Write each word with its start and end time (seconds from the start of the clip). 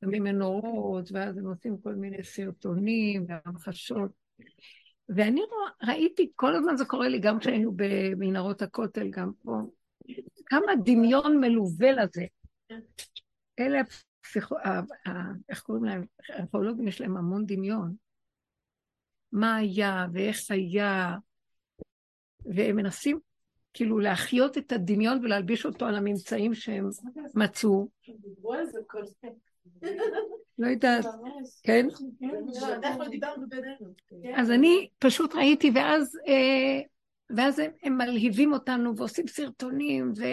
שמים 0.00 0.22
מנורות, 0.22 1.12
ואז 1.12 1.38
הם 1.38 1.46
עושים 1.46 1.78
כל 1.82 1.94
מיני 1.94 2.24
סרטונים 2.24 3.26
והמחשות. 3.28 4.10
ואני 5.08 5.40
ראיתי, 5.82 6.32
כל 6.34 6.54
הזמן 6.54 6.76
זה 6.76 6.84
קורה 6.84 7.08
לי, 7.08 7.18
גם 7.20 7.38
כשהיינו 7.38 7.72
במנהרות 7.76 8.62
הכותל, 8.62 9.10
גם 9.10 9.32
פה, 9.42 9.52
כמה 10.46 10.72
דמיון 10.84 11.40
מלווה 11.40 11.92
לזה. 11.92 12.24
אלה 13.60 13.80
הפסיכו... 13.80 14.54
איך 15.48 15.62
קוראים 15.62 15.84
להם? 15.84 16.04
הפסיכולוגים 16.38 16.88
יש 16.88 17.00
להם 17.00 17.16
המון 17.16 17.46
דמיון. 17.46 17.94
מה 19.32 19.56
היה 19.56 20.06
ואיך 20.12 20.50
היה, 20.50 21.16
והם 22.44 22.76
מנסים 22.76 23.18
כאילו 23.74 23.98
להחיות 23.98 24.58
את 24.58 24.72
הדמיון 24.72 25.18
ולהלביש 25.22 25.66
אותו 25.66 25.86
על 25.86 25.94
הממצאים 25.94 26.54
שהם 26.54 26.88
מצאו. 27.34 27.88
לא 30.58 30.66
יודעת, 30.66 31.04
כן? 31.62 31.86
אז 34.36 34.50
אני 34.50 34.88
פשוט 34.98 35.34
ראיתי, 35.34 35.70
ואז, 35.74 36.18
אה, 36.28 36.80
ואז 37.36 37.58
הם, 37.58 37.70
הם 37.82 37.98
מלהיבים 37.98 38.52
אותנו 38.52 38.96
ועושים 38.96 39.26
סרטונים, 39.26 40.12
ו... 40.16 40.24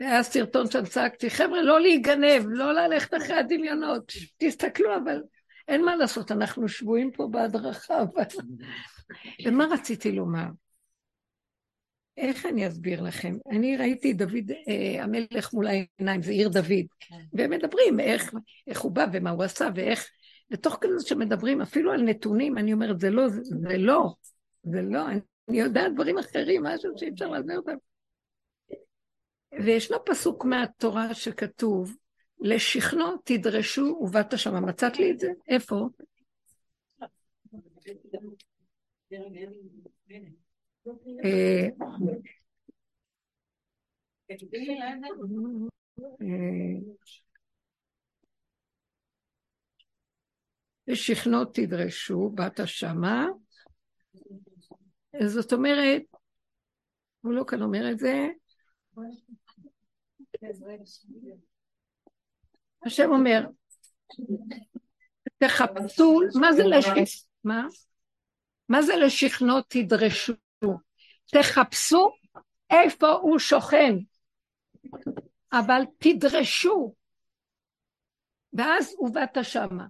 והיה 0.00 0.22
סרטון 0.22 0.70
שם 0.70 0.84
צעקתי, 0.84 1.30
חבר'ה, 1.30 1.62
לא 1.62 1.80
להיגנב, 1.80 2.42
לא 2.46 2.72
ללכת 2.72 3.14
אחרי 3.14 3.36
הדמיונות, 3.36 4.12
תסתכלו, 4.36 4.96
אבל 4.96 5.22
אין 5.68 5.84
מה 5.84 5.96
לעשות, 5.96 6.32
אנחנו 6.32 6.68
שבויים 6.68 7.10
פה 7.10 7.28
בהדרכה. 7.30 8.02
אבל... 8.02 8.24
ומה 9.46 9.64
רציתי 9.64 10.12
לומר? 10.12 10.46
איך 12.16 12.46
אני 12.46 12.68
אסביר 12.68 13.02
לכם? 13.02 13.36
אני 13.50 13.76
ראיתי 13.76 14.12
דוד 14.12 14.50
אה, 14.68 15.04
המלך 15.04 15.52
מול 15.52 15.66
העיניים, 15.66 16.22
זה 16.22 16.32
עיר 16.32 16.48
דוד, 16.48 16.86
כן. 17.00 17.24
והם 17.32 17.50
מדברים 17.50 18.00
איך, 18.00 18.34
איך 18.66 18.80
הוא 18.80 18.92
בא 18.92 19.06
ומה 19.12 19.30
הוא 19.30 19.42
עשה 19.42 19.68
ואיך, 19.74 20.10
ותוך 20.50 20.78
כזה 20.80 21.06
שמדברים 21.06 21.60
אפילו 21.60 21.92
על 21.92 22.02
נתונים, 22.02 22.58
אני 22.58 22.72
אומרת, 22.72 23.00
זה 23.00 23.10
לא, 23.10 23.28
זה, 23.28 23.40
זה 23.42 23.78
לא, 23.78 24.14
זה 24.62 24.82
לא, 24.82 25.08
אני, 25.08 25.20
אני 25.48 25.60
יודעת 25.60 25.94
דברים 25.94 26.18
אחרים, 26.18 26.62
משהו 26.62 26.92
שאי 26.96 27.08
אפשר 27.08 27.28
להסביר 27.28 27.56
אותם. 27.56 27.76
וישנו 29.64 29.96
פסוק 30.04 30.44
מהתורה 30.44 31.14
שכתוב, 31.14 31.96
לשכנו 32.40 33.16
תדרשו 33.24 33.98
ובאת 34.00 34.38
שמה. 34.38 34.60
מצאת 34.60 34.98
לי 34.98 35.10
את 35.10 35.18
זה? 35.18 35.32
איפה? 35.48 35.88
אה, 41.24 41.68
ושכנו 50.88 51.44
תדרשו, 51.44 52.30
באת 52.34 52.60
שמה. 52.66 53.26
זאת 55.26 55.52
אומרת, 55.52 56.02
הוא 57.20 57.32
לא 57.32 57.44
כאן 57.46 57.62
אומר 57.62 57.90
את 57.92 57.98
זה. 57.98 58.28
השם 62.86 63.10
אומר, 63.10 63.46
תחפשו, 65.38 66.20
מה 66.40 66.52
זה 66.52 66.62
לשכנו? 66.64 67.02
מה? 68.68 68.82
זה 68.82 68.96
לשכנו 68.96 69.54
תדרשו? 69.68 70.32
תחפשו 71.26 72.10
איפה 72.70 73.08
הוא 73.08 73.38
שוכן, 73.38 73.94
אבל 75.52 75.82
תדרשו, 75.98 76.94
ואז 78.52 78.94
הובאת 78.98 79.38
שמה. 79.42 79.86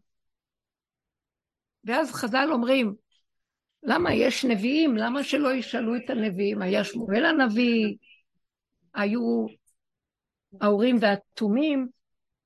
ואז 1.84 2.12
חז"ל 2.12 2.48
אומרים, 2.52 2.94
למה 3.82 4.14
יש 4.14 4.44
נביאים? 4.44 4.96
למה 4.96 5.24
שלא 5.24 5.54
ישאלו 5.54 5.96
את 5.96 6.10
הנביאים? 6.10 6.62
היה 6.62 6.84
שמואל 6.84 7.24
הנביא, 7.24 7.96
היו 8.94 9.46
האורים 10.60 10.96
והתומים, 11.00 11.88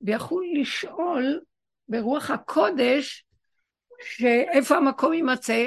ויכול 0.01 0.45
לשאול 0.61 1.41
ברוח 1.89 2.31
הקודש 2.31 3.25
שאיפה 4.03 4.77
המקום 4.77 5.13
יימצא, 5.13 5.67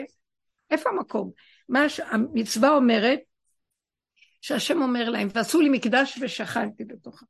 איפה 0.71 0.89
המקום? 0.89 1.31
מה 1.69 1.89
שהמצווה 1.89 2.69
אומרת, 2.69 3.19
שהשם 4.41 4.81
אומר 4.81 5.09
להם, 5.09 5.27
ועשו 5.33 5.61
לי 5.61 5.69
מקדש 5.69 6.19
ושכנתי 6.21 6.85
בתוכה. 6.85 7.25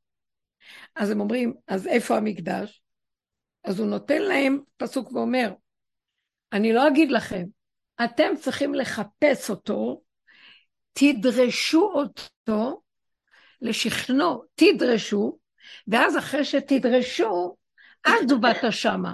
אז 0.94 1.10
הם 1.10 1.20
אומרים, 1.20 1.54
אז 1.66 1.86
איפה 1.86 2.16
המקדש? 2.16 2.82
אז 3.64 3.78
הוא 3.78 3.86
נותן 3.86 4.22
להם 4.22 4.60
פסוק 4.76 5.12
ואומר, 5.12 5.52
אני 6.52 6.72
לא 6.72 6.88
אגיד 6.88 7.10
לכם, 7.10 7.44
אתם 8.04 8.32
צריכים 8.40 8.74
לחפש 8.74 9.50
אותו, 9.50 10.02
תדרשו 10.92 11.90
אותו, 11.94 12.82
לשכנו 13.60 14.42
תדרשו, 14.54 15.38
ואז 15.88 16.18
אחרי 16.18 16.44
שתדרשו, 16.44 17.56
אז 18.04 18.30
הוא 18.30 18.40
באת 18.40 18.72
שמה. 18.72 19.12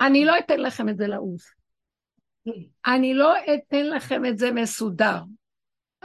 אני 0.00 0.24
לא 0.24 0.38
אתן 0.38 0.60
לכם 0.60 0.88
את 0.88 0.96
זה 0.96 1.06
לעוף. 1.06 1.42
אני 2.86 3.14
לא 3.14 3.34
אתן 3.38 3.86
לכם 3.86 4.26
את 4.26 4.38
זה 4.38 4.50
מסודר. 4.52 5.18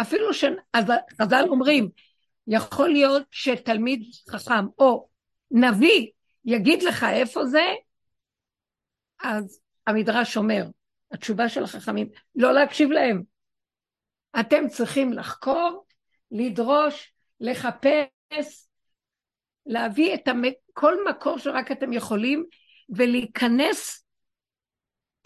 אפילו 0.02 0.34
שחז"ל 0.34 1.46
אומרים, 1.48 1.90
יכול 2.48 2.90
להיות 2.90 3.24
שתלמיד 3.32 4.04
חכם 4.30 4.66
או 4.80 5.08
נביא 5.52 6.08
יגיד 6.46 6.84
לך 6.84 7.06
איפה 7.14 7.46
זה, 7.46 7.66
אז 9.24 9.60
המדרש 9.88 10.38
אומר, 10.38 10.64
התשובה 11.12 11.50
של 11.50 11.64
החכמים, 11.64 12.10
לא 12.36 12.54
להקשיב 12.54 12.92
להם. 12.92 13.24
אתם 14.40 14.68
צריכים 14.68 15.14
לחקור, 15.14 15.86
לדרוש, 16.32 17.14
לחפש, 17.40 18.68
להביא 19.66 20.14
את 20.14 20.28
המ... 20.28 20.42
כל 20.74 20.94
מקור 21.10 21.38
שרק 21.38 21.72
אתם 21.72 21.94
יכולים, 21.94 22.46
ולהיכנס 22.90 24.06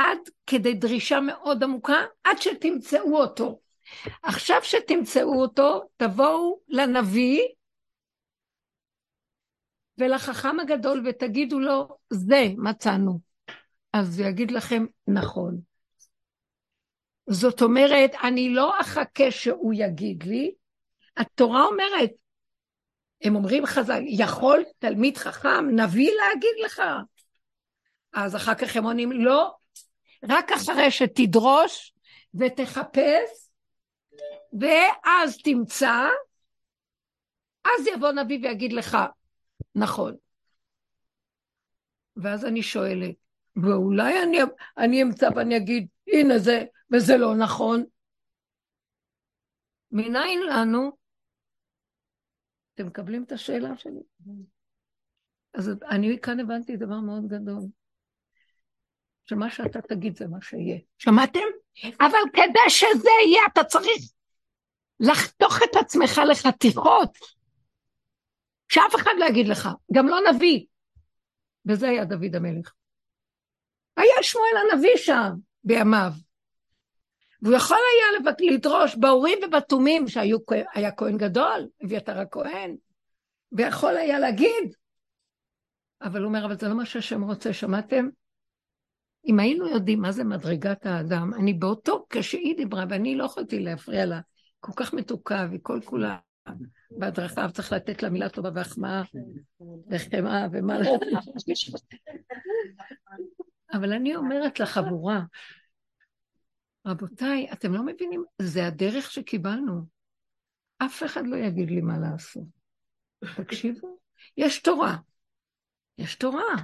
עד 0.03 0.17
כדי 0.47 0.73
דרישה 0.73 1.19
מאוד 1.19 1.63
עמוקה, 1.63 2.05
עד 2.23 2.37
שתמצאו 2.41 3.17
אותו. 3.17 3.59
עכשיו 4.23 4.57
שתמצאו 4.63 5.41
אותו, 5.41 5.89
תבואו 5.97 6.59
לנביא 6.67 7.41
ולחכם 9.97 10.59
הגדול 10.59 11.03
ותגידו 11.05 11.59
לו, 11.59 11.97
זה 12.09 12.45
מצאנו. 12.57 13.19
אז 13.93 14.19
הוא 14.19 14.27
יגיד 14.27 14.51
לכם, 14.51 14.85
נכון. 15.07 15.59
זאת 17.29 17.61
אומרת, 17.61 18.11
אני 18.23 18.49
לא 18.49 18.81
אחכה 18.81 19.31
שהוא 19.31 19.73
יגיד 19.75 20.23
לי, 20.23 20.53
התורה 21.17 21.65
אומרת, 21.65 22.11
הם 23.23 23.35
אומרים 23.35 23.65
חז"ל, 23.65 24.01
יכול 24.07 24.63
תלמיד 24.79 25.17
חכם, 25.17 25.69
נביא 25.69 26.11
להגיד 26.11 26.65
לך? 26.65 26.81
אז 28.13 28.35
אחר 28.35 28.55
כך 28.55 28.75
הם 28.75 28.83
עונים, 28.83 29.11
לא, 29.11 29.55
רק 30.29 30.51
אחרי 30.51 30.91
שתדרוש 30.91 31.93
ותחפש, 32.33 33.49
ואז 34.59 35.37
תמצא, 35.43 36.07
אז 37.65 37.87
יבוא 37.95 38.11
נביא 38.11 38.39
ויגיד 38.43 38.73
לך, 38.73 38.97
נכון. 39.75 40.15
ואז 42.15 42.45
אני 42.45 42.63
שואלת, 42.63 43.15
ואולי 43.55 44.23
אני, 44.23 44.37
אני 44.77 45.03
אמצא 45.03 45.29
ואני 45.35 45.57
אגיד, 45.57 45.87
הנה 46.07 46.39
זה, 46.39 46.65
וזה 46.91 47.17
לא 47.17 47.35
נכון. 47.35 47.83
מניין 49.91 50.39
לנו? 50.49 50.91
אתם 52.73 52.87
מקבלים 52.87 53.23
את 53.23 53.31
השאלה 53.31 53.77
שלי? 53.77 54.01
אז 55.53 55.69
אני 55.89 56.19
כאן 56.21 56.39
הבנתי 56.39 56.77
דבר 56.77 56.99
מאוד 56.99 57.27
גדול. 57.27 57.63
שמה 59.25 59.49
שאתה 59.49 59.81
תגיד 59.81 60.17
זה 60.17 60.27
מה 60.27 60.37
שיהיה. 60.41 60.79
שמעתם? 60.97 61.39
אבל 61.99 62.19
כדי 62.33 62.69
שזה 62.69 63.09
יהיה, 63.25 63.41
אתה 63.53 63.63
צריך 63.63 64.01
לחתוך 64.99 65.63
את 65.63 65.75
עצמך 65.75 66.21
לחתיכות, 66.29 67.17
שאף 68.69 68.95
אחד 68.95 69.11
לא 69.17 69.25
יגיד 69.25 69.47
לך, 69.47 69.69
גם 69.93 70.07
לא 70.07 70.17
נביא. 70.31 70.65
וזה 71.65 71.89
היה 71.89 72.05
דוד 72.05 72.35
המלך. 72.35 72.73
היה 73.97 74.15
שמואל 74.23 74.71
הנביא 74.71 74.97
שם 74.97 75.31
בימיו. 75.63 76.11
והוא 77.41 77.55
יכול 77.55 77.77
היה 77.77 78.33
לדרוש 78.51 78.95
באורים 78.95 79.39
ובתומים, 79.43 80.07
שהיה 80.07 80.91
כהן 80.97 81.17
גדול, 81.17 81.67
אביתר 81.85 82.19
הכהן, 82.19 82.75
ויכול 83.51 83.97
היה 83.97 84.19
להגיד, 84.19 84.75
אבל 86.01 86.19
הוא 86.19 86.27
אומר, 86.27 86.45
אבל 86.45 86.57
זה 86.57 86.67
לא 86.67 86.75
מה 86.75 86.85
שהשם 86.85 87.23
רוצה, 87.23 87.53
שמעתם? 87.53 88.09
אם 89.25 89.39
היינו 89.39 89.67
יודעים 89.67 90.01
מה 90.01 90.11
זה 90.11 90.23
מדרגת 90.23 90.85
האדם, 90.85 91.33
אני 91.33 91.53
באותו, 91.53 92.05
כשהיא 92.09 92.57
דיברה, 92.57 92.85
ואני 92.89 93.15
לא 93.15 93.23
יכולתי 93.23 93.59
להפריע 93.59 94.05
לה, 94.05 94.19
כל 94.59 94.71
כך 94.75 94.93
מתוקה 94.93 95.47
וכל 95.51 95.79
כולה 95.85 96.17
בהדרכה 96.91 97.51
צריך 97.51 97.73
לתת 97.73 98.03
לה 98.03 98.09
מילה 98.09 98.29
טובה 98.29 98.49
והחמאה 98.55 99.01
וחמאה 99.89 100.47
ומה 100.51 100.79
לא. 100.79 100.97
אבל 103.73 103.93
אני 103.93 104.15
אומרת 104.15 104.59
לחבורה, 104.59 105.21
רבותיי, 106.87 107.47
אתם 107.53 107.73
לא 107.73 107.85
מבינים, 107.85 108.23
זה 108.41 108.67
הדרך 108.67 109.11
שקיבלנו. 109.11 109.81
אף 110.77 111.03
אחד 111.03 111.27
לא 111.27 111.35
יגיד 111.35 111.69
לי 111.69 111.81
מה 111.81 111.97
לעשות. 111.97 112.47
תקשיבו, 113.35 113.97
יש 114.37 114.61
תורה. 114.61 114.95
יש 115.97 116.15
תורה. 116.15 116.55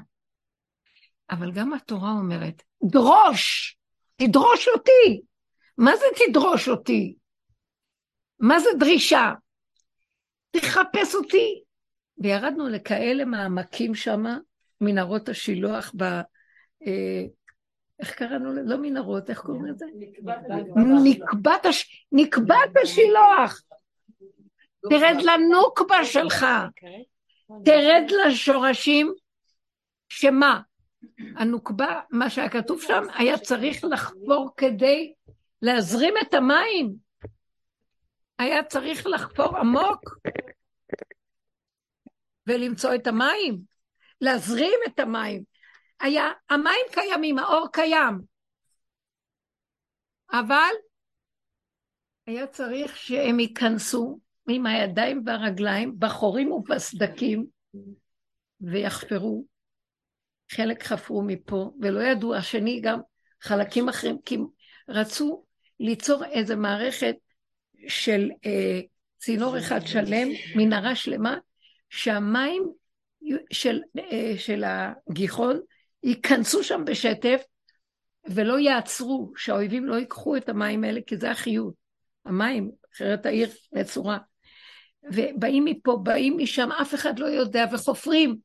אבל 1.32 1.52
גם 1.52 1.74
התורה 1.74 2.12
אומרת, 2.12 2.64
דרוש, 2.84 3.78
תדרוש 4.16 4.68
אותי. 4.68 5.22
מה 5.78 5.96
זה 5.96 6.06
תדרוש 6.16 6.70
אותי? 6.70 7.16
מה 8.40 8.60
זה 8.60 8.70
דרישה? 8.80 9.34
תחפש 10.52 11.16
אותי. 11.16 11.64
וירדנו 12.18 12.68
לכאלה 12.68 13.26
מעמקים 13.26 13.96
שם, 13.96 14.24
מנהרות 14.82 15.30
השילוח 15.30 15.94
ב... 15.98 16.04
אה, 16.88 17.24
איך 18.00 18.16
קראנו 18.16 18.52
לזה? 18.52 18.62
לא 18.66 18.78
מנהרות, 18.78 19.30
איך 19.30 19.40
קוראים 19.40 19.66
לזה? 19.66 19.86
נקבת, 21.04 21.66
הש... 21.66 22.06
נקבת 22.12 22.78
השילוח. 22.84 23.62
תרד 24.90 25.18
לנוקבה 25.22 26.06
שלך. 26.06 26.46
תרד 27.66 28.12
לשורשים, 28.26 29.14
שמה? 30.10 30.62
הנוקבה, 31.36 32.02
מה 32.10 32.30
שהיה 32.30 32.50
כתוב 32.50 32.82
שם, 32.82 33.04
היה 33.16 33.38
צריך 33.38 33.84
לחפור 33.84 34.50
כדי 34.58 35.14
להזרים 35.62 36.14
את 36.22 36.34
המים. 36.34 36.96
היה 38.40 38.64
צריך 38.64 39.08
לחפור 39.08 39.58
עמוק 39.58 40.18
ולמצוא 42.48 42.96
את 42.96 43.08
המים, 43.08 43.60
להזרים 44.22 44.80
את 44.88 45.00
המים. 45.00 45.44
היה, 46.00 46.32
המים 46.50 46.86
קיימים, 46.92 47.40
האור 47.40 47.68
קיים, 47.74 48.22
אבל 50.32 50.74
היה 52.28 52.48
צריך 52.48 52.98
שהם 52.98 53.40
ייכנסו 53.40 54.20
עם 54.50 54.66
הידיים 54.66 55.24
והרגליים 55.26 55.96
בחורים 56.00 56.52
ובסדקים 56.52 57.46
ויחפרו. 58.62 59.46
חלק 60.52 60.84
חפרו 60.84 61.22
מפה, 61.22 61.72
ולא 61.82 62.00
ידעו, 62.00 62.36
השני 62.36 62.80
גם 62.82 63.00
חלקים 63.42 63.90
אחרים, 63.90 64.18
כי 64.26 64.38
רצו 64.90 65.44
ליצור 65.80 66.26
איזו 66.26 66.58
מערכת 66.58 67.16
של 67.88 68.30
אה, 68.46 68.80
צינור 69.18 69.58
אחד 69.58 69.80
שלם, 69.86 70.28
מנהרה 70.56 70.96
שלמה, 70.96 71.38
שהמים 71.90 72.64
של, 73.52 73.80
אה, 74.00 74.34
של 74.38 74.64
הגיחון 74.64 75.60
ייכנסו 76.04 76.64
שם 76.64 76.82
בשטף 76.86 77.42
ולא 78.30 78.60
יעצרו, 78.60 79.32
שהאויבים 79.36 79.86
לא 79.86 79.96
ייקחו 79.96 80.38
את 80.38 80.50
המים 80.50 80.84
האלה, 80.84 81.00
כי 81.08 81.18
זה 81.18 81.32
החיות. 81.32 81.74
המים, 82.26 82.72
אחרת 82.96 83.26
העיר 83.26 83.50
נצורה. 83.74 84.18
ובאים 85.04 85.66
מפה, 85.66 86.00
באים 86.04 86.38
משם, 86.38 86.72
אף 86.72 86.96
אחד 86.96 87.20
לא 87.20 87.26
יודע, 87.26 87.66
וחופרים, 87.72 88.38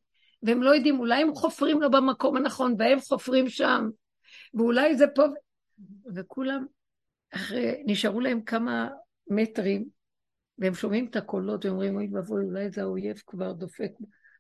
והם 0.44 0.62
לא 0.62 0.75
יודעים, 0.75 0.99
אולי 1.00 1.23
הם 1.23 1.35
חופרים 1.35 1.81
לא 1.81 1.88
במקום 1.88 2.37
הנכון, 2.37 2.75
והם 2.79 3.00
חופרים 3.00 3.49
שם, 3.49 3.88
ואולי 4.55 4.96
זה 4.96 5.06
פה, 5.14 5.23
וכולם, 6.14 6.67
אחרי, 7.35 7.82
נשארו 7.87 8.20
להם 8.20 8.41
כמה 8.43 8.88
מטרים, 9.31 9.85
והם 10.58 10.75
שומעים 10.75 11.06
את 11.06 11.17
הקולות, 11.17 11.64
ואומרים, 11.64 11.96
אוי 11.96 12.08
ואבוי, 12.12 12.44
אולי 12.44 12.70
זה 12.70 12.82
האויב 12.82 13.23
כבר 13.26 13.52
דופק 13.52 13.91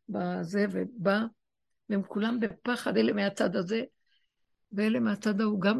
בזה, 0.08 0.66
ובא, 0.70 1.20
והם 1.88 2.02
כולם 2.02 2.40
בפחד, 2.40 2.96
אלה 2.96 3.12
מהצד 3.12 3.56
הזה, 3.56 3.82
ואלה 4.72 5.00
מהצד 5.00 5.40
ההוא, 5.40 5.60
גם 5.60 5.78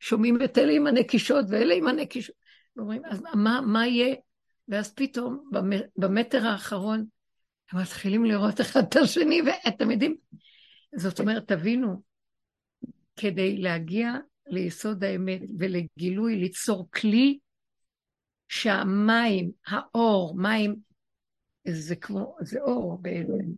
שומעים 0.00 0.42
את 0.42 0.58
אלה 0.58 0.72
עם 0.72 0.86
הנקישות, 0.86 1.44
ואלה 1.48 1.74
עם 1.74 1.86
הנקישות. 1.86 2.36
ואומרים, 2.76 3.02
אז 3.04 3.22
מה, 3.34 3.60
מה 3.60 3.86
יהיה? 3.86 4.14
ואז 4.68 4.94
פתאום, 4.94 5.50
במטר 5.96 6.46
האחרון, 6.46 7.04
הם 7.72 7.80
מתחילים 7.80 8.24
לראות 8.24 8.60
אחד 8.60 8.80
את 8.88 8.96
השני, 8.96 9.40
ואתם 9.42 9.90
יודעים, 9.90 10.16
זאת 10.96 11.20
אומרת, 11.20 11.48
תבינו, 11.48 12.02
כדי 13.16 13.56
להגיע 13.56 14.12
ליסוד 14.46 15.04
האמת 15.04 15.40
ולגילוי, 15.58 16.36
ליצור 16.36 16.88
כלי 16.90 17.38
שהמים, 18.48 19.50
האור, 19.66 20.36
מים, 20.36 20.76
זה 21.68 21.96
כמו, 21.96 22.36
זה 22.40 22.60
אור 22.60 22.98
בעצם. 23.02 23.52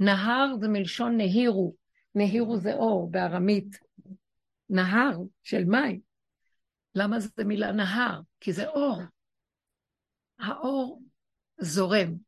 נהר 0.00 0.54
זה 0.60 0.68
מלשון 0.68 1.16
נהירו, 1.16 1.74
נהירו 2.14 2.56
זה 2.56 2.74
אור 2.74 3.10
בארמית. 3.10 3.78
נהר 4.70 5.18
של 5.42 5.64
מים. 5.64 6.00
למה 6.94 7.20
זה 7.20 7.44
מילה 7.44 7.72
נהר? 7.72 8.20
כי 8.40 8.52
זה 8.52 8.68
אור. 8.68 9.02
האור 10.38 11.02
זורם. 11.60 12.25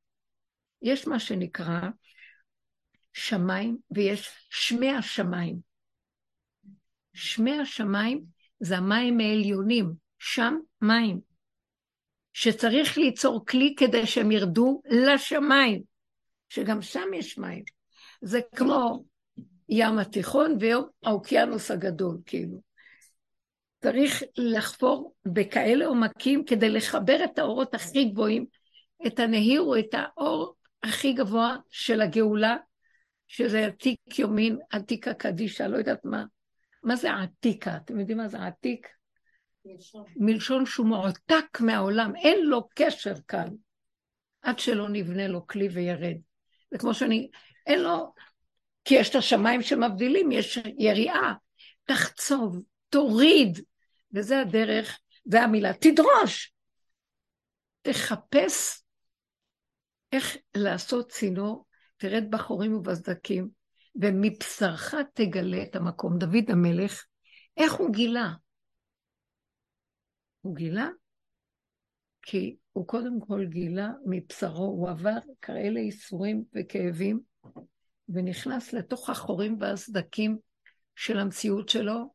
יש 0.83 1.07
מה 1.07 1.19
שנקרא 1.19 1.81
שמיים 3.13 3.79
ויש 3.91 4.31
שמי 4.51 4.91
השמיים. 4.91 5.57
שמי 7.15 7.59
השמיים 7.59 8.25
זה 8.61 8.77
המים 8.77 9.21
העליונים, 9.21 9.93
שם 10.19 10.55
מים. 10.83 11.21
שצריך 12.33 12.99
ליצור 12.99 13.47
כלי 13.47 13.75
כדי 13.79 14.07
שהם 14.07 14.31
ירדו 14.31 14.83
לשמיים, 14.85 15.83
שגם 16.49 16.83
שם 16.83 17.15
יש 17.15 17.39
מים. 17.39 17.65
זה 18.23 18.41
כמו 18.57 19.05
ים 19.69 19.99
התיכון 19.99 20.59
והאוקיינוס 20.61 21.71
הגדול, 21.71 22.19
כאילו. 22.27 22.61
צריך 23.83 24.23
לחפור 24.37 25.15
בכאלה 25.27 25.87
עומקים 25.87 26.45
כדי 26.45 26.71
לחבר 26.71 27.25
את 27.25 27.39
האורות 27.39 27.75
הכי 27.75 28.05
גבוהים, 28.05 28.47
את 29.07 29.19
הנהיר 29.19 29.61
או 29.61 29.79
את 29.79 29.95
האור 29.95 30.55
הכי 30.83 31.13
גבוה 31.13 31.57
של 31.71 32.01
הגאולה, 32.01 32.57
שזה 33.27 33.67
עתיק 33.67 34.19
יומין, 34.19 34.59
עתיקה 34.71 35.15
קדישה, 35.15 35.69
לא 35.69 35.77
יודעת 35.77 36.05
מה. 36.05 36.25
מה 36.83 36.97
זה 36.97 37.13
עתיקה? 37.13 37.77
אתם 37.77 38.01
יודעים 38.01 38.19
מה 38.19 38.29
זה 38.29 38.39
עתיק? 38.39 38.89
מלשון 40.17 40.67
שהוא 40.67 40.87
מועתק 40.87 41.61
מהעולם, 41.61 42.17
אין 42.17 42.47
לו 42.47 42.69
קשר 42.75 43.15
כאן, 43.29 43.49
עד 44.43 44.59
שלא 44.59 44.89
נבנה 44.89 45.29
לו 45.29 45.47
כלי 45.47 45.69
וירד. 45.69 46.17
זה 46.71 46.79
כמו 46.79 46.95
שאני, 46.95 47.31
אין 47.67 47.81
לו, 47.81 48.13
כי 48.85 48.95
יש 48.95 49.11
את 49.11 49.15
השמיים 49.15 49.63
שמבדילים, 49.63 50.32
יש 50.32 50.58
יריעה, 50.79 51.35
תחצוב, 51.85 52.63
תוריד, 52.89 53.58
וזה 54.15 54.41
הדרך, 54.41 54.99
זה 55.25 55.43
המילה, 55.43 55.73
תדרוש. 55.73 56.53
תחפש 57.82 58.82
איך 60.12 60.36
לעשות 60.56 61.10
צינור, 61.10 61.67
תרד 61.96 62.24
בחורים 62.31 62.74
ובסדקים, 62.74 63.48
ומבשרך 64.00 64.94
תגלה 65.15 65.62
את 65.62 65.77
המקום. 65.77 66.19
דוד 66.19 66.50
המלך, 66.50 67.05
איך 67.56 67.72
הוא 67.72 67.93
גילה? 67.93 68.32
הוא 70.41 70.56
גילה 70.56 70.88
כי 72.22 72.56
הוא 72.72 72.86
קודם 72.86 73.20
כל 73.20 73.44
גילה 73.44 73.88
מבשרו, 74.06 74.65
הוא 74.65 74.88
עבר 74.88 75.19
כאלה 75.43 75.81
ייסורים 75.81 76.44
וכאבים, 76.55 77.20
ונכנס 78.08 78.72
לתוך 78.72 79.10
החורים 79.10 79.56
והסדקים 79.60 80.38
של 80.96 81.19
המציאות 81.19 81.69
שלו, 81.69 82.15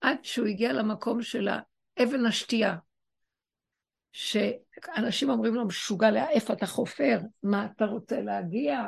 עד 0.00 0.16
שהוא 0.22 0.46
הגיע 0.46 0.72
למקום 0.72 1.22
של 1.22 1.48
האבן 1.48 2.26
השתייה, 2.26 2.76
שאנשים 4.16 5.30
אומרים 5.30 5.54
לו, 5.54 5.66
משוגע, 5.66 6.28
איפה 6.28 6.52
אתה 6.52 6.66
חופר? 6.66 7.18
מה 7.42 7.66
אתה 7.66 7.84
רוצה 7.84 8.20
להגיע? 8.20 8.82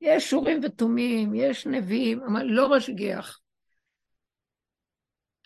יש 0.00 0.32
אורים 0.32 0.60
ותומים, 0.62 1.34
יש 1.34 1.66
נביאים, 1.66 2.22
אבל 2.22 2.44
לא 2.44 2.76
משגיח. 2.76 3.40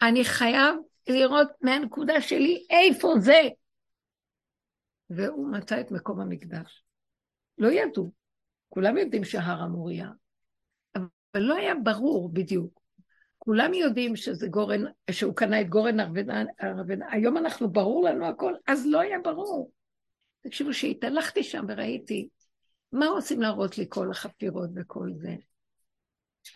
אני 0.02 0.24
חייב 0.24 0.76
לראות 1.08 1.48
מהנקודה 1.60 2.20
שלי 2.20 2.66
איפה 2.70 3.14
זה. 3.18 3.40
והוא 5.10 5.52
מצא 5.52 5.80
את 5.80 5.90
מקום 5.90 6.20
המקדש. 6.20 6.84
לא 7.58 7.68
ידעו, 7.68 8.12
כולם 8.68 8.98
יודעים 8.98 9.24
שהר 9.24 9.62
המוריה, 9.62 10.10
אבל 10.96 11.42
לא 11.42 11.54
היה 11.54 11.74
ברור 11.74 12.30
בדיוק. 12.32 12.80
כולם 13.48 13.74
יודעים 13.74 14.16
שזה 14.16 14.48
גורן, 14.48 14.84
שהוא 15.10 15.34
קנה 15.34 15.60
את 15.60 15.68
גורן 15.68 16.00
ארוונה, 16.00 16.44
היום 17.10 17.36
אנחנו, 17.36 17.70
ברור 17.70 18.04
לנו 18.04 18.26
הכל, 18.26 18.54
אז 18.66 18.86
לא 18.86 19.00
היה 19.00 19.18
ברור. 19.18 19.72
תקשיבו, 20.40 20.72
שהתהלכתי 20.72 21.42
שם 21.42 21.64
וראיתי, 21.68 22.28
מה 22.92 23.06
רוצים 23.06 23.40
להראות 23.40 23.78
לי 23.78 23.86
כל 23.88 24.10
החפירות 24.10 24.70
וכל 24.76 25.10
זה? 25.14 25.34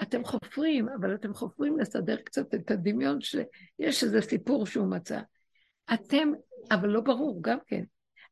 אתם 0.03 0.25
חופרים, 0.25 0.89
אבל 0.89 1.15
אתם 1.15 1.35
חופרים 1.35 1.79
לסדר 1.79 2.17
קצת 2.17 2.55
את 2.55 2.71
הדמיון 2.71 3.21
שיש 3.21 4.05
איזה 4.05 4.21
סיפור 4.21 4.67
שהוא 4.67 4.91
מצא. 4.91 5.21
אתם, 5.95 6.33
אבל 6.71 6.89
לא 6.89 7.01
ברור 7.01 7.39
גם 7.43 7.59
כן, 7.67 7.85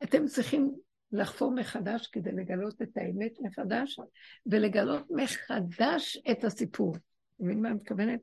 אתם 0.03 0.27
צריכים 0.27 0.75
לחפור 1.13 1.55
מחדש 1.55 2.07
כדי 2.07 2.33
לגלות 2.33 2.83
את 2.83 2.97
האמת 2.97 3.33
מחדש, 3.41 4.01
ולגלות 4.47 5.07
מחדש 5.11 6.23
את 6.31 6.45
הסיפור. 6.45 6.97
מבין 7.41 7.63
מה 7.63 7.69
אני 7.69 7.77
מתכוונת? 7.77 8.21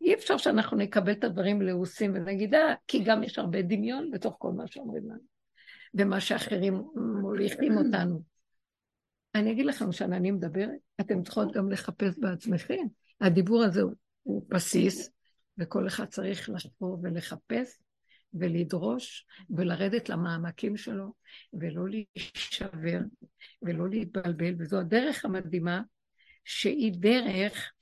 אי 0.00 0.14
אפשר 0.14 0.36
שאנחנו 0.36 0.76
נקבל 0.76 1.12
את 1.12 1.24
הדברים 1.24 1.62
לעוסים 1.62 2.12
ונגיד, 2.14 2.54
אה, 2.54 2.74
כי 2.86 3.04
גם 3.04 3.22
יש 3.22 3.38
הרבה 3.38 3.62
דמיון 3.62 4.10
בתוך 4.10 4.36
כל 4.38 4.52
מה 4.52 4.66
שאומרים 4.66 5.02
לנו, 5.04 5.20
ומה 5.94 6.20
שאחרים 6.20 6.82
מוליכים 7.22 7.76
אותנו. 7.76 8.22
אני 9.34 9.52
אגיד 9.52 9.66
לכם 9.66 9.92
שאני 9.92 10.30
מדברת, 10.30 10.78
אתם 11.00 11.22
צריכות 11.22 11.52
גם 11.52 11.70
לחפש 11.70 12.18
בעצמכם. 12.18 12.86
הדיבור 13.20 13.64
הזה 13.64 13.82
הוא, 13.82 13.92
הוא 14.22 14.46
בסיס, 14.48 15.10
וכל 15.58 15.86
אחד 15.86 16.04
צריך 16.04 16.50
לחפור 16.50 16.98
ולחפש 17.02 17.78
ולדרוש 18.34 19.26
ולרדת 19.50 20.08
למעמקים 20.08 20.76
שלו, 20.76 21.12
ולא 21.52 21.82
להישבר 21.88 22.98
ולא 23.62 23.88
להתבלבל, 23.88 24.54
וזו 24.58 24.78
הדרך 24.80 25.24
המדהימה, 25.24 25.82
שהיא 26.44 26.92
דרך 26.96 27.72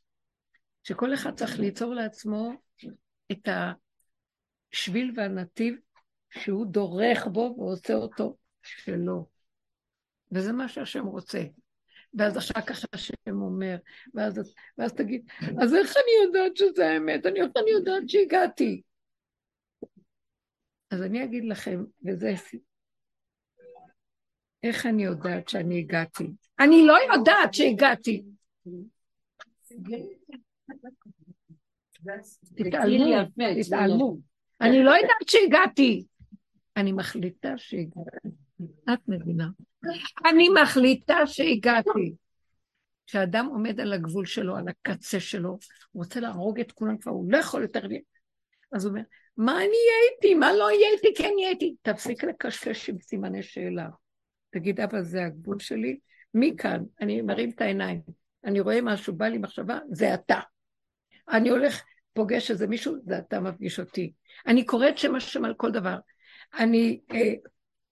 שכל 0.87 1.15
אחד 1.15 1.35
צריך 1.35 1.59
ליצור 1.59 1.95
לעצמו 1.95 2.53
את 3.33 3.49
השביל 4.73 5.13
והנתיב 5.17 5.75
שהוא 6.31 6.67
דורך 6.67 7.27
בו 7.27 7.55
ועושה 7.59 7.95
אותו 7.95 8.37
שלו. 8.63 9.27
וזה 10.33 10.53
מה 10.53 10.69
שהשם 10.69 11.07
רוצה. 11.07 11.43
ואז 12.15 12.39
אחר 12.39 12.61
כך 12.61 12.85
השם 12.93 13.43
אומר, 13.43 13.77
ואז, 14.15 14.55
ואז 14.79 14.93
תגיד, 14.93 15.29
אז 15.63 15.75
איך 15.75 15.97
אני 15.97 16.25
יודעת 16.25 16.57
שזה 16.57 16.87
האמת? 16.87 17.27
אני, 17.27 17.41
איך 17.41 17.51
אני 17.57 17.71
יודעת 17.71 18.09
שהגעתי? 18.09 18.83
אז 20.91 21.03
אני 21.03 21.25
אגיד 21.25 21.45
לכם, 21.45 21.85
וזה... 22.05 22.33
איך 24.63 24.87
אני 24.87 25.05
יודעת 25.05 25.49
שאני 25.49 25.79
הגעתי? 25.79 26.31
אני 26.61 26.87
לא 26.87 26.97
יודעת 27.15 27.55
שהגעתי. 27.55 28.25
תתעלמו, 32.55 33.05
תתעלמו. 33.63 34.19
אני 34.61 34.85
לא 34.85 34.91
יודעת 34.91 35.29
שהגעתי. 35.29 36.07
אני 36.77 36.93
מחליטה 36.93 37.53
שהגעתי. 37.57 38.29
את 38.93 38.99
מבינה. 39.09 39.49
אני 40.31 40.49
מחליטה 40.63 41.27
שהגעתי. 41.27 42.15
כשאדם 43.07 43.47
עומד 43.47 43.81
על 43.81 43.93
הגבול 43.93 44.27
שלו, 44.27 44.57
על 44.57 44.65
הקצה 44.69 45.21
שלו, 45.21 45.51
הוא 45.91 46.05
רוצה 46.05 46.21
להרוג 46.21 46.61
את 46.61 46.73
כולם 46.73 46.99
כבר, 46.99 47.13
הוא 47.13 47.33
לא 47.33 47.37
יכול 47.37 47.63
יותר... 47.63 47.87
אז 48.73 48.85
הוא 48.85 48.91
אומר, 48.91 49.03
מה 49.37 49.53
אני 49.53 49.61
אהיה 49.61 50.15
איתי? 50.15 50.35
מה 50.35 50.53
לא 50.53 50.67
אהיה 50.67 50.89
איתי? 50.97 51.23
כן 51.23 51.31
אהיה 51.39 51.51
איתי. 51.51 51.75
תפסיק 51.83 52.25
לקשקש 52.25 52.91
עם 52.91 52.97
סימני 53.01 53.43
שאלה. 53.43 53.89
תגיד, 54.51 54.81
אבא, 54.81 55.03
זה 55.03 55.25
הגבול 55.25 55.59
שלי? 55.59 55.99
מי 56.35 56.55
כאן? 56.59 56.85
אני 57.01 57.23
מרים 57.23 57.51
את 57.51 57.61
העיניים. 57.61 58.01
אני 58.45 58.61
רואה 58.61 58.81
משהו, 58.83 59.15
בא 59.15 59.27
לי 59.27 59.39
מחשבה, 59.39 59.79
זה 59.91 60.15
אתה. 60.15 60.41
אני 61.29 61.49
הולך, 61.49 61.83
פוגש 62.13 62.51
איזה 62.51 62.67
מישהו, 62.67 62.97
זה 63.05 63.41
מפגיש 63.41 63.81
אותי. 63.81 64.13
אני 64.47 64.65
קוראת 64.65 64.99
שם 64.99 65.15
השם 65.15 65.45
על 65.45 65.55
כל 65.55 65.71
דבר. 65.71 65.97
אני 66.55 67.01
אה, 67.13 67.33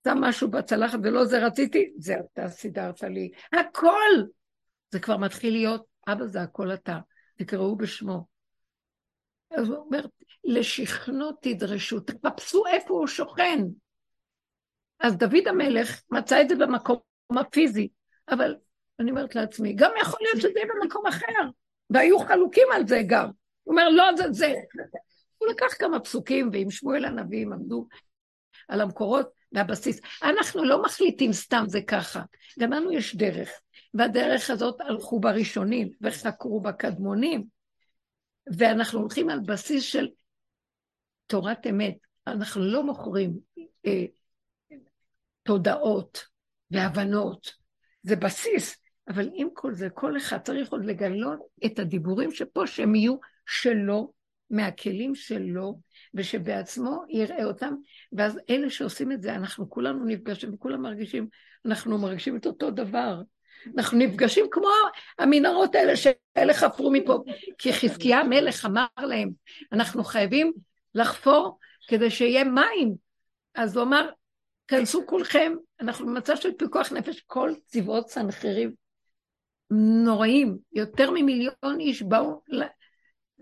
שם 0.09 0.19
משהו 0.21 0.51
בצלחת 0.51 0.99
ולא 1.03 1.25
זה 1.25 1.47
רציתי, 1.47 1.93
זה 1.99 2.15
אתה 2.33 2.49
סידרת 2.49 3.03
לי. 3.03 3.31
הכל! 3.53 4.11
זה 4.91 5.01
כבר 5.01 5.17
מתחיל 5.17 5.53
להיות, 5.53 5.85
אבא 6.09 6.27
זה 6.27 6.43
הכל 6.43 6.75
אתה, 6.75 6.99
תקראו 7.39 7.77
בשמו. 7.77 8.27
אז 9.51 9.69
הוא 9.69 9.77
אומר, 9.77 10.07
לשכנו 10.45 11.33
תדרשו, 11.43 12.01
תחפשו 12.01 12.67
איפה 12.67 12.95
הוא 12.95 13.07
שוכן. 13.07 13.59
אז 15.01 15.17
דוד 15.17 15.49
המלך 15.49 16.03
מצא 16.11 16.41
את 16.43 16.49
זה 16.49 16.57
במקום 16.57 16.99
הפיזי, 17.41 17.89
אבל 18.29 18.57
אני 19.01 19.11
אומרת 19.11 19.35
לעצמי, 19.35 19.73
גם 19.75 19.91
יכול 20.01 20.19
להיות 20.23 20.41
שזה 20.41 20.53
יהיה 20.57 20.67
במקום 20.83 21.07
אחר, 21.07 21.51
והיו 21.91 22.19
חלוקים 22.19 22.67
על 22.75 22.89
זה 22.89 23.03
גם. 23.07 23.31
הוא 23.63 23.73
אומר, 23.73 23.89
לא, 23.89 24.05
זה 24.17 24.25
זה. 24.31 24.55
הוא 25.39 25.49
לקח 25.49 25.75
כמה 25.79 26.01
פסוקים, 26.01 26.51
ועם 26.53 26.71
שמואל 26.71 27.05
הנביא 27.05 27.43
הם 27.43 27.53
עמדו 27.53 27.89
על 28.69 28.81
המקורות 28.81 29.31
והבסיס. 29.53 30.01
אנחנו 30.23 30.65
לא 30.65 30.83
מחליטים 30.83 31.33
סתם 31.33 31.65
זה 31.67 31.83
ככה, 31.83 32.23
גם 32.59 32.73
לנו 32.73 32.93
יש 32.93 33.17
דרך, 33.17 33.51
והדרך 33.95 34.51
הזאת 34.51 34.81
הלכו 34.81 35.21
בראשונים 35.21 35.91
וחקרו 36.01 36.61
בקדמונים, 36.61 37.45
ואנחנו 38.59 39.01
הולכים 39.01 39.31
על 39.31 39.41
בסיס 39.47 39.83
של 39.83 40.09
תורת 41.27 41.67
אמת. 41.67 41.95
אנחנו 42.27 42.65
לא 42.65 42.83
מוכרים 42.83 43.39
אה, 43.87 44.05
תודעות 45.43 46.25
והבנות, 46.71 47.53
זה 48.03 48.17
בסיס. 48.17 48.84
אבל 49.09 49.31
עם 49.35 49.49
כל 49.55 49.75
זה, 49.75 49.91
כל 49.91 50.17
אחד 50.17 50.39
צריך 50.39 50.73
עוד 50.73 50.85
לגלות 50.85 51.41
את 51.67 51.79
הדיבורים 51.79 52.33
שפה, 52.33 52.67
שהם 52.67 52.95
יהיו 52.95 53.17
שלו, 53.47 54.13
מהכלים 54.51 55.15
שלו, 55.15 55.81
ושבעצמו 56.15 57.03
יראה 57.09 57.45
אותם, 57.45 57.75
ואז 58.13 58.39
אלה 58.51 58.71
שעושים 58.71 59.13
את 59.13 59.23
זה, 59.23 59.35
אנחנו 59.35 59.71
כולנו 59.71 60.05
נפגשים, 60.05 60.55
וכולם 60.55 60.83
מרגישים, 60.83 61.29
אנחנו 61.67 61.99
מרגישים 61.99 62.37
את 62.37 62.47
אותו 62.47 62.71
דבר. 62.71 63.21
אנחנו 63.77 63.99
נפגשים 63.99 64.47
כמו 64.51 64.69
המנהרות 65.19 65.75
האלה 65.75 65.97
שאלה 65.97 66.55
חפרו 66.55 66.91
מפה, 66.91 67.25
כי 67.59 67.73
חזקיה 67.73 68.21
המלך 68.21 68.65
אמר 68.65 68.87
להם, 68.99 69.31
אנחנו 69.73 70.05
חייבים 70.05 70.53
לחפור 70.95 71.59
כדי 71.89 72.11
שיהיה 72.11 72.45
מים. 72.45 72.95
אז 73.55 73.77
הוא 73.77 73.85
אמר, 73.85 74.09
כנסו 74.69 75.07
כולכם, 75.07 75.53
אנחנו 75.81 76.07
במצב 76.07 76.37
של 76.37 76.53
פיקוח 76.59 76.93
נפש, 76.93 77.21
כל 77.27 77.53
צבאות 77.67 78.09
סנחריב 78.09 78.71
נוראים, 79.71 80.59
יותר 80.73 81.11
ממיליון 81.11 81.81
איש 81.81 82.03
באו 82.03 82.43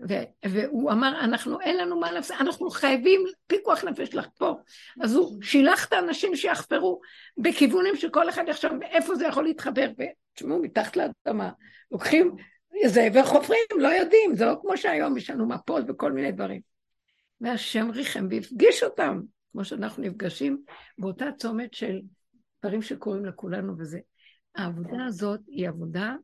ו- 0.09 0.49
והוא 0.49 0.91
אמר, 0.91 1.19
אנחנו, 1.19 1.61
אין 1.61 1.77
לנו 1.77 1.99
מה 1.99 2.11
לעשות, 2.11 2.37
אנחנו 2.39 2.69
חייבים 2.69 3.21
פיקוח 3.47 3.83
נפש 3.83 4.13
לחפור. 4.13 4.59
אז 5.01 5.15
הוא 5.15 5.41
שילח 5.43 5.85
את 5.85 5.93
האנשים 5.93 6.35
שיחפרו 6.35 7.01
בכיוונים 7.37 7.95
שכל 7.95 8.29
אחד 8.29 8.43
יחשוב 8.47 8.71
איפה 8.83 9.15
זה 9.15 9.27
יכול 9.27 9.43
להתחבר. 9.43 9.87
ותשמעו, 9.97 10.61
מתחת 10.61 10.97
לאדמה, 10.97 11.51
לוקחים 11.91 12.35
זה 12.85 13.07
וחופרים, 13.13 13.59
לא 13.77 13.87
יודעים, 13.87 14.35
זה 14.35 14.45
לא 14.45 14.55
כמו 14.61 14.77
שהיום 14.77 15.17
יש 15.17 15.29
לנו 15.29 15.47
מפות 15.47 15.83
וכל 15.87 16.11
מיני 16.11 16.31
דברים. 16.31 16.61
והשם 17.41 17.89
ריחם 17.91 18.27
והפגיש 18.29 18.83
אותם, 18.83 19.19
כמו 19.51 19.65
שאנחנו 19.65 20.03
נפגשים 20.03 20.61
באותה 20.97 21.25
צומת 21.37 21.73
של 21.73 22.01
דברים 22.63 22.81
שקורים 22.81 23.25
לכולנו 23.25 23.73
וזה. 23.77 23.99
העבודה 24.55 25.05
הזאת 25.05 25.39
היא 25.47 25.69
עבודה 25.69 26.15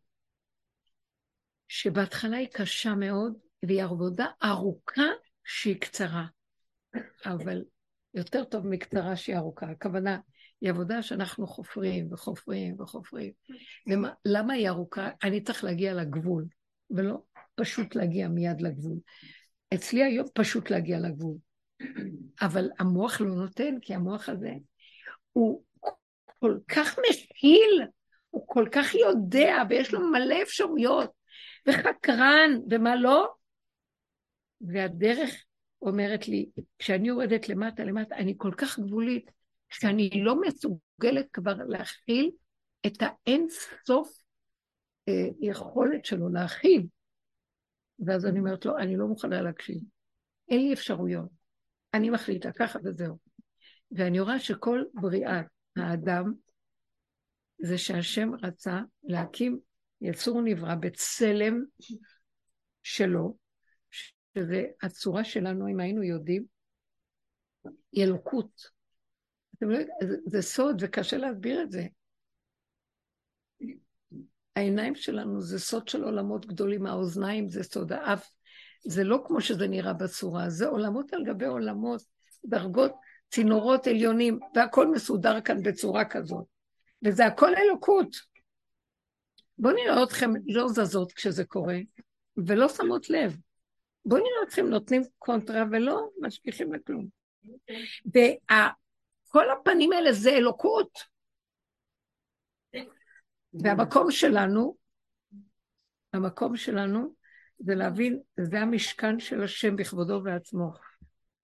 שבהתחלה 1.67 2.37
היא 2.37 2.47
קשה 2.53 2.95
מאוד, 2.95 3.33
והיא 3.63 3.83
עבודה 3.83 4.25
ארוכה 4.43 5.07
שהיא 5.43 5.81
קצרה. 5.81 6.25
אבל 7.25 7.63
יותר 8.13 8.43
טוב 8.43 8.67
מקצרה 8.67 9.15
שהיא 9.15 9.37
ארוכה. 9.37 9.69
הכוונה, 9.69 10.19
היא 10.61 10.69
עבודה 10.69 11.01
שאנחנו 11.01 11.47
חופרים 11.47 12.13
וחופרים 12.13 12.81
וחופרים. 12.81 13.31
למה 14.25 14.53
היא 14.53 14.69
ארוכה? 14.69 15.09
אני 15.23 15.43
צריך 15.43 15.63
להגיע 15.63 15.93
לגבול, 15.93 16.45
ולא 16.89 17.21
פשוט 17.55 17.95
להגיע 17.95 18.27
מיד 18.27 18.61
לגבול. 18.61 18.97
אצלי 19.73 20.03
היום 20.03 20.27
פשוט 20.33 20.69
להגיע 20.69 20.99
לגבול. 20.99 21.37
אבל 22.41 22.69
המוח 22.79 23.21
לא 23.21 23.35
נותן, 23.35 23.75
כי 23.81 23.93
המוח 23.93 24.29
הזה 24.29 24.51
הוא 25.33 25.63
כל 26.39 26.57
כך 26.67 26.99
מכיל, 26.99 27.81
הוא 28.29 28.43
כל 28.47 28.65
כך 28.71 28.95
יודע, 28.95 29.55
ויש 29.69 29.93
לו 29.93 30.11
מלא 30.11 30.35
אפשרויות, 30.43 31.11
וחקרן, 31.67 32.51
ומה 32.69 32.95
לא, 32.95 33.33
והדרך 34.61 35.45
אומרת 35.81 36.27
לי, 36.27 36.49
כשאני 36.79 37.07
יורדת 37.07 37.49
למטה 37.49 37.83
למטה, 37.83 38.15
אני 38.15 38.33
כל 38.37 38.51
כך 38.57 38.79
גבולית, 38.79 39.31
שאני 39.69 40.09
לא 40.23 40.41
מסוגלת 40.41 41.27
כבר 41.33 41.53
להכיל 41.67 42.31
את 42.85 42.93
האין 43.01 43.47
סוף 43.85 44.21
אה, 45.09 45.27
יכולת 45.41 46.05
שלו 46.05 46.29
להכיל. 46.29 46.87
ואז 48.05 48.25
אני 48.25 48.39
אומרת 48.39 48.65
לו, 48.65 48.77
אני 48.77 48.97
לא 48.97 49.07
מוכנה 49.07 49.41
להקשיב. 49.41 49.81
אין 50.49 50.67
לי 50.67 50.73
אפשרויות. 50.73 51.29
אני 51.93 52.09
מחליטה 52.09 52.51
ככה 52.51 52.79
וזהו. 52.83 53.17
ואני 53.91 54.19
רואה 54.19 54.39
שכל 54.39 54.83
בריאת 54.93 55.45
האדם 55.75 56.33
זה 57.59 57.77
שהשם 57.77 58.29
רצה 58.41 58.79
להקים 59.03 59.59
יצור 60.01 60.41
נברא 60.41 60.75
בצלם 60.75 61.63
שלו, 62.83 63.37
שזה 64.35 64.63
הצורה 64.81 65.23
שלנו, 65.23 65.67
אם 65.67 65.79
היינו 65.79 66.03
יודעים, 66.03 66.43
היא 67.91 68.03
אלוקות. 68.03 68.79
לא 69.61 69.77
זה, 70.01 70.15
זה 70.25 70.41
סוד, 70.41 70.75
וקשה 70.81 71.17
להסביר 71.17 71.61
את 71.61 71.71
זה. 71.71 71.87
העיניים 74.55 74.95
שלנו 74.95 75.41
זה 75.41 75.59
סוד 75.59 75.87
של 75.87 76.03
עולמות 76.03 76.45
גדולים, 76.45 76.85
האוזניים 76.85 77.49
זה 77.49 77.63
סוד 77.63 77.91
האף, 77.91 78.29
זה 78.85 79.03
לא 79.03 79.23
כמו 79.27 79.41
שזה 79.41 79.67
נראה 79.67 79.93
בצורה, 79.93 80.49
זה 80.49 80.67
עולמות 80.67 81.13
על 81.13 81.23
גבי 81.25 81.45
עולמות, 81.45 82.01
דרגות, 82.45 82.91
צינורות 83.31 83.87
עליונים, 83.87 84.39
והכל 84.55 84.91
מסודר 84.91 85.41
כאן 85.41 85.63
בצורה 85.63 86.05
כזאת. 86.05 86.45
וזה 87.05 87.25
הכל 87.25 87.55
אלוקות. 87.55 88.15
בואו 89.57 89.75
נראה 89.75 90.03
אתכם 90.03 90.31
לא 90.47 90.67
זזות 90.67 91.11
כשזה 91.11 91.45
קורה, 91.45 91.77
ולא 92.37 92.69
שמות 92.69 93.09
לב. 93.09 93.37
בואו 94.05 94.21
נראה 94.21 94.43
אתכם 94.47 94.65
נותנים 94.65 95.01
קונטרה 95.17 95.63
ולא 95.71 96.09
משגיחים 96.21 96.73
לכלום. 96.73 97.07
וכל 98.07 99.51
הפנים 99.51 99.91
האלה 99.91 100.13
זה 100.13 100.29
אלוקות. 100.29 100.99
והמקום 103.53 104.11
שלנו, 104.11 104.75
המקום 106.13 106.57
שלנו 106.57 107.13
זה 107.59 107.75
להבין, 107.75 108.19
זה 108.39 108.59
המשכן 108.59 109.19
של 109.19 109.43
השם 109.43 109.75
בכבודו 109.75 110.21
ועצמו. 110.23 110.71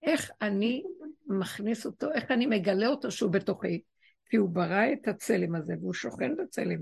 איך 0.02 0.30
אני 0.42 0.84
מכניס 1.26 1.86
אותו, 1.86 2.12
איך 2.12 2.30
אני 2.30 2.46
מגלה 2.46 2.86
אותו 2.86 3.10
שהוא 3.10 3.32
בתוכי, 3.32 3.82
כי 4.30 4.36
הוא 4.36 4.50
ברא 4.50 4.92
את 4.92 5.08
הצלם 5.08 5.54
הזה 5.54 5.74
והוא 5.80 5.94
שוכן 5.94 6.36
בצלם. 6.36 6.80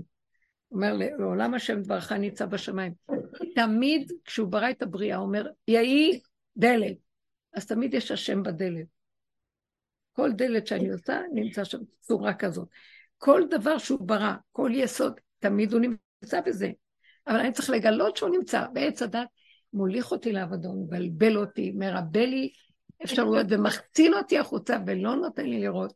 הוא 0.67 0.77
אומר, 0.77 0.93
לעולם 1.19 1.53
השם 1.53 1.81
דברך 1.81 2.11
ניצב 2.11 2.45
בשמיים. 2.49 2.93
תמיד 3.55 4.11
כשהוא 4.25 4.47
ברא 4.47 4.69
את 4.69 4.81
הבריאה, 4.81 5.17
הוא 5.17 5.25
אומר, 5.25 5.47
יהי 5.67 6.19
דלת. 6.57 6.97
אז 7.53 7.65
תמיד 7.65 7.93
יש 7.93 8.11
השם 8.11 8.43
בדלת. 8.43 8.85
כל 10.11 10.31
דלת 10.31 10.67
שאני 10.67 10.91
עושה, 10.91 11.21
נמצא 11.33 11.63
שם 11.63 11.77
צורה 11.99 12.33
כזאת. 12.33 12.67
כל 13.17 13.41
דבר 13.49 13.77
שהוא 13.77 14.07
ברא, 14.07 14.33
כל 14.51 14.71
יסוד, 14.73 15.19
תמיד 15.39 15.73
הוא 15.73 15.81
נמצא 15.81 16.41
בזה. 16.41 16.71
אבל 17.27 17.39
אני 17.39 17.51
צריך 17.51 17.69
לגלות 17.69 18.17
שהוא 18.17 18.29
נמצא. 18.29 18.65
בעץ 18.73 19.01
הדת 19.01 19.27
מוליך 19.73 20.11
אותי 20.11 20.31
לעבודו, 20.31 20.73
מבלבל 20.73 21.37
אותי, 21.37 21.71
מרבה 21.71 22.25
לי 22.25 22.51
אפשרויות 23.03 23.47
ומחצין 23.49 24.13
אותי 24.13 24.39
החוצה 24.39 24.77
ולא 24.85 25.15
נותן 25.15 25.45
לי 25.45 25.59
לראות 25.59 25.93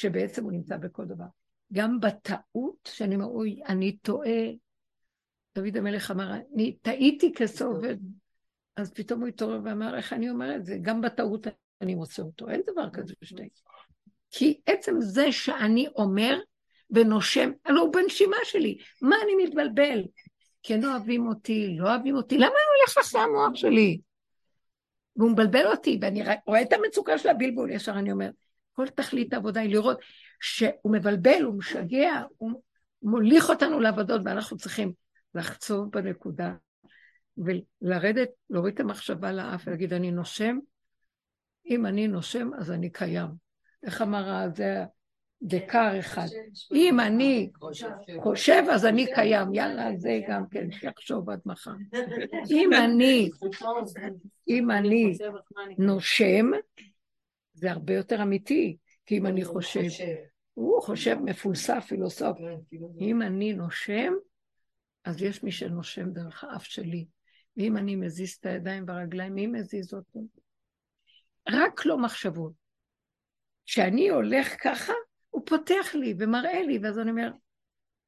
שבעצם 0.00 0.44
הוא 0.44 0.52
נמצא 0.52 0.76
בכל 0.76 1.04
דבר. 1.04 1.24
גם 1.72 2.00
בטעות, 2.00 2.90
שאני 2.94 3.14
אומר, 3.14 3.26
אוי, 3.26 3.60
אני 3.68 3.96
טועה. 3.96 4.46
דוד 5.54 5.76
המלך 5.76 6.10
אמר, 6.10 6.32
אני 6.54 6.76
טעיתי 6.82 7.32
כסובד. 7.34 7.96
אז 8.76 8.92
פתאום 8.92 9.20
הוא 9.20 9.28
התעורר 9.28 9.60
ואמר, 9.64 9.96
איך 9.96 10.12
אני 10.12 10.30
אומר 10.30 10.56
את 10.56 10.64
זה? 10.64 10.78
גם 10.82 11.00
בטעות 11.00 11.46
אני 11.80 11.94
מוצא 11.94 12.22
אותו. 12.22 12.48
אין 12.48 12.62
דבר 12.72 12.90
כזה 12.90 13.14
בשתי. 13.22 13.48
כי 14.30 14.60
עצם 14.66 15.00
זה 15.00 15.32
שאני 15.32 15.88
אומר 15.96 16.40
ונושם, 16.90 17.50
הלוא 17.64 17.82
הוא 17.82 17.92
בנשימה 17.92 18.36
שלי, 18.44 18.78
מה 19.02 19.16
אני 19.24 19.44
מתבלבל? 19.44 20.04
כן 20.62 20.84
אוהבים 20.84 21.26
אותי, 21.26 21.76
לא 21.78 21.88
אוהבים 21.88 22.16
אותי, 22.16 22.36
למה 22.36 22.46
אני 22.46 22.80
הולך 22.80 22.98
אחרי 22.98 23.20
המוח 23.20 23.54
שלי? 23.54 24.00
והוא 25.16 25.30
מבלבל 25.30 25.66
אותי, 25.66 25.98
ואני 26.02 26.22
רואה 26.46 26.62
את 26.62 26.72
המצוקה 26.72 27.18
של 27.18 27.28
הבלבול, 27.28 27.70
ישר 27.70 27.92
אני 27.92 28.12
אומרת, 28.12 28.34
כל 28.80 28.88
תכלית 28.88 29.32
העבודה 29.32 29.60
היא 29.60 29.70
לראות 29.70 29.98
שהוא 30.40 30.92
מבלבל, 30.92 31.42
הוא 31.42 31.54
משגע, 31.54 32.22
הוא 32.36 32.62
מוליך 33.02 33.50
אותנו 33.50 33.80
לעבודות, 33.80 34.20
ואנחנו 34.24 34.56
צריכים 34.56 34.92
לחצוב 35.34 35.90
בנקודה 35.90 36.54
ולרדת, 37.38 38.28
להוריד 38.50 38.74
את 38.74 38.80
המחשבה 38.80 39.32
לאף 39.32 39.62
ולהגיד, 39.66 39.92
אני 39.92 40.10
נושם, 40.10 40.58
אם 41.70 41.86
אני 41.86 42.08
נושם, 42.08 42.50
אז 42.58 42.70
אני 42.70 42.90
קיים. 42.90 43.28
איך 43.82 44.02
אמר 44.02 44.48
זה 44.54 44.84
דקר 45.42 45.98
אחד. 45.98 46.26
אם 46.74 47.00
אני 47.00 47.50
חושב, 48.22 48.62
אז 48.70 48.86
אני 48.86 49.14
קיים. 49.14 49.54
יאללה, 49.54 49.96
זה 49.96 50.20
גם 50.28 50.44
כן, 50.50 50.72
שיחשוב 50.72 51.30
עד 51.30 51.40
מחר. 51.46 51.70
אם 52.50 52.70
אני, 52.72 53.30
אם 54.48 54.70
אני 54.70 55.12
נושם, 55.78 56.50
זה 57.60 57.70
הרבה 57.70 57.94
יותר 57.94 58.22
אמיתי, 58.22 58.76
כי 59.06 59.18
אם 59.18 59.26
אני 59.26 59.44
חושב, 59.44 59.80
הוא 60.54 60.82
חושב 60.82 61.16
מפולסף, 61.24 61.84
פילוסוף. 61.88 62.38
כן, 62.38 62.76
אם 63.00 63.22
אני 63.22 63.52
נושם, 63.52 64.12
אז 65.04 65.22
יש 65.22 65.42
מי 65.42 65.52
שנושם 65.52 66.10
דרך 66.10 66.44
האף 66.44 66.64
שלי. 66.64 67.06
ואם 67.56 67.76
אני 67.76 67.96
מזיז 67.96 68.32
את 68.32 68.46
הידיים 68.46 68.84
והרגליים, 68.86 69.34
מי 69.34 69.46
מזיז 69.46 69.94
אותי? 69.94 70.18
רק 71.48 71.86
לא 71.86 71.98
מחשבות. 71.98 72.52
כשאני 73.66 74.08
הולך 74.08 74.54
ככה, 74.62 74.92
הוא 75.30 75.42
פותח 75.46 75.94
לי 75.94 76.14
ומראה 76.18 76.62
לי, 76.62 76.78
ואז 76.82 76.98
אני 76.98 77.10
אומר, 77.10 77.30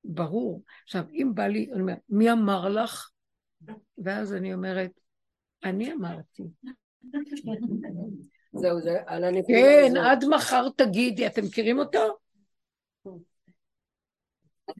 ברור. 0.04 0.62
עכשיו, 0.84 1.04
אם 1.12 1.30
בא 1.34 1.46
לי, 1.46 1.70
אני 1.72 1.80
אומר, 1.80 1.94
מי 2.08 2.32
אמר 2.32 2.68
לך? 2.68 3.10
ואז 3.98 4.34
אני 4.34 4.54
אומרת, 4.54 4.90
אני 5.64 5.92
אמרתי. 5.92 6.42
זהו, 8.52 8.80
זה 8.80 8.98
על 9.06 9.24
הנקודה 9.24 9.58
כן, 9.58 9.96
עד 9.96 10.24
מחר 10.24 10.68
תגידי, 10.76 11.26
אתם 11.26 11.44
מכירים 11.44 11.78
אותו? 11.78 12.18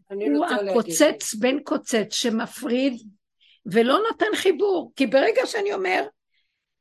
הוא 0.08 0.46
הקוצץ 0.46 1.34
בן 1.34 1.62
קוצץ 1.62 2.14
שמפריד 2.14 3.02
ולא 3.66 3.98
נותן 4.10 4.36
חיבור, 4.36 4.92
כי 4.96 5.06
ברגע 5.06 5.46
שאני 5.46 5.72
אומר, 5.72 6.06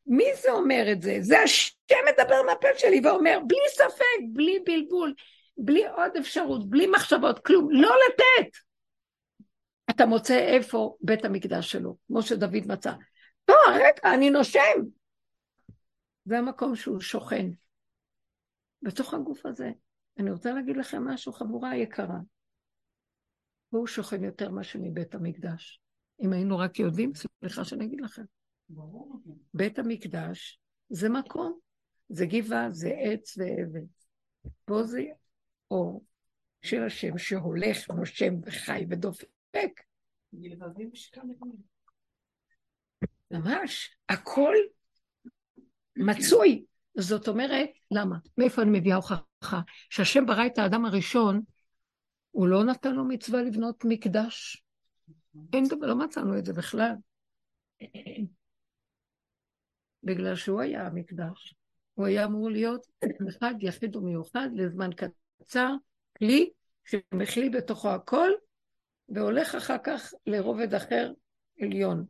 מי 0.08 0.26
זה 0.42 0.52
אומר 0.52 0.86
את 0.92 1.02
זה? 1.02 1.18
זה 1.22 1.40
השם 1.40 1.96
מדבר 2.12 2.42
מהפה 2.46 2.68
שלי 2.78 3.02
ואומר, 3.04 3.40
בלי 3.48 3.60
ספק, 3.70 4.22
בלי 4.34 4.60
בלבול, 4.66 5.14
בלי 5.58 5.88
עוד 5.88 6.12
אפשרות, 6.20 6.70
בלי 6.70 6.88
מחשבות, 6.88 7.40
כלום, 7.40 7.68
לא 7.72 7.96
לתת. 8.08 8.58
אתה 9.90 10.06
מוצא 10.06 10.38
איפה 10.38 10.96
בית 11.02 11.26
המקדש 11.26 11.72
שלו, 11.72 11.96
כמו 12.08 12.22
שדוד 12.22 12.68
מצא. 12.68 12.92
לא, 13.50 13.56
רגע, 13.74 14.14
אני 14.14 14.30
נושם. 14.30 14.82
זה 16.32 16.38
המקום 16.38 16.76
שהוא 16.76 17.00
שוכן. 17.00 17.46
בתוך 18.82 19.14
הגוף 19.14 19.46
הזה. 19.46 19.72
אני 20.18 20.32
רוצה 20.32 20.54
להגיד 20.54 20.78
לכם 20.78 21.08
משהו, 21.08 21.34
חבורה 21.34 21.76
יקרה. 21.76 22.20
והוא 23.72 23.88
שוכן 23.88 24.24
יותר 24.24 24.52
מאשר 24.52 24.80
מבית 24.82 25.16
המקדש. 25.16 25.82
אם 26.22 26.34
היינו 26.34 26.58
רק 26.58 26.80
יודעים, 26.80 27.12
סליחה 27.16 27.66
שאני 27.66 27.86
אגיד 27.86 28.02
לכם. 28.02 28.24
בית 29.54 29.80
המקדש 29.80 30.60
זה 30.90 31.10
מקום, 31.10 31.60
זה 32.10 32.26
גבעה, 32.26 32.70
זה 32.70 32.90
עץ 32.90 33.38
ואבן. 33.38 33.86
פה 34.66 34.84
זה 34.84 35.02
אור 35.72 36.06
של 36.62 36.84
השם 36.84 37.18
שהולך, 37.18 37.92
נושם 37.92 38.34
וחי 38.46 38.86
ודופק. 38.90 39.82
ממש, 43.32 43.98
הכל 44.10 44.56
מצוי. 46.06 46.66
זאת 46.98 47.28
אומרת, 47.28 47.70
למה? 47.92 48.16
מאיפה 48.38 48.62
אני 48.62 48.80
מביאה 48.80 48.96
הוכחה? 48.96 49.62
שהשם 49.90 50.26
ברא 50.26 50.46
את 50.46 50.58
האדם 50.58 50.86
הראשון, 50.86 51.42
הוא 52.32 52.48
לא 52.48 52.64
נתן 52.64 52.96
לו 52.96 53.06
מצווה 53.06 53.44
לבנות 53.44 53.86
מקדש. 53.86 54.64
אין 55.54 55.68
דבר, 55.68 55.88
לא 55.88 55.96
מצאנו 55.96 56.38
את 56.38 56.46
זה 56.46 56.54
בכלל. 56.54 56.94
בגלל 60.04 60.36
שהוא 60.36 60.62
היה 60.62 60.88
המקדש. 60.88 61.56
הוא 61.94 62.06
היה 62.06 62.26
אמור 62.26 62.50
להיות 62.50 62.88
אחד 63.30 63.54
יחיד 63.60 63.96
ומיוחד 63.96 64.50
לזמן 64.56 64.90
קצר, 65.42 65.74
כלי 66.18 66.50
שמכלי 66.86 67.50
בתוכו 67.50 67.90
הכל, 67.90 68.30
והולך 69.10 69.56
אחר 69.56 69.78
כך 69.84 70.14
לרובד 70.26 70.74
אחר 70.74 71.12
עליון, 71.62 72.06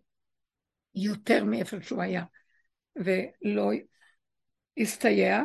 יותר 0.95 1.43
מאיפה 1.43 1.77
שהוא 1.81 2.01
היה. 2.01 2.23
ולא 2.95 3.71
הסתייע, 4.77 5.41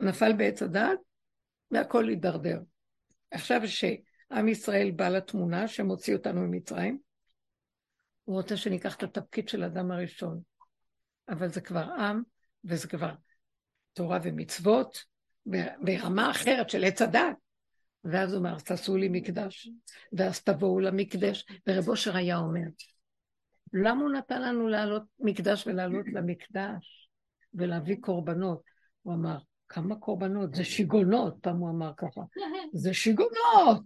נפל 0.00 0.32
בעץ 0.32 0.62
הדת, 0.62 0.98
והכל 1.70 2.08
הידרדר. 2.08 2.60
עכשיו 3.30 3.60
שעם 3.64 4.48
ישראל 4.48 4.90
בא 4.90 5.08
לתמונה 5.08 5.68
שמוציא 5.68 6.16
אותנו 6.16 6.40
ממצרים, 6.40 6.98
הוא 8.24 8.36
רוצה 8.36 8.56
שניקח 8.56 8.96
את 8.96 9.02
התפקיד 9.02 9.48
של 9.48 9.64
אדם 9.64 9.90
הראשון. 9.90 10.40
אבל 11.28 11.48
זה 11.48 11.60
כבר 11.60 11.84
עם, 11.98 12.22
וזה 12.64 12.88
כבר 12.88 13.12
תורה 13.92 14.18
ומצוות, 14.22 15.04
ברמה 15.80 16.30
אחרת 16.30 16.70
של 16.70 16.84
עץ 16.84 17.02
הדת. 17.02 17.36
ואז 18.04 18.32
הוא 18.32 18.38
אומר, 18.38 18.54
אז 18.54 18.62
תעשו 18.64 18.96
לי 18.96 19.08
מקדש, 19.08 19.68
ואז 20.12 20.42
תבואו 20.42 20.80
למקדש. 20.80 21.46
ורב 21.66 21.88
אושר 21.88 22.16
היה 22.16 22.36
אומר, 22.36 22.66
למה 23.72 24.02
הוא 24.02 24.12
נתן 24.12 24.42
לנו 24.42 24.68
לעלות 24.68 25.02
מקדש 25.18 25.66
ולעלות 25.66 26.06
למקדש 26.12 27.08
ולהביא 27.54 27.96
קורבנות? 28.00 28.62
הוא 29.02 29.14
אמר, 29.14 29.38
כמה 29.68 29.96
קורבנות? 29.96 30.54
זה 30.54 30.64
שיגונות, 30.64 31.34
פעם 31.40 31.56
הוא 31.56 31.70
אמר 31.70 31.92
ככה, 31.96 32.20
זה 32.72 32.94
שיגונות. 32.94 33.82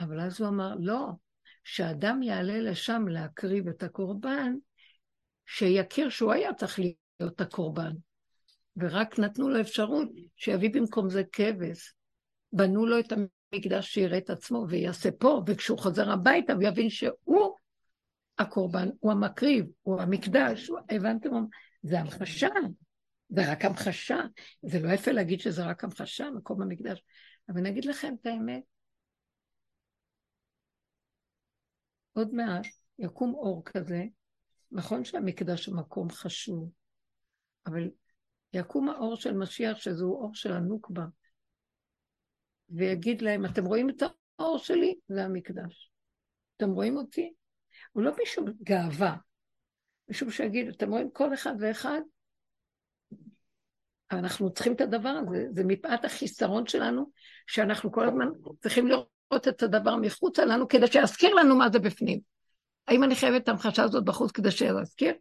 אבל 0.00 0.20
אז 0.20 0.40
הוא 0.40 0.48
אמר, 0.48 0.74
לא, 0.78 1.08
שאדם 1.64 2.22
יעלה 2.22 2.60
לשם 2.60 3.08
להקריב 3.08 3.68
את 3.68 3.82
הקורבן, 3.82 4.54
שיכיר 5.46 6.08
שהוא 6.08 6.32
היה 6.32 6.54
צריך 6.54 6.78
להיות 7.20 7.40
הקורבן. 7.40 7.92
ורק 8.76 9.18
נתנו 9.18 9.48
לו 9.48 9.60
אפשרות 9.60 10.08
שיביא 10.36 10.70
במקום 10.72 11.10
זה 11.10 11.22
כבש. 11.32 11.94
בנו 12.52 12.86
לו 12.86 12.98
את 12.98 13.12
המקדש 13.12 13.94
שיראה 13.94 14.18
את 14.18 14.30
עצמו 14.30 14.64
ויעשה 14.68 15.10
פה, 15.18 15.42
וכשהוא 15.46 15.78
חוזר 15.78 16.10
הביתה 16.10 16.52
הוא 16.52 16.62
יבין 16.62 16.90
שהוא 16.90 17.54
הקורבן, 18.38 18.88
הוא 19.00 19.12
המקריב, 19.12 19.66
הוא 19.82 20.00
המקדש, 20.00 20.68
הוא... 20.68 20.78
הבנתם? 20.90 21.30
זה 21.82 22.00
המחשה, 22.00 22.48
זה 23.28 23.52
רק 23.52 23.64
המחשה. 23.64 24.18
זה 24.62 24.78
לא 24.80 24.92
יפה 24.92 25.12
להגיד 25.12 25.40
שזה 25.40 25.66
רק 25.66 25.84
המחשה, 25.84 26.30
מקום 26.30 26.62
המקדש. 26.62 27.02
אבל 27.48 27.58
אני 27.58 27.68
אגיד 27.68 27.84
לכם 27.84 28.14
את 28.20 28.26
האמת, 28.26 28.62
עוד 32.12 32.34
מעט 32.34 32.66
יקום 32.98 33.34
אור 33.34 33.62
כזה, 33.64 34.04
נכון 34.72 35.04
שהמקדש 35.04 35.66
הוא 35.66 35.76
מקום 35.76 36.10
חשוב, 36.10 36.70
אבל 37.66 37.90
יקום 38.52 38.88
האור 38.88 39.16
של 39.16 39.36
משיח, 39.36 39.78
שזהו 39.78 40.14
אור 40.14 40.34
של 40.34 40.52
הנוקבה, 40.52 41.04
ויגיד 42.70 43.22
להם, 43.22 43.44
אתם 43.46 43.64
רואים 43.64 43.90
את 43.90 44.02
האור 44.38 44.58
שלי? 44.58 44.94
זה 45.08 45.24
המקדש. 45.24 45.90
אתם 46.56 46.70
רואים 46.70 46.96
אותי? 46.96 47.34
הוא 47.92 48.02
לא 48.02 48.12
משום 48.22 48.46
גאווה, 48.62 49.16
משום 50.08 50.30
שיגיד, 50.30 50.68
אתם 50.68 50.90
רואים 50.90 51.10
כל 51.10 51.34
אחד 51.34 51.54
ואחד? 51.60 52.00
אנחנו 54.10 54.52
צריכים 54.52 54.72
את 54.72 54.80
הדבר 54.80 55.08
הזה, 55.08 55.46
זה 55.54 55.64
מפאת 55.64 56.04
החיסרון 56.04 56.66
שלנו, 56.66 57.10
שאנחנו 57.46 57.92
כל 57.92 58.08
הזמן 58.08 58.28
צריכים 58.62 58.86
לראות 58.86 59.48
את 59.48 59.62
הדבר 59.62 59.96
מחוצה 59.96 60.44
לנו, 60.44 60.68
כדי 60.68 60.86
שיזכיר 60.86 61.34
לנו 61.34 61.56
מה 61.56 61.70
זה 61.70 61.78
בפנים. 61.78 62.20
האם 62.88 63.04
אני 63.04 63.16
חייבת 63.16 63.42
את 63.42 63.48
ההמחשה 63.48 63.82
הזאת 63.82 64.04
בחוץ 64.04 64.30
כדי 64.30 64.50
שיזכיר? 64.50 65.14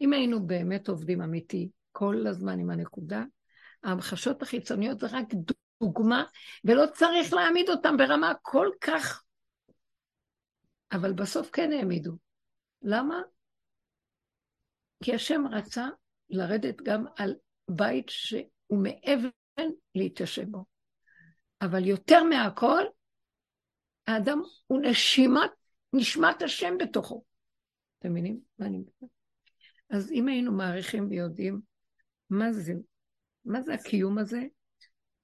אם 0.00 0.12
היינו 0.12 0.46
באמת 0.46 0.88
עובדים 0.88 1.22
אמיתי 1.22 1.70
כל 1.92 2.26
הזמן 2.26 2.58
עם 2.58 2.70
הנקודה, 2.70 3.24
ההמחשות 3.84 4.42
החיצוניות 4.42 5.00
זה 5.00 5.06
רק 5.10 5.26
דוגמה, 5.80 6.24
ולא 6.64 6.84
צריך 6.94 7.32
להעמיד 7.32 7.70
אותם 7.70 7.96
ברמה 7.96 8.32
כל 8.42 8.68
כך... 8.80 9.22
אבל 10.96 11.12
בסוף 11.12 11.50
כן 11.52 11.72
העמידו. 11.72 12.12
למה? 12.82 13.22
כי 15.04 15.14
השם 15.14 15.42
רצה 15.50 15.88
לרדת 16.30 16.76
גם 16.82 17.04
על 17.16 17.34
בית 17.70 18.08
שהוא 18.08 18.82
מאבן 18.82 19.70
להתיישב 19.94 20.50
בו. 20.50 20.64
אבל 21.62 21.86
יותר 21.86 22.22
מהכל, 22.24 22.82
האדם 24.06 24.40
הוא 24.66 24.80
נשימת, 24.82 25.50
נשמת 25.92 26.42
השם 26.42 26.74
בתוכו. 26.78 27.24
אתם 27.98 28.10
מבינים 28.10 28.40
מה 28.58 28.66
אני 28.66 28.78
מדבר? 28.78 29.06
אז 29.90 30.10
אם 30.10 30.28
היינו 30.28 30.52
מעריכים 30.52 31.08
ויודעים 31.10 31.60
מה 32.30 32.52
זה, 32.52 32.72
מה 33.44 33.62
זה 33.62 33.74
הקיום 33.74 34.18
הזה, 34.18 34.42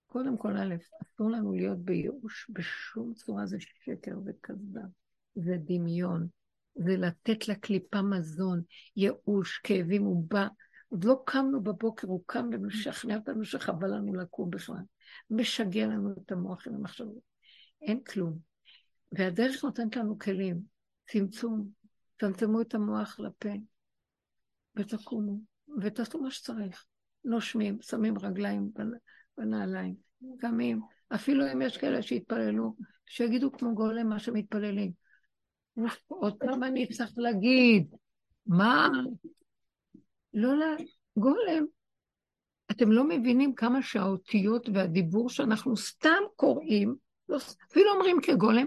קודם 0.07 0.39
כל, 0.39 0.57
א', 0.57 0.75
אסור 1.03 1.31
לנו 1.31 1.53
להיות 1.53 1.79
בייאוש 1.79 2.51
בשום 2.53 3.15
צורה, 3.15 3.47
זה 3.47 3.57
שקר 3.61 4.19
וכזב, 4.27 4.81
זה 5.35 5.57
דמיון, 5.59 6.27
זה 6.75 6.97
לתת 6.97 7.49
לקליפה 7.49 8.03
מזון, 8.03 8.63
ייאוש, 8.97 9.61
כאבים, 9.65 10.03
הוא 10.03 10.25
בא. 10.29 10.49
עוד 10.89 11.05
לא 11.05 11.23
קמנו 11.27 11.63
בבוקר, 11.63 12.09
הוא 12.09 12.23
קם 12.27 12.49
ומשכנע 12.53 13.17
אותנו 13.17 13.45
שחבל 13.45 13.95
לנו 13.95 14.15
לקום 14.15 14.51
בכלל. 14.51 14.83
משגע 15.31 15.87
לנו 15.87 16.13
את 16.13 16.33
המוח 16.33 16.67
עם 16.67 16.75
המחשבות. 16.75 17.23
אין 17.83 18.03
כלום. 18.03 18.39
והדרך 19.13 19.65
נותנת 19.65 19.97
לנו 19.97 20.19
כלים, 20.19 20.61
צמצום, 21.11 21.69
צמצמו 22.21 22.61
את 22.61 22.75
המוח 22.75 23.21
לפה, 23.21 23.49
ותקומו, 24.77 25.39
ותעשו 25.81 26.21
מה 26.21 26.31
שצריך. 26.31 26.85
נושמים, 27.25 27.79
שמים 27.83 28.19
רגליים 28.19 28.71
בנעליים, 29.39 29.95
קמים. 30.39 30.81
אפילו 31.15 31.53
אם 31.53 31.63
יש 31.63 31.77
כאלה 31.77 32.03
שהתפללו, 32.03 32.77
שיגידו 33.07 33.53
כמו 33.53 33.75
גולם 33.75 34.09
מה 34.09 34.19
שמתפללים. 34.19 35.02
עוד 36.09 36.35
פעם 36.39 36.63
אני 36.65 36.87
צריך 36.87 37.13
להגיד, 37.17 37.95
מה? 38.47 38.89
לא 40.35 40.51
לגולם. 40.55 41.67
אתם 42.71 42.93
לא 42.93 43.05
מבינים 43.09 43.55
כמה 43.55 43.83
שהאותיות 43.83 44.69
והדיבור 44.75 45.31
שאנחנו 45.31 45.77
סתם 45.77 46.23
קוראים, 46.37 46.95
לא, 47.29 47.39
אפילו 47.71 47.91
אומרים 47.93 48.21
כגולם, 48.23 48.67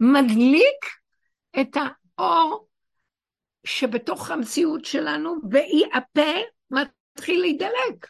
מדליק 0.00 0.86
את 1.60 1.76
האור 2.18 2.68
שבתוך 3.64 4.30
המציאות 4.30 4.84
שלנו, 4.84 5.34
ואי 5.50 5.82
הפה 5.94 6.30
מתחיל 6.70 7.40
להידלק. 7.40 8.06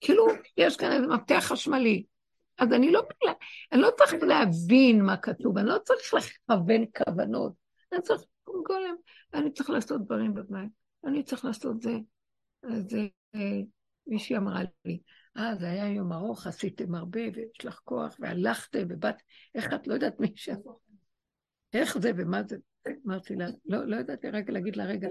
כאילו, 0.00 0.26
יש 0.56 0.76
כאן 0.76 0.92
איזה 0.92 1.06
מפתח 1.06 1.44
חשמלי. 1.46 2.04
אז 2.60 2.72
אני 2.72 2.92
לא, 2.92 3.02
אני 3.72 3.80
לא 3.80 3.90
צריך 3.98 4.14
להבין 4.22 5.02
מה 5.02 5.16
כתוב, 5.16 5.58
אני 5.58 5.68
לא 5.68 5.78
צריך 5.78 6.14
לכוון 6.14 6.84
כוונות. 6.96 7.52
אני 7.92 8.02
צריך 8.02 8.22
גולם, 8.66 8.94
אני 9.34 9.52
צריך 9.52 9.70
לעשות 9.70 10.04
דברים 10.04 10.34
בבית, 10.34 10.70
אני 11.04 11.22
צריך 11.22 11.44
לעשות 11.44 11.82
זה. 11.82 11.96
אז 12.62 12.94
אה, 13.34 13.60
מישהי 14.06 14.36
אמרה 14.36 14.62
לי, 14.84 15.00
אה, 15.36 15.56
זה 15.56 15.70
היה 15.70 15.88
יום 15.88 16.12
ארוך, 16.12 16.46
עשיתם 16.46 16.94
הרבה, 16.94 17.20
ויש 17.34 17.64
לך 17.64 17.80
כוח, 17.84 18.16
והלכתם, 18.20 18.86
ובאת, 18.88 19.16
איך 19.54 19.74
את 19.74 19.86
לא 19.86 19.94
יודעת 19.94 20.20
מי 20.20 20.32
שם? 20.34 20.56
איך 21.72 21.98
זה 21.98 22.12
ומה 22.16 22.42
זה? 22.42 22.56
אמרתי 23.06 23.36
לה, 23.36 23.46
לא, 23.64 23.84
לא 23.84 23.96
ידעתי 23.96 24.30
רגע 24.30 24.52
להגיד 24.52 24.76
לה, 24.76 24.84
רגע, 24.84 25.08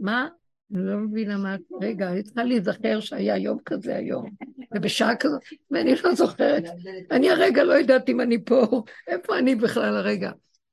מה? 0.00 0.28
אני 0.74 0.86
לא 0.86 0.96
מבינה 0.96 1.38
מה, 1.38 1.56
רגע, 1.82 2.12
אני 2.12 2.22
צריכה 2.22 2.44
להיזכר 2.44 3.00
שהיה 3.00 3.36
יום 3.36 3.58
כזה 3.64 3.96
היום, 3.96 4.30
ובשעה 4.74 5.16
כזאת, 5.16 5.42
ואני 5.70 5.94
לא 6.04 6.14
זוכרת. 6.14 6.64
אני 7.10 7.30
הרגע 7.30 7.64
לא 7.64 7.72
יודעת 7.72 8.08
אם 8.08 8.20
אני 8.20 8.44
פה, 8.44 8.82
איפה 9.08 9.38
אני 9.38 9.54
בכלל 9.54 9.96
הרגע? 9.96 10.30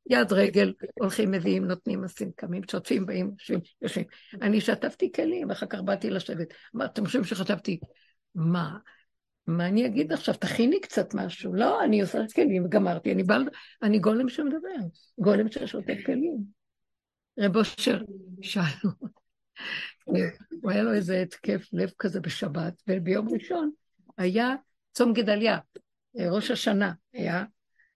יד 0.10 0.34
רגל, 0.34 0.74
הולכים, 1.00 1.32
מביאים, 1.32 1.66
נותנים, 1.66 2.04
עושים, 2.04 2.32
קמים, 2.36 2.62
שוטפים, 2.72 3.06
באים, 3.06 3.32
יושבים, 3.40 3.60
יושבים. 3.82 4.06
אני 4.42 4.62
שטפתי 4.62 5.12
כלים, 5.12 5.52
אחר 5.52 5.66
כך 5.66 5.82
באתי 5.82 6.10
לשבת. 6.10 6.48
מה, 6.74 6.86
אתם 6.86 7.06
חושבים 7.06 7.24
שחשבתי, 7.24 7.80
מה? 8.36 8.78
מה 9.48 9.68
אני 9.68 9.86
אגיד 9.86 10.12
עכשיו? 10.14 10.36
תכיני 10.36 10.80
קצת 10.80 11.14
משהו. 11.14 11.54
לא, 11.54 11.84
אני 11.84 12.02
עושה 12.02 12.20
כלים, 12.36 12.68
גמרתי, 12.70 13.12
אני 13.12 13.24
בעל... 13.24 13.50
אני 13.84 14.00
גולם 14.00 14.30
שמדבר, 14.30 14.88
גולם 15.18 15.52
ששוטף 15.52 15.98
כלים. 16.06 16.38
רב 17.40 17.56
אושר, 17.58 18.02
שאלו, 18.42 18.92
הוא 20.62 20.72
היה 20.72 20.84
לו 20.84 20.94
איזה 20.94 21.22
התקף 21.22 21.68
לב 21.74 21.92
כזה 22.00 22.20
בשבת, 22.22 22.82
וביום 22.88 23.30
ראשון 23.34 23.72
היה 24.22 24.56
צום 24.92 25.14
גדליה, 25.14 25.60
ראש 26.32 26.52
השנה 26.52 26.94
היה, 27.14 27.44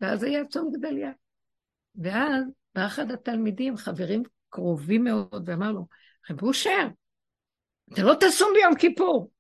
ואז 0.01 0.23
היה 0.23 0.45
צום 0.45 0.71
גדליה. 0.73 1.11
ואז 1.95 2.43
בא 2.75 2.87
אחד 2.87 3.11
התלמידים, 3.11 3.77
חברים 3.77 4.23
קרובים 4.49 5.03
מאוד, 5.03 5.49
ואמר 5.49 5.71
לו, 5.71 5.87
רב 6.29 6.43
אושר, 6.43 6.87
אתה 7.93 8.01
לא 8.03 8.13
תשום 8.19 8.49
ביום 8.55 8.75
כיפור. 8.75 9.31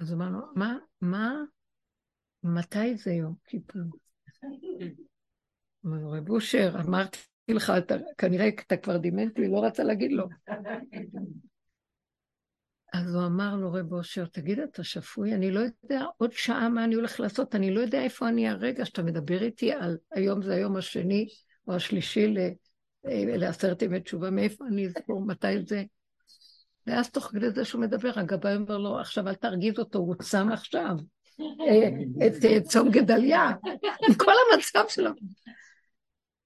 אז 0.00 0.10
הוא 0.10 0.16
אמר 0.16 0.30
לו, 0.30 0.40
מה, 0.54 0.78
מה, 1.00 1.34
מתי 2.42 2.96
זה 2.96 3.12
יום 3.12 3.34
כיפור? 3.44 3.82
אמר 5.86 5.96
לו, 5.96 6.10
רב 6.10 6.30
אושר, 6.30 6.76
אמרתי 6.88 7.18
לך, 7.48 7.72
אתה, 7.78 7.94
כנראה 8.18 8.48
אתה 8.48 8.76
כבר 8.76 8.96
דימנטי, 8.96 9.48
לא 9.48 9.64
רצה 9.64 9.84
להגיד 9.84 10.12
לו. 10.12 10.28
אז 12.92 13.14
הוא 13.14 13.26
אמר 13.26 13.56
לו, 13.56 13.72
רב 13.72 13.92
אושר, 13.92 14.26
תגיד, 14.26 14.58
אתה 14.58 14.84
שפוי? 14.84 15.34
אני 15.34 15.50
לא 15.50 15.60
יודע 15.60 16.04
עוד 16.16 16.32
שעה 16.32 16.68
מה 16.68 16.84
אני 16.84 16.94
הולך 16.94 17.20
לעשות, 17.20 17.54
אני 17.54 17.74
לא 17.74 17.80
יודע 17.80 18.02
איפה 18.02 18.28
אני 18.28 18.48
הרגע 18.48 18.84
שאתה 18.84 19.02
מדבר 19.02 19.42
איתי 19.42 19.72
על 19.72 19.96
היום 20.12 20.42
זה 20.42 20.54
היום 20.54 20.76
השני 20.76 21.28
או 21.68 21.74
השלישי 21.74 22.34
אה, 23.06 23.36
לעשרת 23.36 23.82
ימי 23.82 24.00
תשובה, 24.00 24.30
מאיפה 24.30 24.64
אני 24.66 24.86
אזכור, 24.86 25.26
מתי 25.26 25.62
זה? 25.66 25.84
ואז 26.86 27.10
תוך 27.10 27.24
כדי 27.24 27.50
זה 27.50 27.64
שהוא 27.64 27.80
מדבר, 27.80 28.10
הגבאי 28.16 28.56
אומר 28.56 28.78
לו, 28.78 28.98
עכשיו 28.98 29.28
אל 29.28 29.34
תרגיז 29.34 29.78
אותו, 29.78 29.98
הוא 29.98 30.14
צם 30.14 30.48
עכשיו 30.52 30.92
אה, 31.40 31.88
את 32.26 32.44
אה, 32.44 32.60
צום 32.60 32.90
גדליה, 32.90 33.50
עם 34.08 34.14
כל 34.24 34.32
המצב 34.52 34.84
שלו. 34.88 35.10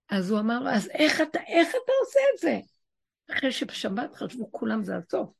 אז 0.09 0.31
הוא 0.31 0.39
אמר 0.39 0.61
לו, 0.61 0.71
אז 0.71 0.89
איך 0.89 1.21
אתה, 1.21 1.39
איך 1.49 1.69
אתה 1.69 1.93
עושה 2.05 2.21
את 2.35 2.39
זה? 2.39 2.59
אחרי 3.31 3.53
שבשבת 3.53 4.15
חשבו 4.15 4.53
כולם 4.53 4.85
זה 4.85 4.97
הסוף. 4.97 5.40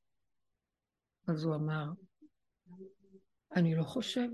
אז 1.31 1.45
הוא 1.45 1.55
אמר, 1.55 1.85
אני 3.57 3.75
לא 3.75 3.83
חושב. 3.83 4.29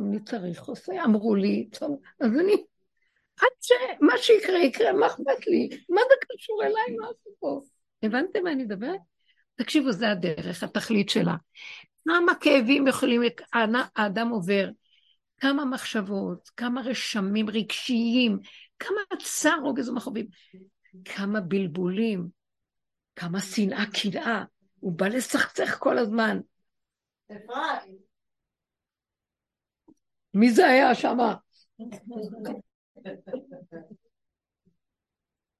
אני 0.00 0.24
צריך 0.24 0.62
עושה, 0.62 1.04
אמרו 1.04 1.34
לי, 1.34 1.68
טוב, 1.78 2.00
אז 2.20 2.30
אני, 2.40 2.64
עד 3.40 3.48
שמה 3.60 4.12
שיקרה 4.18 4.58
יקרה, 4.58 4.92
מה 4.92 5.06
אכפת 5.06 5.46
לי? 5.46 5.68
מה 5.88 6.00
זה 6.08 6.14
קשור 6.28 6.62
אליי, 6.62 6.96
מה 7.00 7.06
פה? 7.38 7.60
הבנתם 8.02 8.44
מה 8.44 8.52
אני 8.52 8.64
מדברת? 8.64 9.00
תקשיבו, 9.54 9.92
זה 9.92 10.10
הדרך, 10.10 10.62
התכלית 10.62 11.08
שלה. 11.08 11.34
כמה 12.04 12.34
כאבים 12.40 12.86
יכולים, 12.86 13.22
האדם 13.96 14.28
עובר, 14.28 14.68
כמה 15.40 15.64
מחשבות, 15.64 16.50
כמה 16.56 16.80
רשמים 16.80 17.50
רגשיים, 17.50 18.38
כמה 18.78 19.00
צער, 19.22 19.58
רוגז 19.62 19.88
ומחובים, 19.88 20.26
כמה 21.04 21.40
בלבולים, 21.40 22.28
כמה 23.16 23.40
שנאה, 23.40 23.84
קנאה, 24.02 24.44
הוא 24.80 24.92
בא 24.92 25.08
לסכסך 25.08 25.76
כל 25.78 25.98
הזמן. 25.98 26.40
מי 30.34 30.50
זה 30.50 30.66
היה 30.66 30.94
שמה? 30.94 31.34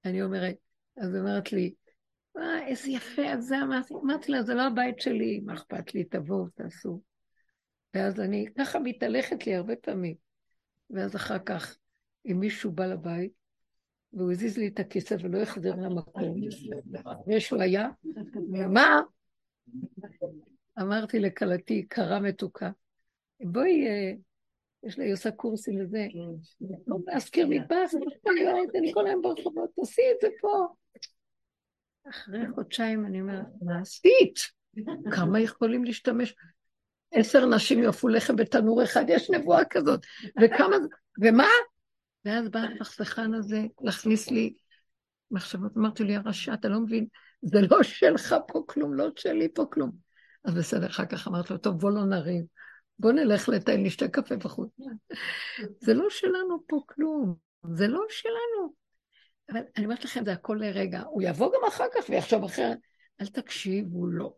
אני 0.04 0.22
אומרת, 0.22 0.56
אז 0.96 1.16
אומרת 1.16 1.52
לי, 1.52 1.74
אה, 2.36 2.66
איזה 2.66 2.90
יפה, 2.90 3.22
אז 3.22 3.44
זה 3.44 3.56
אמרתי, 3.62 3.94
אמרתי 3.94 4.32
לה, 4.32 4.42
זה 4.42 4.54
לא 4.54 4.62
הבית 4.66 5.00
שלי, 5.00 5.40
מה 5.40 5.54
אכפת 5.54 5.94
לי, 5.94 6.04
תבואו, 6.04 6.48
תעשו. 6.48 7.02
ואז 7.94 8.20
אני 8.20 8.46
ככה 8.58 8.78
מתהלכת 8.78 9.46
לי 9.46 9.54
הרבה 9.54 9.76
פעמים. 9.76 10.14
ואז 10.90 11.16
אחר 11.16 11.38
כך, 11.38 11.78
אם 12.26 12.36
מישהו 12.40 12.72
בא 12.72 12.86
לבית, 12.86 13.32
והוא 14.12 14.32
הזיז 14.32 14.58
לי 14.58 14.68
את 14.68 14.80
הכיסא 14.80 15.16
ולא 15.22 15.38
החזיר 15.38 15.74
למקום, 15.74 16.40
מישהו 17.26 17.60
היה, 17.60 17.88
מה? 18.68 19.00
אמרתי 20.80 21.18
לכלתי, 21.18 21.86
קרה 21.88 22.20
מתוקה, 22.20 22.70
בואי, 23.40 23.86
אה, 23.86 24.12
יש 24.82 24.98
לה, 24.98 25.04
היא 25.04 25.12
עושה 25.12 25.30
קורסים 25.30 25.80
וזה, 25.80 26.06
לא 26.86 26.96
להזכיר 27.06 27.46
מטבח, 27.46 27.90
אני 28.78 28.92
כל 28.94 29.06
היום 29.06 29.22
ברחובות, 29.22 29.70
תעשי 29.76 30.02
את 30.16 30.20
זה 30.20 30.28
פה. 30.40 30.66
אחרי 32.10 32.40
חודשיים 32.54 33.06
אני 33.06 33.20
אומרת, 33.20 33.46
מה 33.62 33.80
עשית? 33.80 34.38
כמה 35.12 35.40
יכולים 35.40 35.84
להשתמש? 35.84 36.34
עשר 37.12 37.46
נשים 37.46 37.82
יאפו 37.82 38.08
לחם 38.08 38.36
בתנור 38.36 38.82
אחד, 38.82 39.04
יש 39.08 39.30
נבואה 39.30 39.64
כזאת. 39.64 40.00
וכמה, 40.42 40.76
ומה? 41.22 41.48
ואז 42.28 42.48
בא 42.48 42.58
המחסכן 42.58 43.34
הזה 43.34 43.62
להכניס 43.80 44.30
לי 44.30 44.54
מחשבות. 45.30 45.76
אמרתי 45.76 46.04
לי, 46.04 46.16
הרשע, 46.16 46.54
אתה 46.54 46.68
לא 46.68 46.80
מבין, 46.80 47.06
זה 47.42 47.60
לא 47.70 47.82
שלך 47.82 48.36
פה 48.48 48.62
כלום, 48.66 48.94
לא 48.94 49.08
שלי 49.16 49.48
פה 49.54 49.66
כלום. 49.72 49.90
אז 50.44 50.54
בסדר, 50.54 50.86
אחר 50.86 51.06
כך 51.06 51.28
אמרתי 51.28 51.52
לו, 51.52 51.58
טוב, 51.58 51.78
בוא 51.78 51.90
לא 51.90 52.04
נריב. 52.04 52.44
בוא 52.98 53.12
נלך 53.12 53.48
לטייל, 53.48 53.80
נשתה 53.80 54.08
קפה 54.08 54.36
בחוץ. 54.36 54.68
זה 55.80 55.94
לא 55.94 56.06
שלנו 56.10 56.64
פה 56.66 56.80
כלום, 56.86 57.34
זה 57.74 57.88
לא 57.88 58.00
שלנו. 58.08 58.74
אבל 59.50 59.60
אני 59.76 59.84
אומרת 59.84 60.04
לכם, 60.04 60.24
זה 60.24 60.32
הכל 60.32 60.58
לרגע. 60.60 61.00
הוא 61.00 61.22
יבוא 61.22 61.52
גם 61.52 61.68
אחר 61.68 61.84
כך 61.94 62.08
ויחשוב 62.08 62.44
אחרת. 62.44 62.78
אל 63.20 63.26
תקשיבו 63.26 64.06
לו. 64.06 64.18
לא. 64.18 64.34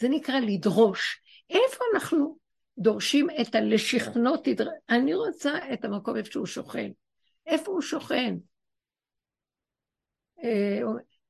זה 0.00 0.08
נקרא 0.08 0.40
לדרוש. 0.40 1.22
איפה 1.50 1.84
אנחנו 1.94 2.38
דורשים 2.78 3.26
את 3.40 3.54
הלשכנות? 3.54 4.48
אני 4.90 5.14
רוצה 5.14 5.52
את 5.72 5.84
המקום 5.84 6.16
איפה 6.16 6.30
שהוא 6.30 6.46
שוכן. 6.46 6.90
איפה 7.46 7.72
הוא 7.72 7.82
שוכן? 7.82 8.34
אה, 10.44 10.80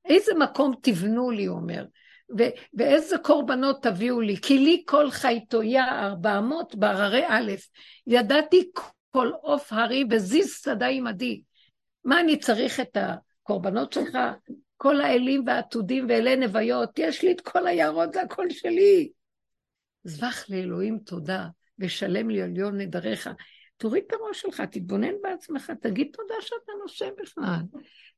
איזה 0.05 0.33
מקום 0.35 0.74
תבנו 0.83 1.31
לי, 1.31 1.44
הוא 1.44 1.57
אומר, 1.57 1.85
ואיזה 2.74 3.18
קורבנות 3.18 3.83
תביאו 3.83 4.20
לי, 4.20 4.37
כי 4.37 4.59
לי 4.59 4.83
כל 4.87 5.11
חייתויה 5.11 6.07
ארבע 6.07 6.38
אמות 6.38 6.74
בהררי 6.74 7.24
א', 7.29 7.53
ידעתי 8.07 8.70
כל 9.11 9.31
עוף 9.42 9.72
הרי 9.72 10.05
וזיז 10.11 10.61
שדה 10.62 10.87
עמדי. 10.87 11.42
מה 12.05 12.20
אני 12.20 12.38
צריך 12.38 12.81
את 12.81 12.96
הקורבנות 12.96 13.92
שלך? 13.92 14.18
כל 14.76 15.00
האלים 15.00 15.42
והעתודים 15.46 16.07
ואלי 16.09 16.37
נוויות, 16.37 16.98
יש 16.98 17.22
לי 17.22 17.33
את 17.33 17.40
כל 17.40 17.66
היערות, 17.66 18.12
זה 18.12 18.22
הכל 18.22 18.50
שלי. 18.50 19.11
זבח 20.04 20.50
לאלוהים 20.50 20.98
תודה, 20.98 21.48
ושלם 21.78 22.30
לי 22.30 22.42
עליון 22.42 22.80
נדריך. 22.80 23.30
תוריד 23.76 24.04
את 24.06 24.12
הראש 24.12 24.40
שלך, 24.40 24.60
תתבונן 24.60 25.14
בעצמך, 25.22 25.72
תגיד 25.80 26.08
תודה 26.12 26.34
שאתה 26.40 26.72
נושם 26.82 27.10
בכלל. 27.22 27.60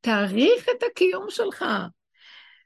תעריך 0.01 0.69
את 0.77 0.83
הקיום 0.91 1.25
שלך. 1.29 1.65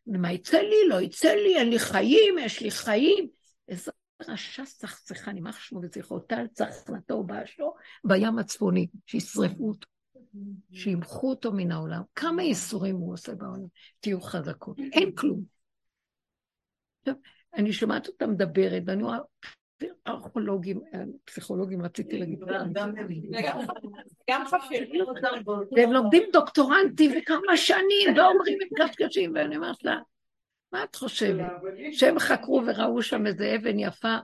מה 0.08 0.32
יצא 0.32 0.58
לי? 0.58 0.90
לא 0.90 1.02
יצא 1.02 1.34
לי, 1.34 1.58
אין 1.58 1.70
לי 1.70 1.80
חיים, 1.80 2.38
יש 2.40 2.62
לי 2.62 2.72
חיים. 2.72 3.28
איזה 3.68 3.92
רשע 4.28 4.66
סכסכן, 4.66 5.36
יימח 5.36 5.60
שמו 5.60 5.82
וזכרותיו, 5.84 6.46
צחנתו 6.54 7.14
ובאשו, 7.14 7.74
בים 8.04 8.40
הצפוני, 8.40 8.88
שישרפו 9.06 9.68
אותו. 9.68 9.88
שימחו 10.74 11.30
אותו 11.30 11.52
מן 11.52 11.72
העולם. 11.72 12.02
כמה 12.16 12.44
ייסורים 12.44 12.96
הוא 12.96 13.14
עושה 13.14 13.36
בעולם? 13.36 13.68
תהיו 14.00 14.22
חזקות. 14.22 14.80
אין 14.94 15.16
כלום. 15.16 15.44
עכשיו, 17.00 17.16
אני 17.56 17.74
שומעת 17.74 18.08
אותה 18.08 18.28
מדברת, 18.28 18.84
ואני 18.86 19.04
רואה 19.04 19.18
ארכולוגים, 20.08 20.82
פסיכולוגים 21.26 21.82
רציתי 21.82 22.18
להגיד. 22.18 22.40
גם 24.30 24.46
חפרים. 24.46 24.90
והם 25.72 25.92
לומדים 25.92 26.24
דוקטורנטים 26.34 27.12
וכמה 27.18 27.58
שנים, 27.58 28.18
ואומרים 28.18 28.58
את 28.62 28.68
קשקשים, 28.76 29.32
ואני 29.36 29.56
אומרת 29.56 29.84
לה, 29.84 30.00
מה 30.72 30.84
את 30.84 30.96
חושבת? 30.96 31.46
שהם 31.92 32.20
חקרו 32.20 32.62
וראו 32.68 33.02
שם 33.02 33.28
איזה 33.28 33.56
אבן 33.56 33.80
יפה. 33.80 34.18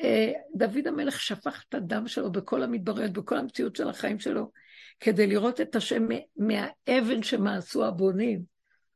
אה, 0.00 0.32
דוד 0.54 0.86
המלך 0.86 1.20
שפך 1.20 1.64
את 1.68 1.74
הדם 1.74 2.08
שלו 2.08 2.32
בכל 2.32 2.62
המדבריות, 2.62 3.12
בכל 3.12 3.36
המציאות 3.36 3.76
של 3.76 3.88
החיים 3.88 4.18
שלו, 4.18 4.50
כדי 5.00 5.26
לראות 5.26 5.60
את 5.60 5.76
השם 5.76 6.06
מהאבן 6.36 7.22
שמעשו 7.22 7.84
הבונים. 7.84 8.42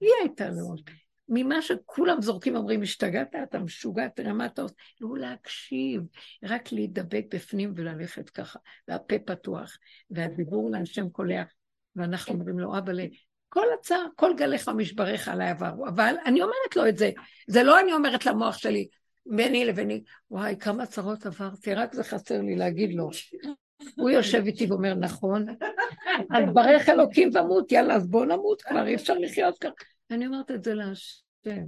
היא 0.00 0.10
הייתה 0.20 0.50
מאוד. 0.50 0.80
ממה 1.34 1.62
שכולם 1.62 2.22
זורקים, 2.22 2.56
אומרים, 2.56 2.82
השתגעת, 2.82 3.34
אתה 3.42 3.58
משוגע, 3.58 4.08
תראה 4.08 4.32
מה 4.32 4.46
אתה 4.46 4.62
עושה. 4.62 4.74
לא 5.00 5.18
להקשיב, 5.18 6.02
רק 6.42 6.72
להידבק 6.72 7.24
בפנים 7.34 7.72
וללכת 7.76 8.30
ככה, 8.30 8.58
והפה 8.88 9.18
פתוח, 9.18 9.76
והדיבור 10.10 10.70
להשם 10.70 11.08
קולח, 11.08 11.46
ואנחנו 11.96 12.34
אומרים 12.34 12.58
לו, 12.58 12.78
אבא, 12.78 12.92
כל 13.48 13.66
הצער, 13.78 14.06
כל 14.16 14.32
גליך 14.36 14.68
משבריך 14.68 15.28
עליי 15.28 15.50
עברו. 15.50 15.88
אבל 15.88 16.14
אני 16.26 16.42
אומרת 16.42 16.76
לו 16.76 16.88
את 16.88 16.98
זה, 16.98 17.10
זה 17.48 17.62
לא 17.62 17.80
אני 17.80 17.92
אומרת 17.92 18.26
למוח 18.26 18.56
שלי, 18.56 18.88
ביני 19.26 19.64
לביני, 19.64 20.02
וואי, 20.30 20.56
כמה 20.60 20.86
צרות 20.86 21.26
עברתי, 21.26 21.74
רק 21.74 21.94
זה 21.94 22.04
חסר 22.04 22.40
לי 22.40 22.56
להגיד 22.56 22.94
לו. 22.94 23.10
הוא 23.96 24.10
יושב 24.10 24.42
איתי 24.46 24.66
ואומר, 24.66 24.94
נכון, 24.94 25.46
אז 26.30 26.44
ברך 26.54 26.88
אלוקים 26.88 27.30
ומות, 27.34 27.72
יאללה, 27.72 27.94
אז 27.94 28.08
בוא 28.08 28.24
נמות 28.24 28.62
כבר, 28.62 28.86
אי 28.86 28.94
אפשר 28.94 29.14
לחיות 29.14 29.58
ככה. 29.58 29.91
אני 30.12 30.26
אומרת 30.26 30.50
את 30.50 30.64
זה 30.64 30.74
להשם. 30.74 31.64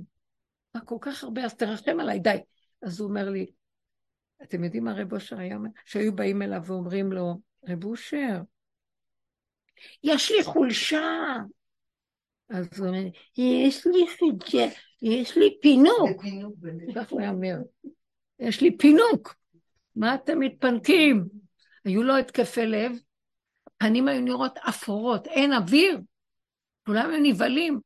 מה 0.75 0.81
כל 0.85 0.97
כך 1.01 1.25
הרבה, 1.25 1.45
אז 1.45 1.55
תרחם 1.55 2.01
עליי, 2.01 2.19
די. 2.19 2.37
אז 2.83 3.01
הוא 3.01 3.09
אומר 3.09 3.31
לי, 3.31 3.47
אתם 4.43 4.65
יודעים 4.65 4.85
מה 4.85 4.93
רב 4.93 5.13
אושר 5.13 5.39
היה 5.39 5.57
אומר? 5.57 5.71
שהיו 5.85 6.17
באים 6.17 6.43
אליו 6.43 6.61
ואומרים 6.65 7.13
לו, 7.13 7.41
רב 7.69 7.85
אושר, 7.85 8.41
יש 10.03 10.31
לי 10.31 10.45
חולשה. 10.45 11.37
אז 12.49 12.81
הוא 12.81 12.89
אומר, 12.89 13.09
יש 13.37 13.87
לי 13.87 14.07
חולשה, 14.19 14.67
יש 15.03 15.37
לי 15.37 15.59
פינוק. 15.63 16.23
כך 16.95 17.11
הוא 17.11 17.21
אומר, 17.27 17.55
יש 18.39 18.61
לי 18.61 18.79
פינוק. 18.79 19.35
מה 19.97 20.15
אתם 20.15 20.39
מתפנקים? 20.39 21.29
היו 21.85 22.03
לו 22.03 22.17
התקפי 22.17 22.67
לב, 22.67 22.93
פנים 23.79 24.09
היו 24.09 24.21
נראות 24.21 24.59
אפורות, 24.59 25.27
אין 25.27 25.53
אוויר, 25.53 26.01
כולם 26.87 27.11
היו 27.11 27.23
נבהלים. 27.23 27.81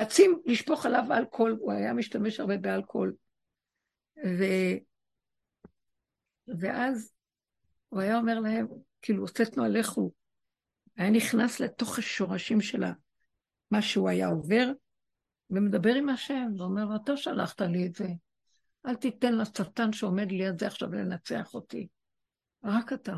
רצים 0.00 0.42
לשפוך 0.46 0.86
עליו 0.86 1.04
אלכוהול, 1.10 1.56
הוא 1.60 1.72
היה 1.72 1.92
משתמש 1.92 2.40
הרבה 2.40 2.56
באלכוהול. 2.56 3.14
ו... 4.26 4.44
ואז 6.60 7.12
הוא 7.88 8.00
היה 8.00 8.18
אומר 8.18 8.40
להם, 8.40 8.66
כאילו, 9.02 9.22
עושה 9.22 9.44
תנועה 9.44 9.68
לכו. 9.68 10.12
היה 10.96 11.10
נכנס 11.10 11.60
לתוך 11.60 11.98
השורשים 11.98 12.60
של 12.60 12.84
מה 13.70 13.82
שהוא 13.82 14.08
היה 14.08 14.28
עובר, 14.28 14.72
ומדבר 15.50 15.94
עם 15.94 16.08
השם, 16.08 16.46
ואומר 16.58 16.96
אתה 16.96 17.16
שלחת 17.16 17.60
לי 17.60 17.86
את 17.86 17.94
זה. 17.94 18.08
אל 18.86 18.94
תיתן 18.94 19.34
לשטן 19.34 19.92
שעומד 19.92 20.32
ליד 20.32 20.60
זה 20.60 20.66
עכשיו 20.66 20.92
לנצח 20.92 21.54
אותי. 21.54 21.88
רק 22.64 22.92
אתה. 22.92 23.16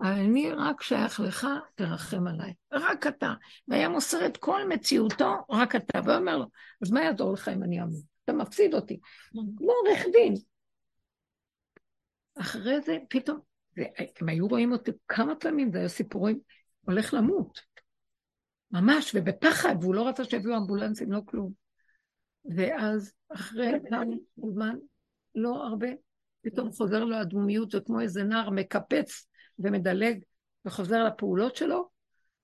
אני 0.00 0.52
רק 0.52 0.82
שייך 0.82 1.20
לך, 1.20 1.46
תרחם 1.74 2.26
עליי. 2.26 2.52
רק 2.72 3.06
אתה. 3.06 3.34
והיה 3.68 3.88
מוסר 3.88 4.26
את 4.26 4.36
כל 4.36 4.68
מציאותו, 4.68 5.34
רק 5.50 5.76
אתה. 5.76 6.00
ואומר 6.04 6.36
לו, 6.36 6.46
אז 6.82 6.90
מה 6.90 7.04
יעזור 7.04 7.32
לך 7.32 7.48
אם 7.48 7.62
אני 7.62 7.82
אמור? 7.82 8.02
אתה 8.24 8.32
מפסיד 8.32 8.74
אותי. 8.74 9.00
כמו 9.32 9.72
עורך 9.72 10.04
דין. 10.12 10.34
אחרי 12.40 12.80
זה, 12.80 12.96
פתאום, 13.08 13.40
הם 14.20 14.28
היו 14.28 14.48
רואים 14.48 14.72
אותי 14.72 14.90
כמה 15.08 15.34
פעמים, 15.34 15.72
זה 15.72 15.78
היה 15.78 15.88
סיפורים, 15.88 16.40
הולך 16.80 17.14
למות. 17.14 17.60
ממש, 18.70 19.14
ובפחד, 19.14 19.74
והוא 19.80 19.94
לא 19.94 20.08
רצה 20.08 20.24
שיביאו 20.24 20.56
אמבולנסים, 20.56 21.12
לא 21.12 21.20
כלום. 21.26 21.52
ואז, 22.56 23.12
אחרי 23.34 23.72
כמה 23.90 24.04
זמן, 24.36 24.76
לא 25.34 25.66
הרבה, 25.66 25.88
פתאום 26.42 26.72
חוזר 26.72 27.04
לו 27.04 27.16
הדמומיות, 27.16 27.70
זה 27.70 27.80
כמו 27.80 28.00
איזה 28.00 28.22
נער 28.22 28.50
מקפץ 28.50 29.27
ומדלג 29.58 30.22
וחוזר 30.64 31.04
לפעולות 31.04 31.56
שלו, 31.56 31.88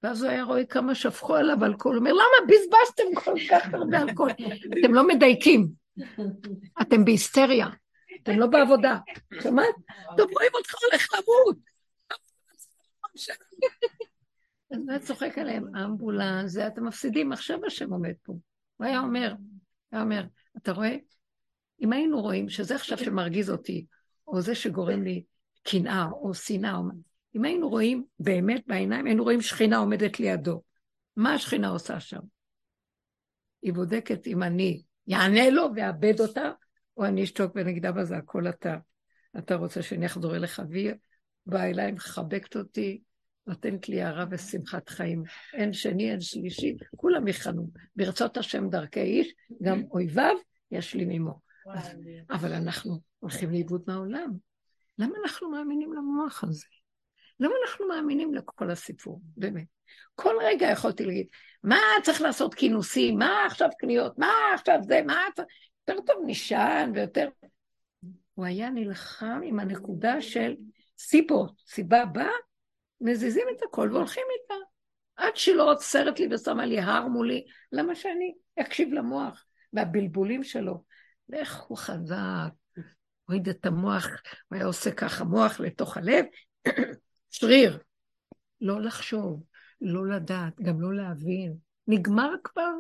ואז 0.03 0.23
הוא 0.23 0.31
היה 0.31 0.43
רואה 0.43 0.67
כמה 0.67 0.95
שפכו 0.95 1.37
עליו 1.37 1.65
אלכוהול, 1.65 1.97
הוא 1.97 2.01
אומר, 2.01 2.13
למה 2.13 2.49
בזבזתם 2.49 3.21
כל 3.25 3.35
כך 3.51 3.75
הרבה 3.75 4.03
אלכוהול? 4.03 4.33
אתם 4.81 4.95
לא 4.95 5.09
מדייקים, 5.09 5.69
אתם 6.83 7.05
בהיסטריה, 7.05 7.67
אתם 8.23 8.39
לא 8.39 8.47
בעבודה. 8.47 8.99
שמעת? 9.43 9.75
אתם 10.15 10.23
רואים 10.33 10.51
אותך 10.55 10.75
הולך 10.83 11.09
למות. 11.15 11.57
אז 14.71 14.89
הוא 14.89 14.99
צוחק 14.99 15.39
עליהם, 15.39 15.77
אמבולנס, 15.77 16.51
זה 16.51 16.67
אתם 16.67 16.87
מפסידים, 16.87 17.33
עכשיו 17.33 17.67
השם 17.67 17.93
עומד 17.93 18.13
פה. 18.23 18.33
הוא 18.77 18.87
היה 18.87 19.01
אומר, 19.01 19.35
היה 19.93 20.03
אומר, 20.03 20.25
אתה 20.57 20.73
רואה? 20.73 20.97
אם 21.81 21.93
היינו 21.93 22.21
רואים 22.21 22.49
שזה 22.49 22.75
עכשיו 22.75 22.99
שמרגיז 22.99 23.51
אותי, 23.51 23.87
או 24.27 24.41
זה 24.41 24.55
שגורם 24.55 25.03
לי 25.03 25.25
קנאה 25.65 26.09
או 26.13 26.35
שנאה, 26.35 26.79
אם 27.37 27.45
היינו 27.45 27.69
רואים 27.69 28.05
באמת 28.19 28.63
בעיניים, 28.67 29.07
היינו 29.07 29.23
רואים 29.23 29.41
שכינה 29.41 29.77
עומדת 29.77 30.21
לידו. 30.21 30.63
מה 31.17 31.35
השכינה 31.35 31.69
עושה 31.69 32.01
שם? 32.01 32.21
היא 33.63 33.73
בודקת 33.73 34.27
אם 34.27 34.43
אני 34.43 34.83
יענה 35.07 35.51
לו 35.51 35.67
ואאבד 35.77 36.21
אותה, 36.21 36.51
או 36.97 37.05
אני 37.05 37.25
אשתוק 37.25 37.53
ונגדה 37.55 37.93
בזה 37.93 38.17
הכל 38.17 38.49
אתה. 38.49 38.77
אתה 39.39 39.55
רוצה 39.55 39.83
שאני 39.83 40.07
אחזור 40.07 40.37
אליך, 40.37 40.63
והיא 40.71 40.93
באה 41.47 41.71
אליי, 41.71 41.93
מחבקת 41.93 42.57
אותי, 42.57 43.01
נותנת 43.47 43.89
לי 43.89 44.03
הערה 44.03 44.25
ושמחת 44.31 44.89
חיים. 44.89 45.23
אין 45.55 45.73
שני, 45.73 46.11
אין 46.11 46.21
שלישי, 46.21 46.77
כולם 46.97 47.29
יכנו. 47.29 47.71
ברצות 47.97 48.37
השם 48.37 48.69
דרכי 48.69 49.01
איש, 49.01 49.35
גם 49.63 49.83
אויביו 49.91 50.35
ישלים 50.71 51.11
עמו. 51.11 51.41
אבל 52.31 52.53
אנחנו 52.53 53.01
הולכים 53.19 53.51
לאיבוד 53.51 53.83
מהעולם. 53.87 54.31
למה 54.99 55.15
אנחנו 55.25 55.51
מאמינים 55.51 55.93
למוח 55.93 56.45
הזה? 56.45 56.67
למה 57.41 57.55
אנחנו 57.65 57.89
מאמינים 57.89 58.35
לכל 58.35 58.71
הסיפור? 58.71 59.21
באמת. 59.37 59.67
כל 60.15 60.35
רגע 60.43 60.67
יכולתי 60.67 61.05
להגיד, 61.05 61.27
מה 61.63 61.79
צריך 62.03 62.21
לעשות 62.21 62.55
כינוסים? 62.55 63.19
מה 63.19 63.47
עכשיו 63.47 63.69
קניות? 63.79 64.19
מה 64.19 64.33
עכשיו 64.55 64.79
זה? 64.83 65.03
מה... 65.07 65.21
יותר 65.89 66.03
טוב 66.07 66.17
נשען 66.27 66.93
ויותר... 66.95 67.29
הוא 68.35 68.45
היה 68.45 68.71
נלחם 68.71 69.41
עם 69.45 69.61
הנקודה 69.61 70.21
של 70.21 70.55
סיבות. 70.99 71.63
סיבה 71.67 72.05
באה, 72.05 72.31
מזיזים 73.01 73.47
את 73.57 73.63
הכל 73.63 73.91
והולכים 73.93 74.23
איתה. 74.43 74.55
עד 75.17 75.37
שלא 75.37 75.73
עוצרת 75.73 76.21
לי 76.21 76.29
ושמה 76.31 76.67
לי 76.67 76.81
הר 76.81 77.07
מולי, 77.07 77.45
למה 77.73 77.95
שאני 77.95 78.35
אקשיב 78.61 78.93
למוח 78.93 79.45
והבלבולים 79.73 80.45
שלו? 80.45 80.85
ואיך 81.29 81.61
הוא 81.61 81.79
חזק, 81.79 82.51
הוריד 83.27 83.49
את 83.49 83.67
המוח, 83.67 84.07
הוא 84.07 84.57
היה 84.57 84.65
עושה 84.65 84.91
ככה, 84.91 85.25
מוח 85.25 85.61
לתוך 85.61 85.97
הלב, 85.97 86.25
שריר. 87.31 87.79
לא 88.61 88.83
לחשוב, 88.83 89.45
לא 89.81 90.07
לדעת, 90.07 90.61
גם 90.61 90.81
לא 90.81 90.95
להבין. 90.95 91.57
נגמר 91.87 92.31
כבר 92.45 92.71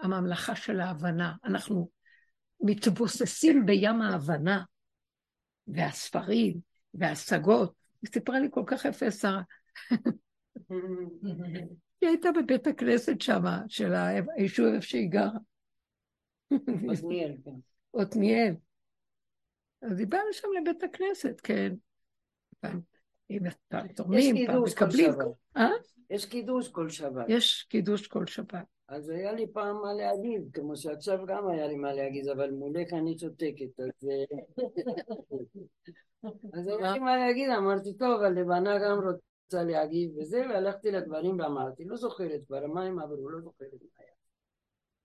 הממלכה 0.00 0.56
של 0.56 0.80
ההבנה. 0.80 1.34
אנחנו 1.44 1.88
מתבוססים 2.60 3.66
בים 3.66 4.02
ההבנה, 4.02 4.62
והספרים, 5.66 6.60
וההשגות. 6.94 7.74
היא 8.02 8.10
סיפרה 8.12 8.40
לי 8.40 8.48
כל 8.50 8.62
כך 8.66 8.84
יפה, 8.84 9.10
שרה. 9.10 9.42
היא 12.00 12.08
הייתה 12.08 12.28
בבית 12.32 12.66
הכנסת 12.66 13.20
שם, 13.20 13.42
של 13.68 13.92
היישוב 14.36 14.66
איפה 14.66 14.86
שהיא 14.86 15.10
גרה. 15.10 15.38
עתניאל, 16.90 17.36
כן. 17.44 18.00
עתניאל. 18.00 18.54
אז 19.90 19.98
היא 19.98 20.06
באה 20.06 20.20
לשם 20.30 20.48
לבית 20.60 20.82
הכנסת, 20.82 21.40
כן. 21.42 21.74
אם 23.30 23.40
פעם 23.68 23.88
תורמים, 23.88 24.46
פעם 24.46 24.62
מקבלים. 24.62 25.10
אה? 25.56 25.70
יש 26.10 26.26
קידוש 26.26 26.68
כל 26.68 26.88
שבת. 26.88 27.24
יש 27.28 27.66
קידוש 27.70 28.06
כל 28.06 28.26
שבת. 28.26 28.64
אז 28.88 29.08
היה 29.08 29.32
לי 29.32 29.46
פעם 29.52 29.76
מה 29.82 29.92
להגיד, 29.92 30.42
כמו 30.52 30.76
שעכשיו 30.76 31.18
גם 31.26 31.48
היה 31.48 31.66
לי 31.66 31.76
מה 31.76 31.92
להגיד, 31.92 32.28
אבל 32.28 32.50
מולך 32.50 32.92
אני 32.92 33.18
שותקת, 33.18 33.80
אז... 33.80 34.08
אז 36.54 36.68
היה 36.68 36.92
לי 36.92 36.98
מה 36.98 37.16
להגיד, 37.16 37.50
אמרתי, 37.50 37.94
טוב, 37.94 38.22
הלבנה 38.22 38.78
גם 38.78 38.98
רוצה 38.98 39.64
להגיב 39.64 40.10
וזה, 40.16 40.42
והלכתי 40.48 40.90
לדברים 40.90 41.40
ואמרתי, 41.40 41.84
לא 41.84 41.96
זוכרת 41.96 42.40
כבר, 42.46 42.66
מה 42.66 42.84
הם 42.84 42.98
עברו, 42.98 43.28
לא 43.28 43.40
זוכרת 43.40 43.72
מה. 43.72 44.05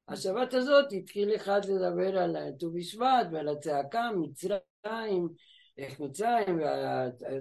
השבת 0.08 0.54
הזאת 0.54 0.86
התחיל 0.92 1.36
אחד 1.36 1.62
לדבר 1.66 2.18
על 2.18 2.36
ט"ו 2.60 2.72
בשבט 2.74 3.28
ועל 3.32 3.48
הצעקה, 3.50 4.10
מצרים, 4.18 5.30
איך 5.78 6.00
מצרים, 6.00 6.60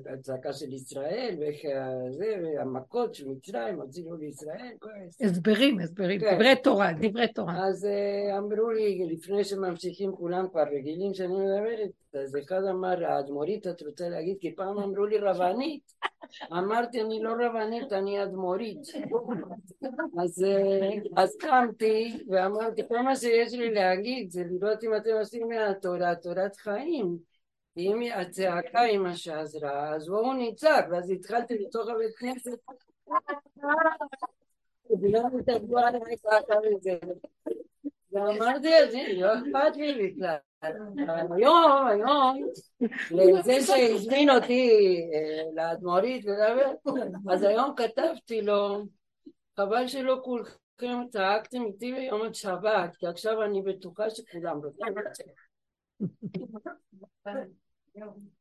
והצעקה 0.04 0.52
של 0.52 0.72
ישראל, 0.72 1.36
ואיך 1.40 1.60
זה, 2.10 2.34
והמכות 2.42 3.14
של 3.14 3.28
מצרים, 3.28 3.80
הוציאו 3.80 4.16
לישראל, 4.16 4.72
הסברים, 5.20 5.80
הסברים, 5.80 6.20
כן. 6.20 6.34
דברי 6.34 6.56
תורה, 6.62 6.92
דברי 6.92 7.28
תורה. 7.32 7.66
אז 7.68 7.84
אה, 7.84 8.38
אמרו 8.38 8.70
לי, 8.70 9.06
לפני 9.10 9.44
שממשיכים 9.44 10.12
כולם 10.12 10.48
כבר 10.48 10.62
רגילים 10.62 11.14
שאני 11.14 11.34
מדברת, 11.34 11.90
אז 12.14 12.36
אחד 12.36 12.60
אמר, 12.70 13.04
האדמו"רית, 13.04 13.66
את 13.66 13.82
רוצה 13.82 14.08
להגיד? 14.08 14.36
כי 14.40 14.54
פעם 14.54 14.78
אמרו 14.78 15.06
לי 15.06 15.18
רבנית. 15.18 15.92
אמרתי, 16.52 17.02
אני 17.02 17.22
לא 17.22 17.30
רבנית, 17.30 17.92
אני 17.92 18.22
אדמו"רית. 18.22 18.78
אז, 20.22 20.44
אה, 20.44 21.22
אז 21.22 21.36
קמתי 21.36 22.24
ואמרתי, 22.28 22.82
כל 22.88 23.02
מה 23.02 23.16
שיש 23.16 23.52
לי 23.54 23.74
להגיד 23.74 24.30
זה 24.30 24.44
לראות 24.50 24.84
אם 24.84 24.96
אתם 24.96 25.10
עושים 25.20 25.48
מהתורה 25.48 26.14
תורת 26.14 26.56
חיים. 26.56 27.29
אם 27.76 28.00
הצעקה 28.14 28.80
היא 28.80 28.98
מה 28.98 29.16
שעזרה, 29.16 29.94
אז 29.94 30.08
בואו 30.08 30.32
נצעק, 30.32 30.86
ואז 30.90 31.10
התחלתי 31.10 31.58
לתוך 31.58 31.88
הבית 31.88 32.16
כנסת. 32.16 32.58
ואמרתי, 38.12 38.74
אז 38.74 38.94
לא 39.16 39.34
אכפת 39.34 39.76
לי 39.76 40.12
בכלל. 40.12 40.36
היום, 41.36 41.86
היום, 41.86 42.48
לזה 43.10 43.60
שהזמין 43.60 44.30
אותי 44.30 44.70
אה, 45.14 45.42
לאדמו"רית 45.54 46.24
ולדבר, 46.26 46.72
אז 47.32 47.42
היום 47.42 47.74
כתבתי 47.76 48.42
לו, 48.42 48.84
חבל 49.56 49.86
שלא 49.86 50.20
כולכם 50.24 51.08
צעקתם 51.10 51.62
איתי 51.62 51.92
ביום 51.92 52.22
השבת, 52.22 52.96
כי 52.96 53.06
עכשיו 53.06 53.42
אני 53.42 53.62
בטוחה 53.62 54.10
שכולם 54.10 54.60
רוצים. 54.64 54.94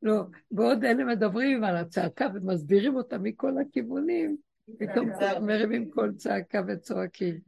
לא, 0.02 0.22
בעוד 0.50 0.84
אלה 0.84 1.04
מדברים 1.04 1.64
על 1.64 1.76
הצעקה 1.76 2.26
ומסבירים 2.34 2.96
אותה 2.96 3.18
מכל 3.18 3.52
הכיוונים, 3.58 4.36
פתאום 4.78 5.10
מרימים 5.46 5.90
קול 5.90 6.14
צעקה 6.16 6.60
וצועקים. 6.68 7.40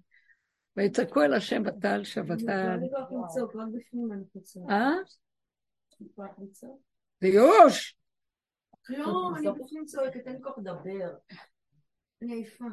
ויצעקו 0.76 1.22
אל 1.22 1.34
השם 1.34 1.62
בטל 1.62 2.04
שבתן. 2.04 2.80
אה? 4.70 4.90
זה 7.20 7.28
יוש! 7.28 7.96
לא, 8.88 9.32
אני 9.36 9.46
בפנים 9.64 9.84
צועקת, 9.84 10.26
אין 10.26 10.38
כוח 10.42 10.58
לדבר. 10.58 11.14
אני 12.22 12.34
עייפה. 12.34 12.64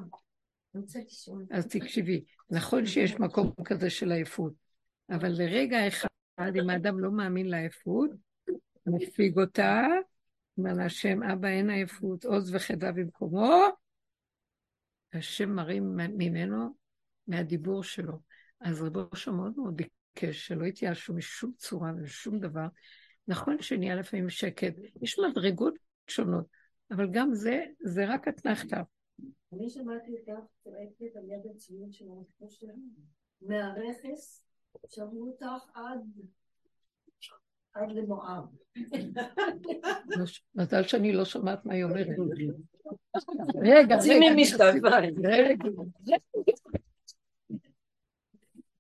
אז 1.52 1.68
תקשיבי, 1.68 2.24
נכון 2.50 2.86
שיש 2.86 3.20
מקום 3.20 3.54
כזה 3.66 3.90
של 3.90 4.12
עייפות, 4.12 4.54
אבל 5.10 5.30
לרגע 5.30 5.88
אחד, 5.88 6.56
אם 6.56 6.70
האדם 6.70 7.00
לא 7.00 7.12
מאמין 7.12 7.50
לעייפות, 7.50 8.10
מפיג 8.90 9.40
אותה, 9.40 9.88
אומר 10.58 10.74
להשם, 10.74 11.24
אבא 11.24 11.48
אין 11.48 11.70
עייפות, 11.70 12.26
עוז 12.26 12.56
וחדה 12.56 12.92
במקומו, 12.92 13.64
השם 15.14 15.50
מרים 15.50 15.98
ממנו 16.18 16.76
מהדיבור 17.28 17.84
שלו. 17.84 18.20
אז 18.62 18.82
רבו 18.82 19.00
אושר 19.12 19.32
מאוד 19.32 19.54
מאוד 19.58 19.76
ביקש 19.76 20.48
שלא 20.48 20.66
יתייאשו 20.66 21.14
משום 21.14 21.52
צורה 21.58 21.92
ומשום 21.98 22.40
דבר. 22.40 22.68
נכון 23.28 23.62
שנהיה 23.62 23.96
לפעמים 23.96 24.30
שקט, 24.30 24.74
יש 25.02 25.20
מדרגות 25.20 25.74
שונות, 26.08 26.46
אבל 26.92 27.08
גם 27.12 27.34
זה, 27.34 27.66
זה 27.80 28.06
רק 28.14 28.28
אתנחתא. 28.28 28.82
אני 29.54 29.70
שמעתי 29.70 30.12
אותך, 30.12 30.46
צועקת 30.64 31.16
על 31.16 31.24
יד 31.30 31.52
הציון 31.52 31.92
של 31.92 32.06
המחקר 32.12 32.50
שלנו. 32.50 32.84
מהרכס, 33.42 34.46
שמעו 34.90 35.28
אותך 35.32 35.70
עד 35.74 36.00
עד 37.80 37.92
למואב. 37.92 38.44
מזל 40.56 40.84
שאני 40.84 41.12
לא 41.14 41.26
שומעת 41.26 41.66
מה 41.66 41.74
היא 41.74 41.84
אומרת. 41.84 42.08
רגע, 43.62 43.98
רגע. 45.24 45.70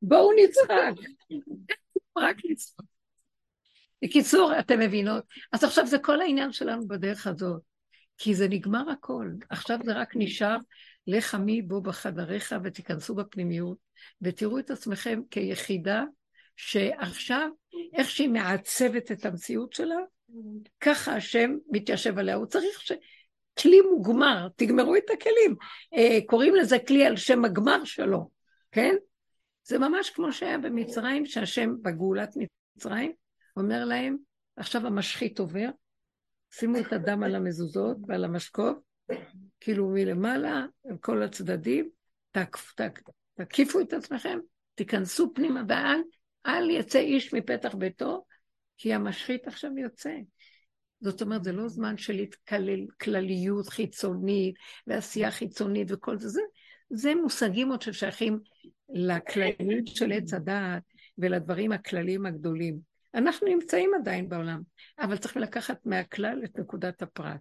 בואו 0.01 0.29
נצחק. 0.43 0.93
רק 2.17 2.37
נצחק. 2.49 2.83
בקיצור, 4.03 4.59
אתם 4.59 4.79
מבינות? 4.79 5.23
אז 5.51 5.63
עכשיו 5.63 5.87
זה 5.87 5.99
כל 5.99 6.21
העניין 6.21 6.51
שלנו 6.51 6.87
בדרך 6.87 7.27
הזאת. 7.27 7.61
כי 8.17 8.35
זה 8.35 8.47
נגמר 8.47 8.89
הכל. 8.89 9.31
עכשיו 9.49 9.79
זה 9.85 9.93
רק 9.93 10.11
נשאר, 10.15 10.57
לך 11.07 11.35
עמי 11.35 11.61
בו 11.61 11.81
בחדריך 11.81 12.55
ותיכנסו 12.63 13.15
בפנימיות, 13.15 13.77
ותראו 14.21 14.59
את 14.59 14.71
עצמכם 14.71 15.21
כיחידה 15.31 16.03
שעכשיו, 16.61 17.49
איך 17.93 18.09
שהיא 18.09 18.29
מעצבת 18.29 19.11
את 19.11 19.25
המציאות 19.25 19.73
שלה, 19.73 19.95
ככה 20.79 21.15
השם 21.15 21.55
מתיישב 21.69 22.17
עליה. 22.17 22.35
הוא 22.35 22.45
צריך 22.45 22.81
ש... 22.81 22.91
כלי 23.59 23.81
מוגמר, 23.81 24.47
תגמרו 24.55 24.95
את 24.95 25.09
הכלים. 25.13 25.55
אה, 25.93 26.19
קוראים 26.25 26.55
לזה 26.55 26.79
כלי 26.79 27.05
על 27.05 27.17
שם 27.17 27.45
הגמר 27.45 27.83
שלו, 27.85 28.29
כן? 28.71 28.95
זה 29.63 29.79
ממש 29.79 30.09
כמו 30.09 30.33
שהיה 30.33 30.57
במצרים, 30.57 31.25
שהשם 31.25 31.73
בגאולת 31.81 32.35
מצרים 32.75 33.11
אומר 33.57 33.85
להם, 33.85 34.17
עכשיו 34.55 34.87
המשחית 34.87 35.39
עובר, 35.39 35.69
שימו 36.51 36.77
את 36.79 36.93
הדם 36.93 37.23
על 37.23 37.35
המזוזות 37.35 37.97
ועל 38.07 38.23
המשקוף, 38.23 38.77
כאילו 39.59 39.89
מלמעלה, 39.89 40.65
על 40.89 40.97
כל 41.01 41.23
הצדדים, 41.23 41.89
תקיפו 42.31 42.73
תק, 42.75 42.99
תק, 43.35 43.81
את 43.81 43.93
עצמכם, 43.93 44.39
תיכנסו 44.75 45.33
פנימה 45.33 45.61
ואל 45.67 46.01
אל 46.45 46.69
יצא 46.69 46.99
איש 46.99 47.33
מפתח 47.33 47.75
ביתו, 47.75 48.25
כי 48.77 48.93
המשחית 48.93 49.47
עכשיו 49.47 49.77
יוצא. 49.77 50.13
זאת 51.01 51.21
אומרת, 51.21 51.43
זה 51.43 51.51
לא 51.51 51.67
זמן 51.67 51.97
של 51.97 52.25
כלליות 52.99 53.69
חיצונית 53.69 54.55
ועשייה 54.87 55.31
חיצונית 55.31 55.87
וכל 55.91 56.17
זה. 56.17 56.29
זה, 56.29 56.41
זה 56.89 57.15
מושגים 57.15 57.69
עוד 57.69 57.81
ששייכים 57.81 58.39
לכלליות 58.89 59.87
של 59.87 60.11
עץ 60.11 60.33
הדעת 60.33 60.83
ולדברים 61.17 61.71
הכלליים 61.71 62.25
הגדולים. 62.25 62.79
אנחנו 63.15 63.47
נמצאים 63.47 63.91
עדיין 64.01 64.29
בעולם, 64.29 64.61
אבל 64.99 65.17
צריך 65.17 65.37
לקחת 65.37 65.85
מהכלל 65.85 66.41
את 66.43 66.59
נקודת 66.59 67.01
הפרט. 67.01 67.39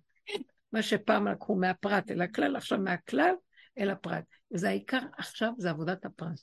מה 0.72 0.82
שפעם 0.82 1.28
לקחו 1.28 1.56
מהפרט 1.56 2.10
אל 2.10 2.22
הכלל, 2.22 2.56
עכשיו 2.56 2.78
מהכלל 2.78 3.34
אל 3.78 3.90
הפרט. 3.90 4.24
וזה 4.54 4.68
העיקר 4.68 5.00
עכשיו, 5.18 5.52
זה 5.58 5.70
עבודת 5.70 6.04
הפרט. 6.04 6.40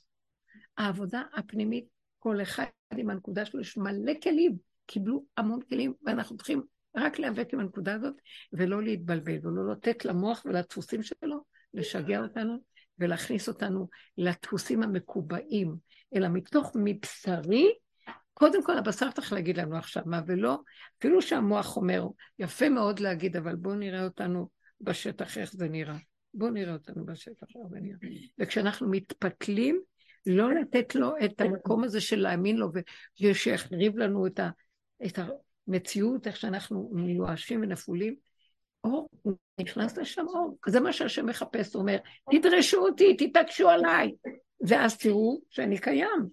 העבודה 0.78 1.22
הפנימית, 1.34 1.84
כל 2.26 2.42
אחד 2.42 2.64
עם 2.96 3.10
הנקודה 3.10 3.44
שלו, 3.44 3.60
יש 3.60 3.76
מלא 3.76 4.12
כלים, 4.22 4.56
קיבלו 4.86 5.24
המון 5.36 5.60
כלים, 5.68 5.94
ואנחנו 6.02 6.36
צריכים 6.36 6.62
רק 6.96 7.18
להיאבק 7.18 7.54
עם 7.54 7.60
הנקודה 7.60 7.94
הזאת, 7.94 8.14
ולא 8.52 8.82
להתבלבל, 8.82 9.38
ולא 9.42 9.72
לתת 9.72 10.04
למוח 10.04 10.42
ולדפוסים 10.44 11.02
שלו 11.02 11.44
לשגע 11.74 12.20
אותנו, 12.20 12.58
ולהכניס 12.98 13.48
אותנו 13.48 13.88
לדפוסים 14.18 14.82
המקובעים, 14.82 15.76
אלא 16.16 16.28
מתוך 16.28 16.72
מבשרי, 16.74 17.72
קודם 18.34 18.64
כל 18.64 18.78
הבשר 18.78 19.10
צריך 19.10 19.32
להגיד 19.32 19.58
לנו 19.58 19.76
עכשיו 19.76 20.02
מה, 20.06 20.20
ולא, 20.26 20.58
אפילו 20.98 21.22
שהמוח 21.22 21.76
אומר, 21.76 22.06
יפה 22.38 22.68
מאוד 22.68 23.00
להגיד, 23.00 23.36
אבל 23.36 23.56
בואו 23.56 23.74
נראה 23.74 24.04
אותנו 24.04 24.48
בשטח, 24.80 25.38
איך 25.38 25.52
זה 25.52 25.68
נראה. 25.68 25.96
בואו 26.34 26.50
נראה 26.50 26.72
אותנו 26.72 27.06
בשטח, 27.06 27.46
איך 27.56 27.66
זה 27.70 27.80
נראה. 27.80 27.98
וכשאנחנו 28.38 28.90
מתפתלים, 28.90 29.80
לא 30.26 30.54
לתת 30.54 30.94
לו 30.94 31.12
את 31.24 31.40
המקום 31.40 31.84
הזה 31.84 32.00
של 32.00 32.20
להאמין 32.20 32.56
לו, 32.56 32.68
ושיחריב 33.22 33.96
לנו 33.96 34.26
את, 34.26 35.18
המציאות, 35.68 36.26
איך 36.26 36.36
שאנחנו 36.36 36.90
מיואשים 36.92 37.62
ונפולים. 37.62 38.14
אור, 38.84 39.08
הוא 39.22 39.34
נכנס 39.60 39.98
לשם 39.98 40.26
אור. 40.28 40.58
זה 40.66 40.80
מה 40.80 40.92
שהשם 40.92 41.26
מחפש, 41.26 41.74
הוא 41.74 41.80
אומר, 41.80 41.96
תדרשו 42.30 42.78
אותי, 42.78 43.16
תתעקשו 43.16 43.68
עליי. 43.68 44.12
ואז 44.60 44.98
תראו 44.98 45.40
שאני 45.50 45.78
קיים. 45.78 46.26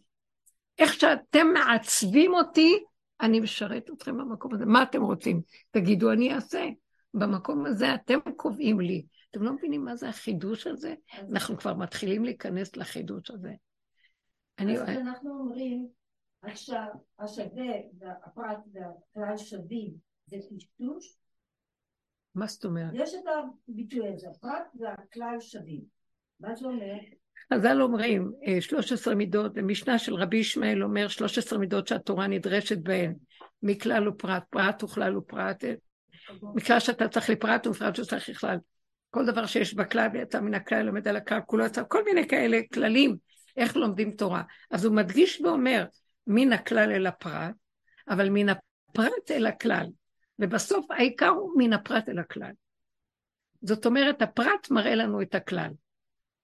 איך 0.79 0.93
שאתם 0.93 1.47
מעצבים 1.53 2.33
אותי, 2.33 2.83
אני 3.21 3.39
משרת 3.39 3.89
אתכם 3.89 4.17
במקום 4.17 4.53
הזה. 4.53 4.65
מה 4.65 4.83
אתם 4.83 5.01
רוצים? 5.01 5.41
תגידו, 5.71 6.11
אני 6.11 6.33
אעשה. 6.33 6.65
במקום 7.13 7.65
הזה 7.65 7.95
אתם 7.95 8.19
קובעים 8.35 8.79
לי. 8.79 9.05
אתם 9.31 9.43
לא 9.43 9.53
מבינים 9.53 9.85
מה 9.85 9.95
זה 9.95 10.09
החידוש 10.09 10.67
הזה? 10.67 10.93
אנחנו 11.31 11.57
כבר 11.57 11.73
מתחילים 11.73 12.25
להיכנס 12.25 12.75
לחידוש 12.75 13.31
הזה. 13.31 13.51
אני... 14.59 14.77
אז 14.77 14.89
אנחנו 14.89 15.39
אומרים, 15.39 15.87
השווה 17.19 17.73
והפרט 17.99 18.57
והכלל 18.73 19.37
שווים, 19.37 19.93
זה 20.25 20.37
טשטוש? 20.37 21.17
מה 22.35 22.47
זאת 22.47 22.65
אומרת? 22.65 22.91
יש 22.93 23.13
את 23.13 23.23
הביטוי 23.67 24.13
הזה, 24.13 24.27
הפרט 24.29 24.67
והכלל 24.79 25.39
שווים. 25.39 25.81
מה 26.39 26.55
זה 26.55 26.65
אומר? 26.65 26.95
חז"ל 27.53 27.81
אומרים, 27.81 28.31
13 28.59 29.13
אה, 29.13 29.17
מידות, 29.17 29.57
המשנה 29.57 29.99
של 29.99 30.15
רבי 30.15 30.37
ישמעאל 30.37 30.83
אומר 30.83 31.07
13 31.07 31.59
מידות 31.59 31.87
שהתורה 31.87 32.27
נדרשת 32.27 32.77
בהן, 32.77 33.15
מכלל 33.63 34.07
ופרט, 34.07 34.43
פרט 34.49 34.83
וכלל 34.83 35.17
ופרט, 35.17 35.63
מכלל 36.55 36.79
שאתה 36.79 37.07
צריך 37.07 37.29
לפרט 37.29 37.67
ופרט 37.67 37.95
שאתה 37.95 38.07
צריך 38.07 38.29
לכלל. 38.29 38.57
כל 39.09 39.25
דבר 39.25 39.45
שיש 39.45 39.73
בכלל 39.73 40.07
ויצא 40.13 40.39
מן 40.39 40.53
הכלל, 40.53 40.81
לומד 40.81 41.07
על 41.07 41.15
הכלל, 41.15 41.39
כולו 41.45 41.65
יצא, 41.65 41.83
כל 41.87 42.03
מיני 42.03 42.27
כאלה 42.27 42.59
כללים, 42.73 43.17
איך 43.57 43.77
לומדים 43.77 44.11
תורה. 44.11 44.43
אז 44.71 44.85
הוא 44.85 44.95
מדגיש 44.95 45.41
ואומר, 45.41 45.85
מן 46.27 46.53
הכלל 46.53 46.91
אל 46.91 47.07
הפרט, 47.07 47.55
אבל 48.09 48.29
מן 48.29 48.49
הפרט 48.49 49.31
אל 49.31 49.45
הכלל. 49.45 49.85
ובסוף 50.39 50.91
העיקר 50.91 51.29
הוא 51.29 51.53
מן 51.57 51.73
הפרט 51.73 52.09
אל 52.09 52.19
הכלל. 52.19 52.51
זאת 53.61 53.85
אומרת, 53.85 54.21
הפרט 54.21 54.71
מראה 54.71 54.95
לנו 54.95 55.21
את 55.21 55.35
הכלל. 55.35 55.71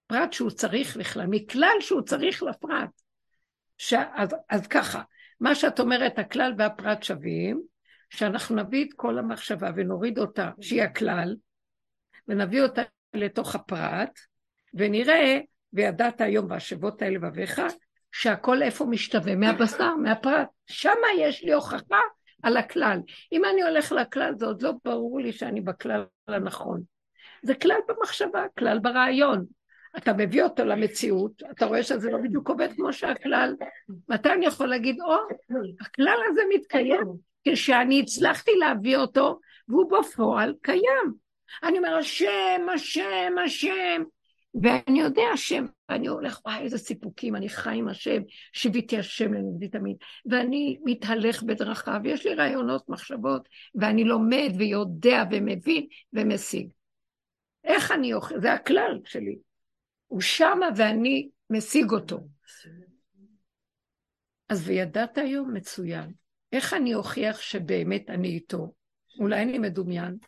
פרט 0.06 0.32
שהוא 0.32 0.50
צריך 0.50 0.96
לכלל, 0.96 1.26
מכלל 1.26 1.76
שהוא 1.80 2.02
צריך 2.02 2.42
לפרט. 2.42 2.90
ש... 3.78 3.94
אז, 4.14 4.28
אז 4.48 4.66
ככה, 4.66 5.02
מה 5.40 5.54
שאת 5.54 5.80
אומרת, 5.80 6.18
הכלל 6.18 6.52
והפרט 6.58 7.02
שווים, 7.02 7.62
שאנחנו 8.10 8.56
נביא 8.56 8.84
את 8.84 8.92
כל 8.96 9.18
המחשבה 9.18 9.70
ונוריד 9.76 10.18
אותה, 10.18 10.50
שהיא 10.60 10.82
הכלל, 10.82 11.36
ונביא 12.28 12.62
אותה 12.62 12.82
לתוך 13.14 13.54
הפרט, 13.54 14.18
ונראה, 14.74 15.38
וידעת 15.72 16.20
היום 16.20 16.48
בהשבות 16.48 17.02
האלה 17.02 17.14
לבביך, 17.14 17.62
שהכל 18.12 18.62
איפה 18.62 18.84
משתווה? 18.84 19.36
מהבשר, 19.36 19.94
מהפרט. 19.94 20.48
שמה 20.66 21.06
יש 21.18 21.44
לי 21.44 21.52
הוכחה 21.52 22.00
על 22.42 22.56
הכלל. 22.56 22.98
אם 23.32 23.42
אני 23.44 23.62
הולך 23.62 23.92
לכלל, 23.92 24.34
זה 24.36 24.46
עוד 24.46 24.62
לא 24.62 24.72
ברור 24.84 25.20
לי 25.20 25.32
שאני 25.32 25.60
בכלל 25.60 26.04
הנכון. 26.28 26.82
זה 27.42 27.54
כלל 27.54 27.78
במחשבה, 27.88 28.44
כלל 28.58 28.78
ברעיון. 28.78 29.44
אתה 29.96 30.12
מביא 30.12 30.42
אותו 30.42 30.64
למציאות, 30.64 31.42
אתה 31.50 31.66
רואה 31.66 31.82
שזה 31.82 32.10
לא 32.10 32.18
בדיוק 32.18 32.48
עובד 32.48 32.68
כמו 32.76 32.92
שהכלל. 32.92 33.54
מתי 34.08 34.32
אני 34.32 34.46
יכול 34.46 34.66
להגיד, 34.66 34.96
או, 35.00 35.16
הכלל 35.80 36.18
הזה 36.30 36.40
מתקיים, 36.54 37.06
כשאני 37.48 38.00
הצלחתי 38.00 38.50
להביא 38.58 38.96
אותו, 38.96 39.40
והוא 39.68 39.90
בפועל 39.98 40.54
קיים. 40.62 41.14
אני 41.62 41.78
אומר, 41.78 41.96
השם, 41.96 42.66
השם, 42.74 43.32
השם. 43.44 44.02
ואני 44.62 45.00
יודע 45.00 45.22
השם, 45.34 45.66
ואני 45.88 46.06
הולך, 46.06 46.40
וואי, 46.44 46.58
איזה 46.58 46.78
סיפוקים, 46.78 47.36
אני 47.36 47.48
חי 47.48 47.76
עם 47.76 47.88
השם, 47.88 48.22
שיוויתי 48.52 48.98
השם 48.98 49.34
לנגדי 49.34 49.68
תמיד. 49.68 49.96
ואני 50.26 50.78
מתהלך 50.84 51.42
בדרכיו, 51.42 52.00
יש 52.04 52.26
לי 52.26 52.34
רעיונות, 52.34 52.88
מחשבות, 52.88 53.48
ואני 53.74 54.04
לומד 54.04 54.52
ויודע 54.58 55.22
ומבין 55.30 55.86
ומשיג. 56.12 56.72
איך 57.64 57.92
אני 57.92 58.14
אוכל? 58.14 58.40
זה 58.40 58.52
הכלל 58.52 59.00
שלי. 59.04 59.38
הוא 60.06 60.20
שמה 60.20 60.66
ואני 60.76 61.28
משיג 61.50 61.90
אותו. 61.90 62.20
אז 64.48 64.68
וידעת 64.68 65.18
היום 65.18 65.54
מצוין. 65.54 66.12
איך 66.52 66.74
אני 66.74 66.94
אוכיח 66.94 67.40
שבאמת 67.40 68.10
אני 68.10 68.28
איתו? 68.28 68.72
אולי 69.18 69.42
אני 69.42 69.58
מדומיין. 69.58 70.18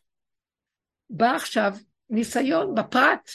בא 1.10 1.30
עכשיו 1.30 1.72
ניסיון 2.10 2.74
בפרט, 2.74 3.30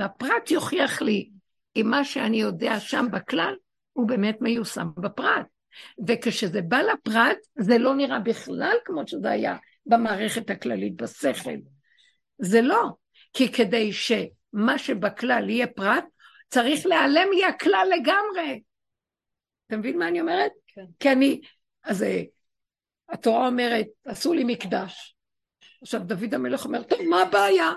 והפרט 0.00 0.50
יוכיח 0.50 1.02
לי 1.02 1.30
אם 1.76 1.86
מה 1.90 2.04
שאני 2.04 2.40
יודע 2.40 2.80
שם 2.80 3.06
בכלל, 3.12 3.54
הוא 3.92 4.08
באמת 4.08 4.38
מיושם 4.40 4.88
בפרט. 4.96 5.46
וכשזה 6.08 6.62
בא 6.62 6.78
לפרט, 6.78 7.38
זה 7.58 7.78
לא 7.78 7.94
נראה 7.94 8.18
בכלל 8.18 8.76
כמו 8.84 9.02
שזה 9.06 9.30
היה 9.30 9.56
במערכת 9.86 10.50
הכללית, 10.50 10.96
בשכל. 10.96 11.56
זה 12.38 12.62
לא. 12.62 12.90
כי 13.32 13.52
כדי 13.52 13.92
שמה 13.92 14.78
שבכלל 14.78 15.50
יהיה 15.50 15.66
פרט, 15.66 16.04
צריך 16.48 16.86
להיעלם 16.86 17.28
לי 17.32 17.44
הכלל 17.44 17.88
לגמרי. 17.90 18.62
אתה 19.66 19.76
מבין 19.76 19.98
מה 19.98 20.08
אני 20.08 20.20
אומרת? 20.20 20.52
כן. 20.66 20.84
כי 21.00 21.12
אני, 21.12 21.40
אז 21.84 22.02
אה, 22.02 22.22
התורה 23.08 23.46
אומרת, 23.46 23.86
עשו 24.04 24.32
לי 24.32 24.44
מקדש. 24.44 25.16
עכשיו 25.82 26.00
דוד 26.04 26.34
המלך 26.34 26.64
אומר, 26.64 26.82
טוב, 26.82 26.98
מה 27.02 27.22
הבעיה? 27.22 27.72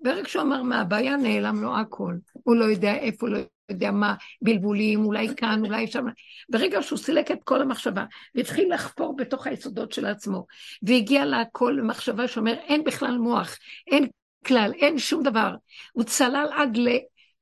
ברגע 0.00 0.28
שהוא 0.28 0.42
אמר 0.42 0.62
מה 0.62 0.80
הבעיה, 0.80 1.16
נעלם 1.16 1.62
לו 1.62 1.76
הכל. 1.76 2.14
הוא 2.32 2.56
לא 2.56 2.64
יודע 2.64 2.94
איפה, 2.94 3.28
לא 3.28 3.38
יודע 3.70 3.90
מה, 3.90 4.14
בלבולים, 4.42 5.04
אולי 5.04 5.28
כאן, 5.36 5.64
אולי 5.64 5.86
שם. 5.86 6.06
ברגע 6.48 6.82
שהוא 6.82 6.98
סילק 6.98 7.30
את 7.30 7.38
כל 7.44 7.62
המחשבה, 7.62 8.04
והתחיל 8.34 8.74
לחפור 8.74 9.16
בתוך 9.16 9.46
היסודות 9.46 9.92
של 9.92 10.06
עצמו, 10.06 10.46
והגיע 10.82 11.24
להכל 11.24 11.76
במחשבה 11.78 12.28
שאומר, 12.28 12.52
אין 12.52 12.84
בכלל 12.84 13.18
מוח, 13.18 13.56
אין 13.86 14.08
כלל, 14.46 14.72
אין 14.74 14.98
שום 14.98 15.22
דבר. 15.22 15.54
הוא 15.92 16.04
צלל 16.04 16.46
עד 16.52 16.76
ל, 16.76 16.88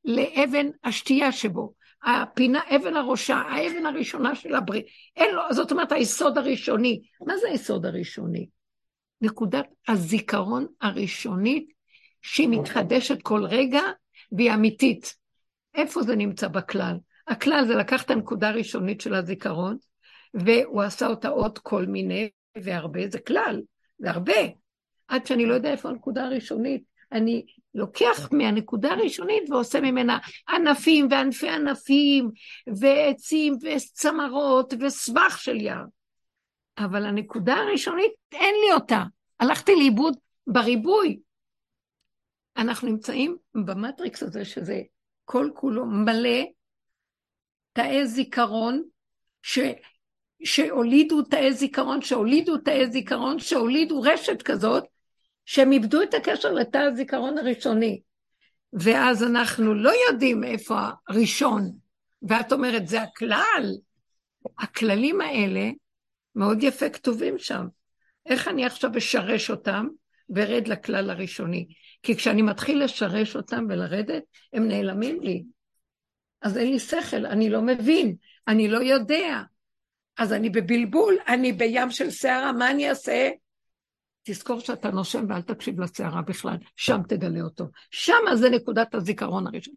לאבן 0.04 0.66
השתייה 0.84 1.32
שבו. 1.32 1.72
הפינה, 2.04 2.60
אבן 2.76 2.96
הראשה, 2.96 3.36
האבן 3.36 3.86
הראשונה 3.86 4.34
של 4.34 4.54
הברית. 4.54 4.86
אין 5.16 5.34
לו, 5.34 5.42
זאת 5.50 5.72
אומרת, 5.72 5.92
היסוד 5.92 6.38
הראשוני. 6.38 7.00
מה 7.26 7.36
זה 7.36 7.48
היסוד 7.48 7.86
הראשוני? 7.86 8.46
נקודת 9.20 9.66
הזיכרון 9.88 10.66
הראשונית 10.80 11.75
שהיא 12.26 12.48
מתחדשת 12.48 13.22
כל 13.22 13.44
רגע 13.44 13.82
והיא 14.32 14.54
אמיתית. 14.54 15.14
איפה 15.74 16.02
זה 16.02 16.16
נמצא 16.16 16.48
בכלל? 16.48 16.96
הכלל 17.28 17.64
זה 17.66 17.74
לקח 17.74 18.02
את 18.02 18.10
הנקודה 18.10 18.48
הראשונית 18.48 19.00
של 19.00 19.14
הזיכרון, 19.14 19.76
והוא 20.34 20.82
עשה 20.82 21.06
אותה 21.06 21.28
עוד 21.28 21.58
כל 21.58 21.86
מיני, 21.86 22.28
והרבה, 22.56 23.08
זה 23.08 23.18
כלל, 23.18 23.62
זה 23.98 24.10
הרבה. 24.10 24.32
עד 25.08 25.26
שאני 25.26 25.46
לא 25.46 25.54
יודע 25.54 25.70
איפה 25.70 25.88
הנקודה 25.88 26.24
הראשונית. 26.24 26.82
אני 27.12 27.46
לוקח 27.74 28.28
מהנקודה 28.32 28.92
הראשונית 28.92 29.50
ועושה 29.50 29.80
ממנה 29.80 30.18
ענפים 30.48 31.08
וענפי 31.10 31.48
ענפים, 31.48 32.30
ועצים 32.66 33.54
וצמרות 33.62 34.74
וסבך 34.80 35.38
של 35.38 35.56
יער. 35.56 35.84
אבל 36.78 37.06
הנקודה 37.06 37.54
הראשונית, 37.54 38.12
אין 38.32 38.54
לי 38.66 38.72
אותה. 38.74 39.02
הלכתי 39.40 39.76
לאיבוד 39.76 40.16
בריבוי. 40.46 41.18
אנחנו 42.56 42.88
נמצאים 42.88 43.36
במטריקס 43.54 44.22
הזה, 44.22 44.44
שזה 44.44 44.80
כל 45.24 45.50
כולו 45.54 45.86
מלא 45.86 46.44
תאי 47.72 48.06
זיכרון, 48.06 48.82
ש, 49.42 49.58
שהולידו 50.44 51.22
תאי 51.22 51.52
זיכרון, 51.52 52.02
שהולידו 52.02 52.58
תאי 52.58 52.90
זיכרון, 52.90 53.38
שהולידו 53.38 54.00
רשת 54.00 54.42
כזאת, 54.42 54.84
שהם 55.44 55.72
איבדו 55.72 56.02
את 56.02 56.14
הקשר 56.14 56.52
לתא 56.52 56.78
הזיכרון 56.78 57.38
הראשוני. 57.38 58.00
ואז 58.72 59.22
אנחנו 59.22 59.74
לא 59.74 59.92
יודעים 60.08 60.44
איפה 60.44 60.78
הראשון. 61.08 61.72
ואת 62.28 62.52
אומרת, 62.52 62.88
זה 62.88 63.02
הכלל. 63.02 63.72
הכללים 64.58 65.20
האלה 65.20 65.70
מאוד 66.34 66.62
יפה 66.62 66.88
כתובים 66.88 67.38
שם. 67.38 67.66
איך 68.26 68.48
אני 68.48 68.66
עכשיו 68.66 68.90
אשרש 68.98 69.50
אותם 69.50 69.86
וארד 70.30 70.68
לכלל 70.68 71.10
הראשוני? 71.10 71.66
כי 72.02 72.16
כשאני 72.16 72.42
מתחיל 72.42 72.84
לשרש 72.84 73.36
אותם 73.36 73.66
ולרדת, 73.68 74.22
הם 74.52 74.68
נעלמים 74.68 75.20
לי. 75.20 75.44
אז 76.42 76.58
אין 76.58 76.72
לי 76.72 76.78
שכל, 76.78 77.26
אני 77.26 77.50
לא 77.50 77.62
מבין, 77.62 78.16
אני 78.48 78.68
לא 78.68 78.78
יודע. 78.78 79.42
אז 80.18 80.32
אני 80.32 80.50
בבלבול, 80.50 81.16
אני 81.28 81.52
בים 81.52 81.90
של 81.90 82.10
סערה, 82.10 82.52
מה 82.52 82.70
אני 82.70 82.90
אעשה? 82.90 83.30
תזכור 84.22 84.60
שאתה 84.60 84.90
נושם 84.90 85.24
ואל 85.28 85.42
תקשיב 85.42 85.80
לסערה 85.80 86.22
בכלל, 86.22 86.56
שם 86.76 87.00
תגלה 87.08 87.40
אותו. 87.40 87.64
שם 87.90 88.22
זה 88.34 88.50
נקודת 88.50 88.94
הזיכרון 88.94 89.46
הראשון. 89.46 89.74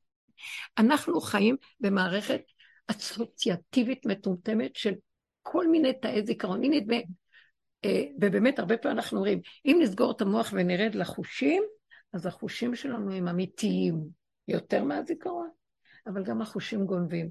אנחנו 0.77 1.21
חיים 1.21 1.55
במערכת 1.79 2.41
אסוציאטיבית 2.87 4.05
מטומטמת 4.05 4.75
של 4.75 4.93
כל 5.41 5.67
מיני 5.67 5.93
תאי 5.93 6.25
זיכרון. 6.25 6.63
הנה, 6.63 6.95
אה, 7.85 8.03
ובאמת 8.21 8.59
הרבה 8.59 8.77
פעמים 8.77 8.97
אנחנו 8.97 9.17
אומרים, 9.17 9.41
אם 9.65 9.79
נסגור 9.81 10.11
את 10.11 10.21
המוח 10.21 10.53
ונרד 10.53 10.95
לחושים, 10.95 11.63
אז 12.13 12.25
החושים 12.25 12.75
שלנו 12.75 13.11
הם 13.11 13.27
אמיתיים 13.27 13.99
יותר 14.47 14.83
מהזיכרון, 14.83 15.49
אבל 16.07 16.23
גם 16.23 16.41
החושים 16.41 16.85
גונבים. 16.85 17.29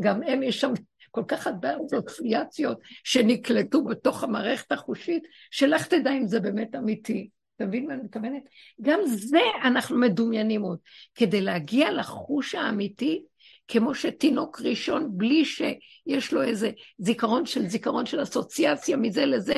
גם 0.00 0.22
הם, 0.22 0.42
יש 0.42 0.60
שם 0.60 0.72
כל 1.10 1.22
כך 1.28 1.46
הרבה 1.46 1.68
אסוציאציות 1.86 2.78
שנקלטו 3.04 3.84
בתוך 3.84 4.24
המערכת 4.24 4.72
החושית, 4.72 5.22
שלך 5.50 5.86
תדע 5.86 6.10
אם 6.12 6.26
זה 6.26 6.40
באמת 6.40 6.74
אמיתי. 6.74 7.28
אתה 7.56 7.66
מבין 7.66 7.86
מה 7.86 7.94
אני 7.94 8.02
מתכוונת? 8.02 8.42
גם 8.80 9.00
זה 9.06 9.40
אנחנו 9.64 9.98
מדומיינים 9.98 10.62
עוד. 10.62 10.78
כדי 11.14 11.40
להגיע 11.40 11.92
לחוש 11.92 12.54
האמיתי, 12.54 13.24
כמו 13.68 13.94
שתינוק 13.94 14.60
ראשון, 14.60 15.10
בלי 15.12 15.44
שיש 15.44 16.32
לו 16.32 16.42
איזה 16.42 16.70
זיכרון 16.98 17.46
של 17.46 17.68
זיכרון 17.68 18.06
של 18.06 18.22
אסוציאציה 18.22 18.96
מזה 18.96 19.26
לזה, 19.26 19.54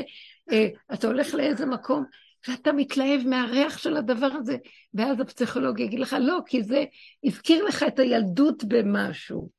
אה, 0.52 0.68
אתה 0.94 1.06
הולך 1.06 1.34
לאיזה 1.34 1.66
מקום, 1.66 2.04
ואתה 2.48 2.72
מתלהב 2.72 3.26
מהריח 3.26 3.78
של 3.78 3.96
הדבר 3.96 4.26
הזה, 4.26 4.56
ואז 4.94 5.20
הפסיכולוג 5.20 5.80
יגיד 5.80 6.00
לך, 6.00 6.16
לא, 6.20 6.40
כי 6.46 6.62
זה 6.62 6.84
הזכיר 7.24 7.64
לך 7.64 7.84
את 7.88 7.98
הילדות 7.98 8.64
במשהו. 8.64 9.50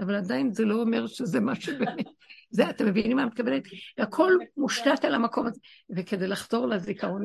אבל 0.00 0.14
עדיין 0.14 0.52
זה 0.52 0.64
לא 0.64 0.80
אומר 0.80 1.06
שזה 1.06 1.40
משהו 1.40 1.78
באמת. 1.78 2.06
זה, 2.50 2.70
אתם 2.70 2.86
מבינים 2.86 3.16
מה 3.16 3.26
מתכוונת? 3.26 3.62
הכל 3.98 4.32
מושתת 4.56 5.04
על 5.04 5.14
המקום 5.14 5.46
הזה. 5.46 5.60
וכדי 5.96 6.26
לחזור 6.26 6.66
לזיכרון, 6.66 7.22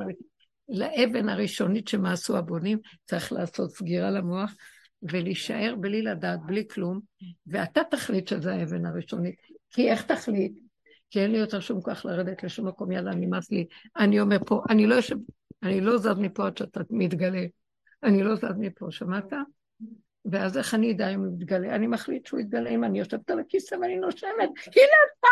לאבן 0.69 1.29
הראשונית 1.29 1.87
שמעשו 1.87 2.37
הבונים, 2.37 2.79
צריך 3.05 3.31
לעשות 3.31 3.71
סגירה 3.71 4.11
למוח 4.11 4.53
ולהישאר 5.01 5.75
בלי 5.79 6.01
לדעת, 6.01 6.39
בלי 6.45 6.67
כלום, 6.67 6.99
ואתה 7.47 7.81
תחליט 7.91 8.27
שזה 8.27 8.53
האבן 8.53 8.85
הראשונית. 8.85 9.35
כי 9.69 9.91
איך 9.91 10.05
תחליט? 10.05 10.64
כי 11.15 11.21
אין 11.21 11.31
לי 11.31 11.37
יותר 11.37 11.59
שום 11.59 11.81
כוח 11.81 12.05
לרדת 12.05 12.43
לשום 12.43 12.67
מקום, 12.67 12.91
יאללה, 12.91 13.15
נמאס 13.15 13.51
לי. 13.51 13.67
אני 13.97 14.19
אומר 14.19 14.37
פה, 14.45 14.63
אני 14.69 14.87
לא 14.87 14.95
יושב, 14.95 15.15
אני 15.63 15.81
לא 15.81 15.97
זז 15.97 16.19
מפה 16.19 16.47
עד 16.47 16.57
שאתה 16.57 16.79
מתגלה. 16.89 17.45
אני 18.03 18.23
לא 18.23 18.35
זז 18.35 18.57
מפה, 18.59 18.87
שמעת? 18.89 19.33
ואז 20.25 20.57
איך 20.57 20.73
אני 20.73 20.91
אדע 20.91 21.09
אם 21.09 21.19
הוא 21.19 21.37
יתגלה? 21.37 21.75
אני 21.75 21.87
מחליט 21.87 22.25
שהוא 22.25 22.39
יתגלה 22.39 22.69
אם 22.69 22.83
אני 22.83 22.99
יושבת 22.99 23.29
על 23.29 23.39
הכיסא 23.39 23.75
ואני 23.75 23.95
נושמת. 23.95 24.49
הנה 24.75 24.95
אתה! 25.11 25.27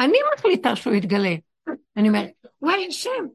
אני 0.00 0.18
מחליטה 0.36 0.76
שהוא 0.76 0.94
יתגלה. 0.94 1.34
אני 1.96 2.08
אומרת, 2.08 2.30
וואי, 2.62 2.86
השם, 2.88 3.26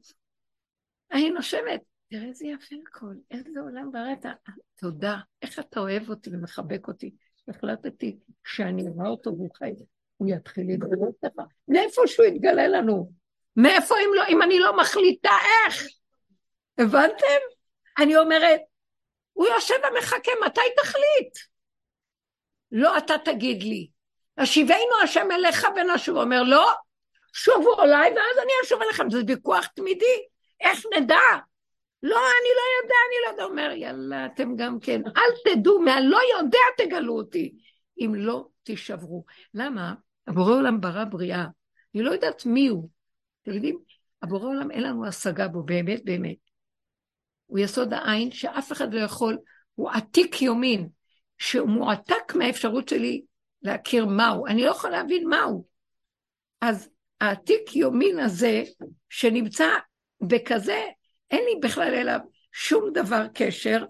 אני 1.12 1.30
נושמת. 1.30 1.82
תראה 2.10 2.24
איזה 2.24 2.48
יפה 2.48 2.76
הכל, 2.88 3.14
איזה 3.32 3.60
עולם 3.60 3.92
בראת. 3.92 4.26
תודה, 4.76 5.18
איך 5.42 5.60
אתה 5.60 5.80
אוהב 5.80 6.10
אותי 6.10 6.30
ומחבק 6.34 6.88
אותי. 6.88 7.16
החלטתי 7.48 8.20
שאני 8.46 8.84
אראה 8.88 9.10
אותו 9.10 9.32
והוא 9.32 9.50
חי, 9.56 9.74
הוא 10.22 10.30
יתחיל 10.30 10.68
להתגלות 10.68 11.16
לך. 11.24 11.32
מאיפה 11.68 12.02
שהוא 12.08 12.26
יתגלה 12.26 12.68
לנו? 12.68 13.12
מאיפה 13.56 13.96
אם, 13.96 14.10
לא, 14.16 14.24
אם 14.30 14.42
אני 14.42 14.60
לא 14.60 14.78
מחליטה 14.78 15.32
איך? 15.32 15.88
הבנתם? 16.78 17.42
אני 18.00 18.18
אומרת, 18.18 18.60
הוא 19.34 19.48
יושב 19.48 19.76
ומחכה, 19.92 20.32
מתי 20.46 20.62
תחליט? 20.78 21.38
לא 22.72 22.98
אתה 22.98 23.14
תגיד 23.26 23.64
לי. 23.64 23.90
השיבנו 24.38 25.02
השם 25.04 25.32
אליך 25.32 25.68
ונשוב. 25.76 26.18
אומר, 26.18 26.44
לא, 26.44 26.72
שובו 27.34 27.84
אליי 27.84 28.10
ואז 28.10 28.38
אני 28.44 28.52
אשוב 28.64 28.82
אליכם. 28.82 29.10
זה 29.10 29.18
ויכוח 29.28 29.68
תמידי, 29.68 30.26
איך 30.62 30.86
נדע? 30.98 31.20
לא, 32.04 32.18
אני 32.18 32.50
לא 32.56 32.84
יודע, 32.84 32.96
אני 33.08 33.16
לא 33.26 33.32
יודע. 33.32 33.44
אומר, 33.44 33.72
יאללה, 33.76 34.26
אתם 34.26 34.56
גם 34.56 34.80
כן, 34.80 35.02
אל 35.18 35.54
תדעו, 35.54 35.80
מהלא 35.80 36.20
יודע 36.38 36.60
תגלו 36.78 37.14
אותי. 37.14 37.54
אם 38.00 38.16
לא, 38.16 38.48
תישברו. 38.64 39.26
למה? 39.54 39.94
הבורא 40.28 40.54
עולם 40.54 40.82
ברא 40.82 41.06
בריאה. 41.06 41.46
אני 41.96 42.04
לא 42.04 42.12
יודעת 42.12 42.46
מי 42.46 42.68
הוא. 42.68 42.90
אתם 43.42 43.52
יודעים, 43.52 43.80
הבורא 44.22 44.48
עולם 44.48 44.72
אין 44.72 44.84
לנו 44.84 45.06
השגה 45.06 45.48
בו, 45.48 45.64
באמת 45.64 46.06
באמת. 46.06 46.38
הוא 47.46 47.60
יסוד 47.60 47.94
העין 47.94 48.32
שאף 48.32 48.72
אחד 48.72 48.94
לא 48.94 49.00
יכול, 49.00 49.38
הוא 49.76 49.90
עתיק 49.90 50.42
יומין, 50.42 50.90
שהוא 51.38 51.70
מועתק 51.70 52.36
מהאפשרות 52.36 52.90
שלי 52.90 53.22
להכיר 53.62 54.06
מהו. 54.06 54.48
אני 54.48 54.64
לא 54.64 54.72
יכולה 54.72 54.98
להבין 54.98 55.28
מהו. 55.28 55.66
אז 56.62 56.90
העתיק 57.22 57.76
יומין 57.76 58.20
הזה, 58.20 58.64
שנמצא 59.10 59.68
בכזה, 60.22 60.82
אין 61.32 61.44
לי 61.46 61.60
בכלל 61.62 61.94
אליו 61.94 62.20
שום 62.52 62.90
דבר 62.94 63.28
קשר, 63.34 63.86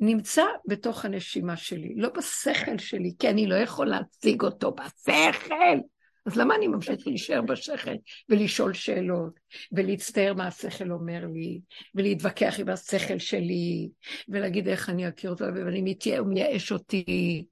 נמצא 0.00 0.44
בתוך 0.68 1.04
הנשימה 1.04 1.56
שלי, 1.56 1.94
לא 1.96 2.08
בשכל 2.08 2.78
שלי, 2.78 3.12
כי 3.18 3.28
אני 3.28 3.46
לא 3.46 3.54
יכול 3.54 3.86
להציג 3.86 4.42
אותו 4.42 4.74
בשכל. 4.74 5.78
אז 6.26 6.36
למה 6.36 6.54
אני 6.54 6.68
ממשיך 6.68 7.06
להישאר 7.06 7.42
בשכל 7.42 7.94
ולשאול 8.28 8.72
שאלות, 8.72 9.40
ולהצטער 9.72 10.34
מה 10.34 10.46
השכל 10.46 10.90
אומר 10.90 11.26
לי, 11.32 11.60
ולהתווכח 11.94 12.54
עם 12.58 12.68
השכל 12.68 13.18
שלי, 13.18 13.88
ולהגיד 14.28 14.68
איך 14.68 14.90
אני 14.90 15.08
אכיר 15.08 15.30
אותו, 15.30 15.44
ואני 15.44 15.82
מתייע, 15.82 16.18
הוא 16.18 16.28
מייאש 16.28 16.72
אותי. 16.72 17.44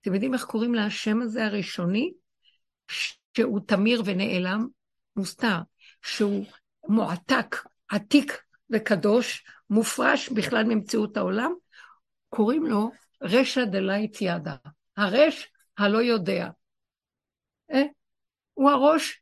אתם 0.00 0.14
יודעים 0.14 0.34
איך 0.34 0.44
קוראים 0.44 0.74
להשם 0.74 1.22
הזה 1.22 1.44
הראשוני? 1.44 2.12
שהוא 3.36 3.60
תמיר 3.66 4.02
ונעלם, 4.04 4.66
מוסתר, 5.16 5.58
שהוא 6.02 6.44
מועתק, 6.88 7.56
עתיק 7.88 8.42
וקדוש, 8.70 9.44
מופרש 9.70 10.28
בכלל 10.28 10.64
ממציאות 10.64 11.16
העולם, 11.16 11.52
קוראים 12.28 12.66
לו 12.66 12.90
רשע 13.22 13.64
ידה, 14.20 14.56
הרש 14.96 15.52
הלא 15.78 15.98
יודע. 15.98 16.48
אה? 17.72 17.82
הוא 18.54 18.70
הראש, 18.70 19.20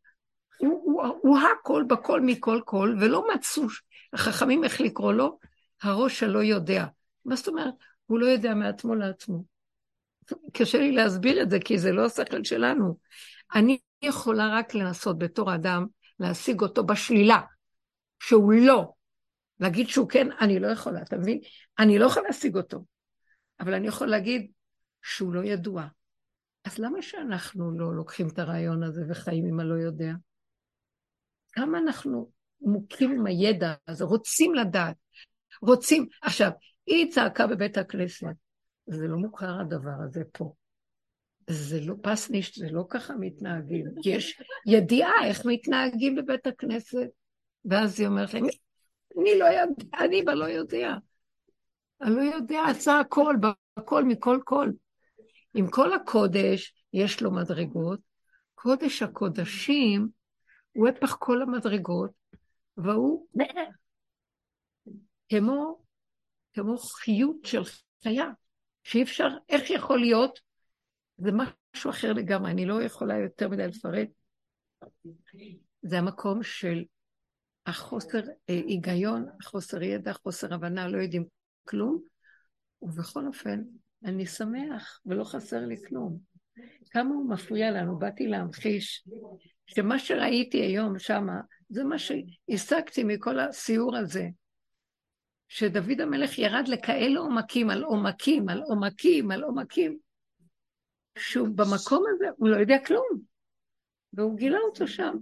הוא, 0.59 0.83
הוא, 0.85 1.03
הוא 1.23 1.39
הכל 1.39 1.85
בכל 1.89 2.21
מכל 2.21 2.61
כל, 2.65 2.97
ולא 3.01 3.25
מצאו, 3.35 3.63
החכמים 4.13 4.65
איך 4.65 4.81
לקרוא 4.81 5.13
לו, 5.13 5.39
הראש 5.83 6.23
הלא 6.23 6.43
יודע. 6.43 6.87
מה 7.25 7.37
זאת 7.37 7.49
אומרת? 7.49 7.75
הוא 8.07 8.19
לא 8.19 8.27
יודע 8.27 8.55
מעצמו 8.55 8.95
לעצמו. 8.95 9.45
קשה 10.53 10.79
לי 10.79 10.93
להסביר 10.93 11.43
את 11.43 11.51
זה, 11.51 11.59
כי 11.61 11.79
זה 11.79 11.93
לא 11.93 12.05
השכל 12.05 12.45
שלנו. 12.45 12.97
אני 13.55 13.79
יכולה 14.03 14.59
רק 14.59 14.75
לנסות 14.75 15.19
בתור 15.19 15.55
אדם 15.55 15.87
להשיג 16.21 16.61
אותו 16.61 16.85
בשלילה, 16.85 17.41
שהוא 18.21 18.53
לא. 18.53 18.93
להגיד 19.61 19.89
שהוא 19.89 20.09
כן, 20.09 20.29
אני 20.41 20.59
לא 20.59 20.67
יכולה, 20.67 21.03
אתה 21.03 21.17
מבין? 21.17 21.41
אני 21.79 21.99
לא 21.99 22.07
יכולה 22.07 22.27
להשיג 22.27 22.57
אותו. 22.57 22.96
אבל 23.61 23.75
אני 23.75 23.89
יכול 23.89 24.09
להגיד 24.09 24.51
שהוא 25.03 25.35
לא 25.35 25.45
ידוע. 25.45 25.87
אז 26.65 26.79
למה 26.79 27.03
שאנחנו 27.03 27.79
לא 27.79 27.95
לוקחים 27.95 28.29
את 28.29 28.39
הרעיון 28.39 28.83
הזה 28.83 29.03
וחיים 29.09 29.47
עם 29.47 29.61
הלא 29.61 29.75
יודע? 29.75 30.13
כמה 31.53 31.79
אנחנו 31.79 32.31
מוכים 32.61 33.11
עם 33.11 33.27
הידע 33.27 33.75
הזה, 33.89 34.05
רוצים 34.05 34.55
לדעת, 34.55 34.97
רוצים... 35.63 36.07
עכשיו, 36.23 36.51
היא 36.87 37.11
צעקה 37.11 37.47
בבית 37.47 37.79
הכנסת, 37.79 38.27
זה 38.87 39.07
לא 39.07 39.17
מוכר 39.17 39.61
הדבר 39.61 40.05
הזה 40.05 40.23
פה. 40.33 40.53
זה 41.51 41.81
לא 41.81 41.95
פסניש, 42.03 42.59
זה 42.59 42.67
לא 42.71 42.85
ככה 42.89 43.15
מתנהגים. 43.15 43.87
כי 44.03 44.11
יש 44.11 44.41
ידיעה 44.67 45.13
איך 45.25 45.43
מתנהגים 45.45 46.15
בבית 46.15 46.47
הכנסת. 46.47 47.09
ואז 47.65 48.01
היא 48.01 48.09
אומרת 48.09 48.35
להם, 48.35 48.45
אני 49.21 49.39
לא 49.39 49.45
יודע, 49.45 49.65
אני 49.99 50.23
בלא 50.23 50.45
יודע. 50.45 50.95
אני 52.03 52.15
לא 52.15 52.21
יודע, 52.21 52.63
עשה 52.71 53.01
הכל, 53.01 53.37
בכל, 53.79 54.05
מכל 54.05 54.41
כל. 54.45 54.71
עם 55.55 55.71
כל 55.71 55.93
הקודש, 55.93 56.75
יש 56.93 57.23
לו 57.23 57.31
מדרגות. 57.31 58.01
קודש 58.55 59.03
הקודשים 59.03 60.09
הוא 60.73 60.89
הפך 60.89 61.17
כל 61.19 61.43
המדרגות, 61.43 62.11
והוא 62.77 63.27
כמו, 65.29 65.83
כמו 66.53 66.79
חיות 66.79 67.37
של 67.45 67.63
חיה, 68.03 68.31
שאי 68.85 69.03
אפשר, 69.03 69.29
איך 69.49 69.71
יכול 69.71 69.99
להיות? 69.99 70.41
זה 71.17 71.31
משהו 71.33 71.91
אחר 71.91 72.13
לגמרי, 72.13 72.51
אני 72.51 72.67
לא 72.67 72.83
יכולה 72.83 73.19
יותר 73.19 73.49
מדי 73.49 73.67
לפרט. 73.67 74.09
זה 75.83 75.99
המקום 75.99 76.43
של 76.43 76.85
החוסר 77.67 78.21
אה, 78.51 78.55
היגיון, 78.67 79.27
חוסר 79.43 79.83
ידע, 79.83 80.13
חוסר 80.13 80.55
הבנה, 80.55 80.89
לא 80.89 80.99
יודעים 80.99 81.25
כלום, 81.69 82.03
ובכל 82.83 83.27
אופן, 83.27 83.63
אני 84.05 84.27
שמח 84.27 85.01
ולא 85.07 85.25
חסר 85.25 85.61
לי 85.67 85.77
כלום. 85.89 86.19
כמה 86.91 87.15
הוא 87.15 87.31
מפריע 87.31 87.71
לנו. 87.71 87.99
באתי 87.99 88.27
להמחיש 88.27 89.09
שמה 89.67 89.99
שראיתי 89.99 90.59
היום 90.59 90.99
שמה, 90.99 91.41
זה 91.69 91.85
מה 91.85 91.97
שהשגתי 91.99 93.05
מכל 93.05 93.39
הסיור 93.41 93.97
הזה. 93.97 94.29
שדוד 95.49 96.01
המלך 96.01 96.39
ירד 96.39 96.69
לכאלה 96.69 97.21
עומקים 97.21 97.71
על 97.71 97.85
עומקים, 97.85 98.49
על 98.49 98.63
עומקים, 98.63 99.31
על 99.31 99.43
עומקים, 99.43 99.99
שהוא 101.19 101.49
במקום 101.49 102.05
הזה, 102.15 102.27
הוא 102.37 102.49
לא 102.49 102.57
יודע 102.57 102.77
כלום. 102.87 103.07
והוא 104.13 104.37
גילה 104.37 104.59
אותו 104.59 104.89
שם. 104.89 105.17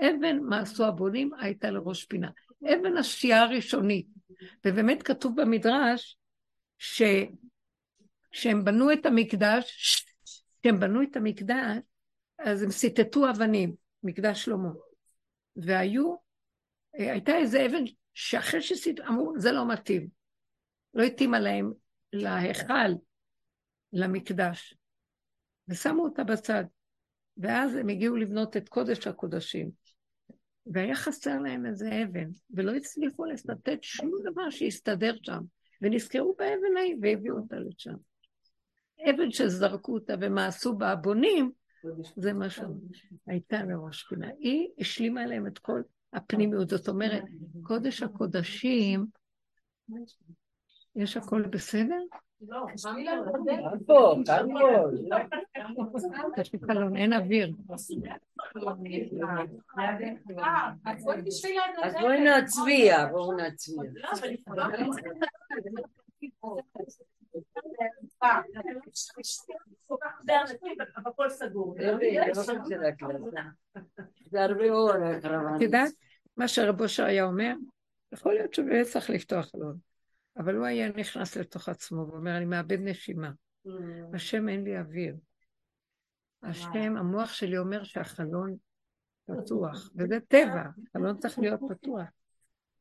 אבן 0.00 0.38
מה 0.38 0.60
עשו 0.60 0.84
הבונים 0.84 1.30
הייתה 1.40 1.70
לראש 1.70 2.04
פינה. 2.04 2.30
אבן 2.64 2.96
השתייה 2.96 3.42
הראשונית. 3.42 4.06
ובאמת 4.64 5.02
כתוב 5.02 5.40
במדרש 5.40 6.18
ש... 6.78 7.02
שהם 8.32 8.64
בנו 8.64 8.92
את 8.92 9.06
המקדש, 9.06 10.04
כשהם 10.60 10.80
בנו 10.80 11.02
את 11.02 11.16
המקדש, 11.16 11.78
אז 12.38 12.62
הם 12.62 12.70
סיטטו 12.70 13.30
אבנים, 13.30 13.74
מקדש 14.02 14.44
שלמה. 14.44 14.70
והיו, 15.56 16.14
אה, 16.98 17.12
הייתה 17.12 17.32
איזה 17.36 17.66
אבן 17.66 17.84
שאחרי 18.14 18.62
שסיטטו, 18.62 19.02
אמרו, 19.08 19.32
זה 19.38 19.52
לא 19.52 19.68
מתאים. 19.68 20.08
לא 20.94 21.02
התאימה 21.02 21.40
להם 21.40 21.72
להיכל, 22.12 22.92
למקדש. 23.92 24.74
ושמו 25.68 26.04
אותה 26.04 26.24
בצד. 26.24 26.64
ואז 27.36 27.74
הם 27.74 27.88
הגיעו 27.88 28.16
לבנות 28.16 28.56
את 28.56 28.68
קודש 28.68 29.06
הקודשים. 29.06 29.70
והיה 30.66 30.94
חסר 30.94 31.38
להם 31.38 31.66
איזה 31.66 32.02
אבן, 32.02 32.28
ולא 32.50 32.74
הצליחו 32.74 33.24
לסטט 33.24 33.68
שום 33.82 34.10
דבר 34.24 34.50
שיסתדר 34.50 35.14
שם. 35.22 35.42
ונזכרו 35.82 36.34
באבן 36.38 36.76
ההיא 36.78 36.96
והביאו 37.02 37.36
אותה 37.36 37.56
לשם. 37.56 37.94
אבן 39.10 39.30
שזרקו 39.30 39.94
אותה 39.94 40.14
ומעשו 40.20 40.74
בה 40.74 40.90
הבונים, 40.90 41.52
זה 42.16 42.32
מה 42.32 42.46
שהייתה 42.50 43.64
לראש 43.64 44.02
פינה. 44.02 44.28
היא 44.38 44.68
השלימה 44.78 45.26
להם 45.26 45.46
את 45.46 45.58
כל 45.58 45.82
הפנימיות. 46.12 46.68
זאת 46.68 46.88
אומרת, 46.88 47.22
קודש 47.62 48.02
הקודשים, 48.02 49.06
יש 50.96 51.16
הכל 51.16 51.42
בסדר? 51.42 52.00
יש 56.38 56.52
לי 56.52 56.58
קלון, 56.58 56.96
אין 56.96 57.12
אוויר. 57.12 57.52
אז 61.82 61.94
בואי 62.00 62.20
נצביע, 62.20 63.06
בואו 63.06 63.36
נצביע. 63.36 63.90
זה 74.30 74.44
הרבה 74.44 74.70
אור, 74.70 74.90
את 75.56 75.60
יודעת 75.60 75.92
מה 76.36 76.48
שרבו 76.48 76.82
אושר 76.82 77.04
היה 77.04 77.24
אומר? 77.24 77.54
יכול 78.12 78.34
להיות 78.34 78.54
שבאמת 78.54 78.86
צריך 78.86 79.10
לפתוח 79.10 79.46
חלון. 79.46 79.91
אבל 80.36 80.56
הוא 80.56 80.66
היה 80.66 80.88
נכנס 80.88 81.36
לתוך 81.36 81.68
עצמו 81.68 82.06
ואומר, 82.08 82.36
אני 82.36 82.44
מאבד 82.44 82.78
נשימה. 82.80 83.30
השם 84.14 84.48
אין 84.48 84.64
לי 84.64 84.78
אוויר. 84.78 85.16
השם, 86.42 86.96
המוח 86.96 87.32
שלי 87.32 87.58
אומר 87.58 87.84
שהחלון 87.84 88.56
פתוח, 89.26 89.90
וזה 89.96 90.18
טבע, 90.28 90.64
החלון 90.88 91.18
צריך 91.18 91.38
להיות 91.38 91.60
פתוח. 91.68 92.08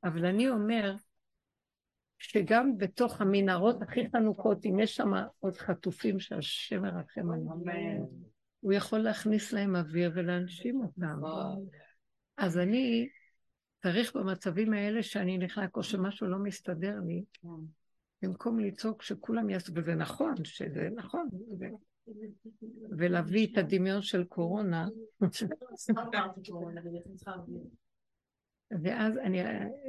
אבל 0.03 0.25
אני 0.25 0.49
אומר 0.49 0.95
שגם 2.17 2.77
בתוך 2.77 3.21
המנהרות 3.21 3.81
הכי 3.81 4.09
חנוכות, 4.11 4.65
אם 4.65 4.79
יש 4.79 4.95
שם 4.95 5.11
עוד 5.39 5.57
חטופים 5.57 6.19
שהשם 6.19 6.81
מרחם 6.81 7.31
עליהם, 7.31 8.03
הוא 8.59 8.73
יכול 8.73 8.99
להכניס 8.99 9.53
להם 9.53 9.75
אוויר 9.75 10.11
ולהנשים 10.15 10.81
אותם. 10.81 11.19
אז 12.37 12.57
אני 12.57 13.09
צריך 13.83 14.15
במצבים 14.15 14.73
האלה 14.73 15.03
שאני 15.03 15.37
נכנס, 15.37 15.69
או 15.75 15.83
שמשהו 15.83 16.27
לא 16.27 16.37
מסתדר 16.37 16.99
לי, 17.07 17.23
במקום 18.21 18.59
לצעוק 18.59 19.01
שכולם 19.01 19.49
יעשו, 19.49 19.71
וזה 19.75 19.95
נכון, 19.95 20.33
שזה 20.43 20.89
נכון, 20.95 21.27
ולהביא 22.97 23.47
את 23.51 23.57
הדמיון 23.57 24.01
של 24.01 24.23
קורונה. 24.23 24.87
ואז, 28.83 29.17
אני, 29.17 29.39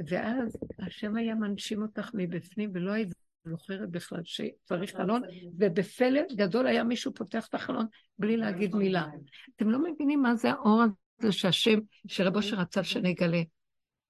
ואז 0.09 0.57
השם 0.78 1.16
היה 1.16 1.34
מנשים 1.34 1.82
אותך 1.82 2.11
מבפנים, 2.14 2.70
ולא 2.74 2.93
היית 2.93 3.09
זוכרת 3.45 3.90
בכלל 3.90 4.20
שצריך 4.24 4.97
חלון, 4.97 5.22
ובפלא 5.59 6.20
גדול 6.36 6.66
היה 6.66 6.84
מישהו 6.84 7.14
פותח 7.14 7.47
את 7.47 7.55
החלון 7.55 7.86
בלי 8.18 8.36
להגיד 8.36 8.74
מילה. 8.74 9.07
אתם 9.57 9.70
לא 9.70 9.78
מבינים 9.82 10.22
מה 10.22 10.34
זה 10.34 10.51
האור 10.51 10.82
הזה 11.18 11.32
שהשם, 11.32 11.78
שרב 12.07 12.36
אושר 12.36 12.57
רצה 12.57 12.84
שנגלה. 12.84 13.43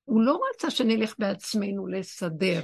הוא 0.04 0.22
לא 0.22 0.40
רצה 0.50 0.70
שנלך 0.70 1.14
בעצמנו 1.18 1.86
לסדר. 1.86 2.62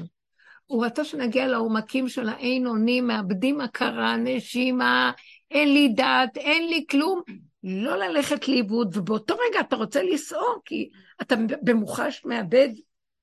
הוא 0.66 0.86
רצה 0.86 1.04
שנגיע 1.04 1.46
לעומקים 1.46 2.08
של 2.08 2.28
האין 2.28 2.66
אונים, 2.66 3.06
מאבדים 3.06 3.60
הכרה, 3.60 4.16
נשימה, 4.16 5.12
אין 5.50 5.72
לי 5.74 5.88
דעת, 5.88 6.36
אין 6.36 6.68
לי 6.68 6.84
כלום. 6.90 7.22
לא 7.64 7.96
ללכת 7.96 8.48
לאיבוד, 8.48 8.96
ובאותו 8.96 9.34
רגע 9.34 9.60
אתה 9.60 9.76
רוצה 9.76 10.02
לסעור, 10.02 10.62
כי 10.64 10.90
אתה 11.22 11.34
במוחש 11.62 12.22
מאבד 12.24 12.68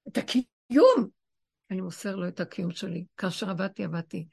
את 0.08 0.18
הקיום. 0.18 1.08
אני 1.72 1.82
מוסר 1.82 2.16
לו 2.16 2.28
את 2.28 2.40
הקיום 2.40 2.72
שלי. 2.72 3.06
כאשר 3.18 3.50
עבדתי, 3.50 3.84
עבדתי. 3.84 4.26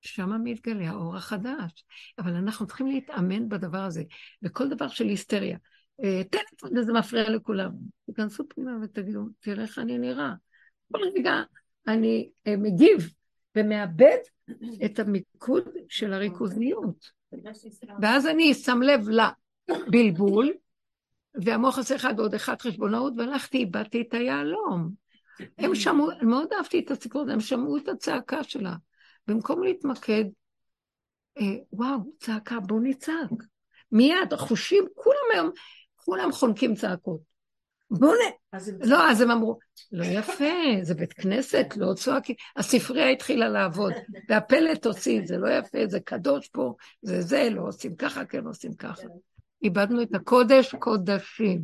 שם 0.00 0.44
מתגלה 0.44 0.90
האור 0.90 1.16
החדש. 1.16 1.84
אבל 2.18 2.34
אנחנו 2.34 2.66
צריכים 2.66 2.86
להתאמן 2.86 3.48
בדבר 3.48 3.78
הזה, 3.78 4.02
בכל 4.42 4.68
דבר 4.68 4.88
של 4.88 5.04
היסטריה. 5.08 5.58
טלפון 6.30 6.78
וזה 6.78 6.92
מפריע 6.92 7.30
לכולם. 7.30 7.70
תיכנסו 8.06 8.48
פנימה 8.48 8.76
ותגידו, 8.82 9.20
תראה 9.40 9.62
איך 9.62 9.78
אני 9.78 9.98
נראה. 9.98 10.32
כל 10.92 10.98
רגע 11.16 11.42
אני 11.86 12.30
אה, 12.46 12.56
מגיב 12.56 13.10
ומאבד 13.56 14.18
את 14.84 14.98
המיקוד 14.98 15.64
של 15.88 16.12
הריכוזיות. 16.12 17.10
ואז 18.02 18.26
אני 18.26 18.54
שם 18.54 18.82
לב 18.82 19.00
לבלבול, 19.08 20.52
והמוח 21.34 21.78
עושה 21.78 21.96
אחד 21.96 22.14
ועוד 22.16 22.34
אחד 22.34 22.60
חשבונאות, 22.60 23.12
והלכתי, 23.16 23.58
איבדתי 23.58 24.00
את 24.00 24.14
היהלום. 24.14 24.90
הם 25.58 25.74
שמעו, 25.74 26.08
מאוד 26.22 26.48
אהבתי 26.52 26.78
את 26.78 26.90
הסיפור 26.90 27.22
הזה, 27.22 27.32
הם 27.32 27.40
שמעו 27.40 27.76
את 27.76 27.88
הצעקה 27.88 28.44
שלה. 28.44 28.74
במקום 29.26 29.62
להתמקד, 29.62 30.24
אה, 31.38 31.44
וואו, 31.72 31.98
צעקה, 32.18 32.60
בואו 32.60 32.80
נצעק. 32.80 33.30
מיד, 33.92 34.32
החושים, 34.32 34.84
כולם 34.94 35.24
היום 35.34 35.50
כולם 36.04 36.32
חונקים 36.32 36.74
צעקות. 36.74 37.20
בואו 37.90 38.12
נ... 38.12 38.42
לא, 38.80 39.10
אז 39.10 39.20
הם 39.20 39.30
אמרו, 39.30 39.58
לא 39.92 40.04
יפה, 40.04 40.44
זה 40.82 40.94
בית 40.94 41.12
כנסת, 41.12 41.66
לא 41.76 41.94
צועקים. 41.94 42.36
הספרייה 42.56 43.08
התחילה 43.08 43.48
לעבוד, 43.48 43.92
והפלט 44.28 44.86
הוציא 44.86 45.20
זה, 45.24 45.36
לא 45.36 45.48
יפה, 45.50 45.78
זה 45.86 46.00
קדוש 46.00 46.48
פה, 46.48 46.74
זה 47.02 47.20
זה, 47.20 47.48
לא 47.50 47.62
עושים 47.62 47.96
ככה, 47.96 48.24
כן 48.24 48.46
עושים 48.46 48.74
ככה. 48.74 49.02
איבדנו 49.62 50.02
את 50.02 50.14
הקודש 50.14 50.74
קודשים. 50.74 51.62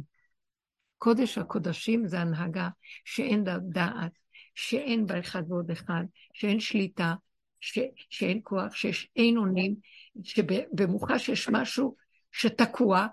קודש 0.99 1.39
הקודשים 1.39 2.07
זה 2.07 2.21
הנהגה 2.21 2.69
שאין 3.05 3.45
לה 3.47 3.59
דעת, 3.59 4.13
שאין 4.55 5.07
בה 5.07 5.19
אחד 5.21 5.43
ועוד 5.49 5.71
אחד, 5.71 6.03
שאין 6.33 6.61
שליטה, 6.61 7.15
ש, 7.61 7.79
שאין 8.11 8.41
כוח, 8.43 8.75
שיש 8.75 9.09
אין 9.17 9.37
אונים, 9.37 9.75
שבמוחש 10.23 11.29
יש 11.29 11.49
משהו 11.49 11.97
שתקוע, 12.33 13.07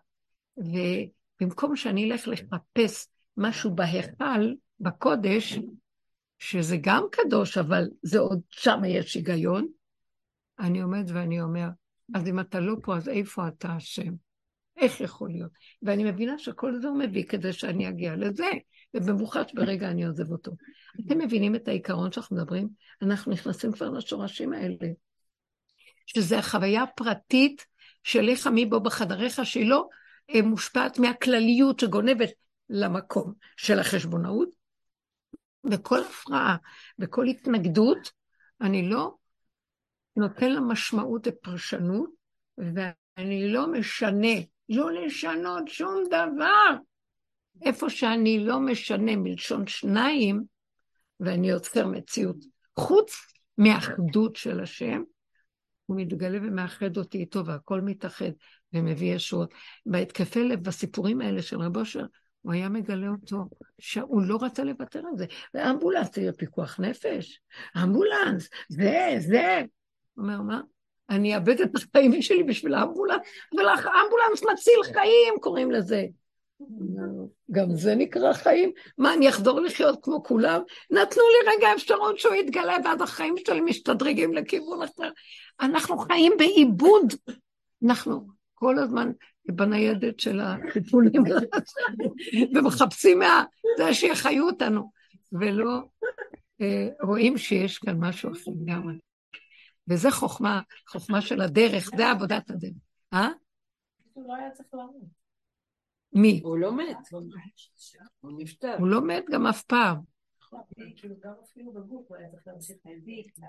ובמקום 0.58 1.76
שאני 1.76 2.12
אלך 2.12 2.28
לחפש 2.28 3.08
משהו 3.38 3.76
בהיכל, 3.76 4.54
בקודש, 4.80 5.60
שזה 6.40 6.78
גם 6.82 7.06
קדוש, 7.12 7.58
אבל 7.58 7.88
זה 8.02 8.20
עוד, 8.20 8.40
שם 8.50 8.82
יש 8.88 9.14
היגיון, 9.16 9.68
אני 10.60 10.82
עומד 10.82 11.06
ואני 11.08 11.42
אומר, 11.42 11.68
אז 12.16 12.28
אם 12.28 12.40
אתה 12.40 12.60
לא 12.60 12.76
פה, 12.84 12.98
אז 12.98 13.10
איפה 13.10 13.48
אתה 13.48 13.72
השם? 13.72 14.14
איך 14.78 15.02
יכול 15.02 15.30
להיות? 15.30 15.52
ואני 15.82 16.12
מבינה 16.12 16.38
שכל 16.38 16.80
זה 16.82 16.88
הוא 16.88 17.00
מביא 17.00 17.24
כדי 17.24 17.54
שאני 17.54 17.90
אגיע 17.90 18.16
לזה, 18.16 18.50
ובמוחש 18.94 19.54
ברגע 19.54 19.90
אני 19.90 20.06
עוזב 20.06 20.32
אותו. 20.32 20.52
אתם 21.06 21.18
מבינים 21.18 21.56
את 21.56 21.68
העיקרון 21.68 22.12
שאנחנו 22.12 22.36
מדברים? 22.36 22.70
אנחנו 23.02 23.32
נכנסים 23.32 23.72
כבר 23.72 23.90
לשורשים 23.90 24.54
האלה. 24.54 24.76
שזה 26.06 26.40
החוויה 26.40 26.84
הפרטית 26.84 27.66
של 28.04 28.30
איך 28.30 28.48
עמי 28.48 28.66
בו 28.66 28.80
בחדריך, 28.80 29.46
שהיא 29.46 29.70
לא 29.70 29.88
מושפעת 30.44 31.00
מהכלליות 31.00 31.80
שגונבת 31.80 32.30
למקום 32.70 33.34
של 33.58 33.80
החשבונאות. 33.80 34.50
וכל 35.72 36.00
הפרעה 36.00 36.58
וכל 37.00 37.26
התנגדות, 37.26 38.12
אני 38.62 38.90
לא 38.90 39.16
נותן 40.16 40.52
לה 40.52 40.60
משמעות 40.60 41.28
ופרשנות, 41.28 42.10
ואני 42.58 43.54
לא 43.54 43.68
משנה, 43.72 44.36
לא 44.70 44.92
לשנות 44.92 45.68
שום 45.68 46.04
דבר. 46.08 46.78
איפה 47.62 47.90
שאני 47.90 48.46
לא 48.46 48.60
משנה 48.60 49.16
מלשון 49.16 49.68
שניים, 49.68 50.44
ואני 51.20 51.50
יוצר 51.50 51.88
מציאות 51.88 52.38
חוץ 52.80 53.16
מהאחדות 53.58 54.36
של 54.36 54.60
השם, 54.60 55.04
הוא 55.86 55.98
מתגלה 55.98 56.38
ומאחד 56.42 56.98
אותי 56.98 57.18
איתו, 57.18 57.46
והכל 57.46 57.82
מתאחד 57.82 58.32
ומביא 58.76 59.16
ישועות. 59.16 59.54
בהתקפי 59.86 60.44
לב, 60.44 60.64
בסיפורים 60.64 61.22
האלה 61.22 61.42
של 61.42 61.62
רב 61.62 61.78
אושר, 61.78 62.06
הוא 62.42 62.54
היה 62.54 62.70
מגלה 62.70 63.08
אותו, 63.08 63.38
שהוא 63.80 64.22
לא 64.22 64.38
רצה 64.42 64.64
לוותר 64.64 65.00
על 65.00 65.18
זה. 65.18 65.26
ואמבולנס 65.54 66.16
זה 66.16 66.32
פיקוח 66.38 66.80
נפש, 66.80 67.42
אמבולנס, 67.84 68.50
זה, 68.70 69.16
זה. 69.20 69.64
הוא 70.16 70.24
אומר, 70.24 70.42
מה? 70.42 70.62
אני 71.10 71.36
אאבד 71.36 71.62
את 71.62 71.70
החיים 71.76 72.22
שלי 72.22 72.44
בשביל 72.44 72.74
האמבולנס, 72.74 73.22
אבל 73.56 73.68
האמבולנס 73.68 74.44
מציל 74.52 74.94
חיים, 74.94 75.34
קוראים 75.42 75.72
לזה. 75.72 76.06
גם 77.52 77.72
זה 77.72 77.96
נקרא 77.96 78.34
חיים? 78.34 78.72
מה, 78.98 79.14
אני 79.14 79.30
אחזור 79.30 79.60
לחיות 79.60 80.00
כמו 80.02 80.24
כולם? 80.24 80.62
נתנו 80.92 81.24
לי 81.24 81.52
רגע 81.52 81.68
אפשרות 81.76 82.20
שהוא 82.20 82.34
יתגלה, 82.34 82.76
ואז 82.86 83.02
החיים 83.02 83.36
שלי 83.48 83.62
משתדרגים 83.62 84.34
לכיוון 84.34 84.82
אחר. 84.82 85.10
אנחנו 85.62 85.98
חיים 85.98 86.34
בעיבוד. 86.38 87.14
אנחנו 87.86 88.35
כל 88.56 88.80
הזמן 88.80 89.12
בניידת 89.46 90.20
של 90.20 90.40
הטיפולים, 90.40 91.24
ומחפשים 92.56 93.20
מה... 93.20 93.44
זה 93.78 93.94
שיחיו 93.94 94.46
אותנו, 94.46 94.92
ולא 95.32 95.82
אה, 96.62 96.88
רואים 97.02 97.38
שיש 97.38 97.78
כאן 97.78 97.98
משהו 98.00 98.32
אחר 98.32 98.52
לגמרי. 98.62 98.94
וזה 99.88 100.12
חוכמה, 100.12 100.62
חוכמה 100.90 101.22
של 101.22 101.42
הדרך, 101.42 101.90
זה 101.98 102.12
עבודת 102.12 102.50
הדרך. 102.50 102.74
אה? 103.14 103.30
הוא 104.14 104.28
לא 104.28 104.36
היה 104.36 104.52
צריך 104.52 104.70
לעמוד. 104.74 105.08
מי? 106.14 106.42
הוא 106.44 106.58
לא 106.58 106.76
מת, 106.76 106.98
הוא 108.20 108.32
נפטר. 108.38 108.76
הוא 108.80 108.88
לא 108.88 109.02
מת 109.02 109.26
גם 109.32 109.48
אף 109.48 109.64
פעם. 109.64 109.98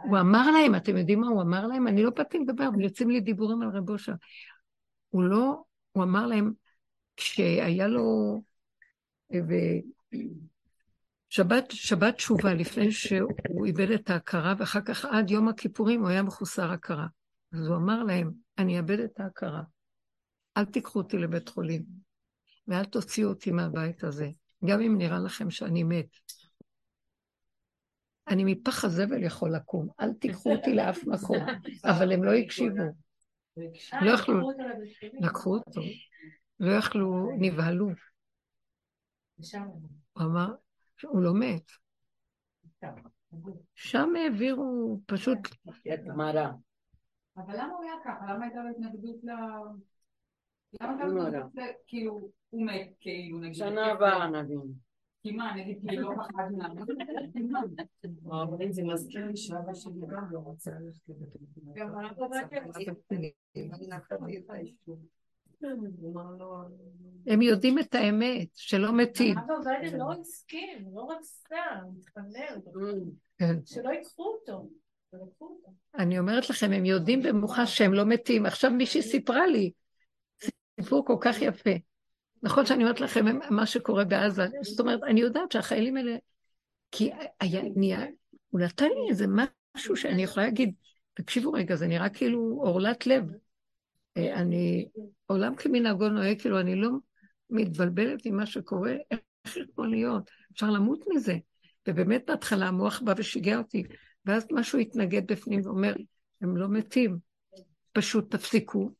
הוא 0.04 0.18
אמר 0.20 0.50
להם, 0.50 0.74
אתם 0.74 0.96
יודעים 0.96 1.20
מה 1.20 1.28
הוא 1.28 1.42
אמר 1.42 1.66
להם? 1.66 1.88
אני 1.88 2.02
לא 2.02 2.10
באתי 2.10 2.38
לדבר, 2.38 2.68
אבל 2.68 2.80
יוצאים 2.80 3.10
לי 3.10 3.20
דיבורים 3.20 3.62
על 3.62 3.68
רב 3.68 3.90
אושר. 3.90 4.12
הוא 5.16 5.22
לא, 5.22 5.62
הוא 5.92 6.04
אמר 6.04 6.26
להם, 6.26 6.52
כשהיה 7.16 7.86
לו, 7.86 8.42
שבת, 11.28 11.64
שבת 11.70 12.14
תשובה, 12.14 12.54
לפני 12.54 12.92
שהוא 12.92 13.66
איבד 13.66 13.90
את 13.90 14.10
ההכרה, 14.10 14.54
ואחר 14.58 14.80
כך 14.80 15.04
עד 15.04 15.30
יום 15.30 15.48
הכיפורים 15.48 16.00
הוא 16.00 16.08
היה 16.08 16.22
מחוסר 16.22 16.72
הכרה. 16.72 17.06
אז 17.52 17.66
הוא 17.66 17.76
אמר 17.76 18.02
להם, 18.02 18.32
אני 18.58 18.78
אאבד 18.78 19.00
את 19.00 19.20
ההכרה. 19.20 19.62
אל 20.56 20.64
תיקחו 20.64 20.98
אותי 20.98 21.18
לבית 21.18 21.48
חולים. 21.48 21.82
ואל 22.68 22.84
תוציאו 22.84 23.28
אותי 23.28 23.50
מהבית 23.50 24.04
הזה, 24.04 24.30
גם 24.64 24.80
אם 24.80 24.98
נראה 24.98 25.18
לכם 25.18 25.50
שאני 25.50 25.82
מת. 25.82 26.16
אני 28.28 28.44
מפח 28.44 28.84
הזבל 28.84 29.22
יכול 29.22 29.54
לקום, 29.54 29.88
אל 30.00 30.12
תיקחו 30.12 30.52
אותי 30.52 30.74
לאף 30.74 31.04
מקום, 31.06 31.46
אבל 31.84 32.12
הם 32.12 32.24
לא 32.24 32.32
הקשיבו. 32.32 33.05
לא 34.02 34.10
יכלו, 34.10 34.50
לקחו 35.20 35.54
אותו, 35.54 35.80
לא 36.60 36.72
יכלו, 36.72 37.30
נבהלו. 37.38 37.88
הוא 40.12 40.22
אמר, 40.22 40.54
הוא 41.02 41.22
לא 41.22 41.34
מת. 41.34 41.70
שם 43.74 44.08
העבירו 44.16 45.00
פשוט... 45.06 45.38
אבל 47.36 47.54
למה 47.56 47.72
הוא 47.74 47.84
היה 47.84 47.94
ככה? 48.04 48.32
למה 48.32 48.44
הייתה 48.44 48.62
לו 48.62 48.70
התנגדות 48.70 49.24
ל... 49.24 49.30
למה 50.80 50.96
גם 51.00 51.16
כאילו, 51.86 52.30
הוא 52.50 52.66
מת, 52.66 52.88
כאילו, 53.00 53.38
נגיד. 53.38 53.54
שנה 53.54 53.86
הבאה 53.86 54.30
נבין. 54.30 54.85
כי 55.26 55.32
מה, 55.32 55.54
נגיד, 55.56 55.78
לא 55.84 56.10
פחד 56.16 56.50
מהרבנית, 58.22 58.74
זה 58.74 58.82
מזכיר 58.82 59.26
לי 59.26 59.36
שאבא 59.36 59.74
שלי 59.74 60.00
גם 60.08 60.24
לא 60.30 60.38
רוצה 60.38 60.70
ללכת 60.70 61.08
לבית 61.08 61.26
הם 67.26 67.42
יודעים 67.42 67.78
את 67.78 67.94
האמת, 67.94 68.48
שלא 68.54 68.92
מתים. 68.96 69.38
הרב 69.38 69.50
עובדיה 69.50 69.96
לא 69.98 70.12
הסכים, 70.20 70.88
לא 70.94 71.08
רצה, 71.10 71.56
הוא 71.82 71.94
התפלל. 72.00 72.60
שלא 73.64 73.90
ייקחו 73.90 74.22
אותו. 74.22 74.68
אני 75.98 76.18
אומרת 76.18 76.50
לכם, 76.50 76.72
הם 76.72 76.84
יודעים 76.84 77.22
במוחש 77.22 77.78
שהם 77.78 77.92
לא 77.92 78.04
מתים. 78.04 78.46
עכשיו 78.46 78.70
מישהי 78.70 79.02
סיפרה 79.02 79.46
לי, 79.46 79.72
סיפור 80.80 81.06
כל 81.06 81.16
כך 81.20 81.42
יפה. 81.42 81.70
נכון 82.42 82.66
שאני 82.66 82.82
אומרת 82.82 83.00
לכם 83.00 83.24
מה 83.50 83.66
שקורה 83.66 84.04
בעזה, 84.04 84.46
זאת 84.62 84.80
אומרת, 84.80 85.00
אני 85.02 85.20
יודעת 85.20 85.52
שהחיילים 85.52 85.96
האלה, 85.96 86.16
כי 86.90 87.10
היה, 87.40 87.62
נהיה, 87.76 88.06
הוא 88.48 88.60
נתן 88.60 88.84
לי 88.84 89.10
איזה 89.10 89.26
משהו 89.26 89.96
שאני 89.96 90.22
יכולה 90.22 90.46
להגיד, 90.46 90.74
תקשיבו 91.14 91.52
רגע, 91.52 91.76
זה 91.76 91.86
נראה 91.86 92.08
כאילו 92.08 92.60
עורלת 92.62 93.06
לב. 93.06 93.24
אה, 94.16 94.34
אני, 94.34 94.88
עולם 95.26 95.54
כמנהגו 95.54 96.08
נוהג, 96.08 96.40
כאילו, 96.40 96.60
אני 96.60 96.76
לא 96.76 96.90
מתבלבלת 97.50 98.24
עם 98.24 98.36
מה 98.36 98.46
שקורה, 98.46 98.94
איך 99.10 99.56
יכול 99.56 99.90
להיות? 99.90 100.30
אפשר 100.52 100.70
למות 100.70 101.04
מזה. 101.14 101.36
ובאמת 101.88 102.24
בהתחלה 102.26 102.68
המוח 102.68 103.00
בא 103.00 103.14
ושיגע 103.16 103.58
אותי, 103.58 103.82
ואז 104.26 104.46
משהו 104.50 104.78
התנגד 104.78 105.26
בפנים 105.26 105.60
ואומר, 105.64 105.94
הם 106.40 106.56
לא 106.56 106.68
מתים, 106.68 107.18
פשוט 107.92 108.30
תפסיקו 108.30 108.90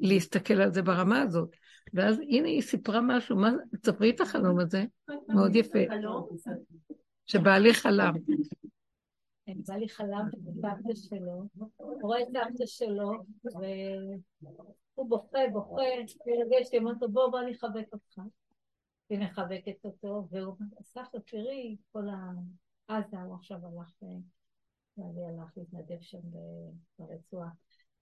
להסתכל 0.00 0.54
על 0.54 0.72
זה 0.72 0.82
ברמה 0.82 1.22
הזאת. 1.22 1.56
ואז 1.92 2.18
הנה 2.18 2.48
היא 2.48 2.62
סיפרה 2.62 3.00
משהו, 3.00 3.36
מה, 3.36 3.50
תספרי 3.82 4.10
את 4.10 4.20
החלום 4.20 4.60
הזה, 4.60 4.84
מאוד 5.28 5.56
יפה. 5.56 5.78
שבעלי 7.26 7.74
חלם. 7.74 8.12
כן, 9.46 9.56
בעלי 9.68 9.88
חלם 9.88 10.28
את 10.32 10.54
סבתא 10.54 10.94
שלו, 10.94 11.44
רואה 11.78 12.22
את 12.22 12.26
סבתא 12.26 12.66
שלו, 12.66 13.10
והוא 13.44 15.08
בוכה, 15.08 15.38
בוכה, 15.52 15.82
מרגש, 16.26 16.68
היא 16.72 16.80
אומרת 16.80 16.96
לו, 17.02 17.12
בוא, 17.12 17.30
בוא 17.30 17.40
אני 17.40 17.52
אחבק 17.52 17.92
אותך. 17.92 18.20
היא 19.08 19.18
מחבקת 19.18 19.84
אותו, 19.84 20.26
והוא 20.30 20.54
אומר, 20.60 20.82
סבתא, 20.82 21.18
תראי, 21.26 21.76
כל 21.92 22.04
העזה, 22.88 23.20
הוא 23.20 23.34
עכשיו 23.34 23.58
הלך, 23.66 24.02
ואני 24.98 25.26
הלך 25.26 25.50
להתנדב 25.56 26.00
שם 26.00 26.18
ברצועה. 26.98 27.48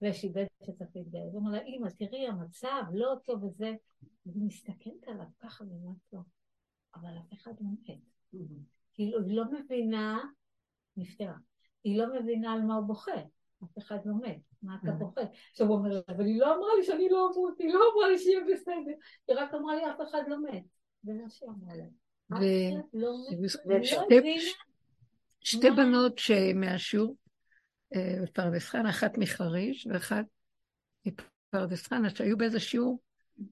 ושיבד 0.01 0.45
שצריך 0.63 0.89
להתגייס. 0.95 1.33
הוא 1.33 1.39
אומר 1.39 1.51
לה, 1.51 1.61
אמא, 1.61 1.89
תראי, 1.89 2.27
המצב 2.27 2.83
לא 2.93 3.15
טוב 3.25 3.43
וזה. 3.43 3.73
והיא 4.25 4.43
מסתכלת 4.43 5.07
עליו 5.07 5.25
ככה 5.39 5.63
ואומרת 5.63 5.97
לו, 6.13 6.19
אבל 6.95 7.17
אף 7.17 7.33
אחד 7.33 7.53
לא 7.61 7.67
מת. 7.71 7.97
כאילו, 8.93 9.19
היא 9.25 9.37
לא 9.37 9.43
מבינה, 9.51 10.19
נפטרה. 10.97 11.35
היא 11.83 11.97
לא 11.97 12.19
מבינה 12.19 12.53
על 12.53 12.61
מה 12.61 12.75
הוא 12.75 12.85
בוכה. 12.85 13.21
אף 13.63 13.77
אחד 13.77 13.97
לא 14.05 14.13
מת. 14.21 14.41
מה 14.63 14.77
אתה 14.83 14.91
בוכה? 14.91 15.21
עכשיו 15.51 15.67
הוא 15.67 15.77
אומר 15.77 15.89
לה, 15.89 15.99
אבל 16.07 16.25
היא 16.25 16.39
לא 16.39 16.55
אמרה 16.55 16.75
לי 16.77 16.83
שאני 16.83 17.09
לא 17.09 17.29
אמות, 17.33 17.59
היא 17.59 17.73
לא 17.73 17.79
אמרה 17.93 18.09
לי 18.09 18.17
שיהיה 18.17 18.39
בסדר. 18.53 18.93
היא 19.27 19.35
רק 19.37 19.53
אמרה 19.53 19.75
לי, 19.75 19.91
אף 19.91 20.01
אחד 20.09 20.21
לא 20.27 20.41
מת. 20.41 20.63
זה 21.03 21.13
מה 21.13 21.29
שהיא 21.29 21.49
אמרה 21.49 21.75
לה. 21.75 21.85
לא 22.93 23.15
שתי 25.39 25.71
בנות 25.71 26.17
שמהשיעור 26.17 27.15
בפרדס 28.23 28.69
חנה, 28.69 28.89
אחת 28.89 29.17
מחריש 29.17 29.87
ואחת 29.91 30.25
מפרדס 31.05 31.87
חנה, 31.87 32.09
שהיו 32.09 32.37
באיזה 32.37 32.59
שיעור, 32.59 32.99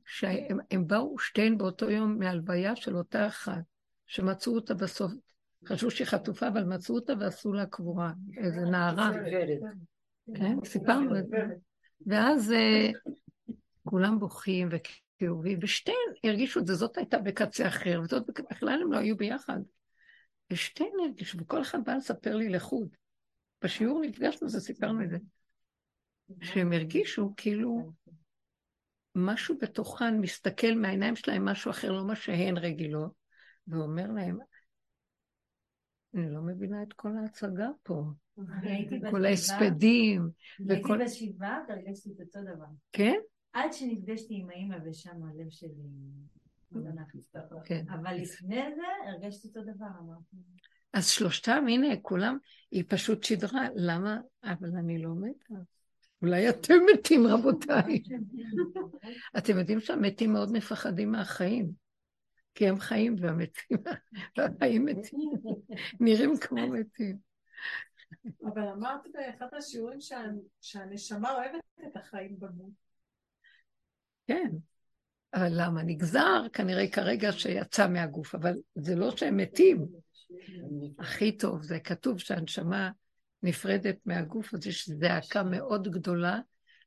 שהם 0.05 0.87
באו 0.87 1.19
שתיהן 1.19 1.57
באותו 1.57 1.89
יום 1.89 2.19
מהלוויה 2.19 2.75
של 2.75 2.97
אותה 2.97 3.27
אחת, 3.27 3.61
שמצאו 4.07 4.55
אותה 4.55 4.73
בסוף. 4.73 5.11
חשבו 5.65 5.91
שהיא 5.91 6.07
חטופה, 6.07 6.47
אבל 6.47 6.63
מצאו 6.63 6.95
אותה 6.95 7.13
ועשו 7.19 7.53
לה 7.53 7.65
קבורה, 7.65 8.11
איזה 8.37 8.61
נערה. 8.61 9.11
כן, 10.35 10.57
סיפרנו 10.65 11.19
את 11.19 11.27
זה. 11.27 11.37
ואז 12.07 12.51
אה, 12.51 12.89
כולם 13.83 14.19
בוכים 14.19 14.69
וכאובים, 14.71 15.59
ושתיהן 15.61 15.97
הרגישו 16.23 16.59
את 16.59 16.67
זה, 16.67 16.75
זאת 16.75 16.97
הייתה 16.97 17.19
בקצה 17.19 17.67
אחר, 17.67 18.01
וזאת 18.03 18.23
בכלל 18.51 18.81
הם 18.81 18.91
לא 18.91 18.97
היו 18.97 19.17
ביחד. 19.17 19.59
ושתיהן 20.51 20.91
הרגישו, 21.03 21.37
וכל 21.41 21.61
אחד 21.61 21.79
בא 21.85 21.93
לספר 21.93 22.35
לי 22.35 22.49
לחוד. 22.49 22.87
בשיעור 23.63 24.01
נפגשנו, 24.01 24.49
זה 24.49 24.59
סיפרנו 24.59 25.03
את 25.03 25.09
זה. 25.09 25.17
שהם 26.41 26.73
הרגישו 26.73 27.33
כאילו 27.37 27.91
משהו 29.15 29.57
בתוכן 29.61 30.19
מסתכל 30.19 30.75
מהעיניים 30.75 31.15
שלהם 31.15 31.45
משהו 31.45 31.71
אחר, 31.71 31.91
לא 31.91 32.07
מה 32.07 32.15
שהן 32.15 32.57
רגילות, 32.57 33.11
ואומר 33.67 34.11
להם, 34.11 34.39
אני 36.13 36.33
לא 36.33 36.41
מבינה 36.41 36.83
את 36.83 36.93
כל 36.93 37.17
ההצגה 37.17 37.67
פה. 37.83 38.03
כל 39.11 39.25
ההספדים. 39.25 40.29
הייתי 40.69 40.89
בשבעה 41.03 41.59
והרגשתי 41.67 42.09
את 42.11 42.21
אותו 42.21 42.39
דבר. 42.41 42.65
כן? 42.91 43.15
עד 43.53 43.73
שנפגשתי 43.73 44.35
עם 44.35 44.49
האימא 44.49 44.77
ושם 44.85 45.23
הלב 45.23 45.49
שלי... 45.49 45.69
כן. 47.65 47.85
אבל 47.89 48.13
לפני 48.13 48.61
זה 48.75 49.09
הרגשתי 49.09 49.47
אותו 49.47 49.61
דבר, 49.61 49.87
אמרתי. 49.99 50.35
אז 50.93 51.07
שלושתם, 51.07 51.65
הנה, 51.67 51.87
כולם, 52.01 52.37
היא 52.71 52.83
פשוט 52.87 53.23
שידרה, 53.23 53.67
למה? 53.75 54.17
אבל 54.43 54.69
אני 54.79 55.01
לא 55.01 55.09
מתה. 55.09 55.53
אולי 56.21 56.49
אתם 56.49 56.73
מתים, 56.93 57.27
רבותיי. 57.27 58.03
אתם 59.37 59.59
יודעים 59.59 59.79
שהמתים 59.79 60.33
מאוד 60.33 60.51
מפחדים 60.51 61.11
מהחיים, 61.11 61.71
כי 62.55 62.67
הם 62.67 62.79
חיים 62.79 63.15
והמתים, 63.19 63.77
והחיים 64.37 64.85
מתים, 64.85 65.31
נראים 65.99 66.37
כמו 66.37 66.67
מתים. 66.67 67.17
אבל 68.45 68.67
אמרת 68.67 69.01
באחד 69.13 69.47
השיעורים 69.57 69.99
שהנשמה 70.61 71.31
אוהבת 71.31 71.63
את 71.87 71.97
החיים 71.97 72.39
בגוף. 72.39 72.73
כן, 74.27 74.49
אבל 75.33 75.49
למה? 75.51 75.83
נגזר 75.83 76.43
כנראה 76.53 76.91
כרגע 76.91 77.31
שיצא 77.31 77.87
מהגוף, 77.87 78.35
אבל 78.35 78.53
זה 78.75 78.95
לא 78.95 79.17
שהם 79.17 79.37
מתים. 79.37 79.85
הכי 80.99 81.37
טוב, 81.37 81.61
זה 81.61 81.79
כתוב 81.79 82.19
שהנשמה 82.19 82.89
נפרדת 83.43 83.97
מהגוף, 84.05 84.53
אז 84.53 84.67
יש 84.67 84.89
זעקה 84.89 85.43
מאוד 85.43 85.87
גדולה 85.91 86.39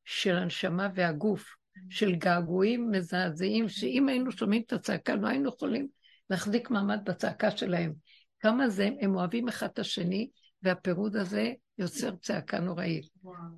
של 0.04 0.36
הנשמה 0.36 0.88
והגוף, 0.94 1.54
של 1.90 2.14
געגועים 2.14 2.90
מזעזעים, 2.90 3.68
שאם 3.68 4.08
היינו 4.08 4.32
שומעים 4.32 4.62
את 4.66 4.72
הצעקה, 4.72 5.14
לא 5.14 5.28
היינו 5.28 5.48
יכולים 5.48 5.88
להחזיק 6.30 6.70
מעמד 6.70 7.00
בצעקה 7.04 7.50
שלהם. 7.50 7.92
כמה 8.40 8.68
זה, 8.68 8.90
הם 9.00 9.14
אוהבים 9.14 9.48
אחד 9.48 9.68
את 9.72 9.78
השני, 9.78 10.28
והפירוד 10.62 11.16
הזה 11.16 11.52
יוצר 11.78 12.16
צעקה 12.16 12.60
נוראית. 12.60 13.06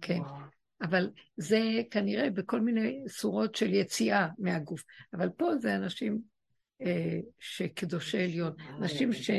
כן. 0.00 0.20
אבל 0.82 1.10
זה 1.36 1.60
כנראה 1.90 2.30
בכל 2.30 2.60
מיני 2.60 3.04
צורות 3.08 3.54
של 3.54 3.74
יציאה 3.74 4.28
מהגוף. 4.38 4.82
אבל 5.14 5.28
פה 5.28 5.56
זה 5.56 5.76
אנשים 5.76 6.18
אה, 6.82 7.18
שקדושי 7.38 8.24
עליון, 8.24 8.52
אנשים 8.78 9.12
שקרה 9.12 9.36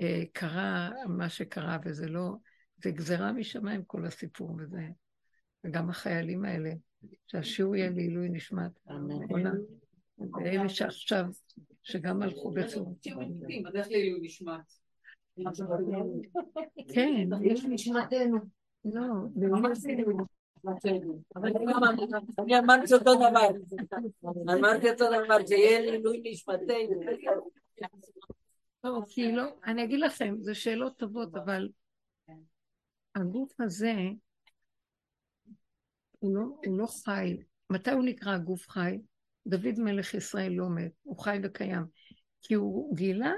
אה, 0.00 0.90
מה 1.08 1.28
שקרה, 1.28 1.78
וזה 1.84 2.08
לא, 2.08 2.30
זה 2.82 2.90
גזרה 2.90 3.32
משמיים 3.32 3.84
כל 3.84 4.06
הסיפור, 4.06 4.56
וזה, 4.58 4.88
וגם 5.64 5.90
החיילים 5.90 6.44
האלה, 6.44 6.70
שהשיעור 7.26 7.76
יהיה 7.76 7.90
לעילוי 7.90 8.28
נשמת. 8.28 8.70
אמן. 8.90 9.50
ואלה 10.18 10.68
שעכשיו, 10.68 11.24
שגם 11.82 12.22
הלכו 12.22 12.50
בצורה. 12.50 12.90
בדרך 13.64 13.88
לעילוי 13.90 14.20
נשמת. 14.22 14.60
כן. 16.94 17.28
יש 17.42 17.64
נשמתנו. 17.64 18.38
לא, 18.84 19.02
אני 22.38 22.58
אמרתי 22.58 22.94
אותו 22.94 23.14
דבר, 23.14 23.48
אמרתי 24.58 24.90
אותו 24.90 25.04
דבר, 25.06 25.46
שיהיה 25.46 25.80
לעילוי 25.80 26.22
נשמתנו. 26.24 27.00
לא, 28.84 29.02
כאילו, 29.08 29.42
אני 29.64 29.84
אגיד 29.84 30.00
לכם, 30.00 30.34
זה 30.40 30.54
שאלות 30.54 30.98
טובות, 30.98 31.36
אבל 31.36 31.68
הגוף 33.14 33.60
הזה, 33.60 33.94
הוא 36.18 36.36
לא, 36.36 36.42
הוא 36.66 36.78
לא 36.78 36.86
חי. 36.86 37.36
מתי 37.70 37.90
הוא 37.90 38.04
נקרא 38.04 38.38
גוף 38.38 38.68
חי? 38.68 38.98
דוד 39.46 39.78
מלך 39.78 40.14
ישראל 40.14 40.52
לא 40.52 40.68
מת, 40.68 40.92
הוא 41.02 41.18
חי 41.18 41.38
וקיים. 41.42 41.84
כי 42.42 42.54
הוא 42.54 42.96
גילה 42.96 43.32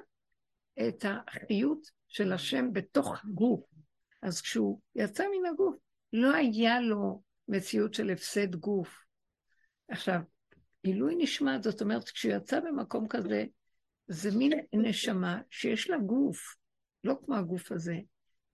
את 0.88 1.04
החיות 1.04 1.90
של 2.08 2.32
השם 2.32 2.72
בתוך 2.72 3.24
גוף. 3.34 3.64
אז 4.22 4.40
כשהוא 4.40 4.80
יצא 4.94 5.24
מן 5.24 5.50
הגוף, 5.52 5.76
לא 6.12 6.34
היה 6.34 6.80
לו 6.80 7.22
מציאות 7.48 7.94
של 7.94 8.10
הפסד 8.10 8.54
גוף. 8.54 9.04
עכשיו, 9.88 10.20
עילוי 10.82 11.14
נשמע, 11.18 11.58
זאת 11.62 11.82
אומרת, 11.82 12.08
כשהוא 12.08 12.34
יצא 12.34 12.60
במקום 12.60 13.08
כזה, 13.08 13.44
זה 14.12 14.38
מין 14.38 14.52
נשמה 14.72 15.40
שיש 15.50 15.90
לה 15.90 15.98
גוף, 15.98 16.56
לא 17.04 17.14
כמו 17.24 17.36
הגוף 17.36 17.72
הזה, 17.72 17.96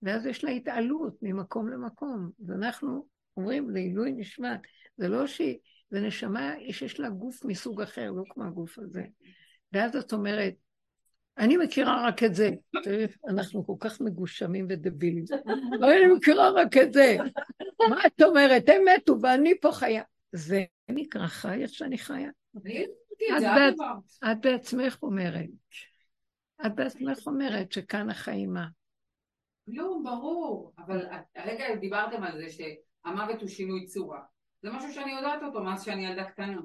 ואז 0.01 0.25
יש 0.25 0.43
לה 0.43 0.51
התעלות 0.51 1.17
ממקום 1.21 1.69
למקום. 1.69 2.29
ואנחנו 2.45 3.05
אומרים 3.37 3.69
לעילוי 3.69 4.11
נשמת, 4.11 4.59
זה 4.97 5.07
לא 5.07 5.27
שהיא, 5.27 5.57
זה 5.89 6.01
נשמה 6.01 6.53
שיש 6.71 6.99
לה 6.99 7.09
גוף 7.09 7.45
מסוג 7.45 7.81
אחר, 7.81 8.11
לא 8.11 8.23
כמו 8.29 8.43
הגוף 8.43 8.79
הזה. 8.79 9.03
ואז 9.73 9.95
את 9.95 10.13
אומרת, 10.13 10.53
אני 11.37 11.57
מכירה 11.57 12.07
רק 12.07 12.23
את 12.23 12.35
זה. 12.35 12.49
אנחנו 13.27 13.65
כל 13.65 13.75
כך 13.79 14.01
מגושמים 14.01 14.67
ודבילים. 14.69 15.25
אני 15.83 16.13
מכירה 16.17 16.49
רק 16.49 16.77
את 16.77 16.93
זה. 16.93 17.17
מה 17.89 17.99
את 18.07 18.21
אומרת? 18.21 18.69
הם 18.69 18.81
מתו 18.95 19.21
ואני 19.21 19.53
פה 19.61 19.71
חיה. 19.71 20.03
זה 20.31 20.63
נקרא 20.89 21.27
חי 21.27 21.61
איך 21.61 21.73
שאני 21.73 21.97
חיה. 21.97 22.29
את 24.31 24.41
בעצמך 24.41 24.97
אומרת. 25.01 25.49
את 26.65 26.75
בעצמך 26.75 27.17
אומרת 27.27 27.71
שכאן 27.71 28.09
החיים 28.09 28.53
מה? 28.53 28.67
לא, 29.67 29.97
ברור. 30.03 30.73
אבל 30.77 31.05
הרגע 31.35 31.75
דיברתם 31.75 32.23
על 32.23 32.41
זה 32.41 32.49
שהמוות 32.49 33.41
הוא 33.41 33.49
שינוי 33.49 33.85
צורה. 33.85 34.21
זה 34.61 34.69
משהו 34.71 34.93
שאני 34.93 35.11
יודעת 35.11 35.43
אותו 35.43 35.63
מאז 35.63 35.83
שאני 35.83 36.05
ילדה 36.05 36.23
קטנה. 36.23 36.61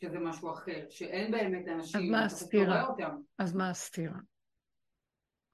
שזה 0.00 0.18
משהו 0.18 0.52
אחר, 0.52 0.86
שאין 0.90 1.30
באמת 1.30 1.68
אנשים, 1.68 2.00
אז 2.00 2.10
מה 2.10 2.24
הסתירה? 2.24 2.86
אז 3.38 3.54
מה 3.54 3.70
הסתירה? 3.70 4.18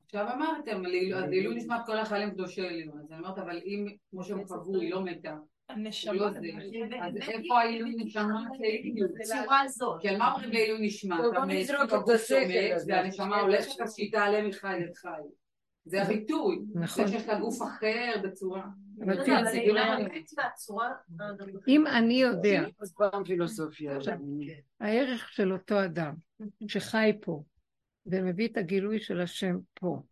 עכשיו 0.05 0.33
אמרתם, 0.35 0.83
אז 1.17 1.31
לעילוי 1.31 1.55
נשמת 1.55 1.81
כל 1.87 1.99
החיילים 1.99 2.31
קדושי 2.31 2.67
עליון, 2.67 3.01
אז 3.01 3.13
אני 3.13 3.19
אומרת, 3.19 3.39
אבל 3.39 3.59
אם, 3.65 3.87
כמו 4.11 4.25
שהם 4.25 4.45
קבעו, 4.45 4.81
היא 4.81 4.91
לא 4.91 5.05
מתה, 5.05 5.37
הנשמה, 5.69 6.13
לא 6.13 6.31
זה, 6.31 6.39
אז 7.01 7.17
איפה 7.17 7.59
העילוי 7.61 7.95
נשמה 7.99 8.41
בצורה 9.21 9.61
הזאת. 9.61 10.01
כי 10.01 10.09
על 10.09 10.17
מה 10.17 10.33
אומרים 10.33 10.51
לעילוי 10.51 10.87
נשמה? 10.87 11.21
אתה 11.33 11.45
מת, 11.45 11.67
והנשמה 12.89 13.41
הולכת 13.41 13.81
השיטה 13.81 14.25
עליהם 14.25 14.49
מחי 14.49 14.81
חי. 14.95 15.09
זה 15.85 16.03
הביטוי, 16.03 16.59
נכון. 16.75 17.07
זה 17.07 17.13
שיש 17.13 17.27
לה 17.27 17.41
גוף 17.41 17.63
אחר 17.63 18.15
בצורה. 18.23 18.65
אם 21.69 21.87
אני 21.87 22.15
יודע, 22.15 22.65
כן. 24.05 24.21
הערך 24.81 25.33
של 25.33 25.53
אותו 25.53 25.85
אדם 25.85 26.15
שחי 26.69 27.13
פה 27.21 27.43
ומביא 28.07 28.49
את 28.49 28.57
הגילוי 28.57 29.01
של 29.01 29.21
השם 29.21 29.59
פה, 29.75 30.03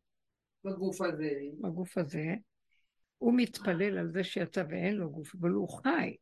בגוף 0.64 1.00
הזה, 1.00 1.30
בגוף 1.60 1.98
הזה, 1.98 2.34
הוא 3.22 3.34
מתפלל 3.36 3.98
על 3.98 4.12
זה 4.12 4.24
שיצא 4.24 4.64
ואין 4.68 4.94
לו 4.94 5.10
גוף, 5.10 5.34
אבל 5.34 5.50
הוא 5.50 5.68
חי. 5.68 6.16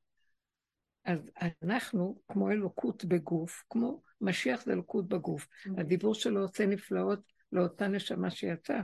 אז 1.04 1.18
אנחנו, 1.62 2.20
כמו 2.28 2.50
אלוקות 2.50 3.04
בגוף, 3.04 3.64
כמו 3.70 4.02
משיח 4.20 4.64
זה 4.64 4.72
אלוקות 4.72 5.08
בגוף. 5.08 5.48
הדיבור 5.76 6.14
שלו 6.14 6.40
עושה 6.40 6.66
נפלאות 6.66 7.20
לאותה 7.52 7.88
נשמה 7.88 8.30
שיצאה. 8.30 8.82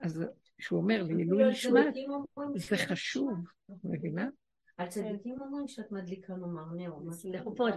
אז 0.00 0.24
כשהוא 0.58 0.80
אומר 0.80 1.02
לעילוי 1.02 1.50
נשמת, 1.50 1.94
זה 2.56 2.76
חשוב, 2.76 3.32
מבינה? 3.84 4.28
על 4.76 4.88
צדיקים 4.88 5.40
אומרים 5.40 5.68
שאת 5.68 5.92
מדליקה 5.92 6.36
לומר 6.36 6.64
נאו, 6.76 7.10
לכבוד, 7.24 7.72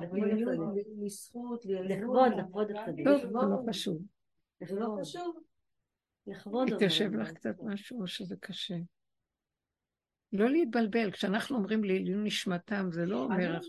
לזכות, 1.05 1.65
לכבוד, 1.65 2.31
לכבוד 2.37 2.71
הצדיק. 2.71 3.07
טוב, 3.07 3.21
זה 3.21 3.31
לא 3.31 3.63
חשוב. 3.69 4.01
זה 4.67 4.75
לא 4.75 4.97
חשוב. 5.01 5.39
לכבוד. 6.27 6.73
התיישב 6.73 7.15
לך 7.15 7.31
קצת 7.31 7.55
משהו 7.63 8.01
או 8.01 8.07
שזה 8.07 8.35
קשה? 8.39 8.75
לא 10.37 10.49
להתבלבל, 10.49 11.11
כשאנחנו 11.11 11.57
אומרים 11.57 11.83
לעילוי 11.83 12.23
נשמתם, 12.23 12.89
זה 12.91 13.05
לא 13.05 13.23
אומר... 13.23 13.59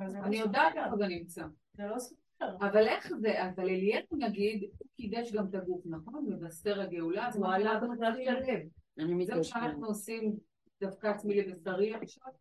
אני 0.00 0.36
יודעת 0.36 0.76
איפה 0.76 0.96
זה 0.96 1.06
נמצא. 1.06 1.42
לא 1.78 1.96
אבל 2.40 2.86
איך 2.88 3.12
זה, 3.20 3.44
אבל 3.44 3.68
אליהו 3.68 4.06
נגיד, 4.12 4.62
הוא 4.78 4.88
קידש 4.96 5.32
גם 5.32 5.46
את 5.46 5.54
הגוף, 5.54 5.82
נכון? 5.84 6.26
מבשר 6.28 6.80
הגאולה, 6.80 7.28
אז 7.28 7.36
הוא 7.36 7.46
עלה 7.46 7.80
בכלל 7.80 8.12
שלם. 8.24 9.24
זה 9.24 9.34
מה 9.34 9.44
שאנחנו 9.44 9.86
עושים 9.86 10.36
דווקא 10.80 11.06
עצמי 11.06 11.42
לבשרי 11.42 11.94
עכשיו, 11.94 12.32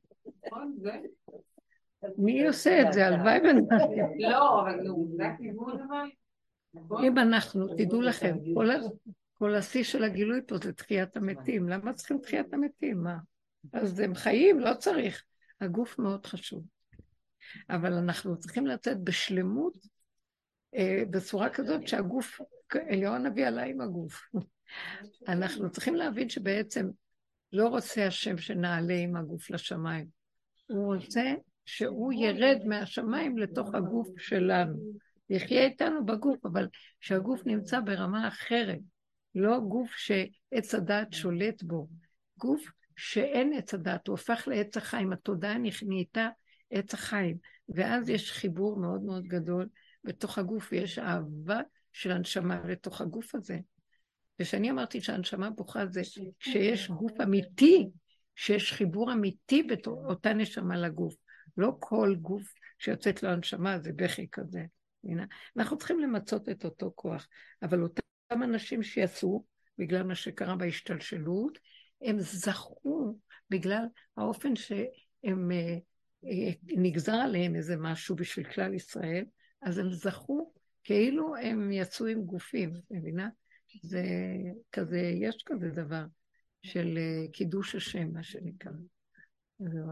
נכון? 0.45 0.75
זה? 0.77 0.91
מי 2.17 2.47
עושה 2.47 2.81
את 2.81 2.93
זה? 2.93 3.07
הלוואי 3.07 3.39
ונעשה. 3.39 3.85
לא, 4.19 4.61
אבל 4.61 4.79
זה 5.15 5.27
הכיוון 5.27 5.81
אבל. 5.81 6.09
נכון? 6.73 7.03
אם 7.05 7.17
אנחנו, 7.17 7.67
תדעו 7.67 8.01
לכם, 8.01 8.35
כל 8.53 8.69
השיא 9.51 9.83
של 9.83 10.03
הגילוי 10.03 10.39
פה 10.47 10.57
זה 10.63 10.73
תחיית 10.73 11.17
המתים. 11.17 11.69
למה 11.69 11.93
צריכים 11.93 12.19
תחיית 12.19 12.53
המתים? 12.53 13.03
מה? 13.03 13.17
אז 13.73 13.99
הם 13.99 14.15
חיים, 14.15 14.59
לא 14.59 14.73
צריך. 14.73 15.23
הגוף 15.61 15.99
מאוד 15.99 16.25
חשוב. 16.25 16.63
אבל 17.69 17.93
אנחנו 17.93 18.39
צריכים 18.39 18.67
לצאת 18.67 19.03
בשלמות 19.03 19.77
אה, 20.75 21.03
בצורה 21.09 21.49
כזאת 21.49 21.87
שהגוף, 21.87 22.41
אליהו 22.75 23.13
הנביא 23.13 23.47
עלה 23.47 23.63
עם 23.63 23.81
הגוף. 23.81 24.21
אנחנו 25.27 25.71
צריכים 25.71 25.95
להבין 25.95 26.29
שבעצם 26.29 26.89
לא 27.53 27.67
רוצה 27.67 28.07
השם 28.07 28.37
שנעלה 28.37 28.93
עם 28.93 29.15
הגוף 29.15 29.49
לשמיים. 29.49 30.07
הוא 30.67 30.95
רוצה 30.95 31.33
שהוא 31.65 32.13
ירד 32.13 32.57
מהשמיים 32.65 33.37
לתוך 33.37 33.75
הגוף 33.75 34.07
שלנו. 34.17 34.75
יחיה 35.29 35.65
איתנו 35.65 36.05
בגוף, 36.05 36.45
אבל 36.45 36.67
שהגוף 36.99 37.41
נמצא 37.45 37.79
ברמה 37.79 38.27
אחרת. 38.27 38.79
לא 39.35 39.59
גוף 39.59 39.91
שעץ 39.91 40.75
הדעת 40.75 41.13
שולט 41.13 41.63
בו. 41.63 41.87
גוף 42.37 42.71
שאין 42.95 43.53
עץ 43.53 43.73
הדעת, 43.73 44.07
הוא 44.07 44.13
הפך 44.13 44.47
לעץ 44.47 44.77
החיים. 44.77 45.13
התודעה 45.13 45.55
נהייתה 45.83 46.29
עץ 46.71 46.93
החיים. 46.93 47.37
ואז 47.69 48.09
יש 48.09 48.31
חיבור 48.31 48.79
מאוד 48.79 49.01
מאוד 49.01 49.23
גדול 49.23 49.67
בתוך 50.03 50.37
הגוף, 50.37 50.69
ויש 50.71 50.99
אהבה 50.99 51.61
של 51.91 52.11
הנשמה 52.11 52.61
לתוך 52.67 53.01
הגוף 53.01 53.35
הזה. 53.35 53.57
וכשאני 54.39 54.71
אמרתי 54.71 55.01
שהנשמה 55.01 55.49
בוכה 55.49 55.85
זה 55.85 56.01
שיש 56.39 56.89
גוף 56.89 57.21
אמיתי, 57.23 57.89
שיש 58.35 58.73
חיבור 58.73 59.13
אמיתי 59.13 59.63
באותה 59.63 60.33
נשמה 60.33 60.77
לגוף. 60.77 61.15
לא 61.57 61.71
כל 61.79 62.15
גוף 62.21 62.53
שיוצאת 62.79 63.23
לו 63.23 63.29
הנשמה 63.29 63.79
זה 63.79 63.91
בכי 63.95 64.27
כזה. 64.31 64.65
הנה, 65.03 65.25
אנחנו 65.57 65.77
צריכים 65.77 65.99
למצות 65.99 66.49
את 66.49 66.65
אותו 66.65 66.91
כוח, 66.95 67.27
אבל 67.63 67.79
אותם 68.33 68.43
אנשים 68.43 68.83
שיצאו, 68.83 69.43
בגלל 69.77 70.03
מה 70.03 70.15
שקרה 70.15 70.55
בהשתלשלות, 70.55 71.59
הם 72.01 72.19
זכו 72.19 73.17
בגלל 73.49 73.85
האופן 74.17 74.55
שהם, 74.55 75.51
אה, 75.51 75.77
אה, 76.25 76.51
נגזר 76.63 77.15
עליהם 77.15 77.55
איזה 77.55 77.75
משהו 77.77 78.15
בשביל 78.15 78.51
כלל 78.51 78.73
ישראל, 78.73 79.25
אז 79.61 79.77
הם 79.77 79.91
זכו 79.91 80.53
כאילו 80.83 81.35
הם 81.35 81.71
יצאו 81.71 82.05
עם 82.05 82.21
גופים, 82.21 82.73
מבינה? 82.91 83.29
זה 83.83 84.03
כזה, 84.71 84.99
יש 84.99 85.43
כזה 85.45 85.69
דבר 85.69 86.03
של 86.61 86.97
אה, 86.97 87.31
קידוש 87.31 87.75
השם, 87.75 88.13
מה 88.13 88.23
שנקרא. 88.23 88.71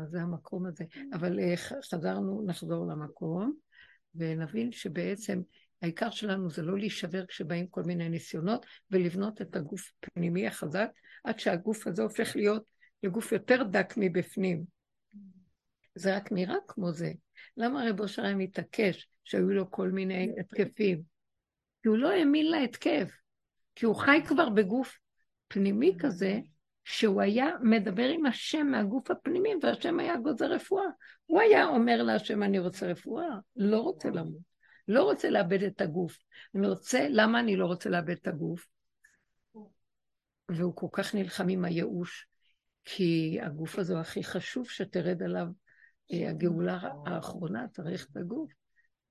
זה 0.10 0.22
המקום 0.22 0.66
הזה. 0.66 0.84
אבל 1.14 1.40
חזרנו, 1.90 2.44
נחזור 2.46 2.88
למקום, 2.88 3.54
ונבין 4.16 4.72
שבעצם 4.72 5.42
העיקר 5.82 6.10
שלנו 6.10 6.50
זה 6.50 6.62
לא 6.62 6.78
להישבר 6.78 7.26
כשבאים 7.26 7.68
כל 7.68 7.84
מיני 7.84 8.10
ניסיונות, 8.10 8.66
ולבנות 8.92 9.42
את 9.42 9.56
הגוף 9.56 9.92
הפנימי 10.04 10.48
החזק, 10.48 10.90
עד 11.24 11.40
שהגוף 11.40 11.88
הזה 11.88 12.04
הופך 12.04 12.36
להיות 12.36 12.64
לגוף 13.04 13.32
יותר 13.32 13.64
דק 13.64 13.94
מבפנים. 13.98 14.64
זה 15.96 16.16
רק 16.16 16.32
נראה 16.32 16.56
כמו 16.68 16.92
זה. 16.92 17.12
למה 17.58 17.90
רב 17.90 18.00
אושר 18.00 18.36
מתעקש 18.36 19.08
שהיו 19.24 19.50
לו 19.50 19.72
כל 19.72 19.90
מיני 19.90 20.32
התקפים? 20.40 21.02
כי 21.82 21.88
הוא 21.88 21.98
לא 21.98 22.12
האמין 22.12 22.52
להתקף, 22.52 23.12
כי 23.76 23.86
הוא 23.86 23.96
חי 23.96 24.22
כבר 24.28 24.50
בגוף 24.50 24.98
פנימי 25.48 25.96
כזה, 26.00 26.40
שהוא 26.84 27.22
היה 27.22 27.50
מדבר 27.62 28.10
עם 28.10 28.26
השם 28.26 28.68
מהגוף 28.68 29.12
הפנימי, 29.12 29.50
והשם 29.62 30.00
היה 30.00 30.18
גוזר 30.18 30.46
רפואה. 30.46 30.86
הוא 31.26 31.42
היה 31.42 31.66
אומר 31.66 32.04
להשם, 32.04 32.44
אני 32.44 32.60
רוצה 32.60 32.88
רפואה, 32.88 33.30
לא 33.56 33.80
רוצה 33.80 34.10
למות. 34.10 34.51
לא 34.92 35.04
רוצה 35.04 35.30
לאבד 35.30 35.64
את 35.64 35.82
הגוף. 35.82 36.18
אני 36.56 36.68
רוצה, 36.68 37.08
למה 37.10 37.40
אני 37.40 37.56
לא 37.56 37.66
רוצה 37.66 37.90
לאבד 37.90 38.16
את 38.22 38.28
הגוף? 38.28 38.68
והוא 40.50 40.76
כל 40.76 40.88
כך 40.92 41.16
נלחם 41.16 41.50
עם 41.50 41.66
הייאוש, 41.66 42.28
כי 42.86 43.40
הגוף 43.42 43.80
הזה 43.80 43.94
הוא 43.94 44.02
הכי 44.02 44.24
חשוב 44.24 44.70
שתרד 44.70 45.24
עליו 45.24 45.46
אה, 46.14 46.30
הגאולה 46.30 46.80
האחרונה, 47.06 47.68
צריך 47.68 48.08
את 48.12 48.18
הגוף. 48.18 48.52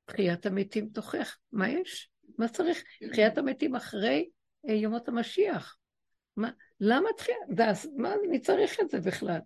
תחיית 0.04 0.46
המתים 0.46 0.88
תוכח. 0.88 1.38
מה 1.52 1.68
יש? 1.68 2.10
מה 2.38 2.48
צריך? 2.48 2.82
תחיית 3.12 3.38
המתים 3.38 3.76
אחרי 3.76 4.30
אה, 4.68 4.74
ימות 4.74 5.08
המשיח. 5.08 5.76
מה, 6.36 6.50
למה 6.80 7.08
תחייה? 7.16 7.38
מה 7.96 8.14
אני 8.28 8.40
צריך 8.40 8.80
את 8.80 8.90
זה 8.90 9.00
בכלל? 9.00 9.40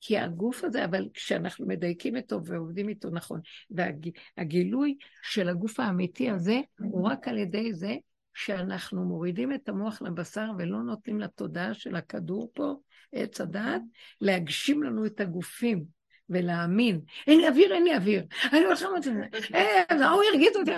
כי 0.00 0.18
הגוף 0.18 0.64
הזה, 0.64 0.84
אבל 0.84 1.08
כשאנחנו 1.14 1.66
מדייקים 1.66 2.16
איתו 2.16 2.44
ועובדים 2.44 2.88
איתו 2.88 3.10
נכון, 3.10 3.40
והגילוי 3.70 4.96
של 5.22 5.48
הגוף 5.48 5.80
האמיתי 5.80 6.30
הזה 6.30 6.60
הוא 6.78 7.08
רק 7.08 7.28
על 7.28 7.38
ידי 7.38 7.74
זה 7.74 7.94
שאנחנו 8.34 9.04
מורידים 9.04 9.54
את 9.54 9.68
המוח 9.68 10.02
לבשר 10.02 10.50
ולא 10.58 10.82
נותנים 10.82 11.20
לתודעה 11.20 11.74
של 11.74 11.96
הכדור 11.96 12.50
פה, 12.54 12.74
עץ 13.12 13.40
הדעת, 13.40 13.82
להגשים 14.20 14.82
לנו 14.82 15.06
את 15.06 15.20
הגופים 15.20 15.84
ולהאמין. 16.28 17.00
אין 17.26 17.40
לי 17.40 17.48
אוויר, 17.48 17.74
אין 17.74 17.84
לי 17.84 17.94
אוויר. 17.96 18.24
אני 18.52 18.64
לא 18.64 18.76
שומעת 18.76 19.06
את 19.06 19.12
זה. 19.12 19.54
אה, 19.54 20.06
ההוא 20.06 20.22
הרגיז 20.32 20.56
אותי. 20.56 20.70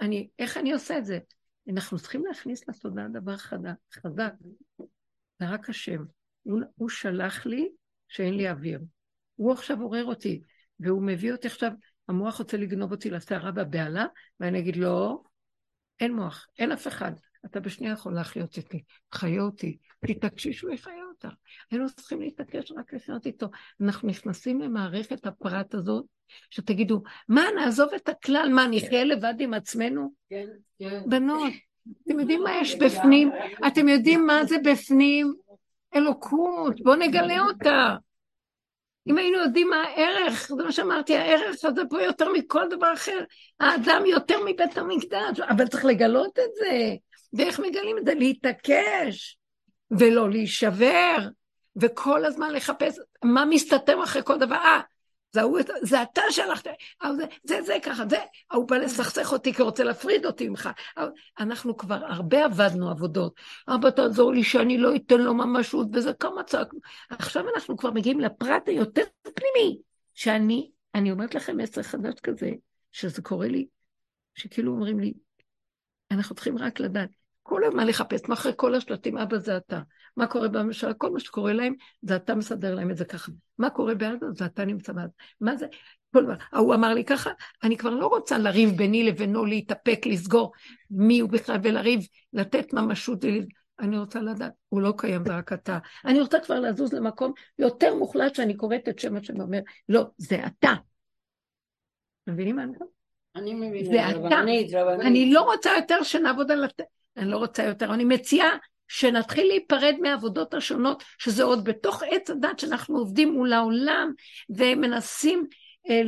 אני, 0.00 0.28
איך 0.38 0.56
אני 0.56 0.72
עושה 0.72 0.98
את 0.98 1.04
זה? 1.04 1.18
אנחנו 1.68 1.98
צריכים 1.98 2.24
להכניס 2.26 2.68
לתודעה 2.68 3.08
דבר 3.08 3.36
חזק. 3.36 4.32
זה 5.38 5.48
רק 5.48 5.68
השם. 5.68 6.04
הוא, 6.42 6.60
הוא 6.76 6.88
שלח 6.88 7.46
לי 7.46 7.68
שאין 8.08 8.34
לי 8.34 8.50
אוויר. 8.50 8.80
הוא 9.36 9.52
עכשיו 9.52 9.82
עורר 9.82 10.04
אותי, 10.04 10.40
והוא 10.80 11.02
מביא 11.02 11.32
אותי 11.32 11.46
עכשיו, 11.46 11.72
המוח 12.08 12.38
רוצה 12.38 12.56
לגנוב 12.56 12.92
אותי 12.92 13.10
לסערה 13.10 13.50
והבהלה, 13.54 14.06
ואני 14.40 14.58
אגיד 14.58 14.76
לא, 14.76 15.22
אין 16.00 16.14
מוח, 16.14 16.46
אין 16.58 16.72
אף 16.72 16.86
אחד. 16.86 17.12
אתה 17.46 17.60
בשנייה 17.60 17.92
יכול 17.92 18.14
להחיות 18.14 18.58
אותי, 18.58 18.82
חיה 19.12 19.42
אותי, 19.42 19.76
תתעקשי 20.06 20.52
שהוא 20.52 20.72
יחיה 20.72 21.04
אותך. 21.08 21.28
היינו 21.70 21.86
צריכים 21.90 22.20
להתעקש 22.20 22.72
רק 22.72 22.92
לחיות 22.92 23.26
איתו. 23.26 23.46
אנחנו 23.80 24.08
נכנסים 24.08 24.60
למערכת 24.60 25.26
הפרט 25.26 25.74
הזאת, 25.74 26.04
שתגידו, 26.50 27.02
מה, 27.28 27.42
נעזוב 27.56 27.88
את 27.94 28.08
הכלל, 28.08 28.48
מה, 28.54 28.66
נחיה 28.70 29.04
לבד 29.04 29.34
עם 29.38 29.54
עצמנו? 29.54 30.12
כן, 30.30 30.46
כן. 30.78 31.02
בנות, 31.08 31.52
אתם 32.02 32.20
יודעים 32.20 32.42
מה 32.42 32.50
יש 32.60 32.74
בפנים? 32.74 33.30
אתם 33.66 33.88
יודעים 33.88 34.26
מה 34.26 34.44
זה 34.44 34.56
בפנים? 34.64 35.34
אלוקות, 35.94 36.80
בואו 36.80 36.96
נגלה 36.96 37.40
אותה. 37.40 37.96
אם 39.06 39.18
היינו 39.18 39.38
יודעים 39.38 39.68
מה 39.70 39.82
הערך, 39.82 40.52
זה 40.56 40.64
מה 40.64 40.72
שאמרתי, 40.72 41.16
הערך 41.16 41.64
הזה 41.64 41.82
פה 41.90 42.02
יותר 42.02 42.32
מכל 42.32 42.68
דבר 42.70 42.92
אחר. 42.94 43.18
האדם 43.60 44.06
יותר 44.06 44.36
מבית 44.46 44.78
המקדש, 44.78 45.40
אבל 45.40 45.66
צריך 45.66 45.84
לגלות 45.84 46.38
את 46.38 46.54
זה. 46.54 46.94
ואיך 47.32 47.60
מגלים 47.60 47.98
את 47.98 48.04
זה? 48.04 48.14
להתעקש, 48.14 49.38
ולא 49.90 50.30
להישבר, 50.30 51.16
וכל 51.76 52.24
הזמן 52.24 52.52
לחפש 52.52 52.98
מה 53.24 53.44
מסתתר 53.44 54.04
אחרי 54.04 54.22
כל 54.24 54.38
דבר. 54.38 54.56
אה, 54.56 54.80
זה, 55.32 55.42
זה 55.82 56.02
אתה 56.02 56.22
שלחת, 56.30 56.66
זה, 57.16 57.24
זה, 57.44 57.62
זה 57.62 57.74
ככה, 57.82 58.04
זה, 58.10 58.16
ההוא 58.50 58.68
בא 58.68 58.76
לסכסך 58.76 59.32
אותי 59.32 59.54
כי 59.54 59.62
רוצה 59.62 59.84
להפריד 59.84 60.26
אותי 60.26 60.48
ממך. 60.48 60.70
אנחנו 61.40 61.76
כבר 61.76 61.98
הרבה 62.06 62.44
עבדנו 62.44 62.90
עבודות. 62.90 63.40
אבא 63.68 63.90
תעזור 63.90 64.32
לי 64.32 64.44
שאני 64.44 64.78
לא 64.78 64.96
אתן 64.96 65.20
לו 65.20 65.34
ממשות, 65.34 65.86
וזה 65.92 66.12
כמה 66.12 66.42
צעקנו. 66.42 66.80
עכשיו 67.10 67.44
אנחנו 67.54 67.76
כבר 67.76 67.90
מגיעים 67.90 68.20
לפרט 68.20 68.68
היותר 68.68 69.02
פנימי, 69.22 69.78
שאני, 70.14 70.70
אני 70.94 71.12
אומרת 71.12 71.34
לכם 71.34 71.56
מסר 71.56 71.82
חדש 71.82 72.14
כזה, 72.22 72.50
שזה 72.92 73.22
קורה 73.22 73.48
לי, 73.48 73.66
שכאילו 74.34 74.72
אומרים 74.72 75.00
לי, 75.00 75.12
אנחנו 76.10 76.34
צריכים 76.34 76.58
רק 76.58 76.80
לדעת, 76.80 77.10
כל 77.42 77.64
הזמן 77.64 77.86
לחפש, 77.86 78.20
מאחורי 78.28 78.54
כל 78.56 78.74
השלטים, 78.74 79.18
אבא 79.18 79.38
זה 79.38 79.56
אתה. 79.56 79.80
מה 80.16 80.26
קורה 80.26 80.48
בממשלה? 80.48 80.94
כל 80.94 81.10
מה 81.10 81.20
שקורה 81.20 81.52
להם, 81.52 81.74
זה 82.02 82.16
אתה 82.16 82.34
מסדר 82.34 82.74
להם 82.74 82.90
את 82.90 82.96
זה 82.96 83.04
ככה. 83.04 83.32
מה 83.58 83.70
קורה 83.70 83.94
בעזה? 83.94 84.26
זה 84.36 84.44
אתה 84.44 84.64
נמצא 84.64 84.92
בעזה. 84.92 85.12
מה 85.40 85.56
זה? 85.56 85.66
כל 86.14 86.24
דבר. 86.24 86.34
ההוא 86.52 86.74
אמר 86.74 86.94
לי 86.94 87.04
ככה, 87.04 87.30
אני 87.62 87.76
כבר 87.76 87.90
לא 87.90 88.06
רוצה 88.06 88.38
לריב 88.38 88.70
ביני 88.70 89.02
לבינו, 89.02 89.44
להתאפק, 89.44 90.06
לסגור 90.06 90.52
מי 90.90 91.20
הוא 91.20 91.30
בכלל, 91.30 91.56
ולריב, 91.62 92.00
לתת 92.32 92.72
ממשות. 92.72 93.24
אני 93.80 93.98
רוצה 93.98 94.20
לדעת, 94.20 94.52
הוא 94.68 94.80
לא 94.80 94.94
קיים, 94.96 95.24
זה 95.24 95.36
רק 95.36 95.52
אתה. 95.52 95.78
אני 96.04 96.20
רוצה 96.20 96.40
כבר 96.40 96.60
לזוז 96.60 96.92
למקום 96.92 97.32
יותר 97.58 97.94
מוחלט 97.94 98.34
שאני 98.34 98.56
קוראת 98.56 98.88
את 98.88 98.98
שם 98.98 99.16
השם 99.16 99.38
ואומר, 99.38 99.60
לא, 99.88 100.06
זה 100.16 100.46
אתה. 100.46 100.72
מבינים 102.26 102.56
מה 102.56 102.62
אני 102.62 102.72
אומרת? 102.74 102.88
אני 103.36 103.54
מבינה. 103.54 104.12
רבנית, 104.12 104.74
רבנית. 104.74 105.06
אני 105.06 105.32
לא 105.32 105.40
רוצה 105.40 105.70
יותר 105.76 106.02
שנעבוד 106.02 106.50
על... 106.50 106.64
אני 107.16 107.30
לא 107.30 107.36
רוצה 107.36 107.64
יותר. 107.64 107.94
אני 107.94 108.04
מציעה 108.04 108.56
שנתחיל 108.92 109.46
להיפרד 109.46 109.94
מהעבודות 110.00 110.54
השונות, 110.54 111.04
שזה 111.18 111.42
עוד 111.42 111.64
בתוך 111.64 112.02
עץ 112.10 112.30
הדת 112.30 112.58
שאנחנו 112.58 112.98
עובדים 112.98 113.32
מול 113.32 113.52
העולם 113.52 114.12
ומנסים 114.50 115.46
אה, 115.90 116.02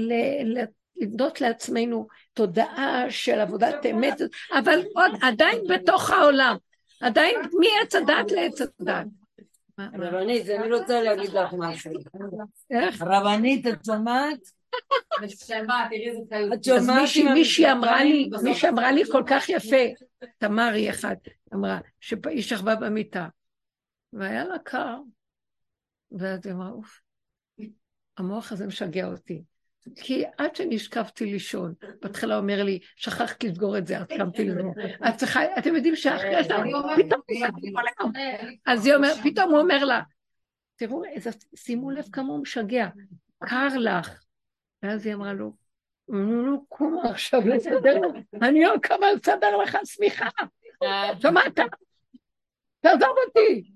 לבנות 0.97 1.41
לעצמנו 1.41 2.07
תודעה 2.35 3.05
של 3.11 3.41
עבודת 3.41 3.87
אמת, 3.91 4.21
אבל 4.59 4.83
עוד 4.95 5.13
עדיין 5.23 5.59
בתוך 5.69 6.11
העולם, 6.11 6.57
עדיין 7.01 7.41
מעץ 7.41 7.95
הדת 7.95 8.31
לעץ 8.31 8.61
הדת. 8.61 9.07
רבנית, 9.79 10.49
אני 10.49 10.73
רוצה 10.73 11.03
להגיד 11.03 11.31
לך 11.33 11.55
משהו. 11.59 11.93
איך? 12.71 13.03
רבנית, 13.03 13.67
את 13.67 13.85
שומעת? 13.87 14.54
אז 16.77 16.91
מישהי 17.35 17.73
אמרה 17.73 18.05
לי, 18.05 18.31
מישהי 18.43 18.69
אמרה 18.69 18.93
לי 18.93 19.03
כל 19.13 19.23
כך 19.27 19.49
יפה, 19.49 19.77
תמרי 20.39 20.91
אחת, 20.91 21.19
אמרה, 21.55 21.79
שהיא 22.01 22.43
שכבה 22.43 22.75
במיטה, 22.75 23.29
והיה 24.13 24.45
לה 24.45 24.59
קר, 24.59 24.97
ואז 26.13 26.47
היא 26.47 26.55
אמרה, 26.55 26.71
אוף, 26.71 27.01
המוח 28.19 28.53
הזה 28.53 28.67
משגע 28.67 29.07
אותי. 29.07 29.43
כי 29.97 30.25
עד 30.39 30.57
שנשכבתי 30.57 31.27
לישון, 31.27 31.75
בהתחלה 32.03 32.37
אומר 32.37 32.63
לי, 32.63 32.79
שכחת 32.97 33.45
לסגור 33.45 33.79
את 33.79 33.87
זה, 33.87 33.99
אז 33.99 34.07
קמתי 34.07 34.45
לזה. 34.45 34.61
את 35.09 35.17
צריכה, 35.17 35.41
אתם 35.59 35.75
יודעים 35.75 35.97
שאחרי 35.97 36.45
זה, 36.45 36.55
פתאום, 36.97 37.21
אז 38.67 38.87
היא 38.87 38.95
אומרת, 38.95 39.17
פתאום 39.25 39.51
הוא 39.51 39.61
אומר 39.61 39.85
לה, 39.85 40.01
תראו, 40.77 41.03
שימו 41.57 41.91
לב 41.91 42.05
כמה 42.13 42.29
הוא 42.29 42.43
משגע, 42.43 42.89
קר 43.45 43.69
לך. 43.79 44.24
ואז 44.85 45.07
היא 45.07 45.15
אמרה 45.15 45.33
לו, 45.33 45.53
נו, 46.09 46.67
קום 46.69 46.99
עכשיו 47.11 47.41
לסדר 47.41 48.01
אני 48.49 48.65
לא 48.65 48.75
קמה 48.83 49.13
לסדר 49.13 49.57
לך 49.57 49.79
שמיכה. 49.85 50.29
שמעת? 51.21 51.59
תעזוב 52.81 53.17
אותי. 53.27 53.71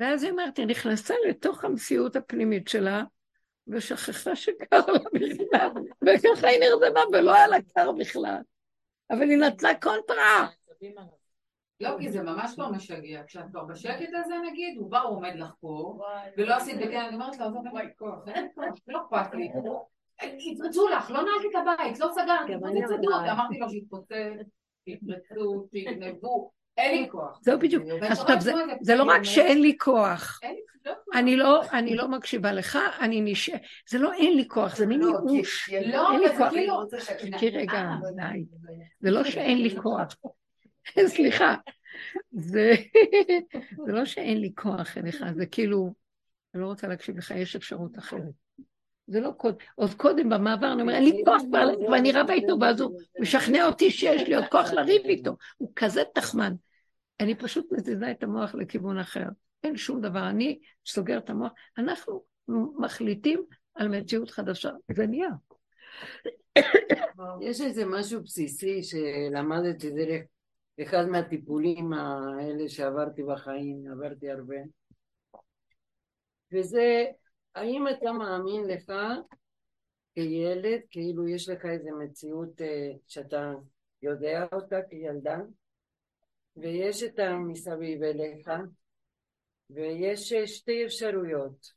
ואז 0.00 0.22
היא 0.22 0.30
אומרת, 0.30 0.56
היא 0.56 0.66
נכנסה 0.66 1.14
לתוך 1.28 1.64
המציאות 1.64 2.16
הפנימית 2.16 2.68
שלה, 2.68 3.04
ושכחה 3.68 4.36
שקר 4.36 4.78
לה 4.86 4.98
בכלל, 5.14 5.70
וככה 6.02 6.48
היא 6.48 6.60
נרדמה 6.60 7.00
ולא 7.12 7.34
היה 7.34 7.46
לה 7.46 7.56
קר 7.74 7.92
בכלל. 7.92 8.40
אבל 9.10 9.22
היא 9.22 9.38
נתנה 9.38 9.74
קונטרה. 9.74 10.48
לא, 11.80 11.90
כי 12.00 12.10
זה 12.10 12.22
ממש 12.22 12.54
כבר 12.54 12.70
משגע. 12.70 13.22
כשאת 13.26 13.44
כבר 13.50 13.64
בשקט 13.64 14.08
הזה 14.14 14.34
נגיד, 14.50 14.78
הוא 14.78 14.90
בא, 14.90 15.00
הוא 15.00 15.16
עומד 15.16 15.32
לך 15.36 15.50
פה, 15.60 15.98
ולא 16.36 16.54
עשית 16.54 16.76
בכן, 16.76 17.00
אני 17.00 17.14
אומרת 17.14 17.38
לו, 17.38 17.46
עזוב, 17.46 17.66
אין 17.76 17.90
כוח, 17.96 18.28
אין 18.28 18.48
כוח, 18.54 18.64
לא 18.86 19.00
אכפת 19.02 19.34
לי. 19.34 19.50
יפרצו 20.22 20.88
לך, 20.88 21.10
לא 21.10 21.16
נעלתי 21.22 21.46
את 21.50 21.62
הבית, 21.62 22.00
לא 22.00 22.08
סגרתי, 22.14 22.54
אמרתי 22.54 23.58
לו 23.58 23.70
שיתפוצץ, 23.70 24.12
שיפרצו, 24.88 25.68
שיגנבו, 25.72 26.50
אין 26.76 27.02
לי 27.02 27.10
כוח. 27.10 27.38
זהו 27.42 27.58
בדיוק. 27.58 27.82
אז 28.02 28.20
עכשיו, 28.20 28.40
זה- 28.40 28.52
זה 28.80 28.94
לא 28.96 29.04
רק 29.04 29.22
שאין 29.22 29.60
לי 29.62 29.76
כוח, 29.78 30.40
לא. 30.86 30.92
אני 31.14 31.36
לא, 31.36 31.62
אני 31.72 31.96
לא 31.96 32.08
מקשיבה 32.08 32.52
לך, 32.52 32.78
אני 33.00 33.20
נש... 33.20 33.50
זה 33.88 33.98
לא 33.98 34.12
אין 34.12 34.36
לי 34.36 34.48
כוח, 34.48 34.76
זה 34.76 34.86
מין 34.86 35.00
לא, 35.00 35.06
ייאוש. 35.30 35.70
לא, 35.86 36.12
אין 36.12 36.20
לי 36.20 36.28
זה 36.28 36.34
כוח. 36.38 36.50
כאילו... 36.52 36.82
חכי 37.36 37.48
רגע, 37.50 37.72
אה, 37.72 37.96
די. 38.32 38.44
זה 39.00 39.10
לא 39.10 39.24
שאין 39.24 39.62
לי 39.62 39.76
כוח. 39.82 40.16
סליחה. 41.06 41.54
זה 42.32 42.72
זה 43.86 43.92
לא 43.92 44.04
שאין 44.04 44.40
לי 44.40 44.52
כוח 44.54 44.98
אליך, 44.98 45.24
זה 45.34 45.46
כאילו, 45.46 45.94
אני 46.54 46.62
לא 46.62 46.66
רוצה 46.66 46.86
להקשיב 46.88 47.18
לך, 47.18 47.30
יש 47.30 47.56
אפשרות 47.56 47.98
אחרת. 47.98 48.45
זה 49.06 49.20
לא 49.20 49.30
קודם, 49.30 49.56
עוד 49.74 49.94
קודם 49.94 50.28
במעבר 50.28 50.72
אני 50.72 50.82
אומר, 50.82 50.94
אין 50.94 51.04
לי 51.04 51.22
כוח 51.24 51.42
כבר, 51.48 51.68
ואני 51.90 52.12
רבה 52.12 52.32
איתו, 52.32 52.56
ואז 52.60 52.80
הוא 52.80 53.00
משכנע 53.20 53.66
אותי 53.66 53.90
שיש 53.90 54.22
לי 54.28 54.34
עוד 54.34 54.44
כוח 54.50 54.72
לריב 54.72 55.02
איתו. 55.04 55.36
הוא 55.56 55.72
כזה 55.76 56.02
תחמן. 56.14 56.52
אני 57.20 57.34
פשוט 57.34 57.72
מזיזה 57.72 58.10
את 58.10 58.22
המוח 58.22 58.54
לכיוון 58.54 58.98
אחר. 58.98 59.26
אין 59.64 59.76
שום 59.76 60.00
דבר, 60.00 60.28
אני 60.28 60.58
סוגר 60.86 61.18
את 61.18 61.30
המוח. 61.30 61.52
אנחנו 61.78 62.22
מחליטים 62.78 63.44
על 63.74 63.88
מציאות 63.88 64.30
חדשה, 64.30 64.70
זה 64.92 65.06
נהיה. 65.06 65.28
יש 67.48 67.60
איזה 67.60 67.84
משהו 67.84 68.22
בסיסי 68.22 68.80
שלמדתי 68.82 69.90
דרך 69.90 70.22
אחד 70.82 71.08
מהטיפולים 71.08 71.92
האלה 71.92 72.68
שעברתי 72.68 73.22
בחיים, 73.22 73.84
עברתי 73.92 74.30
הרבה. 74.30 74.56
וזה, 76.52 77.04
האם 77.56 77.88
אתה 77.88 78.12
מאמין 78.12 78.64
לך 78.64 78.92
כילד, 80.14 80.80
כאילו 80.90 81.28
יש 81.28 81.48
לך 81.48 81.64
איזה 81.66 81.90
מציאות 81.90 82.60
אה, 82.60 82.92
שאתה 83.06 83.52
יודע 84.02 84.46
אותה 84.52 84.76
כילדה, 84.90 85.38
ויש 86.56 87.02
את 87.02 87.18
המסביב 87.18 88.02
אליך, 88.02 88.50
ויש 89.70 90.32
אה, 90.32 90.46
שתי 90.46 90.84
אפשרויות, 90.86 91.72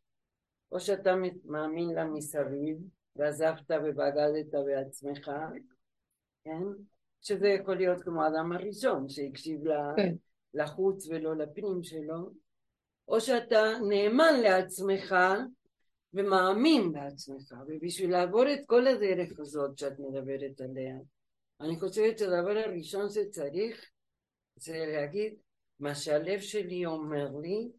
או 0.72 0.80
שאתה 0.80 1.14
מאמין 1.46 1.90
לה 1.90 2.06
מסביב, 2.06 2.78
ועזבת 3.16 3.72
ובגדת 3.72 4.66
בעצמך, 4.66 5.32
כן? 6.44 6.64
שזה 7.22 7.48
יכול 7.48 7.76
להיות 7.76 8.04
כמו 8.04 8.24
האדם 8.24 8.52
הראשון 8.52 9.10
שהקשיב 9.10 9.62
כן. 9.98 10.14
לחוץ 10.54 11.08
ולא 11.08 11.36
לפנים 11.36 11.84
שלו, 11.84 12.32
או 13.08 13.22
שאתה 13.22 13.64
נאמן 13.90 14.40
לעצמך 14.44 15.16
ומאמין 16.14 16.91
בעצמך, 16.91 17.53
ובשביל 17.68 18.12
לעבור 18.12 18.53
את 18.53 18.60
כל 18.66 18.88
הדרך 18.88 19.39
הזאת 19.39 19.78
שאת 19.78 19.99
מדברת 19.99 20.62
עליה, 20.62 20.95
אני 21.62 21.80
חושבת 21.80 22.18
שהדבר 22.18 22.57
הראשון 22.66 23.10
שצריך 23.10 23.89
זה 24.55 24.86
להגיד 24.88 25.34
מה 25.80 25.95
שהלב 25.95 26.39
שלי 26.39 26.86
אומר 26.86 27.28
לי, 27.41 27.70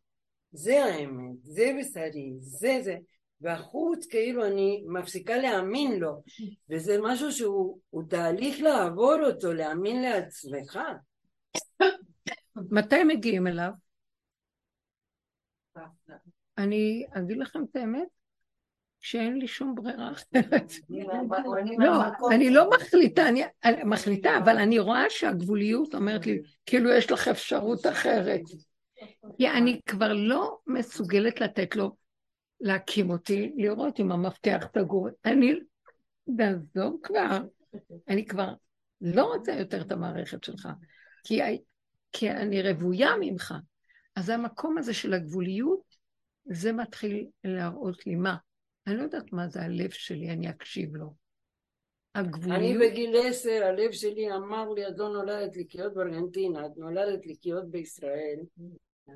זה 0.52 0.84
האמת, 0.84 1.36
זה 1.42 1.72
בשרי, 1.80 2.32
זה 2.40 2.78
זה, 2.82 2.96
והחוץ 3.40 4.06
כאילו 4.06 4.46
אני 4.46 4.84
מפסיקה 4.88 5.36
להאמין 5.36 6.00
לו, 6.00 6.22
וזה 6.70 6.96
משהו 7.02 7.32
שהוא 7.32 7.80
הוא 7.90 8.02
תהליך 8.08 8.60
לעבור 8.60 9.16
אותו, 9.26 9.52
להאמין 9.52 10.02
לעצמך. 10.02 10.78
מתי 12.70 13.04
מגיעים 13.04 13.46
אליו? 13.46 13.70
אני 16.58 17.06
אגיד 17.18 17.36
לכם 17.36 17.62
את 17.70 17.76
האמת, 17.76 18.08
שאין 19.01 19.38
לי 19.38 19.48
שום 19.48 19.74
ברירה 19.74 20.12
אחרת. 20.12 20.72
לא, 21.84 21.92
אני 22.30 22.51
לא 22.51 22.70
מחליטה, 22.70 23.28
אני 23.28 23.42
אני 23.64 23.84
מחליטה, 23.84 24.38
אבל 24.44 24.59
אני 24.59 24.78
רואה 24.78 25.05
שהגבוליות 25.11 25.94
אומרת 25.94 26.26
לי, 26.26 26.42
כאילו 26.66 26.90
יש 26.90 27.11
לך 27.11 27.28
אפשרות 27.28 27.86
אחרת. 27.86 28.40
כי 29.38 29.51
אני 29.51 29.80
כבר 29.86 30.12
לא 30.12 30.59
מסוגלת 30.66 31.40
לתת 31.40 31.76
לו 31.76 31.96
להקים 32.61 33.11
אותי, 33.11 33.53
לראות 33.57 34.01
אם 34.01 34.12
המפתח 34.12 34.66
סגור. 34.78 35.09
אני, 35.24 35.53
תעזוב 36.36 37.01
כבר, 37.03 37.38
אני 38.09 38.26
כבר 38.26 38.53
לא 39.01 39.24
רוצה 39.24 39.53
יותר 39.53 39.80
את 39.80 39.92
המערכת 39.92 40.44
שלך, 40.44 40.68
כי, 41.24 41.40
כי 42.12 42.30
אני 42.30 42.62
רוויה 42.62 43.11
ממך. 43.20 43.55
אז 44.16 44.28
המקום 44.28 44.78
הזה 44.78 44.94
של 44.94 45.14
הגבוליות, 45.14 45.96
זה 46.44 46.72
מתחיל 46.72 47.26
להראות 47.44 48.07
לי 48.07 48.14
מה. 48.14 48.36
אני 48.91 48.99
לא 48.99 49.03
יודעת 49.03 49.32
מה 49.32 49.49
זה 49.49 49.62
הלב 49.62 49.91
שלי, 49.91 50.30
אני 50.30 50.51
אקשיב 50.51 50.97
לו. 50.97 51.07
אני 52.14 52.26
הגבוליות, 52.26 52.82
בגיל 52.82 53.16
עשר, 53.24 53.64
הלב 53.64 53.93
שלי 53.93 54.32
אמר 54.32 54.68
לי, 54.70 54.88
את 54.88 54.93
לא 54.97 55.09
נולדת 55.09 55.57
לחיות 55.57 55.95
בארגנטינה, 55.95 56.66
את 56.66 56.70
נולדת 56.76 57.26
לחיות 57.26 57.70
בישראל. 57.70 58.36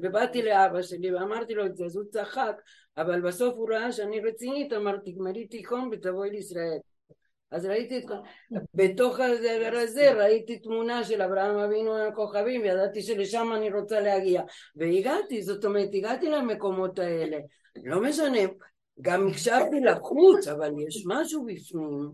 ובאתי 0.02 0.42
לאבא 0.42 0.82
שלי 0.82 1.14
ואמרתי 1.14 1.54
לו 1.54 1.66
את 1.66 1.76
זה, 1.76 1.84
אז 1.84 1.96
הוא 1.96 2.04
צחק, 2.10 2.56
אבל 2.96 3.20
בסוף 3.20 3.54
הוא 3.54 3.70
ראה 3.70 3.92
שאני 3.92 4.20
רצינית, 4.20 4.72
אמרתי, 4.72 5.12
גמרי 5.12 5.46
תיכון 5.46 5.88
ותבואי 5.92 6.30
לישראל. 6.30 6.78
אז 7.50 7.66
ראיתי 7.66 7.98
את... 7.98 8.04
בתוך 8.74 9.20
הדבר 9.20 9.76
הזה 9.76 10.12
ראיתי 10.12 10.58
תמונה 10.58 11.04
של 11.04 11.22
אברהם 11.22 11.56
אבינו 11.56 11.96
עם 11.96 12.12
הכוכבים, 12.12 12.62
וידעתי 12.62 13.02
שלשם 13.02 13.52
אני 13.56 13.70
רוצה 13.72 14.00
להגיע. 14.00 14.42
והגעתי, 14.76 15.42
זאת 15.42 15.64
אומרת, 15.64 15.88
הגעתי 15.92 16.30
למקומות 16.30 16.98
האלה. 16.98 17.38
לא 17.84 18.02
משנה, 18.02 18.40
גם 19.00 19.28
הקשבתי 19.28 19.80
לחוץ, 19.80 20.48
אבל 20.48 20.72
יש 20.88 21.04
משהו 21.06 21.44
בפנים 21.44 22.10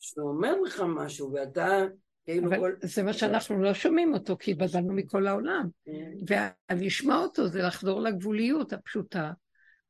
שאומר 0.00 0.60
לך 0.60 0.82
משהו, 0.88 1.32
ואתה 1.32 1.86
כאילו 2.24 2.48
אבל 2.48 2.58
כל... 2.58 2.72
זה 2.82 3.02
מה 3.02 3.12
שאנחנו 3.12 3.62
לא 3.62 3.74
שומעים 3.74 4.14
אותו, 4.14 4.36
כי 4.38 4.50
התבלבלנו 4.50 4.92
מכל 4.92 5.26
העולם. 5.26 5.68
ולשמוע 6.70 7.18
אותו 7.18 7.48
זה 7.48 7.62
לחזור 7.62 8.00
לגבוליות 8.00 8.72
הפשוטה, 8.72 9.30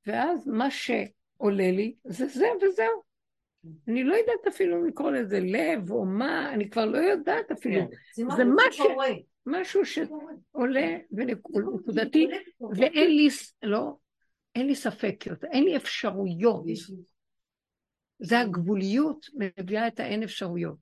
ואז 0.07 0.49
מה 0.49 0.70
שעולה 0.70 1.70
לי 1.70 1.95
זה 2.05 2.26
זה 2.26 2.47
וזהו. 2.57 3.12
אני 3.88 4.05
לא 4.05 4.14
יודעת 4.14 4.47
אפילו 4.49 4.84
לקרוא 4.84 5.11
לזה 5.11 5.40
לב 5.40 5.90
או 5.90 6.05
מה, 6.05 6.53
אני 6.53 6.70
כבר 6.70 6.84
לא 6.84 6.99
יודעת 6.99 7.51
אפילו. 7.51 7.82
זה 8.36 8.45
מה 8.45 8.62
ש... 8.70 8.80
משהו 9.47 9.86
שעולה 9.86 10.97
ונקודתי, 11.12 12.28
ואין 12.76 13.16
לי, 13.16 13.28
לא, 13.62 13.95
אין 14.55 14.66
לי 14.66 14.74
ספק 14.74 15.24
יותר, 15.26 15.46
אין 15.46 15.64
לי 15.64 15.76
אפשרויות. 15.76 16.64
זה 18.18 18.40
הגבוליות 18.40 19.26
מביאה 19.34 19.86
את 19.86 20.00
האין 20.00 20.22
אפשרויות. 20.22 20.76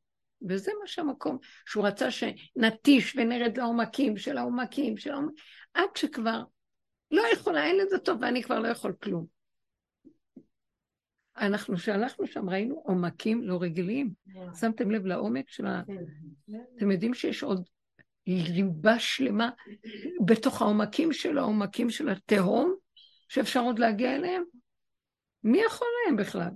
וזה 0.48 0.72
מה 0.80 0.86
שהמקום, 0.86 1.38
שהוא 1.66 1.86
רצה 1.86 2.10
שנטיש 2.10 3.16
ונרד 3.16 3.58
לעומקים 3.58 4.16
של 4.16 4.38
העומקים 4.38 4.96
של 4.96 5.12
העומקים, 5.12 5.44
עד 5.74 5.96
שכבר 5.96 6.42
לא 7.10 7.22
יכולה, 7.32 7.66
אין 7.66 7.76
לזה 7.78 7.98
טוב, 7.98 8.18
ואני 8.22 8.42
כבר 8.42 8.58
לא 8.58 8.68
יכול 8.68 8.92
כלום. 9.02 9.26
אנחנו, 11.36 11.76
כשהלכנו 11.76 12.26
שם, 12.26 12.50
ראינו 12.50 12.82
עומקים 12.84 13.42
לא 13.42 13.58
רגילים. 13.60 14.10
שמתם 14.60 14.90
לב 14.90 15.06
לעומק 15.06 15.48
של 15.48 15.66
ה... 15.66 15.82
אתם 16.76 16.90
יודעים 16.90 17.14
שיש 17.14 17.42
עוד 17.42 17.68
ליבה 18.26 18.98
שלמה 18.98 19.50
בתוך 20.26 20.62
העומקים 20.62 21.12
של 21.12 21.38
העומקים 21.38 21.90
של 21.90 22.08
התהום, 22.08 22.74
שאפשר 23.30 23.60
עוד 23.60 23.78
להגיע 23.78 24.16
אליהם? 24.16 24.42
מי 25.44 25.58
יכול 25.66 25.88
להם 26.06 26.16
בכלל? 26.16 26.50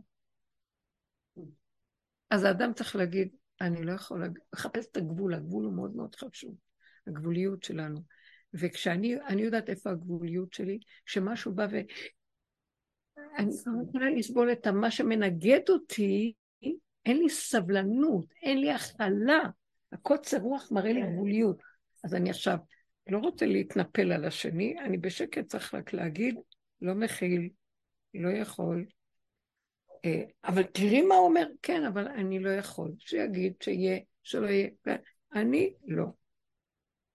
אז 2.30 2.44
האדם 2.44 2.72
צריך 2.72 2.96
להגיד, 2.96 3.28
אני 3.60 3.84
לא 3.84 3.92
יכול 3.92 4.24
לחפש 4.52 4.86
את 4.86 4.96
הגבול, 4.96 5.34
הגבול 5.34 5.64
הוא 5.64 5.74
מאוד 5.74 5.96
מאוד 5.96 6.14
חשוב, 6.14 6.54
הגבוליות 7.06 7.62
שלנו. 7.62 8.00
וכשאני 8.54 9.16
אני 9.20 9.42
יודעת 9.42 9.68
איפה 9.68 9.90
הגבוליות 9.90 10.52
שלי, 10.52 10.78
שמשהו 11.06 11.54
בא 11.54 11.66
ו... 11.70 11.76
אני 13.38 13.50
לא 13.66 13.82
יכולה 13.88 14.10
לסבול 14.10 14.52
את 14.52 14.66
מה 14.66 14.90
שמנגד 14.90 15.60
אותי, 15.68 16.32
אין 17.06 17.18
לי 17.18 17.30
סבלנות, 17.30 18.26
אין 18.42 18.60
לי 18.60 18.70
הכלה. 18.70 19.42
הקוצר 19.92 20.38
רוח 20.38 20.72
מראה 20.72 20.92
לי 20.92 21.02
גבוליות. 21.12 21.62
אז 22.04 22.14
אני 22.14 22.30
עכשיו 22.30 22.58
לא 23.08 23.18
רוצה 23.18 23.46
להתנפל 23.46 24.12
על 24.12 24.24
השני, 24.24 24.76
אני 24.80 24.98
בשקט 24.98 25.46
צריך 25.46 25.74
רק 25.74 25.92
להגיד, 25.92 26.34
לא 26.82 26.94
מכיל, 26.94 27.50
לא 28.14 28.28
יכול. 28.28 28.86
אבל 30.44 30.62
תראי 30.62 31.02
מה 31.02 31.14
הוא 31.14 31.28
אומר, 31.28 31.46
כן, 31.62 31.84
אבל 31.84 32.08
אני 32.08 32.38
לא 32.38 32.50
יכול. 32.50 32.92
שיגיד, 32.98 33.54
שיהיה, 33.62 33.98
שלא 34.22 34.46
יהיה. 34.46 34.68
אני 35.34 35.74
לא. 35.86 36.04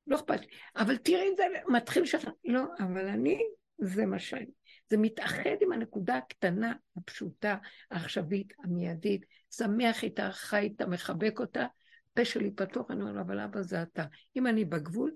לא 0.08 0.16
אכפת 0.16 0.42
לי. 0.42 0.48
אבל 0.76 0.98
תראי, 0.98 1.28
זה 1.38 1.44
מתחיל 1.68 2.06
שחר. 2.06 2.32
לא, 2.46 2.64
אבל 2.80 3.08
אני, 3.08 3.40
זה 3.78 4.06
מה 4.06 4.20
שאני. 4.20 4.52
זה 4.90 4.98
מתאחד 4.98 5.56
עם 5.62 5.72
הנקודה 5.72 6.18
הקטנה, 6.18 6.74
הפשוטה, 6.98 7.58
העכשווית, 7.92 8.54
המיידית, 8.64 9.26
שמח 9.52 10.04
איתה, 10.04 10.30
חי 10.32 10.60
איתה, 10.60 10.88
מחבק 10.88 11.40
אותה, 11.40 11.66
פה 12.14 12.26
שלי 12.26 12.52
פתוח, 12.52 12.92
אני 12.92 13.02
אומר 13.02 13.12
לו, 13.12 13.22
אבל 13.22 13.40
אבא 13.40 13.62
זה 13.62 13.82
אתה. 13.82 14.06
אם 14.36 14.48
אני 14.48 14.66
בגבול, 14.66 15.12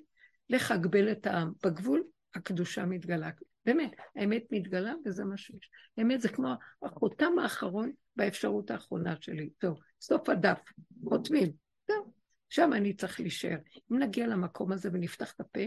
לך 0.50 0.72
אגבל 0.72 1.12
את 1.12 1.28
העם. 1.28 1.52
בגבול, 1.64 2.04
הקדושה 2.36 2.86
מתגלה. 2.86 3.30
באמת, 3.66 3.92
האמת 4.16 4.44
מתגלה 4.52 4.94
וזה 5.06 5.26
מה 5.26 5.38
שיש. 5.38 5.70
האמת 5.98 6.22
זה 6.22 6.30
כמו 6.30 6.54
החותם 6.82 7.40
האחרון 7.40 7.92
באפשרות 8.16 8.72
האחרונה 8.72 9.16
שלי. 9.22 9.50
טוב, 9.58 9.80
סוף 10.02 10.30
הדף, 10.30 10.60
חותמים. 11.10 11.52
טוב, 11.86 12.12
שם 12.50 12.74
אני 12.74 12.94
צריך 12.94 13.20
להישאר. 13.20 13.58
אם 13.92 14.00
נגיע 14.00 14.28
למקום 14.28 14.72
הזה 14.72 14.90
ונפתח 14.94 15.32
את 15.32 15.40
הפה, 15.40 15.62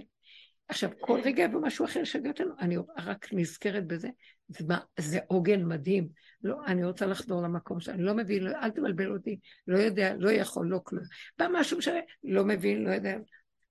עכשיו, 0.69 0.91
כל 1.01 1.21
רגע 1.25 1.43
יבוא 1.43 1.61
משהו 1.61 1.85
אחר 1.85 2.05
שיגע 2.05 2.31
אותנו, 2.31 2.55
אני 2.61 2.77
רק 2.99 3.29
נזכרת 3.33 3.87
בזה, 3.87 4.09
זה, 4.49 4.65
זה 5.01 5.19
עוגן 5.27 5.65
מדהים. 5.65 6.09
לא, 6.43 6.57
אני 6.67 6.85
רוצה 6.85 7.07
לחזור 7.07 7.43
למקום 7.43 7.81
שאני 7.81 8.03
לא 8.03 8.15
מבין, 8.15 8.43
לא, 8.43 8.51
אל 8.63 8.71
תבלבל 8.71 9.13
אותי, 9.13 9.39
לא 9.67 9.79
יודע, 9.79 10.15
לא 10.19 10.33
יכול, 10.33 10.69
לא 10.69 10.81
כלום. 10.85 11.05
בא 11.39 11.47
משהו 11.53 11.83
שאני 11.83 12.01
לא 12.25 12.45
מבין, 12.45 12.85
לא 12.85 12.91
יודע, 12.91 13.17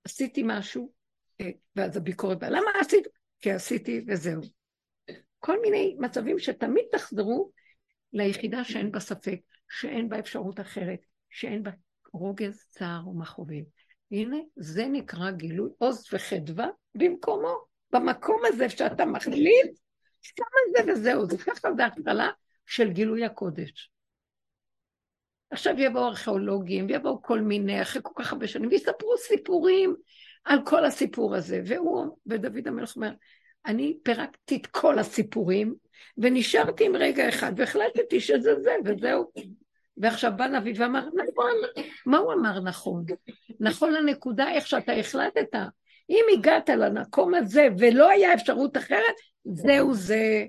עשיתי 0.04 0.42
משהו, 0.46 0.92
אה, 1.40 1.50
ואז 1.76 1.96
הביקורת 1.96 2.38
באה, 2.38 2.50
למה 2.50 2.70
עשיתי? 2.80 3.08
כי 3.46 3.52
עשיתי 3.52 4.04
וזהו. 4.08 4.40
כל 5.38 5.60
מיני 5.60 5.96
מצבים 5.98 6.38
שתמיד 6.38 6.84
תחזרו 6.92 7.50
ליחידה 8.12 8.64
שאין 8.64 8.92
בה 8.92 9.00
ספק, 9.00 9.40
שאין 9.68 10.08
בה 10.08 10.18
אפשרות 10.18 10.60
אחרת, 10.60 10.98
שאין 11.30 11.62
בה 11.62 11.70
רוגז, 12.12 12.64
צער 12.68 13.08
ומכאובים. 13.08 13.64
הנה, 14.10 14.36
זה 14.56 14.86
נקרא 14.86 15.30
גילוי 15.30 15.70
עוז 15.78 16.06
וחדווה 16.12 16.66
במקומו. 16.94 17.56
במקום 17.92 18.40
הזה 18.44 18.68
שאתה 18.68 19.04
מחליט, 19.04 19.78
שם 20.20 20.44
זה 20.76 20.92
וזהו. 20.92 21.26
זה 21.26 21.38
ככה 21.38 21.68
זה 21.76 21.86
התחלה 21.86 22.30
של 22.66 22.90
גילוי 22.90 23.24
הקודש. 23.24 23.90
עכשיו 25.50 25.74
יבואו 25.78 26.06
ארכיאולוגים, 26.06 26.86
ויבואו 26.86 27.22
כל 27.22 27.40
מיני, 27.40 27.82
אחרי 27.82 28.02
כל 28.04 28.22
כך 28.22 28.32
הרבה 28.32 28.46
שנים, 28.46 28.70
ויספרו 28.70 29.16
סיפורים 29.18 29.96
על 30.44 30.58
כל 30.64 30.84
הסיפור 30.84 31.34
הזה. 31.34 31.60
והוא, 31.66 32.16
ודוד 32.26 32.68
המלך 32.68 32.96
אומר, 32.96 33.12
אני 33.66 33.98
פירקתי 34.02 34.56
את 34.56 34.66
כל 34.66 34.98
הסיפורים, 34.98 35.74
ונשארתי 36.18 36.86
עם 36.86 36.96
רגע 36.96 37.28
אחד, 37.28 37.52
והחלטתי 37.56 38.20
שזה 38.20 38.60
זה, 38.60 38.76
וזהו. 38.84 39.32
ועכשיו 39.96 40.32
בא 40.36 40.46
נביא 40.46 40.74
ואמר, 40.76 41.08
נכון, 41.14 41.52
מה 42.06 42.18
הוא 42.18 42.32
אמר 42.32 42.60
נכון? 42.60 43.04
נכון 43.60 43.92
לנקודה 43.92 44.50
איך 44.50 44.66
שאתה 44.66 44.92
החלטת. 44.92 45.56
אם 46.10 46.24
הגעת 46.32 46.68
למקום 46.68 47.34
הזה 47.34 47.68
ולא 47.78 48.08
היה 48.10 48.34
אפשרות 48.34 48.76
אחרת, 48.76 49.14
זהו 49.44 49.94
זה. 49.94 50.46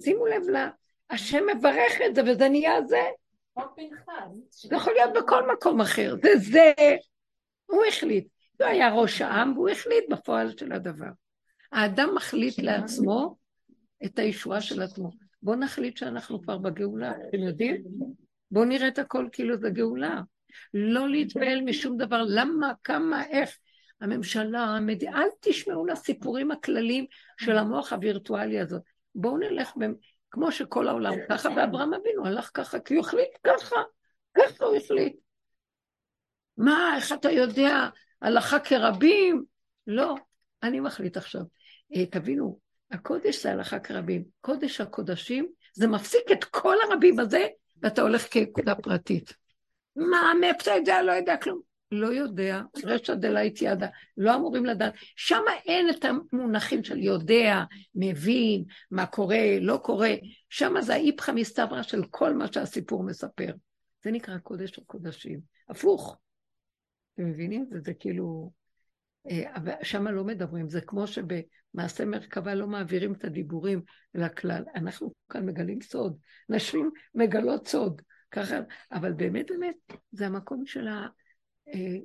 שימו 0.00 0.26
לב 0.26 0.42
לה, 0.48 0.68
השם 1.10 1.44
מברך 1.56 2.00
את 2.06 2.14
זה 2.14 2.22
וזה 2.26 2.48
נהיה 2.48 2.82
זה. 2.86 3.02
זה 4.50 4.76
יכול 4.76 4.92
להיות 4.92 5.12
בכל 5.16 5.52
מקום 5.52 5.80
אחר, 5.80 6.14
זה 6.22 6.36
זה. 6.36 6.72
הוא 7.66 7.84
החליט. 7.88 8.28
הוא 8.60 8.66
היה 8.66 8.92
ראש 8.92 9.20
העם 9.20 9.52
והוא 9.52 9.68
החליט 9.68 10.04
בפועל 10.10 10.56
של 10.56 10.72
הדבר. 10.72 11.10
האדם 11.72 12.08
מחליט 12.14 12.58
לעצמו 12.58 13.36
את 14.04 14.18
הישועה 14.18 14.60
של 14.60 14.82
עצמו. 14.82 15.10
בואו 15.42 15.56
נחליט 15.56 15.96
שאנחנו 15.96 16.42
כבר 16.42 16.58
בגאולה, 16.58 17.12
אתם 17.28 17.38
יודעים? 17.38 17.82
בואו 18.50 18.64
נראה 18.64 18.88
את 18.88 18.98
הכל 18.98 19.28
כאילו 19.32 19.58
זה 19.58 19.70
גאולה. 19.70 20.20
לא 20.74 21.08
להתפעל 21.08 21.60
משום 21.60 21.96
דבר, 21.96 22.22
למה, 22.28 22.72
כמה, 22.84 23.26
איך. 23.26 23.58
הממשלה, 24.00 24.60
המד... 24.60 25.04
אל 25.04 25.28
תשמעו 25.40 25.86
לסיפורים 25.86 26.50
הכלליים 26.50 27.06
של 27.40 27.58
המוח 27.58 27.92
הווירטואלי 27.92 28.60
הזאת. 28.60 28.82
בואו 29.14 29.38
נלך, 29.38 29.72
ב... 29.80 29.84
כמו 30.30 30.52
שכל 30.52 30.88
העולם 30.88 31.12
ככה, 31.28 31.48
ואברהם 31.56 31.94
אבינו 31.94 32.26
הלך 32.26 32.50
ככה, 32.54 32.80
כי 32.80 32.94
הוא 32.94 33.04
החליט 33.04 33.28
ככה, 33.44 33.76
ככה 34.36 34.64
הוא 34.64 34.76
החליט. 34.76 35.16
מה, 36.56 36.92
איך 36.96 37.12
אתה 37.12 37.30
יודע, 37.30 37.88
הלכה 38.22 38.58
כרבים? 38.58 39.44
לא, 39.86 40.14
אני 40.62 40.80
מחליט 40.80 41.16
עכשיו. 41.16 41.42
אה, 41.96 42.06
תבינו, 42.06 42.58
הקודש 42.90 43.42
זה 43.42 43.52
הלכה 43.52 43.78
כרבים. 43.78 44.24
קודש 44.40 44.80
הקודשים, 44.80 45.48
זה 45.74 45.86
מפסיק 45.86 46.32
את 46.32 46.44
כל 46.44 46.76
הרבים 46.88 47.20
הזה, 47.20 47.46
ואתה 47.82 48.02
הולך 48.02 48.26
כנקודה 48.30 48.74
פרטית. 48.74 49.34
מה, 49.96 50.32
מאיפה 50.40 50.62
אתה 50.62 50.70
יודע? 50.70 51.02
לא 51.02 51.12
יודע 51.12 51.36
כלום. 51.36 51.60
לא 51.92 52.06
יודע, 52.06 52.60
רשע 52.84 53.14
דלית 53.14 53.62
ידה, 53.62 53.86
לא 54.16 54.34
אמורים 54.34 54.66
לדעת. 54.66 54.94
שם 55.16 55.42
אין 55.66 55.90
את 55.90 56.04
המונחים 56.04 56.84
של 56.84 56.98
יודע, 56.98 57.62
מבין, 57.94 58.64
מה 58.90 59.06
קורה, 59.06 59.58
לא 59.60 59.80
קורה. 59.82 60.14
שם 60.48 60.74
זה 60.80 60.94
האיפכא 60.94 61.32
מסתברא 61.32 61.82
של 61.82 62.04
כל 62.10 62.34
מה 62.34 62.52
שהסיפור 62.52 63.02
מספר. 63.02 63.52
זה 64.04 64.10
נקרא 64.10 64.38
קודש 64.38 64.78
הקודשים. 64.78 65.40
הפוך. 65.68 66.16
אתם 67.14 67.24
מבינים? 67.24 67.66
זה, 67.70 67.80
זה 67.80 67.94
כאילו... 67.94 68.50
שם 69.82 70.08
לא 70.08 70.24
מדברים, 70.24 70.68
זה 70.68 70.80
כמו 70.80 71.06
שבמעשה 71.06 72.04
מרכבה 72.04 72.54
לא 72.54 72.66
מעבירים 72.66 73.12
את 73.12 73.24
הדיבורים 73.24 73.82
לכלל. 74.14 74.64
אנחנו 74.74 75.12
כאן 75.28 75.46
מגלים 75.46 75.80
סוד, 75.80 76.18
נשים 76.48 76.90
מגלות 77.14 77.68
סוד, 77.68 78.02
ככה, 78.30 78.56
אבל 78.92 79.12
באמת 79.12 79.46
באמת, 79.50 79.76
זה 80.12 80.26
המקום 80.26 80.66
של 80.66 80.88
ה... 80.88 81.06
אה, 81.74 81.96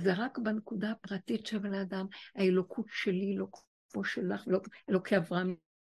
זה 0.00 0.12
רק 0.16 0.38
בנקודה 0.38 0.90
הפרטית 0.90 1.46
של 1.46 1.74
האדם, 1.74 2.06
האלוקות 2.36 2.86
שלי 2.88 3.36
לא 3.36 3.46
כמו 3.92 4.04
שלך, 4.04 4.44
אלוקי 4.90 5.16
אברהם, 5.16 5.54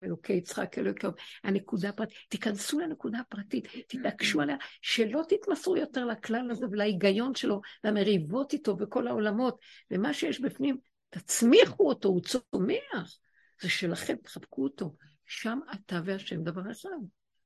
אלוקי 0.04 0.32
יצחק, 0.32 0.78
אלוקי... 0.78 1.06
הנקודה 1.44 1.88
הפרטית, 1.88 2.16
תיכנסו 2.28 2.78
לנקודה 2.78 3.18
הפרטית, 3.18 3.68
תתעקשו 3.88 4.40
עליה, 4.40 4.56
שלא 4.82 5.22
תתמסרו 5.28 5.76
יותר 5.76 6.04
לכלל 6.04 6.50
הזה 6.50 6.66
ולהיגיון 6.70 7.34
שלו, 7.34 7.60
למריבות 7.84 8.52
איתו 8.52 8.76
בכל 8.76 9.06
העולמות, 9.06 9.58
ומה 9.90 10.14
שיש 10.14 10.40
בפנים, 10.40 10.78
תצמיחו 11.10 11.88
אותו, 11.88 12.08
הוא 12.08 12.20
צומח. 12.20 13.18
זה 13.62 13.68
שלכם, 13.68 14.16
תחבקו 14.16 14.62
אותו. 14.62 14.94
שם 15.26 15.58
אתה 15.74 16.00
והשם 16.04 16.42
דבר 16.42 16.70
אחד. 16.70 16.88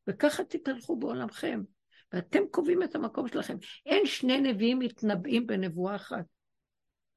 וככה 0.06 0.44
תתהלכו 0.44 0.96
בעולמכם. 0.96 1.62
ואתם 2.12 2.42
קובעים 2.50 2.82
את 2.82 2.94
המקום 2.94 3.28
שלכם. 3.28 3.56
אין 3.86 4.06
שני 4.06 4.40
נביאים 4.40 4.78
מתנבאים 4.78 5.46
בנבואה 5.46 5.96
אחת. 5.96 6.24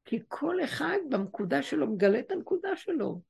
כי 0.05 0.19
כל 0.27 0.63
אחד 0.63 0.97
במקודה 1.09 1.63
שלו 1.63 1.87
מגלה 1.87 2.19
את 2.19 2.31
הנקודה 2.31 2.75
שלו. 2.75 3.21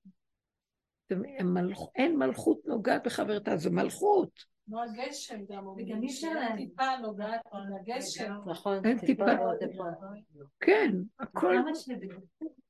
אין 1.96 2.18
מלכות 2.18 2.60
נוגעת 2.66 3.04
בחברתה, 3.06 3.58
זה 3.58 3.70
מלכות. 3.70 4.58
כמו 4.66 4.82
הגשם 4.84 5.40
גם, 5.50 5.66
אפשר 6.06 6.28
טיפה 6.58 6.98
נוגעת 7.02 7.42
על 7.52 7.64
הגשם. 7.80 8.34
נכון, 8.46 8.86
אין 8.86 9.00
טיפה. 9.00 9.26
כן, 10.60 10.92
הכל... 11.20 11.56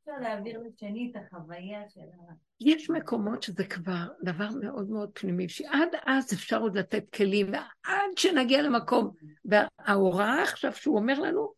אפשר 0.08 0.22
להעביר 0.22 0.60
לשני 0.60 1.12
את 1.12 1.22
החוויה 1.22 1.90
של 1.90 2.00
ה... 2.02 2.34
יש 2.62 2.90
מקומות 2.90 3.44
שזה 3.44 3.66
כבר 3.66 4.08
דבר 4.24 4.50
מאוד 4.62 4.90
מאוד 4.90 5.10
פנימי, 5.14 5.50
שעד 5.50 5.90
אז 6.06 6.34
אפשר 6.34 6.62
עוד 6.62 6.78
לתת 6.78 7.04
כלים, 7.16 7.48
ועד 7.52 8.18
שנגיע 8.18 8.62
למקום. 8.62 9.12
וההוראה 9.46 10.44
עכשיו 10.44 10.74
שהוא 10.74 10.98
אומר 10.98 11.20
לנו, 11.20 11.54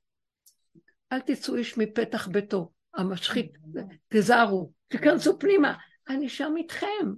אל 1.12 1.20
תצאו 1.20 1.56
איש 1.56 1.78
מפתח 1.78 2.28
ביתו, 2.28 2.72
המשחית, 2.96 3.58
תזהרו, 4.08 4.72
תיכנסו 4.88 5.40
פנימה. 5.40 5.74
אני 6.10 6.30
שם 6.30 6.54
איתכם. 6.58 7.14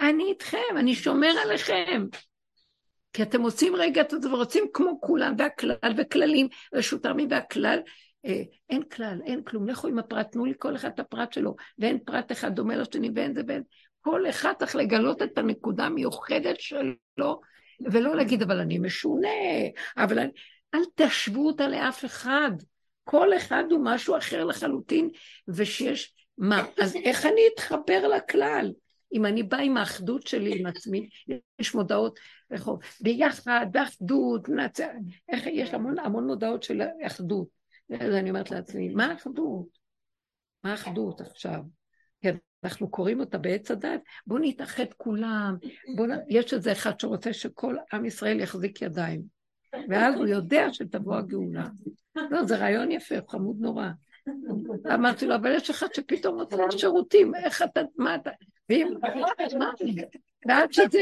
אני 0.00 0.24
איתכם, 0.24 0.76
אני 0.76 0.94
שומר 0.94 1.32
עליכם. 1.44 2.06
כי 3.12 3.22
אתם 3.22 3.42
עושים 3.42 3.76
רגע 3.76 4.02
את 4.02 4.10
זה 4.22 4.32
ורוצים 4.32 4.64
כמו 4.72 5.00
כולם, 5.00 5.34
והכלל, 5.38 5.94
וכללים, 5.96 6.48
רשות 6.74 7.06
הרמים 7.06 7.28
והכלל. 7.30 7.78
אה, 8.26 8.42
אין 8.70 8.82
כלל, 8.82 9.20
אין 9.26 9.42
כלום. 9.42 9.68
לכו 9.68 9.88
עם 9.88 9.98
הפרט, 9.98 10.32
תנו 10.32 10.44
לי 10.44 10.52
כל 10.58 10.76
אחד 10.76 10.88
את 10.88 11.00
הפרט 11.00 11.32
שלו, 11.32 11.56
ואין 11.78 11.98
פרט 12.04 12.32
אחד 12.32 12.54
דומה 12.54 12.76
לשני, 12.76 13.10
ואין 13.14 13.34
זה 13.34 13.42
ואין. 13.48 13.62
כל 14.00 14.28
אחד 14.28 14.52
צריך 14.58 14.76
לגלות 14.76 15.22
את 15.22 15.38
הנקודה 15.38 15.84
המיוחדת 15.84 16.60
שלו, 16.60 17.40
ולא 17.80 18.16
להגיד, 18.16 18.42
אבל 18.42 18.60
אני 18.60 18.78
משונה, 18.78 19.28
אבל 19.96 20.18
אני... 20.18 20.30
אל 20.74 20.80
תשוו 20.94 21.46
אותה 21.46 21.68
לאף 21.68 22.04
אחד. 22.04 22.50
כל 23.04 23.36
אחד 23.36 23.64
הוא 23.70 23.80
משהו 23.84 24.16
אחר 24.16 24.44
לחלוטין, 24.44 25.10
ושיש 25.48 26.14
מה? 26.40 26.66
אז 26.82 26.96
איך 26.96 27.26
אני 27.26 27.40
אתחבר 27.54 28.08
לכלל? 28.08 28.72
אם 29.12 29.26
אני 29.26 29.42
באה 29.42 29.60
עם 29.60 29.76
האחדות 29.76 30.26
שלי 30.26 30.60
עם 30.60 30.66
עצמי, 30.66 31.08
יש 31.58 31.74
מודעות, 31.74 32.18
איך 32.50 32.68
ביחד, 33.00 33.66
באחדות, 33.70 34.48
נצ... 34.48 34.80
איך, 35.28 35.46
יש 35.46 35.74
המון, 35.74 35.98
המון 35.98 36.26
מודעות 36.26 36.62
של 36.62 36.82
אחדות. 37.06 37.48
אז 38.00 38.14
אני 38.14 38.30
אומרת 38.30 38.50
לעצמי, 38.50 38.88
מה 38.88 39.06
האחדות? 39.06 39.78
מה 40.64 40.70
האחדות 40.70 41.20
עכשיו? 41.20 41.60
כן, 42.22 42.36
אנחנו 42.64 42.90
קוראים 42.90 43.20
אותה 43.20 43.38
בעץ 43.38 43.70
הדת, 43.70 44.00
בואו 44.26 44.40
נתאחד 44.42 44.92
כולם, 44.96 45.56
בוא 45.96 46.06
נ... 46.06 46.10
יש 46.28 46.54
איזה 46.54 46.72
אחד 46.72 47.00
שרוצה 47.00 47.32
שכל 47.32 47.76
עם 47.92 48.04
ישראל 48.04 48.40
יחזיק 48.40 48.82
ידיים, 48.82 49.22
ואז 49.88 50.14
הוא 50.14 50.26
יודע 50.26 50.72
שתבוא 50.72 51.16
הגאולה. 51.16 51.68
לא, 52.30 52.44
זה 52.44 52.56
רעיון 52.56 52.90
יפה, 52.90 53.14
חמוד 53.28 53.56
נורא. 53.60 53.88
אמרתי 54.94 55.26
לו, 55.26 55.34
אבל 55.34 55.54
יש 55.54 55.70
אחד 55.70 55.86
שפתאום 55.94 56.40
רוצה 56.40 56.56
שירותים, 56.78 57.34
איך 57.34 57.62
אתה, 57.62 57.80
מה 57.96 58.14
אתה... 58.14 58.30
ואם, 58.68 58.94
מה, 59.58 59.70
ועד 60.48 60.72
שזה, 60.72 60.98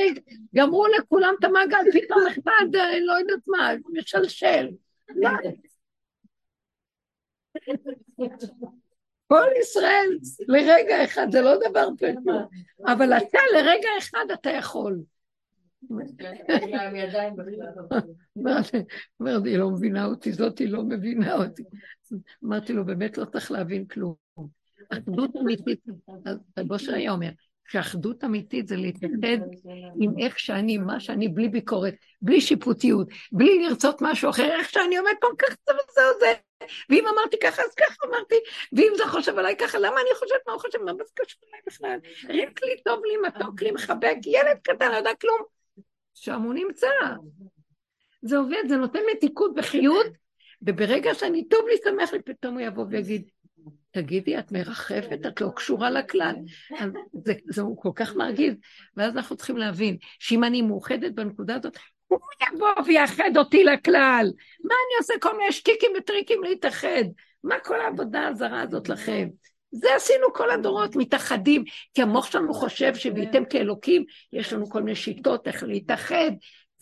גמרו 0.55 0.86
לכולם 0.98 1.34
את 1.38 1.44
המעגל, 1.44 1.78
פתאום 1.92 2.20
אחד, 2.26 2.66
לא 3.06 3.12
יודעת 3.12 3.42
מה, 3.46 3.70
משלשל. 3.92 4.68
כל 9.26 9.46
ישראל 9.60 10.18
לרגע 10.48 11.05
אחד, 11.05 11.26
זה 11.32 11.40
לא 11.40 11.55
דבר 11.70 11.88
פשוט, 11.98 12.34
אבל 12.86 13.12
אתה 13.12 13.38
לרגע 13.55 13.88
אחד 13.98 14.24
אתה 14.32 14.50
יכול. 14.50 14.98
אומרת, 19.20 19.44
היא 19.44 19.59
לא 19.59 19.70
מבינה 19.70 20.06
אותי, 20.06 20.32
זאתי 20.32 20.66
לא 20.66 20.82
מבינה 20.82 21.34
אותי. 21.34 21.62
אמרתי 22.44 22.72
לו, 22.72 22.85
באמת 22.85 23.18
לא 23.18 23.24
צריך 23.24 23.51
להבין 23.51 23.86
כלום. 23.86 24.14
אחדות 24.93 25.36
אמיתית, 25.36 25.80
רב 26.59 26.72
אושר 26.72 26.94
היה 26.94 27.12
אומר, 27.12 27.28
שאחדות 27.68 28.24
אמיתית 28.24 28.68
זה 28.68 28.76
להתאחד 28.76 29.39
עם 30.01 30.18
איך 30.18 30.39
שאני, 30.39 30.78
מה 30.78 31.01
שאני, 31.01 31.28
בלי 31.28 31.48
ביקורת, 31.48 31.94
בלי 32.22 32.40
שיפוטיות, 32.40 33.09
בלי 33.32 33.68
לרצות 33.68 33.97
משהו 34.01 34.30
אחר, 34.30 34.51
איך 34.59 34.68
שאני 34.68 34.97
עומד 34.97 35.12
כל 35.20 35.32
כך 35.39 35.56
טוב 35.64 35.76
וזהו 35.90 36.20
זה. 36.20 36.32
ואם 36.90 37.05
אמרתי 37.06 37.36
ככה, 37.43 37.62
אז 37.62 37.74
ככה 37.74 37.97
אמרתי, 38.09 38.35
ואם 38.72 38.93
זה 38.97 39.02
חושב 39.06 39.39
עליי 39.39 39.56
ככה, 39.56 39.78
למה 39.78 40.01
אני 40.01 40.14
חושבת 40.18 40.40
מה 40.47 40.52
הוא 40.52 40.60
חושב, 40.60 40.78
מה 40.82 40.93
זה 40.94 41.05
קשור 41.14 41.43
אליי 41.48 41.60
בכלל? 41.66 41.98
רק 42.24 42.62
לי, 42.62 42.82
טוב 42.85 43.01
לי, 43.05 43.16
מתוק 43.28 43.62
לי, 43.62 43.70
מחבק, 43.70 44.16
ילד 44.26 44.59
קטן, 44.62 44.90
לא 44.90 44.97
יודע 44.97 45.14
כלום. 45.20 45.40
שם 46.14 46.43
הוא 46.43 46.55
נמצא. 46.55 46.86
זה 48.22 48.36
עובד, 48.36 48.62
זה 48.68 48.76
נותן 48.76 49.01
מתיקות 49.12 49.51
וחיות, 49.56 50.06
וברגע 50.62 51.14
שאני 51.14 51.48
טוב 51.48 51.60
לי, 51.68 51.74
שמח 51.85 52.12
לי, 52.12 52.22
פתאום 52.22 52.55
הוא 52.55 52.60
יבוא 52.60 52.85
ויגיד, 52.90 53.22
תגידי, 53.90 54.39
את 54.39 54.52
מרחפת, 54.52 55.18
את 55.26 55.40
לא 55.40 55.48
קשורה 55.56 55.90
לכלל. 55.90 56.35
זה, 57.24 57.32
זה 57.48 57.62
כל 57.76 57.90
כך 57.94 58.16
מרגיז. 58.16 58.55
ואז 58.97 59.16
אנחנו 59.16 59.36
צריכים 59.36 59.56
להבין 59.56 59.97
שאם 60.18 60.44
אני 60.44 60.62
מאוחדת 60.62 61.12
בנקודה 61.12 61.55
הזאת, 61.55 61.76
הוא 62.06 62.18
יבוא 62.48 62.68
ויאחד 62.86 63.30
אותי 63.36 63.64
לכלל. 63.64 64.26
מה 64.64 64.74
אני 64.74 64.98
עושה 64.98 65.14
כל 65.20 65.36
מיני 65.36 65.52
שטיקים 65.52 65.90
וטריקים 65.98 66.43
להתאחד? 66.43 67.05
מה 67.44 67.55
כל 67.64 67.80
העבודה 67.80 68.26
הזרה 68.26 68.62
הזאת 68.62 68.89
לכם? 68.89 69.28
זה 69.72 69.94
עשינו 69.97 70.32
כל 70.35 70.51
הדורות, 70.51 70.97
מתאחדים, 70.97 71.64
כי 71.94 72.02
המוח 72.02 72.26
שלנו 72.32 72.55
חושב 72.55 72.94
שוויתם 72.94 73.44
כאלוקים, 73.44 74.05
יש 74.32 74.52
לנו 74.52 74.70
כל 74.70 74.82
מיני 74.82 74.97
שיטות 74.97 75.48
איך 75.48 75.62
להתאחד, 75.62 76.30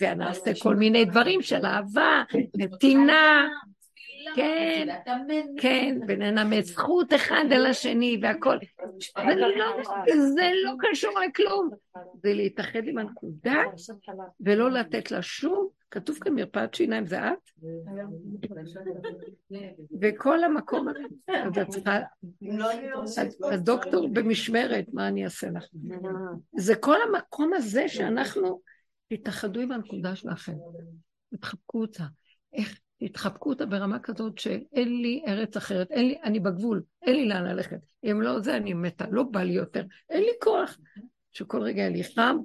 ונעשה 0.01 0.51
כל 0.63 0.77
מיני 0.77 1.05
דברים 1.05 1.43
של 1.43 1.67
אהבה, 1.67 2.23
נתינה, 2.57 3.49
כן, 4.35 4.89
כן, 5.59 5.99
וננמד 6.09 6.61
זכות 6.61 7.15
אחד 7.15 7.45
אל 7.53 7.67
השני 7.67 8.19
והכל. 8.23 8.57
זה 10.35 10.51
לא 10.65 10.73
קשור 10.79 11.13
לכלום. 11.21 11.71
זה 12.23 12.33
להתאחד 12.35 12.81
עם 12.85 12.99
הנקודה 12.99 13.63
ולא 14.41 14.71
לתת 14.71 15.11
לה 15.11 15.23
שום, 15.23 15.69
כתוב 15.91 16.19
כאן 16.21 16.35
מרפאת 16.35 16.75
שיניים, 16.75 17.07
זה 17.07 17.19
את? 17.19 17.51
וכל 20.01 20.45
המקום 20.45 20.89
הזה, 20.89 21.01
אז 21.29 21.59
את 21.59 21.69
צריכה, 21.69 21.99
הדוקטור 23.53 24.09
במשמרת, 24.09 24.85
מה 24.93 25.09
אני 25.09 25.25
אעשה 25.25 25.47
לך? 25.51 25.65
זה 26.57 26.75
כל 26.77 26.97
המקום 27.09 27.53
הזה 27.53 27.89
שאנחנו, 27.89 28.61
תתאחדו 29.09 29.61
עם 29.61 29.73
הנקודה 29.73 30.17
שלכם, 30.17 30.55
תחבקו 31.41 31.81
אותה. 31.81 32.05
איך 32.53 32.79
התחבקו 33.01 33.51
אותה 33.51 33.67
ברמה 33.67 33.99
כזאת 33.99 34.39
שאין 34.39 35.03
לי 35.03 35.23
ארץ 35.27 35.57
אחרת, 35.57 35.91
אין 35.91 36.09
לי, 36.09 36.19
אני 36.25 36.41
בגבול, 36.41 36.83
אין 37.03 37.17
לי 37.17 37.29
לאן 37.29 37.45
ללכת. 37.45 37.79
אם 38.05 38.23
לא 38.23 38.41
זה, 38.41 38.57
אני 38.57 38.75
מתה, 38.75 39.05
לא 39.11 39.23
בא 39.23 39.43
לי 39.43 39.53
יותר, 39.53 39.85
אין 40.11 40.23
לי 40.23 40.33
כוח. 40.43 40.79
שכל 41.33 41.63
רגע 41.63 41.79
יהיה 41.81 41.91
לי 41.91 42.05
חם, 42.05 42.37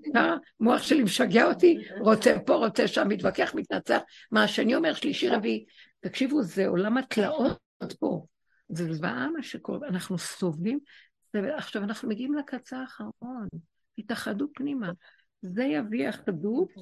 מוח 0.59 0.81
שלי 0.81 1.03
משגע 1.03 1.45
אותי, 1.45 1.77
רוצה 1.99 2.37
פה, 2.45 2.55
רוצה 2.55 2.87
שם, 2.87 3.07
מתווכח, 3.07 3.51
מתנצח. 3.55 4.01
מה 4.31 4.43
השני 4.43 4.75
אומר, 4.75 4.93
שלישי, 4.93 5.29
רביעי. 5.29 5.65
תקשיבו, 5.99 6.43
זה 6.43 6.67
עולם 6.67 6.97
התלאות 6.97 7.57
פה. 7.99 8.25
זה 8.69 8.93
זוועה 8.93 9.27
מה 9.29 9.43
שקורה, 9.43 9.87
אנחנו 9.87 10.17
סובלים, 10.17 10.79
ועכשיו 11.33 11.83
אנחנו 11.83 12.09
מגיעים 12.09 12.33
לקצה 12.33 12.77
האחרון. 12.79 13.47
התאחדו 13.97 14.47
פנימה. 14.53 14.91
זה 15.41 15.63
יביא 15.63 16.09
אחדות, 16.09 16.73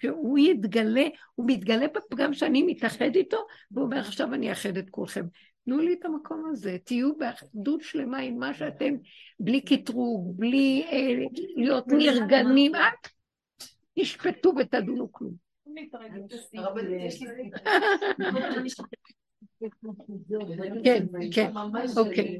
שהוא 0.00 0.38
יתגלה, 0.38 1.04
הוא 1.34 1.46
מתגלה 1.48 1.86
בפגם 1.94 2.34
שאני 2.34 2.62
מתאחד 2.62 3.14
איתו, 3.14 3.46
והוא 3.70 3.84
אומר 3.84 3.98
עכשיו 3.98 4.34
אני 4.34 4.50
אאחד 4.50 4.76
את 4.76 4.90
כולכם. 4.90 5.24
תנו 5.64 5.78
לי 5.78 5.92
את 5.92 6.04
המקום 6.04 6.44
הזה, 6.50 6.76
תהיו 6.84 7.16
באחדות 7.16 7.82
שלמה 7.82 8.18
עם 8.18 8.38
מה 8.38 8.54
שאתם, 8.54 8.94
בלי 9.40 9.60
קטרוג, 9.60 10.36
בלי 10.36 10.86
אה, 10.92 11.26
להיות 11.56 11.88
נרגנים, 11.88 12.74
אל 12.74 12.80
תשפטו 13.98 14.52
ותדונו 14.58 15.12
כלום. 15.12 15.34
כן, 20.84 21.06
כן, 21.32 21.52
אוקיי. 21.96 22.38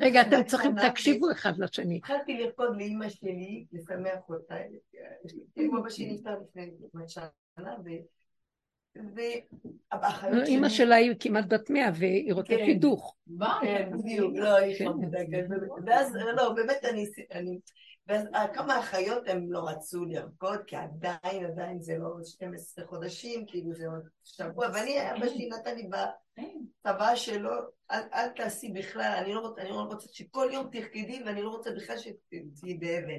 רגע, 0.00 0.20
אתם 0.20 0.44
צריכים, 0.46 0.72
תקשיבו 0.88 1.30
אחד 1.30 1.58
לשני. 1.58 1.96
התחלתי 1.96 2.38
לרקוד 2.38 2.76
לאימא 2.76 3.08
שלי, 3.08 3.64
לשמח 3.72 4.28
אותה. 4.28 4.54
אבא 5.80 5.90
שלי 5.90 6.12
נפטר 6.12 6.36
לפני 6.56 7.08
שנה, 7.08 7.76
אימא 10.46 10.68
שלה 10.68 10.94
היא 10.94 11.14
כמעט 11.20 11.44
בת 11.48 11.70
מאה 11.70 11.90
והיא 11.94 12.34
רוצה 12.34 12.56
כן. 12.56 12.64
שידוך. 12.66 13.16
כן, 13.62 13.90
בדיוק, 13.92 14.32
לא, 14.36 14.56
היא 14.56 14.78
חמודה 14.78 15.18
כזאת. 15.18 15.68
ואז, 15.86 16.14
לא, 16.36 16.52
באמת 16.52 16.84
אני... 17.32 17.58
ואז 18.06 18.24
כמה 18.54 18.78
אחיות 18.78 19.28
הם 19.28 19.52
לא 19.52 19.68
רצו 19.68 20.04
לרקוד, 20.04 20.58
כי 20.66 20.76
עדיין, 20.76 21.46
עדיין 21.46 21.80
זה 21.80 21.98
לא 21.98 22.16
12 22.24 22.86
חודשים, 22.86 23.46
כאילו 23.46 23.74
זה 23.74 23.86
עוד 23.86 24.08
שבוע, 24.24 24.66
ואני, 24.74 25.10
אבא 25.10 25.28
שלי 25.28 25.48
נתן 25.48 25.76
לי 25.76 25.88
בצבא 25.88 27.16
שלו, 27.16 27.50
אל, 27.90 28.02
אל 28.14 28.28
תעשי 28.28 28.72
בכלל, 28.72 29.14
אני 29.24 29.34
לא, 29.34 29.40
רוצה, 29.40 29.62
אני 29.62 29.70
לא 29.70 29.80
רוצה 29.80 30.08
שכל 30.12 30.48
יום 30.52 30.68
תרקדי, 30.72 31.22
ואני 31.26 31.42
לא 31.42 31.48
רוצה 31.48 31.70
בכלל 31.70 31.98
שתהיי 31.98 32.74
באבן. 32.78 33.18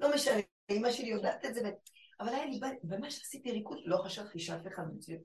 לא 0.00 0.14
משנה, 0.14 0.40
אמא 0.70 0.92
שלי 0.92 1.08
יודעת 1.08 1.44
את 1.44 1.54
זה, 1.54 1.70
אבל 2.20 2.28
היה 2.28 2.46
לי, 2.46 2.60
ממש 2.84 3.20
עשיתי 3.22 3.50
ריקוד, 3.50 3.78
לא 3.84 3.96
חשבתי 3.96 4.38
שאף 4.38 4.66
אחד 4.66 4.82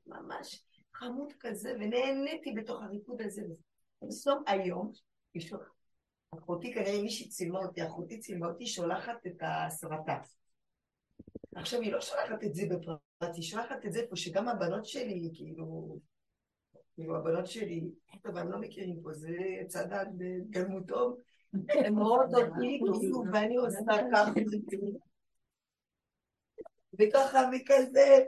ממש 0.08 0.66
חמוד 0.94 1.34
כזה, 1.40 1.74
ונהניתי 1.80 2.52
בתוך 2.52 2.84
הריקוד 2.84 3.22
הזה. 3.22 3.42
בסוף 4.08 4.40
היום, 4.48 4.92
אחותי, 6.40 6.74
כנראה 6.74 7.02
מישהי 7.02 7.30
צילמה 7.30 7.60
אותי, 7.60 7.88
אחותי 7.88 8.20
צילמה 8.20 8.48
אותי, 8.48 8.68
שולחת 8.68 9.28
את 9.28 9.42
הסרטה. 9.42 10.18
עכשיו, 11.56 11.82
היא 11.82 11.92
לא 11.92 12.02
שולחת 12.02 12.44
את 12.44 12.56
זה 12.56 12.64
בפרט, 12.70 13.36
היא 13.36 13.44
שולחת 13.44 13.86
את 13.86 13.94
זה 13.94 14.02
פה, 14.10 14.16
שגם 14.16 14.48
הבנות 14.48 14.86
שלי, 14.86 15.30
כאילו, 15.34 16.00
כאילו, 16.96 17.18
הבנות 17.18 17.48
שלי, 17.48 17.84
טוב, 18.24 18.38
הם 18.38 18.52
לא 18.52 18.60
מכירים 18.60 19.02
פה, 19.04 19.14
זה 19.14 19.38
צדק 19.68 20.08
בגלמותו, 20.18 21.18
הן 21.86 21.98
רואות 21.98 22.34
אותי, 22.34 22.80
כאילו, 23.00 23.24
ואני 23.34 23.56
עושה 23.56 23.80
ככה. 24.12 24.32
וככה 27.00 27.50
וכזה. 27.56 28.20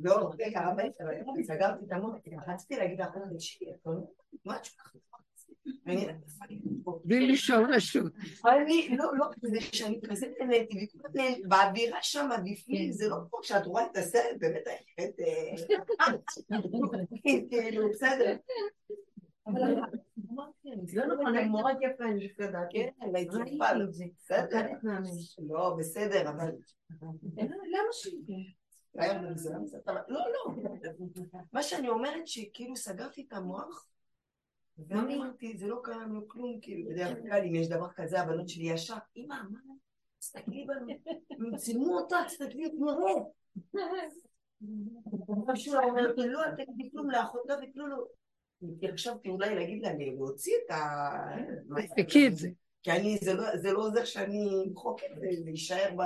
לא, 0.00 0.30
רגע, 0.38 0.60
סגרתי 1.42 1.84
את 1.86 1.92
המוח, 1.92 2.14
רציתי 2.48 2.76
להגיד 2.76 3.00
לך, 3.00 3.08
מה 4.44 4.56
התשובה? 4.56 4.82
בלי 7.04 7.28
לשאול 7.28 7.74
רשות. 7.74 8.12
אני, 8.46 8.88
לא, 8.98 9.16
לא, 9.16 9.26
זה 9.42 9.60
שאני 9.60 10.00
כזה 10.10 10.26
נהניתי, 10.40 10.86
באווירה 11.44 11.98
שם 12.02 12.28
בפנים, 12.44 12.92
זה 12.92 13.08
לא 13.08 13.16
כמו 13.30 13.42
שאת 13.42 13.66
רואה 13.66 13.86
את 13.86 13.96
הסרט, 13.96 14.36
באמת 14.38 14.62
כאילו, 17.50 17.88
בסדר. 17.90 18.36
לא 20.94 21.06
נכון, 21.06 21.48
מאוד 21.48 21.76
כן, 22.70 22.86
בסדר, 24.16 24.66
לא, 25.38 25.76
בסדר, 25.78 26.30
אבל... 26.30 26.50
למה 27.46 27.92
שהיא? 27.92 28.52
לא, 29.88 30.04
לא, 30.08 30.54
מה 31.52 31.62
שאני 31.62 31.88
אומרת 31.88 32.26
שכאילו 32.26 32.76
סגרתי 32.76 33.26
את 33.28 33.32
המוח 33.32 33.90
ואני 34.88 35.16
אמרתי, 35.16 35.58
זה 35.58 35.66
לא 35.66 35.80
קרה 35.82 35.96
לנו 35.96 36.28
כלום, 36.28 36.58
כאילו, 36.62 36.90
בדרך 36.90 37.18
כלל 37.22 37.42
אם 37.46 37.54
יש 37.54 37.68
דבר 37.68 37.88
כזה, 37.96 38.20
הבנות 38.20 38.48
שלי 38.48 38.64
ישר, 38.64 38.94
אמא, 39.16 39.34
מה? 39.50 39.58
תסתכלי 40.18 40.66
בנו, 40.66 40.92
הם 41.30 41.56
צילמו 41.56 41.98
אותה, 41.98 42.16
תסתכלי, 42.26 42.70
תראה. 42.70 43.22
משהו 45.46 45.74
אומרת, 45.88 46.14
לא, 46.18 46.44
אל 46.44 46.54
תגידי 46.54 46.90
כלום 46.90 47.10
לאחותה 47.10 47.54
וכלום 47.62 47.88
לא. 47.88 48.04
חשבתי 48.94 49.28
אולי 49.28 49.54
להגיד 49.54 49.82
לה, 49.82 49.92
להוציא 50.16 50.52
את 50.66 50.70
ה... 50.70 50.76
תקי 51.96 52.28
את 52.28 52.36
זה. 52.36 52.48
כי 52.82 52.92
אני, 52.92 53.18
זה 53.60 53.72
לא 53.72 53.86
עוזר 53.86 54.04
שאני 54.04 54.48
אמחוק 54.68 55.00
את 55.04 55.20
זה, 55.20 55.26
להישאר 55.44 55.90
ב... 55.96 56.02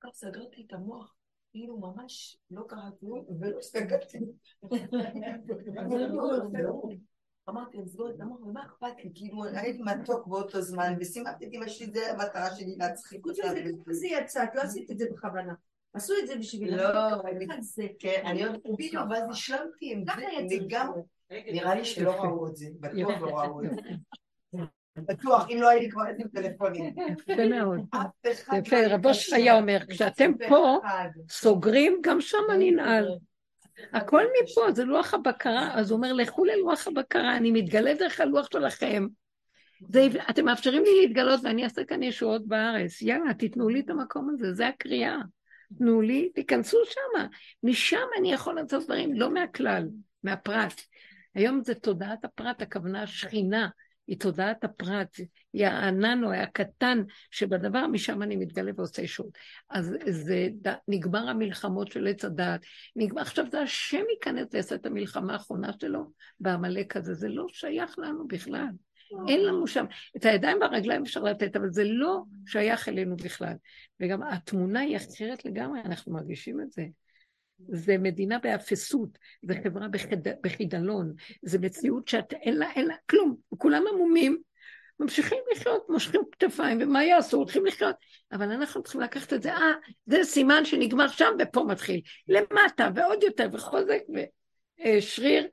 כך 0.00 0.08
סגרתי 0.20 0.64
את 0.66 0.72
המוח, 0.72 1.14
כאילו 1.50 1.78
ממש 1.78 2.36
לא 2.50 2.62
קרה 2.68 2.90
כלום, 3.00 3.26
ולא 3.40 3.60
סגרתי. 3.60 4.18
אמרתי, 7.48 7.78
אני 7.78 7.88
סגור 7.88 8.10
את 8.10 8.20
המוח, 8.20 8.40
ומה 8.40 8.66
אכפת 8.66 9.04
לי? 9.04 9.10
כאילו, 9.14 9.44
הייתי 9.44 9.82
מתוק 9.82 10.26
באותו 10.26 10.60
זמן, 10.60 10.94
וסימפתי 11.00 11.46
את 11.46 11.50
אמא 11.52 11.68
שלי, 11.68 11.86
זה 11.92 12.12
המטרה 12.12 12.56
שלי 12.56 12.76
להצחיק 12.78 13.26
אותה. 13.26 13.42
זה 13.90 14.06
יצא, 14.06 14.44
את 14.44 14.54
לא 14.54 14.60
עשית 14.60 14.90
את 14.90 14.98
זה 14.98 15.06
בכוונה. 15.12 15.54
עשו 15.96 16.14
את 16.22 16.26
זה 16.26 16.36
בשביל... 16.36 16.76
לא, 16.76 17.22
כן, 17.98 18.22
אני 18.24 18.44
עוד... 18.44 18.56
בדיוק, 18.78 19.04
ואז 19.10 19.30
השלמתי 19.30 19.92
עם 19.92 20.04
זה 20.48 20.56
לגמרי. 20.56 21.00
נראה 21.30 21.74
לי 21.74 21.84
שלא 21.84 22.10
ראו 22.10 22.48
את 22.48 22.56
זה, 22.56 22.66
בטוח 22.80 23.20
לא 23.20 23.26
ראו 23.26 23.64
את 23.64 23.70
זה. 23.70 23.80
בטוח, 24.96 25.46
אם 25.50 25.58
לא 25.60 25.68
הייתי 25.68 25.90
כבר 25.90 26.02
עשר 26.02 26.28
טלפונים. 26.34 26.94
יפה 27.28 27.46
מאוד. 27.46 27.80
אף 27.90 28.06
אחד 28.32 28.58
יפה, 28.66 28.82
לא 28.86 28.94
רבו 28.94 29.08
היה 29.32 29.58
אומר, 29.58 29.78
כשאתם 29.88 30.32
פה. 30.48 30.78
סוגרים, 31.30 31.98
גם 32.02 32.20
שם 32.20 32.38
ננעל. 32.58 33.08
הכל 33.92 34.22
מפה, 34.42 34.72
זה 34.72 34.84
לוח 34.84 35.14
הבקרה, 35.14 35.70
אז 35.74 35.90
הוא 35.90 35.96
אומר, 35.96 36.12
לכו 36.12 36.44
ללוח 36.44 36.86
הבקרה, 36.86 37.36
אני 37.36 37.50
מתגלה 37.50 37.94
דרך 37.94 38.20
הלוח 38.20 38.48
שלכם. 38.52 39.06
זה, 39.88 40.06
אתם 40.30 40.44
מאפשרים 40.44 40.82
לי 40.82 40.90
להתגלות 41.00 41.40
ואני 41.42 41.64
אעשה 41.64 41.84
כאן 41.84 42.02
ישועות 42.02 42.46
בארץ. 42.46 43.02
יאללה, 43.02 43.34
תיתנו 43.34 43.68
לי 43.68 43.80
את 43.80 43.90
המקום 43.90 44.30
הזה, 44.30 44.54
זה 44.54 44.68
הקריאה. 44.68 45.16
תנו 45.78 46.00
לי, 46.00 46.30
תיכנסו 46.34 46.78
שמה. 46.84 47.26
משם 47.62 48.06
אני 48.18 48.32
יכול 48.32 48.54
לעשות 48.54 48.84
דברים, 48.84 49.14
לא 49.14 49.34
מהכלל, 49.34 49.88
מהפרט. 50.22 50.80
היום 51.34 51.60
זה 51.64 51.74
תודעת 51.74 52.24
הפרט, 52.24 52.62
הכוונה 52.62 53.02
השכינה, 53.02 53.68
היא 54.06 54.20
תודעת 54.20 54.64
הפרט, 54.64 55.16
היא 55.52 55.66
הענן 55.66 56.24
או 56.24 56.32
הקטן 56.32 57.02
שבדבר, 57.30 57.86
משם 57.86 58.22
אני 58.22 58.36
מתגלה 58.36 58.72
ועושה 58.76 59.02
ישות. 59.02 59.38
אז 59.70 59.94
זה 60.10 60.48
נגמר 60.88 61.28
המלחמות 61.28 61.92
של 61.92 62.06
עץ 62.06 62.24
הדעת. 62.24 62.60
נגמר, 62.96 63.20
עכשיו 63.20 63.44
זה 63.50 63.60
השם 63.60 64.02
ייכנס 64.10 64.48
ויעשה 64.52 64.74
את 64.74 64.86
המלחמה 64.86 65.32
האחרונה 65.32 65.70
שלו 65.80 66.10
בעמלק 66.40 66.96
הזה, 66.96 67.14
זה 67.14 67.28
לא 67.28 67.46
שייך 67.48 67.98
לנו 67.98 68.26
בכלל. 68.28 68.66
אין 69.28 69.44
לנו 69.44 69.66
שם, 69.66 69.84
את 70.16 70.24
הידיים 70.24 70.58
והרגליים 70.60 71.02
אפשר 71.02 71.22
לתת, 71.22 71.56
אבל 71.56 71.70
זה 71.70 71.84
לא 71.84 72.22
שייך 72.46 72.88
אלינו 72.88 73.16
בכלל. 73.16 73.54
וגם 74.00 74.22
התמונה 74.22 74.80
היא 74.80 74.96
אחרת 74.96 75.44
לגמרי, 75.44 75.80
אנחנו 75.80 76.12
מרגישים 76.12 76.60
את 76.60 76.72
זה. 76.72 76.84
זה 77.58 77.98
מדינה 77.98 78.38
באפסות, 78.38 79.18
זה 79.42 79.54
חברה 79.64 79.88
בחד... 79.88 80.28
בחידלון, 80.42 81.14
זה 81.42 81.58
מציאות 81.58 82.08
שאין 82.08 82.56
לה, 82.56 82.70
אין 82.70 82.86
לה 82.86 82.94
כלום, 83.10 83.36
כולם 83.58 83.84
עמומים, 83.92 84.38
ממשיכים 85.00 85.38
לחיות, 85.52 85.86
מושכים 85.88 86.20
כתפיים, 86.32 86.78
ומה 86.82 87.04
יעשו? 87.04 87.36
הולכים 87.36 87.66
לחיות. 87.66 87.96
אבל 88.32 88.50
אנחנו 88.50 88.82
צריכים 88.82 89.00
לקחת 89.00 89.32
את 89.32 89.42
זה, 89.42 89.52
אה, 89.52 89.72
זה 90.06 90.24
סימן 90.24 90.64
שנגמר 90.64 91.08
שם 91.08 91.32
ופה 91.38 91.64
מתחיל. 91.68 92.00
למטה, 92.28 92.88
ועוד 92.94 93.22
יותר, 93.22 93.48
וחוזק, 93.52 94.02
ושריר, 94.86 95.46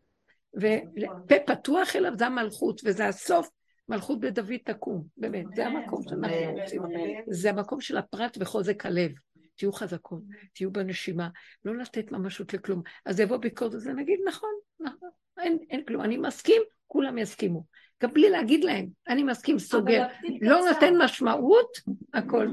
ופה 0.56 1.36
פתוח 1.46 1.96
אליו, 1.96 2.12
זה 2.18 2.26
המלכות, 2.26 2.82
וזה 2.86 3.08
הסוף. 3.08 3.50
מלכות 3.90 4.20
בדוד 4.20 4.58
תקום, 4.66 5.04
באמת, 5.18 5.46
זה 5.56 5.68
המקום 5.68 6.04
שאנחנו 6.10 6.62
רוצים. 6.62 6.82
זה 7.30 7.50
המקום 7.50 7.82
של 7.82 7.98
הפרט 7.98 8.38
וחוזק 8.40 8.86
הלב. 8.86 9.12
תהיו 9.56 9.74
חזקות, 9.74 10.22
תהיו 10.54 10.72
בנשימה, 10.72 11.30
לא 11.66 11.76
לתת 11.76 12.12
ממשות 12.12 12.54
לכלום. 12.54 12.82
אז 13.06 13.20
יבוא 13.20 13.38
ביקורת 13.38 13.74
הזה, 13.74 13.94
נגיד, 13.94 14.20
נכון, 14.28 14.50
נכון, 14.80 15.10
אין, 15.40 15.58
אין 15.70 15.84
כלום, 15.86 16.02
אני 16.02 16.18
מסכים, 16.18 16.62
כולם 16.88 17.18
יסכימו. 17.18 17.66
גם 18.04 18.14
בלי 18.14 18.30
להגיד 18.30 18.64
להם, 18.64 18.88
אני 19.08 19.24
מסכים, 19.24 19.60
סוגר, 19.60 20.08
לא 20.42 20.60
נותן 20.70 20.94
משמעות, 20.98 21.78
הכל 22.14 22.48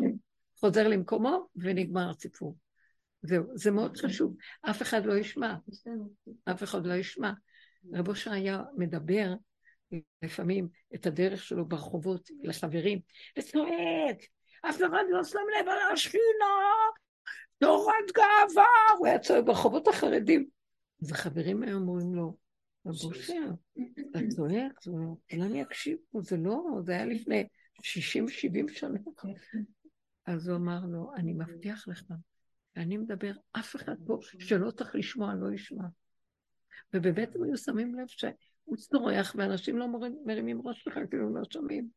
חוזר 0.57 0.89
למקומו 0.89 1.47
ונגמר 1.57 2.11
הסיפור. 2.11 2.57
זהו, 3.23 3.45
זה 3.55 3.71
מאוד 3.71 3.97
חשוב. 3.97 4.37
אף 4.63 4.83
אחד 4.83 5.07
לא 5.07 5.15
ישמע, 5.15 5.55
אף 6.45 6.63
אחד 6.63 6.87
לא 6.87 6.95
ישמע. 6.95 7.33
רב 7.93 8.09
אושר 8.09 8.33
היה 8.33 8.63
מדבר 8.77 9.35
לפעמים 10.23 10.69
את 10.95 11.07
הדרך 11.07 11.43
שלו 11.43 11.69
ברחובות 11.69 12.31
לחברים, 12.43 13.01
וצועק, 13.39 14.17
אף 14.63 14.77
אחד 14.77 15.05
לא 15.11 15.25
שם 15.25 15.39
לב 15.39 15.69
על 15.69 15.93
השכינה, 15.93 16.47
תורת 17.59 18.13
גאווה, 18.15 18.67
הוא 18.99 19.07
היה 19.07 19.19
צועק 19.19 19.45
ברחובות 19.45 19.89
החרדים. 19.89 20.49
אז 21.03 21.13
החברים 21.13 21.63
היו 21.63 21.77
אומרים 21.77 22.15
לו, 22.15 22.37
רב 22.87 22.95
אושר, 23.05 23.51
אתה 24.11 24.19
צועק, 24.29 24.87
לא- 24.87 25.17
כולם 25.31 25.55
יקשיבו, 25.55 26.23
זה 26.23 26.37
לא, 26.37 26.65
זה 26.87 26.93
היה 26.93 27.05
לפני 27.07 27.47
60-70 27.83 28.69
שנה. 28.69 28.99
אז 30.27 30.49
הוא 30.49 30.57
אמר 30.57 30.81
לו, 30.89 31.11
אני 31.17 31.33
מבטיח 31.33 31.89
לך, 31.89 32.05
אני 32.77 32.97
מדבר, 32.97 33.33
אף 33.53 33.77
אחד 33.77 33.95
פה 34.07 34.19
שלא 34.39 34.71
צריך 34.71 34.95
לשמוע, 34.95 35.35
לא 35.35 35.53
ישמע. 35.55 35.85
ובאמת 36.95 37.37
הם 37.37 37.43
היו 37.43 37.57
שמים 37.57 37.95
לב 37.95 38.07
שהוא 38.07 38.77
צורח 38.77 39.35
ואנשים 39.39 39.79
לא 39.79 39.87
מרימים 40.27 40.61
ראש 40.65 40.89
לך, 40.89 40.99
כאילו 41.11 41.35
לא 41.35 41.43
שומעים. 41.53 41.89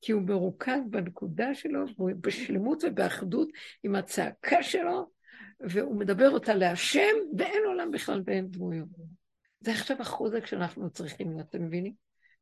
כי 0.00 0.12
הוא 0.12 0.22
מרוכז 0.22 0.80
בנקודה 0.90 1.54
שלו, 1.54 1.84
והוא 1.96 2.10
בשלמות 2.20 2.84
ובאחדות 2.86 3.48
עם 3.82 3.94
הצעקה 3.94 4.62
שלו, 4.62 5.10
והוא 5.60 5.98
מדבר 5.98 6.30
אותה 6.30 6.54
להשם, 6.54 7.16
ואין 7.38 7.62
עולם 7.66 7.90
בכלל 7.90 8.22
ואין 8.26 8.50
דמויות. 8.50 8.88
זה 9.60 9.70
עכשיו 9.70 9.96
החוזק 10.00 10.46
שאנחנו 10.46 10.90
צריכים, 10.90 11.40
אתם 11.40 11.64
מבינים? 11.64 11.92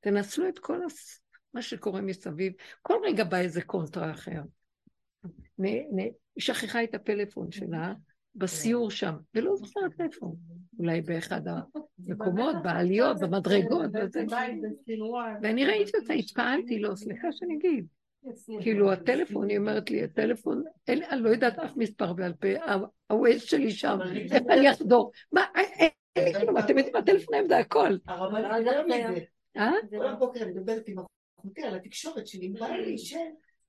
תנצלו 0.00 0.48
את 0.48 0.58
כל 0.58 0.84
הס... 0.84 1.22
מה 1.54 1.62
שקורה 1.62 2.00
מסביב. 2.00 2.52
כל 2.82 2.94
רגע 3.04 3.24
בא 3.24 3.36
איזה 3.36 3.62
קונטרה 3.62 4.10
אחר. 4.10 4.40
נ- 5.58 6.00
נ- 6.00 6.12
היא 6.36 6.42
שכחה 6.42 6.84
את 6.84 6.94
הפלאפון 6.94 7.50
שלה 7.50 7.94
בסיור 8.36 8.90
שם, 8.90 9.14
ולא 9.34 9.56
זוכרת 9.56 10.00
איפה. 10.00 10.32
אולי 10.78 11.00
באחד 11.00 11.40
המקומות, 12.08 12.56
בעליות, 12.62 13.20
במדרגות, 13.20 13.90
וזה. 13.94 14.24
ואני 15.42 15.64
ראיתי 15.64 15.92
אותה, 16.00 16.12
התפעלתי, 16.12 16.78
לא, 16.78 16.94
סליחה 16.94 17.28
שאני 17.32 17.54
אגיד. 17.54 17.86
כאילו, 18.60 18.92
הטלפון, 18.92 19.50
היא 19.50 19.58
אומרת 19.58 19.90
לי, 19.90 20.04
הטלפון, 20.04 20.64
אני 20.88 21.20
לא 21.20 21.28
יודעת 21.28 21.58
אף 21.58 21.76
מספר 21.76 22.12
בעל 22.12 22.32
פה, 22.32 22.48
הווייז 23.10 23.42
שלי 23.42 23.70
שם, 23.70 23.98
איך 24.30 24.42
אני 24.50 24.70
אחזור? 24.70 25.10
מה, 25.32 25.44
אין 25.54 25.88
אין 26.16 26.24
לי 26.24 26.40
כלום, 26.40 26.58
אתם 26.58 26.78
יודעים, 26.78 26.96
הטלפון 26.96 27.34
היום 27.34 27.48
זה 27.48 27.58
הכל. 27.58 27.96
הרבנית 28.06 28.46
מזה. 28.86 29.20
אה? 29.56 29.72
כל 29.90 30.06
הבוקר 30.06 30.42
אני 30.42 30.52
מדברת 30.52 30.88
עם 30.88 30.96
אחותי 31.40 31.62
על 31.62 31.74
התקשורת 31.74 32.26
שלי, 32.26 32.48
בא 32.48 32.66
לי 32.66 32.96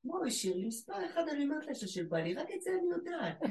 של, 0.04 0.10
כמו 0.10 0.26
השאיר 0.26 0.58
לי 0.58 0.66
מספר 0.66 1.06
אחד, 1.06 1.28
אני 1.30 1.44
אומרת 1.44 1.68
לה 1.68 1.76
של 1.76 2.06
בעלי, 2.06 2.34
רק 2.34 2.48
את 2.56 2.62
זה 2.62 2.72
אני 2.72 2.90
יודעת. 2.90 3.42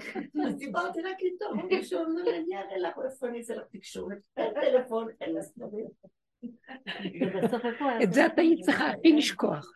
אז 0.47 0.57
דיברתי 0.57 1.01
רק 1.03 1.21
איתו, 1.21 1.45
אמרתי 1.53 1.85
שהוא 1.85 2.03
אומר 2.03 2.23
לי, 2.23 2.39
אני 2.39 2.57
אראה 2.57 2.79
לך 2.79 2.99
איפה 3.05 3.27
אני 3.29 3.39
אעשה 3.39 3.55
לך 3.55 3.65
תקשורת, 3.73 4.19
אין 4.37 4.55
טלפון, 4.55 5.09
אין 5.21 5.39
מספרים. 5.39 5.87
את 8.03 8.13
זה 8.13 8.27
אתה 8.27 8.41
היית 8.41 8.65
צריכה 8.65 8.91
הכי 8.91 9.13
לשכוח. 9.13 9.73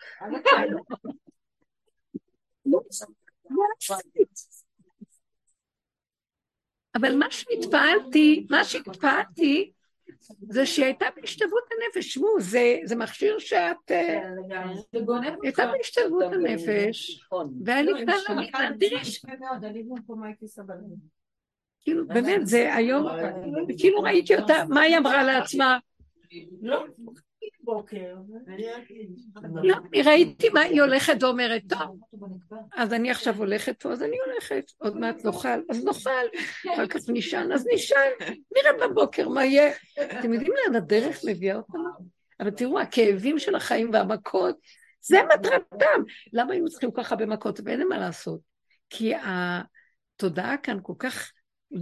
אבל 6.95 7.17
מה 7.17 7.31
שהתפעלתי, 7.31 8.47
מה 8.51 8.65
שהתפעלתי, 8.65 9.73
זה 10.49 10.67
שהיא 10.67 10.85
הייתה 10.85 11.07
בהשתוות 11.17 11.63
הנפש. 11.73 12.15
שמעו, 12.15 12.41
זה, 12.41 12.77
זה 12.85 12.97
מכשיר 12.97 13.39
שאת... 13.39 13.91
אה, 13.91 14.21
היא 14.93 15.03
הייתה 15.43 15.73
בהשתוות 15.77 16.33
הנפש, 16.33 17.25
והיה 17.65 17.83
לי 17.83 17.93
הייתי 20.25 20.49
סבלנית. 20.49 21.21
כאילו, 21.81 22.09
באמת, 22.09 22.47
זה 22.47 22.75
היום, 22.75 23.07
כאילו 23.79 24.01
ראיתי 24.03 24.37
אותה, 24.37 24.65
מה 24.69 24.81
היא 24.81 24.99
אמרה 24.99 25.25
לעצמה? 25.25 25.79
לא, 27.67 27.75
בוקר. 27.75 28.15
לא, 29.63 29.77
אני 29.93 30.03
ראיתי 30.03 30.49
מה 30.49 30.61
היא 30.61 30.83
הולכת 30.83 31.23
ואומרת, 31.23 31.63
טוב, 31.69 32.01
אז 32.77 32.93
אני 32.93 33.11
עכשיו 33.11 33.37
הולכת 33.37 33.83
פה, 33.83 33.93
אז 33.93 34.03
אני 34.03 34.17
הולכת, 34.27 34.65
עוד 34.79 34.97
מעט 34.97 35.25
נאכל, 35.25 35.63
אז 35.71 35.85
נאכל, 35.85 36.11
אחר 36.75 36.87
כך 36.87 37.09
נישן, 37.09 37.49
אז 37.55 37.67
נישן, 37.67 38.11
נראה 38.57 38.89
בבוקר 38.89 39.29
מה 39.29 39.45
יהיה. 39.45 39.73
אתם 40.19 40.33
יודעים 40.33 40.53
לאן 40.65 40.75
הדרך 40.75 41.21
מביאה 41.27 41.57
אותנו? 41.57 41.89
אבל 42.41 42.51
תראו, 42.51 42.81
הכאבים 42.81 43.39
של 43.39 43.55
החיים 43.55 43.91
והמכות, 43.93 44.57
זה 45.01 45.19
מטרתם. 45.35 46.03
למה 46.33 46.53
היינו 46.53 46.69
צריכים 46.69 46.91
כל 46.91 47.03
כך 47.03 47.13
הרבה 47.13 47.27
מכות? 47.27 47.61
ואין 47.65 47.89
מה 47.89 47.99
לעשות. 47.99 48.41
כי 48.91 49.13
התודעה 49.15 50.57
כאן 50.57 50.79
כל 50.83 50.95
כך 50.99 51.33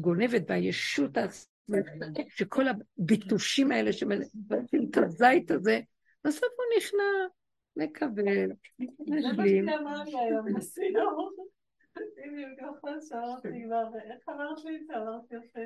גונבת, 0.01 0.43
והישות 0.49 1.19
שכל 2.29 2.65
הביטושים 2.69 3.73
האלה 3.73 3.93
שמבטאים 3.93 4.89
את 4.91 4.97
הזית 4.97 5.51
הזה, 5.51 5.81
בסוף 6.25 6.49
הוא 6.57 6.79
נכנע, 6.79 7.27
מקבל, 7.77 8.51
זה 9.09 9.75
מה 9.85 10.05
משלים. 10.55 10.97
היום 13.45 13.95
איך 14.13 14.29
אמרת 14.29 14.65
לי 14.65 14.77
את 14.77 14.87
זה? 14.87 14.97
אמרתי 14.97 15.35
יפה. 15.35 15.61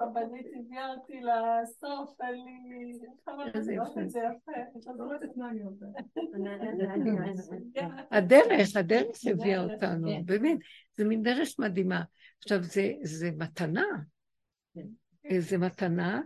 הרבנית 0.00 0.46
הביאה 0.58 0.94
אותי 0.94 1.20
לסוף, 1.20 2.20
אין 2.20 2.34
לי... 2.34 2.92
איך 2.92 3.28
אמרת 3.28 3.56
איזה 3.56 3.72
לי? 3.72 3.76
יפה. 3.76 4.00
את 4.02 4.10
זה 4.10 4.18
יפה. 4.18 4.52
את 4.76 4.82
זוכרת 4.82 5.22
את 5.22 5.36
מה 5.36 5.50
אני 5.50 5.62
עוברת. 5.62 6.04
הדרך, 8.10 8.76
הדרך 8.76 9.16
הביאה 9.30 9.62
אותנו, 9.62 10.08
באמת, 10.24 10.58
זה 10.96 11.04
מין 11.04 11.22
דרך 11.22 11.48
מדהימה. 11.58 12.02
עכשיו, 12.42 12.58
זה 13.02 13.30
מתנה. 13.36 13.86
זה 15.38 15.58
מתנה, 15.58 16.22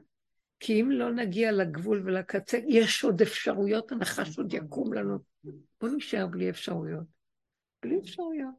כי 0.60 0.80
אם 0.80 0.90
לא 0.90 1.12
נגיע 1.12 1.52
לגבול 1.52 2.02
ולקצה, 2.04 2.58
יש 2.68 3.04
עוד 3.04 3.22
אפשרויות, 3.22 3.92
הנחש 3.92 4.38
עוד 4.38 4.54
יקום 4.54 4.92
לנו. 4.92 5.18
בוא 5.80 5.88
נשאר 5.88 6.26
בלי 6.26 6.50
אפשרויות. 6.50 7.04
בלי 7.82 7.98
אפשרויות. 7.98 8.54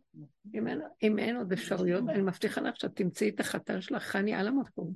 אם 0.53 0.67
אין, 0.67 0.81
אם 1.03 1.19
אין 1.19 1.35
עוד 1.35 1.51
אפשרויות, 1.51 2.03
אני 2.09 2.21
מבטיחה 2.21 2.61
לך 2.61 2.79
שאת 2.79 2.95
תמצאי 2.95 3.29
את 3.29 3.39
החתן 3.39 3.81
שלך 3.81 4.03
חני 4.03 4.33
על 4.33 4.47
המקום. 4.47 4.93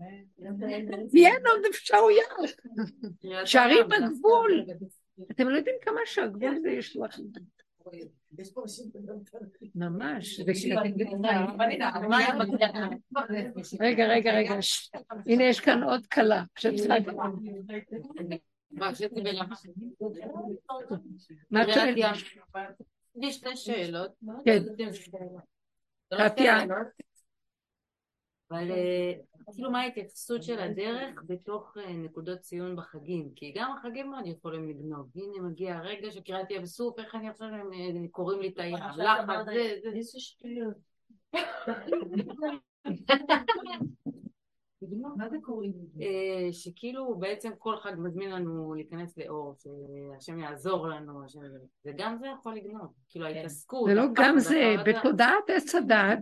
אין 1.26 1.48
עוד 1.48 1.62
אפשרויות. 1.70 2.52
שערי 3.46 3.84
בגבול. 3.84 4.66
אתם 5.32 5.50
לא 5.50 5.58
יודעים 5.58 5.76
כמה 5.82 6.00
שהגבול 6.06 6.60
זה 6.62 6.70
יש 6.70 6.98
לך. 6.98 7.20
ממש. 9.76 10.40
רגע, 13.80 14.08
רגע, 14.08 14.32
רגע. 14.34 14.54
הנה 15.26 15.44
יש 15.44 15.60
כאן 15.60 15.84
עוד 15.84 16.08
כלה. 16.08 16.44
מה 21.52 21.64
את 21.64 21.68
שואלת? 21.74 21.98
יש 23.22 23.36
שתי 23.36 23.56
שאלות. 23.56 24.12
כן. 24.46 24.64
קטיה. 26.14 26.64
אבל 28.52 28.72
אה, 28.72 29.14
כאילו 29.54 29.72
מה 29.72 29.82
ההתייחסות 29.82 30.44
של 30.44 30.60
הדרך 30.60 31.24
בתוך 31.28 31.78
אה, 31.78 31.94
נקודות 31.94 32.40
ציון 32.40 32.76
בחגים? 32.76 33.30
כי 33.36 33.54
גם 33.56 33.72
החגים 33.72 34.12
מאוד 34.12 34.28
יכולים 34.28 34.70
לגנוב. 34.70 35.10
הנה 35.16 35.48
מגיע 35.50 35.78
הרגע 35.78 36.12
שקריאתי 36.12 36.48
תהיה 36.48 36.62
בסוף, 36.62 37.00
איך 37.00 37.16
אני 37.16 37.30
עכשיו, 37.30 37.48
הם 37.48 37.74
אה, 37.74 38.08
קוראים 38.12 38.42
לי 38.42 38.48
את 38.48 38.60
הים, 38.60 38.78
לחץ, 38.98 39.46
זה, 39.46 39.76
זה. 39.84 39.90
איזה 39.96 40.20
שטויות. 40.20 40.76
מה 45.18 45.30
זה 45.30 45.38
קוראים? 45.42 45.74
שכאילו 46.52 47.16
בעצם 47.20 47.52
כל 47.58 47.78
חג 47.78 47.92
מזמין 47.98 48.32
לנו 48.32 48.74
להיכנס 48.74 49.18
לאור, 49.18 49.56
שהשם 49.58 50.40
יעזור 50.40 50.88
לנו, 50.88 51.22
וגם 51.86 52.18
זה 52.20 52.28
יכול 52.28 52.56
לגנוב, 52.56 52.94
כאילו 53.10 53.26
כן. 53.26 53.36
ההתעסקות. 53.36 53.90
זה 53.90 53.96
לא 53.96 54.04
גם 54.14 54.40
זה, 54.40 54.76
בתודעת 54.86 55.50
עץ 55.50 55.76
הדת 55.76 56.20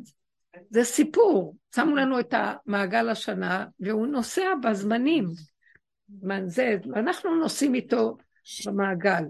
זה 0.69 0.83
סיפור. 0.83 1.55
שמו 1.75 1.95
לנו 1.95 2.19
את 2.19 2.33
המעגל 2.33 3.09
השנה, 3.09 3.65
והוא 3.79 4.07
נוסע 4.07 4.55
בזמנים. 4.63 5.25
זה, 6.45 6.77
אנחנו 6.95 7.35
נוסעים 7.35 7.75
איתו 7.75 8.17
במעגל. 8.65 9.23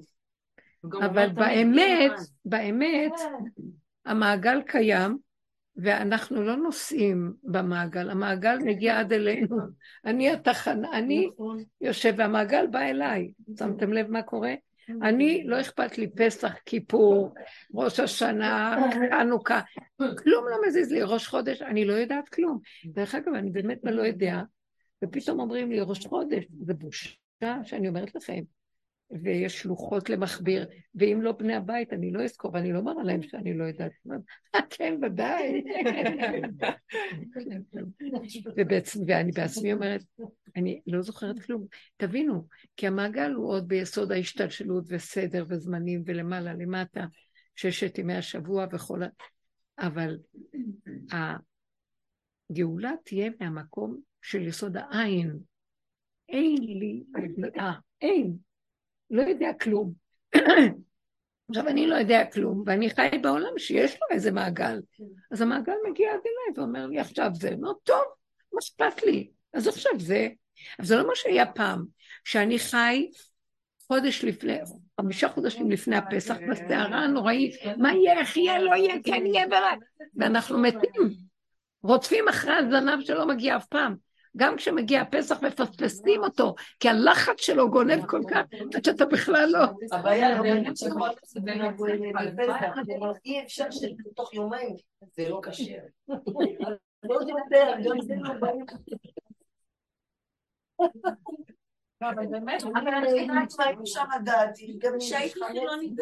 אבל 0.93 1.29
באמת, 1.29 2.11
באמת, 2.45 3.11
כן. 3.17 3.69
המעגל 4.05 4.61
קיים, 4.61 5.17
ואנחנו 5.77 6.41
לא 6.41 6.55
נוסעים 6.55 7.33
במעגל, 7.43 8.09
המעגל 8.09 8.57
מגיע 8.57 8.99
עד 8.99 9.13
אלינו. 9.13 9.57
אני 10.05 10.31
התחנה, 10.31 10.89
אני 10.93 11.27
נכון. 11.27 11.63
יושב 11.81 12.13
והמעגל 12.17 12.67
בא 12.67 12.79
אליי. 12.79 13.31
שמתם 13.59 13.93
לב 13.93 14.11
מה 14.11 14.21
קורה? 14.21 14.53
אני, 15.01 15.43
לא 15.45 15.61
אכפת 15.61 15.97
לי 15.97 16.07
פסח, 16.07 16.53
כיפור, 16.65 17.33
ראש 17.73 17.99
השנה, 17.99 18.77
חנוכה, 19.19 19.61
כלום 19.97 20.45
לא 20.47 20.57
מזיז 20.67 20.91
לי, 20.91 21.01
ראש 21.03 21.27
חודש, 21.27 21.61
אני 21.61 21.85
לא 21.85 21.93
יודעת 21.93 22.29
כלום. 22.29 22.59
דרך 22.85 23.15
אגב, 23.15 23.33
אני 23.33 23.49
באמת 23.49 23.79
לא 23.83 24.01
יודע, 24.01 24.41
ופתאום 25.03 25.39
אומרים 25.39 25.71
לי 25.71 25.81
ראש 25.81 26.05
חודש, 26.07 26.45
זה 26.61 26.73
בושה 26.73 27.09
שאני 27.63 27.87
אומרת 27.87 28.15
לכם. 28.15 28.41
ויש 29.11 29.61
שלוחות 29.61 30.09
למכביר, 30.09 30.67
ואם 30.95 31.19
לא 31.21 31.31
בני 31.31 31.55
הבית, 31.55 31.93
אני 31.93 32.11
לא 32.11 32.23
אזכור, 32.23 32.51
ואני 32.53 32.73
לא 32.73 32.81
מראה 32.81 33.03
להם 33.03 33.21
שאני 33.21 33.57
לא 33.57 33.63
יודעת. 33.63 33.91
כן, 34.69 34.99
ודאי. 35.01 35.63
ובעצמי, 38.57 39.03
ואני 39.07 39.31
בעצמי 39.31 39.73
אומרת, 39.73 40.01
אני 40.55 40.81
לא 40.87 41.01
זוכרת 41.01 41.39
כלום. 41.39 41.65
תבינו, 41.97 42.47
כי 42.77 42.87
המעגל 42.87 43.31
הוא 43.31 43.49
עוד 43.49 43.67
ביסוד 43.67 44.11
ההשתלשלות 44.11 44.85
וסדר 44.87 45.45
וזמנים 45.49 46.03
ולמעלה 46.05 46.53
למטה, 46.53 47.05
ששת 47.55 47.97
ימי 47.97 48.15
השבוע 48.15 48.65
וכל 48.71 49.03
ה... 49.03 49.07
אבל 49.79 50.17
הגאולה 52.51 52.91
תהיה 53.03 53.29
מהמקום 53.39 53.99
של 54.21 54.47
יסוד 54.47 54.77
העין. 54.77 55.39
אין 56.29 56.55
לי 56.59 57.03
ידיעה, 57.23 57.79
אין. 58.01 58.37
לא 59.09 59.21
יודע 59.21 59.51
כלום. 59.61 59.93
עכשיו, 61.49 61.67
אני 61.67 61.87
לא 61.87 61.95
יודע 61.95 62.25
כלום, 62.33 62.63
ואני 62.65 62.89
חי 62.89 63.09
בעולם 63.21 63.57
שיש 63.57 63.93
לו 63.93 64.07
איזה 64.11 64.31
מעגל. 64.31 64.79
אז 65.31 65.41
המעגל 65.41 65.73
מגיע 65.89 66.09
עד 66.09 66.19
אליי 66.19 66.57
ואומר 66.59 66.87
לי, 66.87 66.99
עכשיו 66.99 67.29
זה. 67.33 67.49
אומר, 67.49 67.73
טוב, 67.83 68.03
מה 68.53 68.59
אכפת 68.63 69.03
לי? 69.03 69.29
אז 69.53 69.67
עכשיו 69.67 69.91
זה. 69.97 70.27
אבל 70.79 70.87
זה 70.87 70.95
לא 70.95 71.07
מה 71.07 71.15
שהיה 71.15 71.45
פעם, 71.45 71.85
שאני 72.23 72.59
חי 72.59 73.09
חודש 73.87 74.23
לפני, 74.23 74.57
חמישה 75.01 75.29
חודשים 75.29 75.71
לפני 75.71 75.95
הפסח, 75.95 76.35
בסערה 76.49 76.99
הנוראית, 76.99 77.55
מה 77.77 77.93
יהיה, 77.93 78.19
איך 78.19 78.37
יהיה, 78.37 78.59
לא 78.59 78.75
יהיה, 78.75 78.95
כן 79.03 79.25
יהיה. 79.25 79.45
ואנחנו 80.15 80.59
מתים, 80.59 81.09
רודפים 81.83 82.27
אחרי 82.27 82.53
הזנב 82.53 83.01
שלא 83.01 83.27
מגיע 83.27 83.57
אף 83.57 83.65
פעם. 83.65 83.95
גם 84.35 84.55
כשמגיע 84.57 85.01
הפסח 85.01 85.43
מפספסים 85.43 86.23
אותו, 86.23 86.55
כי 86.79 86.89
הלחץ 86.89 87.41
שלו 87.41 87.71
גונב 87.71 88.05
כל 88.05 88.21
כך, 88.29 88.43
עד 88.75 88.85
שאתה 88.85 89.05
בכלל 89.05 89.49
לא. 89.51 89.65
הבעיה 89.91 90.35
הרבנית 90.35 90.77
שכל 90.77 91.09
אי 93.25 93.43
אפשר 93.43 93.65
שתוך 93.71 94.33
יומיים 94.33 94.75
זה 95.01 95.29
לא 95.29 95.41
כשר. 95.43 95.77
לא 97.03 97.19
לא. 98.19 98.29
אבל 102.01 102.27
באמת, 102.27 102.63
אבל 102.63 102.87
אני 102.87 103.43
אפשר 103.83 104.03
לדעת, 104.19 104.49
גם 104.77 104.93
כשהייתי 104.99 105.39
חילונית, 105.47 105.99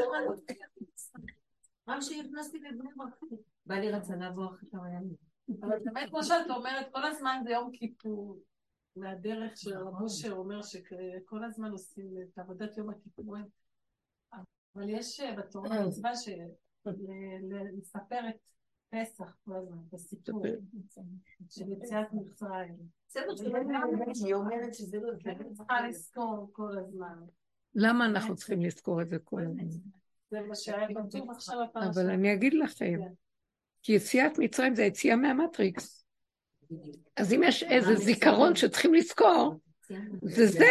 רק 1.88 2.00
כשנכנסתי 2.00 2.60
לבני 2.60 2.90
ברק, 2.96 3.20
בא 3.66 3.76
לי 3.76 3.92
רצה 3.92 4.16
לעבור 4.16 4.46
אחרי 4.46 4.70
כמה 4.72 4.88
ימים. 4.90 5.33
אבל 5.62 5.80
באמת, 5.84 6.10
כמו 6.10 6.24
שאת 6.24 6.50
אומרת, 6.50 6.86
כל 6.92 7.06
הזמן 7.06 7.42
זה 7.44 7.52
יום 7.52 7.70
כיפור. 7.74 8.40
מהדרך 8.96 9.58
של 9.58 9.78
רב 9.78 10.02
אושר 10.02 10.32
אומר 10.32 10.62
שכל 10.62 11.44
הזמן 11.44 11.72
עושים 11.72 12.18
את 12.24 12.38
עבודת 12.40 12.78
יום 12.78 12.90
הכיפורים. 12.90 13.46
אבל 14.76 14.90
יש 14.90 15.20
אה, 15.20 15.36
בתורה 15.36 15.88
מצווה 15.88 16.12
לספר 17.78 18.20
את 18.30 18.36
פסח 18.90 19.36
כל 19.46 19.56
הזמן, 19.56 19.78
את 19.90 19.94
הסיפור 19.94 20.46
של 21.50 21.72
יציאת 21.72 22.08
מצרים. 22.14 22.78
בסדר, 23.08 23.34
היא 24.26 24.34
אומרת 24.34 24.74
שזה 24.74 24.98
לא... 25.00 25.12
צריכה 25.54 25.88
לזכור 25.88 26.50
כל 26.52 26.78
הזמן. 26.78 27.20
למה 27.76 28.06
אנחנו 28.06 28.36
צריכים 28.36 28.62
לזכור 28.62 29.02
את 29.02 29.10
זה 29.10 29.20
כל 29.20 29.42
הזמן? 29.42 29.70
זה 30.30 30.42
מה 30.42 30.56
שהיה 30.56 30.88
כתוב 30.88 31.32
עכשיו 31.32 31.64
הפרשה. 31.64 31.90
אבל 31.90 32.10
אני 32.10 32.34
אגיד 32.34 32.54
לכם, 32.54 32.98
כן. 32.98 33.14
כי 33.84 33.92
יציאת 33.92 34.32
מצרים 34.38 34.76
זה 34.76 34.84
יציאה 34.84 35.16
מהמטריקס. 35.16 36.06
אז 37.18 37.34
אם 37.34 37.42
יש 37.44 37.64
איזה 37.64 37.96
זיכרון 37.96 38.56
שצריכים 38.56 38.94
לזכור, 38.94 39.60
זה 40.22 40.48
זה. 40.48 40.66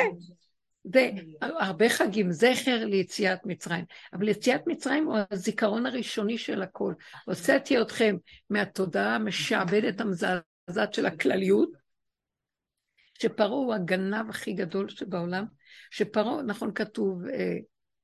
זה 0.85 1.11
הרבה 1.41 1.89
חגים, 1.89 2.33
זכר 2.33 2.85
ליציאת 2.85 3.47
מצרים. 3.47 3.85
אבל 4.13 4.29
יציאת 4.29 4.67
מצרים 4.67 5.07
הוא 5.07 5.19
הזיכרון 5.31 5.87
הראשוני 5.87 6.39
של 6.39 6.63
הכל. 6.63 6.95
הוצאתי 7.27 7.81
אתכם 7.81 8.17
מהתודעה 8.51 9.15
המשעבדת 9.15 10.01
המזעזעת 10.01 10.95
של 10.95 11.07
הכלליות, 11.07 11.71
שפרעה 13.19 13.51
הוא 13.51 13.75
הגנב 13.75 14.31
הכי 14.31 14.53
גדול 14.53 14.89
שבעולם, 14.89 15.45
שפרעה, 15.91 16.43
נכון 16.43 16.73
כתוב, 16.75 17.27
אה, 17.27 17.57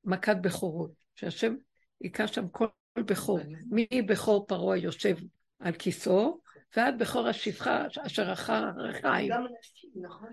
מכת 0.05 0.37
בכורות, 0.41 0.91
שהשם 1.15 1.55
היכה 2.01 2.27
שם 2.27 2.49
כל 2.49 2.67
בכור, 2.97 3.39
מבכור 3.71 4.47
פרעה 4.47 4.79
יושב 4.79 5.17
על 5.59 5.73
כיסאו, 5.73 6.41
ועד 6.77 6.99
בכור 6.99 7.29
השפחה 7.29 7.87
אשר 8.07 8.33
אחר 8.33 8.53
הרחיים. 8.53 9.33
נכון, 10.03 10.29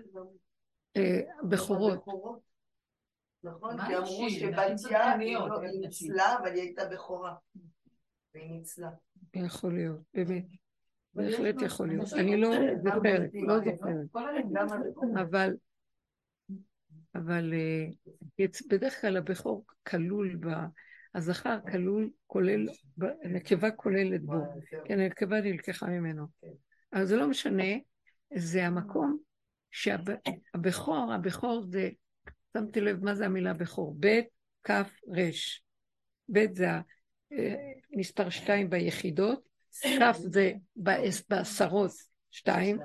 אה, 0.96 1.20
בכורות. 1.48 2.04
נכון, 3.42 3.76
כי 3.86 3.96
אמרו 3.96 4.30
שבתיה 4.30 5.12
היא 5.14 5.36
ניצלה, 5.80 6.36
אבל 6.38 6.52
היא 6.52 6.62
הייתה 6.62 6.84
בכורה. 6.88 7.34
והיא 8.34 8.50
ניצלה. 8.50 8.90
יכול 9.34 9.74
להיות, 9.74 10.00
באמת. 10.14 10.44
בהחלט 11.14 11.62
יכול 11.62 11.88
להיות. 11.88 12.12
אני 12.12 12.40
לא 12.40 12.50
זוכרת, 12.82 13.30
לא 13.34 13.58
זוכרת. 13.58 14.06
אבל, 15.20 15.56
אבל 17.14 17.54
אה, 17.54 17.86
בדרך 18.68 19.00
כלל 19.00 19.16
הבכור 19.16 19.64
כלול 19.86 20.36
ב... 20.40 20.46
הזכר 21.16 21.58
כלול, 21.70 22.10
כולל, 22.26 22.66
נקבה 23.24 23.70
כוללת 23.70 24.22
בו, 24.22 24.34
כן, 24.84 25.00
הנקבה 25.00 25.40
נלקחה 25.40 25.86
ממנו. 25.86 26.26
אבל 26.92 27.04
זה 27.04 27.16
לא 27.16 27.28
משנה, 27.28 27.72
זה 28.34 28.66
המקום 28.66 29.18
שהבכור, 29.70 31.12
הבכור 31.12 31.62
זה, 31.62 31.90
שמתי 32.56 32.80
לב 32.80 33.04
מה 33.04 33.14
זה 33.14 33.26
המילה 33.26 33.54
בכור, 33.54 33.96
ב', 34.00 34.20
כ', 34.64 34.70
ר', 35.10 35.30
ב' 36.28 36.52
זה 36.52 36.66
מספר 37.96 38.30
שתיים 38.30 38.70
ביחידות, 38.70 39.48
כ' 39.82 40.16
זה 40.16 40.52
בעשרות 41.28 41.92
שתיים, 42.30 42.78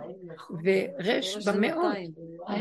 ור' 0.64 1.52
במאות 1.52 1.98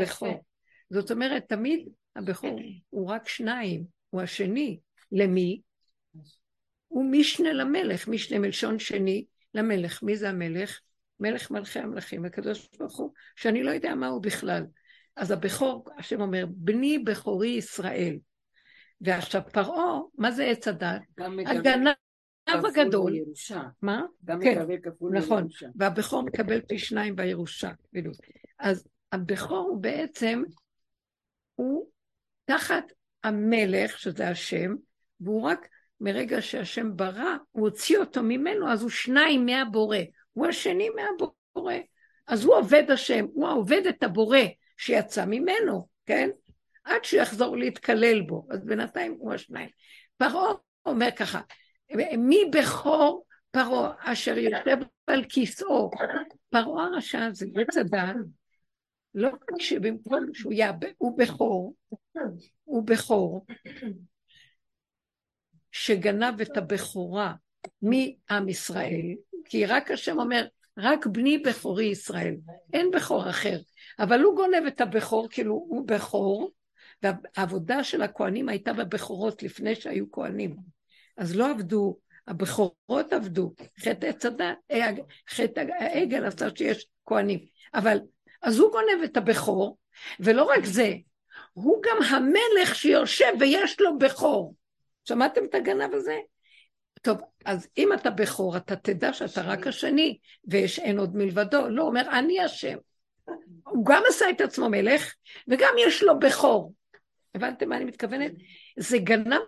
בכור. 0.01 0.45
זאת 0.91 1.11
אומרת, 1.11 1.49
תמיד 1.49 1.89
הבכור 2.17 2.61
הוא 2.89 3.09
רק 3.09 3.29
שניים, 3.29 3.85
הוא 4.11 4.21
השני, 4.21 4.79
למי? 5.13 5.61
הוא 6.89 7.05
משנה 7.11 7.53
למלך, 7.53 8.09
משנה 8.09 8.39
מלשון 8.39 8.79
שני 8.79 9.25
למלך. 9.55 10.03
מי 10.03 10.17
זה 10.17 10.29
המלך? 10.29 10.81
מלך 11.21 11.51
מלכי 11.51 11.79
המלכים, 11.79 12.25
הקדוש 12.25 12.69
ברוך 12.79 12.99
הוא, 12.99 13.13
שאני 13.37 13.63
לא 13.63 13.71
יודע 13.71 13.95
מה 13.95 14.09
הוא 14.09 14.23
בכלל. 14.23 14.67
אז 15.17 15.31
הבכור, 15.31 15.89
השם 15.99 16.21
אומר, 16.21 16.45
בני 16.49 16.99
בכורי 16.99 17.49
ישראל. 17.49 18.19
ועכשיו 19.01 19.43
פרעה, 19.53 20.01
מה 20.19 20.31
זה 20.31 20.45
עץ 20.45 20.69
הדת? 20.69 21.01
הגנב 21.47 21.95
הגדול. 22.47 23.15
ירושה. 23.15 23.63
מה? 23.83 24.03
גם 24.25 24.41
כן, 24.43 24.59
מקבל 24.59 24.77
כפול 24.83 25.19
נכון. 25.19 25.37
בירושה. 25.37 25.67
והבכור 25.75 26.23
מקבל 26.23 26.61
פי 26.61 26.79
שניים 26.79 27.17
בירושה. 27.17 27.71
בדיוק. 27.93 28.17
אז 28.59 28.89
הבכור 29.13 29.69
הוא 29.69 29.83
בעצם, 29.83 30.43
הוא 31.55 31.87
תחת 32.45 32.85
המלך, 33.25 33.99
שזה 33.99 34.29
השם, 34.29 34.75
והוא 35.21 35.43
רק 35.43 35.69
מרגע 36.01 36.43
שהשם 36.43 36.97
ברא, 36.97 37.37
הוא 37.51 37.69
הוציא 37.69 37.99
אותו 37.99 38.23
ממנו, 38.23 38.73
אז 38.73 38.83
הוא 38.83 38.91
שניים 38.91 39.47
מהבורא. 39.47 39.99
הוא 40.33 40.47
השני 40.47 40.89
מהבורא. 40.91 41.75
אז 42.27 42.45
הוא 42.45 42.55
עובד 42.55 42.91
השם, 42.91 43.27
הוא 43.33 43.49
עובד 43.49 43.83
את 43.89 44.03
הבורא 44.03 44.39
שיצא 44.77 45.25
ממנו, 45.27 45.89
כן? 46.07 46.31
עד 46.85 47.05
שיחזור 47.05 47.57
להתקלל 47.57 48.21
בו. 48.21 48.47
אז 48.51 48.65
בינתיים 48.65 49.17
הוא 49.19 49.33
השניים. 49.33 49.69
פרעה 50.17 50.53
אומר 50.87 51.09
ככה, 51.17 51.41
מי 52.19 52.51
בכור 52.53 53.25
פרעה 53.51 54.13
אשר 54.13 54.39
יושב 54.39 54.77
על 55.07 55.25
כיסאו? 55.29 55.91
פרעה 56.51 56.87
הרשע 56.87 57.25
הזה, 57.25 57.47
עץ 57.57 57.77
הדעת, 57.77 58.17
לא 59.15 59.29
רק 59.29 59.61
שבמקום 59.61 60.35
שהוא 60.35 60.53
יהיה, 60.53 60.73
הוא 60.99 61.19
בכור, 61.19 61.75
הוא 62.65 62.87
בכור, 62.87 63.47
שגנב 65.73 66.41
את 66.41 66.57
הבכורה 66.57 67.35
מעם 67.83 68.49
ישראל, 68.49 69.15
כי 69.45 69.67
רק 69.67 69.91
השם 69.91 70.19
אומר, 70.19 70.47
רק 70.79 71.07
בני 71.07 71.39
בכורי 71.39 71.85
ישראל, 71.85 72.35
אין 72.73 72.91
בכור 72.91 73.31
אחר, 73.31 73.59
אבל 73.99 74.21
הוא 74.21 74.37
גונב 74.37 74.67
את 74.67 74.81
הבכור, 74.81 75.29
כאילו 75.31 75.53
הוא 75.53 75.87
בכור, 75.87 76.53
והעבודה 77.03 77.85
של 77.85 78.03
הכוהנים 78.03 78.49
הייתה 78.49 78.73
בבכורות 78.73 79.43
לפני 79.43 79.75
שהיו 79.75 80.11
כוהנים. 80.11 80.57
אז 81.17 81.37
לא 81.37 81.51
עבדו, 81.51 81.99
הבכורות 82.27 83.13
עבדו, 83.13 83.55
חטא 83.81 84.07
עץ 84.07 84.27
הדת, 84.27 84.57
חטא 85.31 85.65
העגל 85.79 86.25
עשה 86.25 86.49
שיש 86.57 86.87
כוהנים. 87.05 87.39
אבל, 87.75 87.99
אז 88.43 88.59
הוא 88.59 88.71
גונב 88.73 89.03
את 89.05 89.17
הבכור, 89.17 89.79
ולא 90.21 90.45
רק 90.45 90.65
זה, 90.65 90.95
הוא 91.53 91.83
גם 91.83 92.03
המלך 92.03 92.75
שיושב 92.75 93.33
ויש 93.41 93.81
לו 93.81 93.99
בכור. 93.99 94.55
שמעתם 95.11 95.45
את 95.45 95.55
הגנב 95.55 95.95
הזה? 95.95 96.19
טוב, 97.03 97.19
אז 97.45 97.69
אם 97.79 97.93
אתה 97.93 98.11
בכור, 98.11 98.57
אתה 98.57 98.77
תדע 98.77 99.13
שאתה 99.13 99.43
רק 99.43 99.67
השני, 99.67 100.19
ויש 100.45 100.79
אין 100.79 100.99
עוד 100.99 101.17
מלבדו. 101.17 101.69
לא, 101.69 101.83
אומר, 101.83 102.03
אני 102.19 102.41
השם. 102.41 102.77
הוא 103.65 103.87
גם 103.87 104.03
עשה 104.09 104.31
את 104.31 104.41
עצמו 104.41 104.69
מלך, 104.69 105.15
וגם 105.49 105.75
יש 105.79 106.03
לו 106.03 106.19
בכור. 106.19 106.75
הבנתם 107.35 107.69
מה 107.69 107.77
אני 107.77 107.85
מתכוונת? 107.85 108.33
זה 108.79 108.99
גנב 108.99 109.41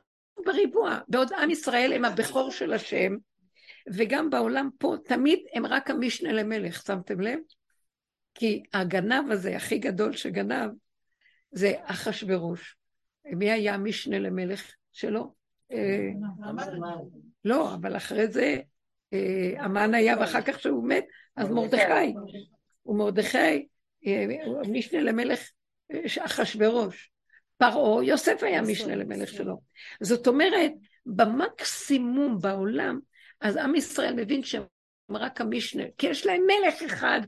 בריבוע. 0.44 0.98
בעוד 1.08 1.32
עם 1.32 1.50
ישראל 1.50 1.92
הם 1.92 2.04
הבכור 2.04 2.50
של 2.50 2.72
השם, 2.72 3.16
וגם 3.92 4.30
בעולם 4.30 4.68
פה 4.78 4.94
תמיד 5.04 5.38
הם 5.54 5.66
רק 5.66 5.90
המשנה 5.90 6.32
למלך, 6.32 6.82
שמתם 6.86 7.20
לב? 7.20 7.38
כי 8.34 8.62
הגנב 8.72 9.30
הזה, 9.30 9.56
הכי 9.56 9.78
גדול 9.78 10.12
שגנב, 10.12 10.70
זה 11.52 11.72
אחשוורוש. 11.84 12.76
מי 13.24 13.50
היה 13.50 13.74
המשנה 13.74 14.18
למלך 14.18 14.74
שלו? 14.92 15.41
אה, 15.72 16.10
לא, 17.44 17.74
אבל 17.74 17.96
אחרי 17.96 18.28
זה 18.28 18.56
אה, 19.12 19.52
המן 19.58 19.94
היה, 19.94 20.16
ואחר 20.20 20.40
כך 20.40 20.60
שהוא 20.60 20.88
מת, 20.88 21.04
אז 21.36 21.50
מרדכי. 21.50 22.14
ומרדכי, 22.86 23.66
אה, 24.06 24.26
משנה 24.68 25.00
למלך 25.00 25.40
אחשוורוש. 26.20 27.12
פרעה, 27.56 28.04
יוסף 28.04 28.42
היה 28.42 28.62
משנה 28.62 28.96
למלך 28.96 29.28
שלו. 29.28 29.60
זאת 30.00 30.26
אומרת, 30.26 30.72
במקסימום 31.06 32.38
בעולם, 32.40 32.98
אז 33.40 33.56
עם 33.56 33.74
ישראל 33.74 34.14
מבין 34.14 34.42
שהם 34.42 34.62
רק 35.10 35.40
המשנה, 35.40 35.82
כי 35.98 36.06
יש 36.06 36.26
להם 36.26 36.42
מלך 36.46 36.82
אחד. 36.82 37.20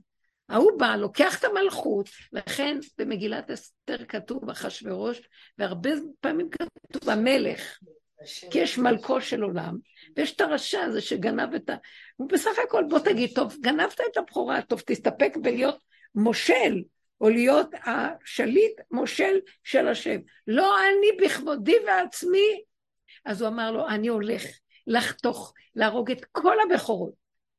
ההוא 0.49 0.79
בא, 0.79 0.97
לוקח 0.97 1.39
את 1.39 1.45
המלכות, 1.45 2.09
לכן 2.33 2.79
במגילת 2.99 3.51
אסתר 3.51 4.05
כתוב 4.09 4.51
אחשוורוש, 4.51 5.21
והרבה 5.59 5.91
פעמים 6.21 6.49
כתוב 6.51 7.11
המלך, 7.11 7.79
כי 8.51 8.59
יש 8.59 8.79
מלכו 8.79 9.21
של 9.21 9.43
עולם, 9.43 9.77
ויש 10.17 10.37
את 10.37 10.41
הרשע 10.41 10.81
הזה 10.81 11.01
שגנב 11.01 11.55
את 11.55 11.71
ה... 11.71 11.77
הוא 12.17 12.29
בסך 12.29 12.59
הכל, 12.65 12.85
בוא 12.89 12.99
תגיד, 12.99 13.31
טוב, 13.35 13.57
גנבת 13.61 14.01
את 14.13 14.17
הבכורה, 14.17 14.63
טוב, 14.63 14.83
תסתפק 14.87 15.37
בלהיות 15.37 15.79
מושל, 16.15 16.83
או 17.21 17.29
להיות 17.29 17.71
השליט 17.85 18.81
מושל 18.91 19.35
של 19.63 19.89
השם. 19.89 20.21
לא 20.47 20.77
אני 20.79 21.27
בכבודי 21.27 21.77
ועצמי. 21.87 22.63
אז 23.25 23.43
הוא 23.43 23.49
אמר 23.49 23.71
לו, 23.71 23.89
אני 23.89 24.09
הולך 24.09 24.43
לחתוך, 24.87 25.55
להרוג 25.77 26.11
את 26.11 26.25
כל 26.25 26.57
הבכורות. 26.61 27.13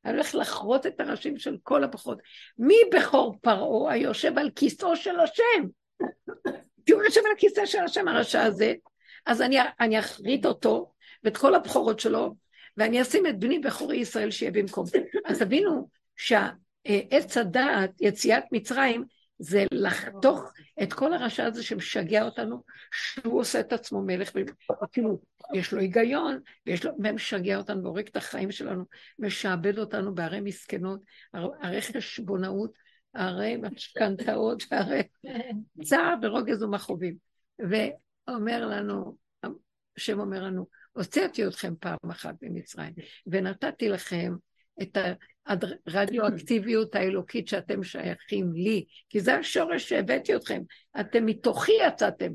אני 0.05 0.13
הולך 0.13 0.35
לחרוט 0.35 0.85
את 0.85 0.99
הראשים 0.99 1.37
של 1.37 1.57
כל 1.63 1.83
הבכורות. 1.83 2.19
מי 2.57 2.75
בכור 2.93 3.35
פרעה 3.41 3.93
היושב 3.93 4.37
על 4.37 4.49
כיסאו 4.55 4.95
של 4.95 5.19
השם? 5.19 5.67
כי 6.85 6.91
הוא 6.91 7.03
יושב 7.03 7.21
על 7.25 7.31
הכיסא 7.35 7.65
של 7.65 7.79
השם 7.79 8.07
הרשע 8.07 8.43
הזה, 8.43 8.73
אז 9.25 9.41
אני, 9.41 9.57
אני 9.79 9.99
אחריט 9.99 10.45
אותו 10.45 10.91
ואת 11.23 11.37
כל 11.37 11.55
הבכורות 11.55 11.99
שלו, 11.99 12.35
ואני 12.77 13.01
אשים 13.01 13.27
את 13.27 13.39
בני 13.39 13.59
בכורי 13.59 13.97
ישראל 13.97 14.31
שיהיה 14.31 14.51
במקום. 14.51 14.85
אז 15.25 15.39
תבינו 15.39 15.89
שהעץ 16.15 17.37
הדעת, 17.37 17.91
יציאת 18.01 18.43
מצרים, 18.51 19.03
זה 19.39 19.65
לחתוך 19.71 20.51
את 20.83 20.93
כל 20.93 21.13
הרשע 21.13 21.45
הזה 21.45 21.63
שמשגע 21.63 22.23
אותנו, 22.23 22.63
שהוא 22.91 23.39
עושה 23.39 23.59
את 23.59 23.73
עצמו 23.73 24.01
מלך, 24.01 24.31
וכאילו, 24.83 25.21
יש 25.53 25.73
לו 25.73 25.79
היגיון, 25.79 26.39
ויש 26.65 26.85
לו, 26.85 26.91
ומשגע 26.99 27.57
אותנו, 27.57 27.83
והורג 27.83 28.07
את 28.07 28.15
החיים 28.15 28.51
שלנו, 28.51 28.83
משעבד 29.19 29.79
אותנו 29.79 30.15
בערי 30.15 30.41
מסכנות, 30.41 30.99
ערי 31.33 31.81
חשבונאות, 31.81 32.71
ערי 33.13 33.57
משכנתאות, 33.57 34.63
וערי 34.71 35.01
צער 35.83 36.15
ורוגז 36.21 36.63
ומכאובים. 36.63 37.15
ואומר 38.27 38.65
לנו, 38.65 39.15
השם 39.97 40.19
אומר 40.19 40.43
לנו, 40.43 40.67
הוצאתי 40.91 41.47
אתכם 41.47 41.73
פעם 41.79 41.97
אחת 42.11 42.35
ממצרים, 42.41 42.93
ונתתי 43.27 43.89
לכם 43.89 44.33
את 44.81 44.97
הרדיואקטיביות 45.87 46.95
האלוקית 46.95 47.47
שאתם 47.47 47.83
שייכים 47.83 48.53
לי, 48.53 48.85
כי 49.09 49.19
זה 49.19 49.35
השורש 49.35 49.89
שהבאתי 49.89 50.35
אתכם. 50.35 50.61
אתם 50.99 51.25
מתוכי 51.25 51.71
יצאתם. 51.87 52.31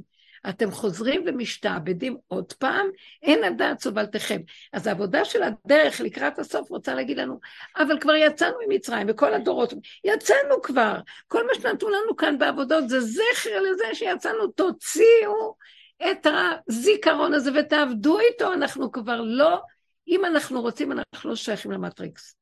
אתם 0.48 0.70
חוזרים 0.70 1.24
ומשתעבדים 1.26 2.16
עוד 2.28 2.52
פעם, 2.52 2.86
אין 3.22 3.44
הדעת 3.44 3.80
סובלתכם. 3.80 4.40
אז 4.72 4.86
העבודה 4.86 5.24
של 5.24 5.42
הדרך 5.42 6.00
לקראת 6.00 6.38
הסוף 6.38 6.70
רוצה 6.70 6.94
להגיד 6.94 7.18
לנו, 7.18 7.40
אבל 7.76 8.00
כבר 8.00 8.14
יצאנו 8.14 8.56
ממצרים, 8.66 9.06
וכל 9.10 9.34
הדורות, 9.34 9.72
יצאנו 10.04 10.62
כבר. 10.62 10.98
כל 11.28 11.46
מה 11.46 11.54
שנתנו 11.54 11.88
לנו 11.88 12.16
כאן 12.16 12.38
בעבודות 12.38 12.88
זה 12.88 13.00
זכר 13.00 13.60
לזה 13.60 13.84
שיצאנו, 13.94 14.46
תוציאו 14.46 15.56
את 16.02 16.27
הזיכרון 16.68 17.35
הזה 17.35 17.51
ותעבדו 17.60 18.18
איתו, 18.20 18.52
אנחנו 18.52 18.93
כבר 18.93 19.20
לא, 19.20 19.60
אם 20.09 20.24
אנחנו 20.24 20.60
רוצים, 20.60 20.93
אנחנו 20.93 21.31
לא 21.31 21.36
שייכים 21.36 21.70
למטריקס. 21.70 22.35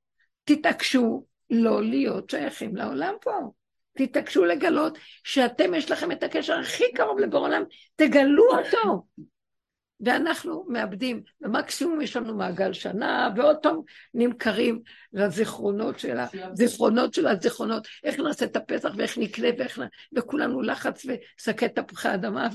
תתעקשו 0.45 1.25
לא 1.51 1.83
להיות 1.83 2.31
שייכים 2.31 2.77
לעולם 2.77 3.15
פה. 3.21 3.31
תתעקשו 3.99 4.45
לגלות 4.45 4.99
שאתם 5.25 5.75
יש 5.75 5.91
לכם 5.91 6.13
את 6.13 6.23
הקשר 6.23 6.59
הכי 6.59 6.93
קרוב 6.95 7.19
לבור 7.19 7.41
עולם, 7.41 7.63
תגלו 7.97 8.45
אותו. 8.51 9.03
ואנחנו 10.01 10.65
מאבדים, 10.69 11.23
ומקסימום 11.41 12.01
יש 12.01 12.17
לנו 12.17 12.35
מעגל 12.35 12.73
שנה, 12.73 13.31
ועוד 13.37 13.57
פעם 13.63 13.81
נמכרים 14.15 14.81
לזיכרונות 15.13 15.99
של 15.99 16.19
הזיכרונות 16.19 17.15
של 17.15 17.27
הזיכרונות, 17.27 17.87
איך 18.05 18.21
נעשה 18.21 18.45
את 18.45 18.57
הפסח 18.57 18.93
ואיך 18.97 19.19
נקנה 19.19 19.49
ואיך 19.59 19.79
נ... 19.79 19.83
וכולנו 20.17 20.63
לחץ 20.63 21.07
ושקי 21.07 21.69
תפוחי 21.69 22.15
אדמה, 22.15 22.49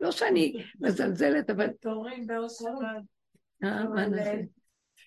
ולא 0.00 0.10
שאני 0.10 0.64
מזלזלת, 0.80 1.50
אבל... 1.50 1.68
תורים 1.80 2.24
שבת. 2.24 3.02
אה, 3.64 3.84
מה 3.84 4.06
נעשה? 4.06 4.34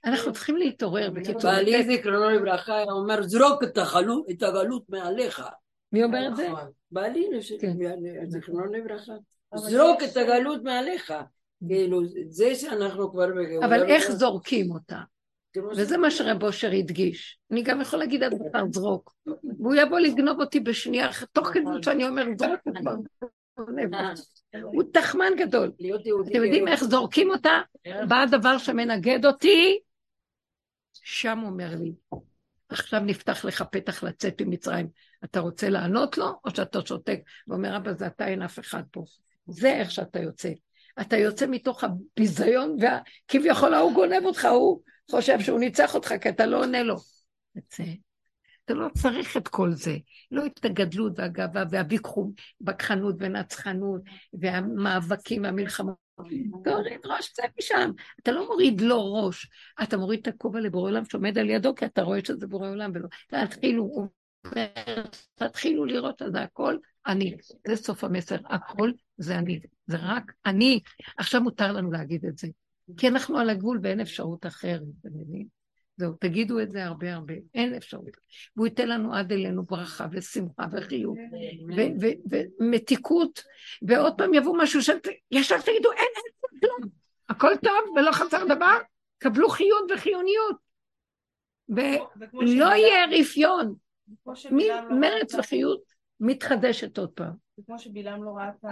אנחנו 0.05 0.33
צריכים 0.33 0.57
להתעורר, 0.57 1.09
בקיצור. 1.09 1.51
בעלי 1.51 1.83
זיכרונו 1.83 2.29
לברכה 2.29 2.75
היה 2.75 2.91
אומר, 2.91 3.21
זרוק 3.21 3.63
את 3.63 3.77
הגלות, 3.77 4.25
את 4.31 4.43
הגלות 4.43 4.83
מעליך. 4.89 5.43
מי 5.91 6.03
אומר 6.03 6.27
את 6.27 6.35
זה? 6.35 6.49
בעלי, 6.91 7.29
כן. 7.61 7.77
זיכרונו 8.27 8.65
לברכה. 8.65 9.13
זרוק 9.55 10.03
את 10.03 10.17
הגלות 10.17 10.63
מעליך. 10.63 11.13
כאילו, 11.67 12.01
זה 12.29 12.55
שאנחנו 12.55 13.11
כבר 13.11 13.27
בגאולה... 13.27 13.65
אבל 13.65 13.83
איך 13.83 14.11
זורקים 14.11 14.71
אותה? 14.71 14.99
וזה 15.77 15.97
מה 15.97 16.11
שרב 16.11 16.43
אושר 16.43 16.71
הדגיש. 16.71 17.39
אני 17.51 17.61
גם 17.63 17.81
יכול 17.81 17.99
להגיד 17.99 18.23
עד 18.23 18.33
מחר 18.33 18.63
זרוק. 18.71 19.15
והוא 19.59 19.75
יבוא 19.75 19.99
לגנוב 19.99 20.39
אותי 20.39 20.59
בשנייה, 20.59 21.09
תוך 21.31 21.47
כדי 21.47 21.63
שאני 21.81 22.07
אומר 22.07 22.25
זרוק 22.37 22.59
כבר. 22.79 22.95
גונב. 23.57 23.95
הוא 24.63 24.83
תחמן 24.93 25.31
גדול. 25.37 25.71
אתם 26.27 26.43
יודעים 26.43 26.67
איך 26.67 26.83
זורקים 26.83 27.29
אותה? 27.29 27.61
בא 28.07 28.15
הדבר 28.15 28.57
שמנגד 28.57 29.25
אותי, 29.25 29.79
שם 30.93 31.39
הוא 31.39 31.49
אומר 31.49 31.75
לי, 31.79 31.93
עכשיו 32.69 32.99
נפתח 32.99 33.45
לך 33.45 33.63
פתח 33.71 34.03
לצאת 34.03 34.41
ממצרים. 34.41 34.87
אתה 35.23 35.39
רוצה 35.39 35.69
לענות 35.69 36.17
לו, 36.17 36.39
או 36.45 36.55
שאתה 36.55 36.79
שותק 36.85 37.19
ואומר, 37.47 37.77
אבא, 37.77 37.93
זה 37.93 38.07
אתה, 38.07 38.27
אין 38.27 38.41
אף 38.41 38.59
אחד 38.59 38.83
פה. 38.91 39.03
זה 39.47 39.73
איך 39.73 39.91
שאתה 39.91 40.19
יוצא. 40.19 40.49
אתה 41.01 41.17
יוצא 41.17 41.45
מתוך 41.49 41.83
הביזיון, 41.83 42.77
וכביכול 42.79 43.73
ההוא 43.73 43.93
גונב 43.93 44.25
אותך, 44.25 44.45
הוא 44.45 44.81
חושב 45.11 45.39
שהוא 45.39 45.59
ניצח 45.59 45.95
אותך, 45.95 46.13
כי 46.21 46.29
אתה 46.29 46.45
לא 46.45 46.59
עונה 46.59 46.83
לו. 46.83 46.95
יוצא. 47.55 47.83
אתה 48.65 48.73
לא 48.73 48.87
צריך 48.97 49.37
את 49.37 49.47
כל 49.47 49.71
זה. 49.71 49.97
לא 50.31 50.45
את 50.45 50.65
הגדלות 50.65 51.13
והגאווה 51.15 51.63
והבכחנות 51.69 53.15
ונצחנות 53.19 54.01
והמאבקים 54.33 55.43
והמלחמות. 55.43 56.03
תוריד 56.63 57.05
ראש, 57.05 57.31
צא 57.31 57.43
משם. 57.59 57.91
אתה 58.19 58.31
לא 58.31 58.47
מוריד 58.47 58.81
לו 58.81 59.13
ראש, 59.13 59.47
אתה 59.83 59.97
מוריד 59.97 60.19
את 60.19 60.27
הכובע 60.27 60.59
לבורא 60.59 60.89
עולם 60.89 61.05
שעומד 61.05 61.37
על 61.37 61.49
ידו, 61.49 61.75
כי 61.75 61.85
אתה 61.85 62.01
רואה 62.01 62.19
שזה 62.25 62.47
בורא 62.47 62.69
עולם 62.69 62.91
ולא. 62.93 63.07
תתחילו, 63.27 64.07
תתחילו 65.35 65.85
לראות 65.85 66.19
שזה 66.19 66.41
הכל 66.41 66.77
אני. 67.07 67.35
זה 67.67 67.75
סוף 67.75 68.03
המסר, 68.03 68.37
הכל 68.45 68.91
זה 69.17 69.37
אני. 69.37 69.59
זה 69.87 69.97
רק 69.99 70.31
אני. 70.45 70.79
עכשיו 71.17 71.41
מותר 71.41 71.71
לנו 71.71 71.91
להגיד 71.91 72.25
את 72.25 72.37
זה. 72.37 72.47
כי 72.97 73.07
אנחנו 73.07 73.39
על 73.39 73.49
הגבול 73.49 73.79
ואין 73.83 73.99
אפשרות 73.99 74.45
אחרת, 74.45 74.81
אתם 75.01 75.09
מבינים? 75.13 75.47
זהו, 75.97 76.13
תגידו 76.19 76.59
את 76.59 76.71
זה 76.71 76.85
הרבה 76.85 77.13
הרבה, 77.13 77.33
אין 77.53 77.73
אפשרות. 77.73 78.09
והוא 78.55 78.67
ייתן 78.67 78.89
לנו 78.89 79.15
עד 79.15 79.31
אלינו 79.31 79.63
ברכה 79.63 80.07
ושמחה 80.11 80.63
וחיוב 80.71 81.17
ומתיקות, 82.59 83.43
ועוד 83.81 84.13
פעם 84.17 84.33
יבוא 84.33 84.57
משהו 84.57 84.81
שישר 84.81 85.61
תגידו, 85.61 85.91
אין, 85.91 86.07
אין 86.15 86.59
כלום, 86.59 86.89
הכל 87.29 87.53
טוב 87.63 87.97
ולא 87.97 88.11
חסר 88.11 88.45
דבר, 88.45 88.77
קבלו 89.17 89.49
חיות 89.49 89.91
וחיוניות. 89.93 90.55
ולא 91.69 92.65
יהיה 92.65 93.05
רפיון, 93.19 93.75
מרץ 94.89 95.35
וחיות 95.35 95.81
מתחדשת 96.19 96.97
עוד 96.97 97.09
פעם. 97.09 97.42
כמו 97.65 97.79
שבלעם 97.79 98.23
לא 98.23 98.29
ראה 98.29 98.49
את 98.49 98.65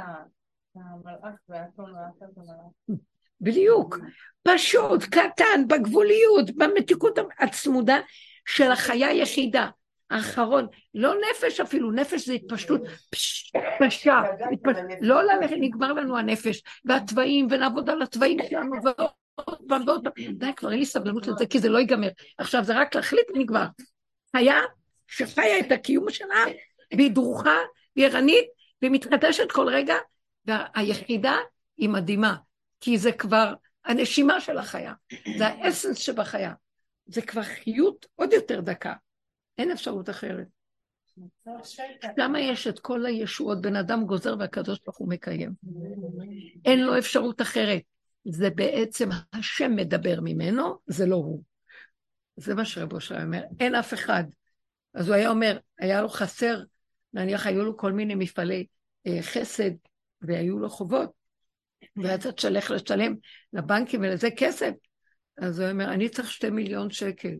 המלאך 0.75 1.35
והכל 1.49 1.83
ראה 1.83 2.07
את 2.17 2.37
המלאך. 2.37 2.99
בדיוק. 3.41 3.97
פשוט, 4.43 5.03
קטן, 5.03 5.67
בגבוליות, 5.67 6.51
במתיקות 6.57 7.19
הצמודה 7.39 7.99
של 8.45 8.71
החיה 8.71 9.07
היחידה. 9.07 9.69
האחרון, 10.11 10.67
לא 10.93 11.13
נפש 11.31 11.59
אפילו, 11.59 11.91
נפש 11.91 12.27
זה 12.27 12.33
התפשטות, 12.33 12.81
פשע, 13.79 14.15
לא 15.01 15.23
ללכת, 15.23 15.55
נגמר 15.59 15.93
לנו 15.93 16.17
הנפש, 16.17 16.63
והתוואים, 16.85 17.47
ונעבוד 17.49 17.89
על 17.89 18.01
התוואים 18.01 18.37
שלנו, 18.49 18.71
ועוד 18.83 19.67
פעם 19.67 19.81
ועוד 19.87 20.07
פעם, 20.07 20.33
די, 20.33 20.53
כבר 20.55 20.71
אין 20.71 20.79
לי 20.79 20.85
סבלנות 20.85 21.27
לזה, 21.27 21.45
כי 21.45 21.59
זה 21.59 21.69
לא 21.69 21.77
ייגמר. 21.77 22.09
עכשיו, 22.37 22.63
זה 22.63 22.79
רק 22.79 22.95
להחליט 22.95 23.25
ונגמר. 23.35 23.65
חיה 24.35 24.59
שחיה 25.07 25.59
את 25.59 25.71
הקיום 25.71 26.09
שלה, 26.09 26.43
והיא 26.97 27.11
דרוכה, 27.11 27.57
והיא 27.95 28.07
ערנית, 28.07 28.45
והיא 28.81 28.91
מתחדשת 28.91 29.51
כל 29.51 29.67
רגע, 29.69 29.95
והיחידה 30.45 31.35
היא 31.77 31.89
מדהימה. 31.89 32.35
כי 32.79 32.97
זה 32.97 33.11
כבר 33.11 33.53
הנשימה 33.85 34.41
של 34.41 34.57
החיה, 34.57 34.93
זה 35.37 35.47
האסנס 35.47 35.97
שבחיה. 35.97 36.53
זה 37.05 37.21
כבר 37.21 37.43
חיות 37.43 38.05
עוד 38.15 38.33
יותר 38.33 38.61
דקה, 38.61 38.93
אין 39.57 39.71
אפשרות 39.71 40.09
אחרת. 40.09 40.47
למה 42.17 42.39
יש 42.39 42.67
את 42.67 42.79
כל 42.79 43.05
הישועות, 43.05 43.61
בן 43.61 43.75
אדם 43.75 44.05
גוזר 44.05 44.35
והקדוש 44.39 44.79
ברוך 44.85 44.97
הוא 44.97 45.09
מקיים. 45.09 45.53
אין 46.65 46.83
לו 46.83 46.97
אפשרות 46.97 47.41
אחרת. 47.41 47.81
זה 48.25 48.49
בעצם 48.49 49.09
השם 49.33 49.75
מדבר 49.75 50.19
ממנו, 50.21 50.77
זה 50.87 51.05
לא 51.05 51.15
הוא. 51.15 51.43
זה 52.37 52.55
מה 52.55 52.65
שרבו 52.65 52.95
אושר 52.95 53.23
אומר, 53.23 53.41
אין 53.59 53.75
אף 53.75 53.93
אחד. 53.93 54.23
אז 54.93 55.07
הוא 55.07 55.15
היה 55.15 55.29
אומר, 55.29 55.57
היה 55.79 56.01
לו 56.01 56.09
חסר, 56.09 56.63
נניח 57.13 57.47
היו 57.47 57.63
לו 57.63 57.77
כל 57.77 57.91
מיני 57.91 58.15
מפעלי 58.15 58.65
אה, 59.07 59.17
חסד, 59.21 59.71
והיו 60.21 60.59
לו 60.59 60.69
חובות, 60.69 61.11
ואז 61.95 62.19
אתה 62.19 62.31
תשלח 62.31 62.71
לשלם 62.71 63.15
לבנקים 63.53 64.01
ולזה 64.01 64.29
כסף. 64.37 64.71
אז 65.37 65.59
הוא 65.59 65.69
אומר, 65.69 65.93
אני 65.93 66.09
צריך 66.09 66.31
שתי 66.31 66.49
מיליון 66.49 66.91
שקל. 66.91 67.35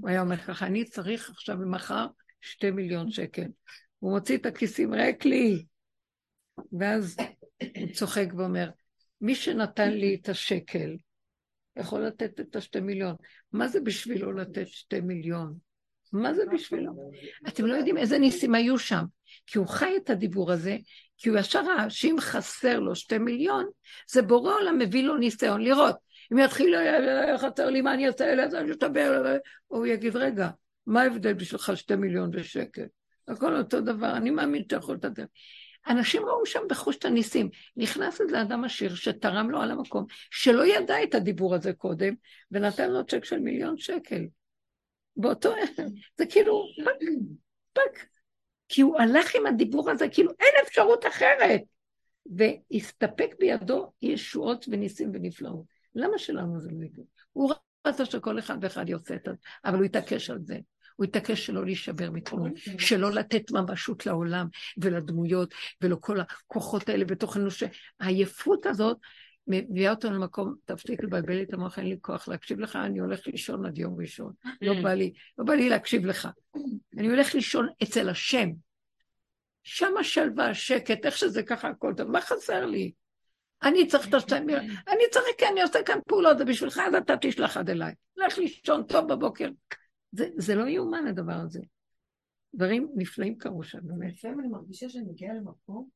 הוא 0.00 0.08
היה 0.08 0.20
אומר 0.20 0.36
ככה, 0.36 0.66
אני 0.66 0.84
צריך 0.84 1.30
עכשיו 1.30 1.56
ומחר 1.60 2.06
שתי 2.40 2.70
מיליון 2.70 3.10
שקל. 3.10 3.46
הוא 3.98 4.12
מוציא 4.12 4.36
את 4.36 4.46
הכיסים 4.46 4.94
ריק 4.94 5.24
לי. 5.24 5.64
ואז 6.78 7.16
הוא 7.76 7.92
צוחק 7.92 8.26
ואומר, 8.36 8.70
מי 9.20 9.34
שנתן 9.34 9.90
לי 9.90 10.18
את 10.22 10.28
השקל, 10.28 10.96
יכול 11.76 12.06
לתת 12.06 12.40
את 12.40 12.56
השתי 12.56 12.80
מיליון. 12.80 13.16
מה 13.52 13.68
זה 13.68 13.80
בשבילו 13.80 14.32
לתת 14.32 14.66
שתי 14.66 15.00
מיליון? 15.00 15.69
מה 16.12 16.34
זה 16.34 16.42
בשבילו? 16.52 16.92
אתם 17.48 17.66
לא 17.66 17.74
יודעים 17.74 17.96
איזה 17.96 18.18
ניסים 18.18 18.54
היו 18.54 18.78
שם. 18.78 19.04
כי 19.46 19.58
הוא 19.58 19.66
חי 19.66 19.96
את 19.96 20.10
הדיבור 20.10 20.52
הזה, 20.52 20.76
כי 21.18 21.28
הוא 21.28 21.38
ישר 21.38 21.64
ראה 21.64 21.90
שאם 21.90 22.16
חסר 22.20 22.80
לו 22.80 22.94
שתי 22.94 23.18
מיליון, 23.18 23.66
זה 24.10 24.22
בורא 24.22 24.54
עולם 24.54 24.78
מביא 24.78 25.02
לו 25.02 25.16
ניסיון 25.16 25.60
לראות. 25.60 25.96
אם 26.32 26.38
יתחיל, 26.38 26.74
חסר 27.36 27.70
לי, 27.70 27.80
מה 27.80 27.94
אני 27.94 28.06
אעשה, 28.06 28.32
אני 28.32 28.70
אשתבר, 28.70 29.36
הוא 29.66 29.86
יגיד, 29.86 30.16
רגע, 30.16 30.48
מה 30.86 31.02
ההבדל 31.02 31.32
בשבילך 31.32 31.72
שתי 31.74 31.96
מיליון 31.96 32.30
ושקל? 32.32 32.84
הכל 33.28 33.56
אותו 33.56 33.80
דבר, 33.80 34.16
אני 34.16 34.30
מאמין 34.30 34.62
שאתה 34.62 34.76
יכול 34.76 34.94
לתת. 34.94 35.22
אנשים 35.88 36.22
ראו 36.24 36.46
שם 36.46 36.60
בחוש 36.70 36.96
את 36.96 37.04
הניסים. 37.04 37.50
נכנס 37.76 38.20
איזה 38.20 38.42
אדם 38.42 38.64
עשיר 38.64 38.94
שתרם 38.94 39.50
לו 39.50 39.60
על 39.60 39.70
המקום, 39.70 40.06
שלא 40.30 40.66
ידע 40.66 41.02
את 41.02 41.14
הדיבור 41.14 41.54
הזה 41.54 41.72
קודם, 41.72 42.14
ונתן 42.50 42.90
לו 42.90 43.06
צ'ק 43.06 43.24
של 43.24 43.38
מיליון 43.38 43.78
שקל. 43.78 44.24
באותו... 45.16 45.54
זה 46.18 46.26
כאילו, 46.26 46.64
פק, 46.84 47.06
פק. 47.72 48.06
כי 48.68 48.80
הוא 48.80 48.98
הלך 49.00 49.34
עם 49.34 49.46
הדיבור 49.46 49.90
הזה, 49.90 50.08
כאילו 50.08 50.30
אין 50.40 50.54
אפשרות 50.66 51.06
אחרת. 51.06 51.60
והסתפק 52.26 53.34
בידו 53.38 53.92
ישועות 54.02 54.66
וניסים 54.70 55.10
ונפלאות. 55.14 55.64
למה 55.94 56.18
שלנו 56.18 56.60
זה 56.60 56.70
לא 56.72 56.84
יקרה? 56.84 57.04
הוא 57.32 57.52
רצה 57.86 58.04
שכל 58.04 58.38
אחד 58.38 58.56
ואחד 58.60 58.88
יעשה 58.88 59.14
את 59.14 59.20
זה, 59.24 59.32
אבל 59.64 59.76
הוא 59.76 59.84
התעקש 59.84 60.30
על 60.30 60.38
זה. 60.42 60.58
הוא 60.96 61.04
התעקש 61.04 61.46
שלא 61.46 61.64
להישבר 61.64 62.10
מכלום, 62.10 62.52
שלא 62.78 63.12
לתת 63.12 63.50
ממשות 63.50 64.06
לעולם 64.06 64.46
ולדמויות 64.78 65.54
ולכל 65.80 66.20
הכוחות 66.20 66.88
האלה 66.88 67.04
בתוכנו, 67.04 67.48
שהעייפות 67.50 68.66
הזאת 68.66 68.98
מביאה 69.50 69.90
אותנו 69.90 70.12
למקום, 70.12 70.54
תפסיק 70.64 71.02
לבלבל 71.02 71.34
לי 71.34 71.42
את 71.42 71.54
המוח, 71.54 71.78
אין 71.78 71.86
לי 71.86 71.96
כוח 72.00 72.28
להקשיב 72.28 72.60
לך, 72.60 72.76
אני 72.76 72.98
הולך 72.98 73.26
לישון 73.26 73.66
עד 73.66 73.78
יום 73.78 74.00
ראשון. 74.00 74.32
לא 74.62 74.82
בא 74.82 74.94
לי, 74.94 75.12
לא 75.38 75.44
בא 75.44 75.54
לי 75.54 75.68
להקשיב 75.68 76.06
לך. 76.06 76.28
אני 76.98 77.08
הולך 77.08 77.34
לישון 77.34 77.68
אצל 77.82 78.08
השם. 78.08 78.48
שם 79.62 79.96
השלווה, 80.00 80.50
השקט, 80.50 81.06
איך 81.06 81.16
שזה 81.16 81.42
ככה 81.42 81.68
הכל 81.68 81.94
טוב, 81.96 82.10
מה 82.10 82.20
חסר 82.20 82.66
לי? 82.66 82.92
אני 83.62 83.86
צריך 83.86 84.08
את 84.08 84.14
השתיים 84.14 84.46
מיליון, 84.46 84.64
אני 84.64 85.02
צריך, 85.10 85.26
כן, 85.38 85.46
אני 85.52 85.62
עושה 85.62 85.78
כאן 85.86 85.98
פעולות, 86.08 86.38
זה 86.38 86.44
בשבילך, 86.44 86.80
אז 86.86 86.94
אתה 86.94 87.14
תשלח 87.20 87.56
עד 87.56 87.70
אליי. 87.70 87.94
לך 88.16 88.38
לישון 88.38 88.82
טוב 88.86 89.12
בבוקר. 89.12 89.48
זה, 90.12 90.28
זה 90.36 90.54
לא 90.54 90.68
יאומן 90.68 91.06
הדבר 91.06 91.32
הזה. 91.32 91.60
דברים 92.54 92.88
נפלאים 92.96 93.38
קרו 93.38 93.62
שם, 93.62 93.78
באמת. 93.82 94.12
לפעמים 94.12 94.40
אני 94.40 94.48
מרגישה 94.48 94.88
שאני 94.88 95.04
מגיעה 95.04 95.34
למקום, 95.34 95.88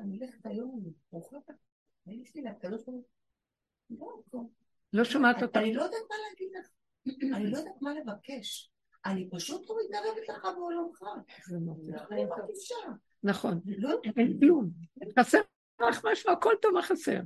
אני 0.00 0.18
הולכת 0.18 0.46
היום, 0.46 0.80
אני 0.82 0.92
אוכלת 1.12 1.50
לא 4.92 5.04
שומעת 5.04 5.42
אותה. 5.42 5.60
אני 5.60 5.74
לא 5.74 5.82
יודעת 5.82 6.02
מה 6.10 6.16
להגיד 6.28 6.48
לך. 6.58 6.68
אני 7.36 7.50
לא 7.50 7.58
יודעת 7.58 7.82
מה 7.82 7.94
לבקש. 7.94 8.70
אני 9.06 9.30
פשוט 9.30 9.70
לא 9.70 9.76
מתערבת 9.84 10.28
לך 10.28 10.44
בעולמך. 10.44 11.02
נכון. 13.22 13.60
אין 14.16 14.38
כלום. 14.40 14.70
חסר 15.18 15.40
לך 15.88 16.04
משהו, 16.04 16.30
הכל 16.30 16.54
טוב, 16.62 16.72
מה 16.74 16.82
חסר? 16.82 17.20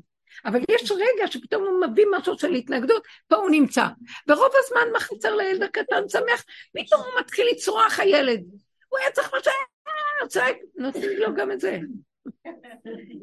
אבל 0.45 0.61
יש 0.71 0.91
רגע 0.91 1.27
שפתאום 1.27 1.65
הוא 1.65 1.87
מביא 1.87 2.05
משהו 2.19 2.39
של 2.39 2.53
התנגדות, 2.53 3.03
פה 3.29 3.37
הוא 3.37 3.51
נמצא. 3.51 3.85
ברוב 4.27 4.53
הזמן, 4.55 4.93
מה 4.93 5.01
חסר 5.01 5.37
לילד 5.37 5.63
הקטן 5.63 6.09
שמח? 6.09 6.45
פתאום 6.73 7.01
הוא 7.01 7.21
מתחיל 7.21 7.47
לצרוח 7.53 8.01
הילד. 8.01 8.45
הוא 8.89 8.99
היה 8.99 9.11
צריך 9.11 9.35
משהו, 9.35 9.53
צועק, 10.29 10.57
נותנים 10.77 11.19
לו 11.19 11.35
גם 11.37 11.53
את 11.53 11.61
זה. 11.61 11.79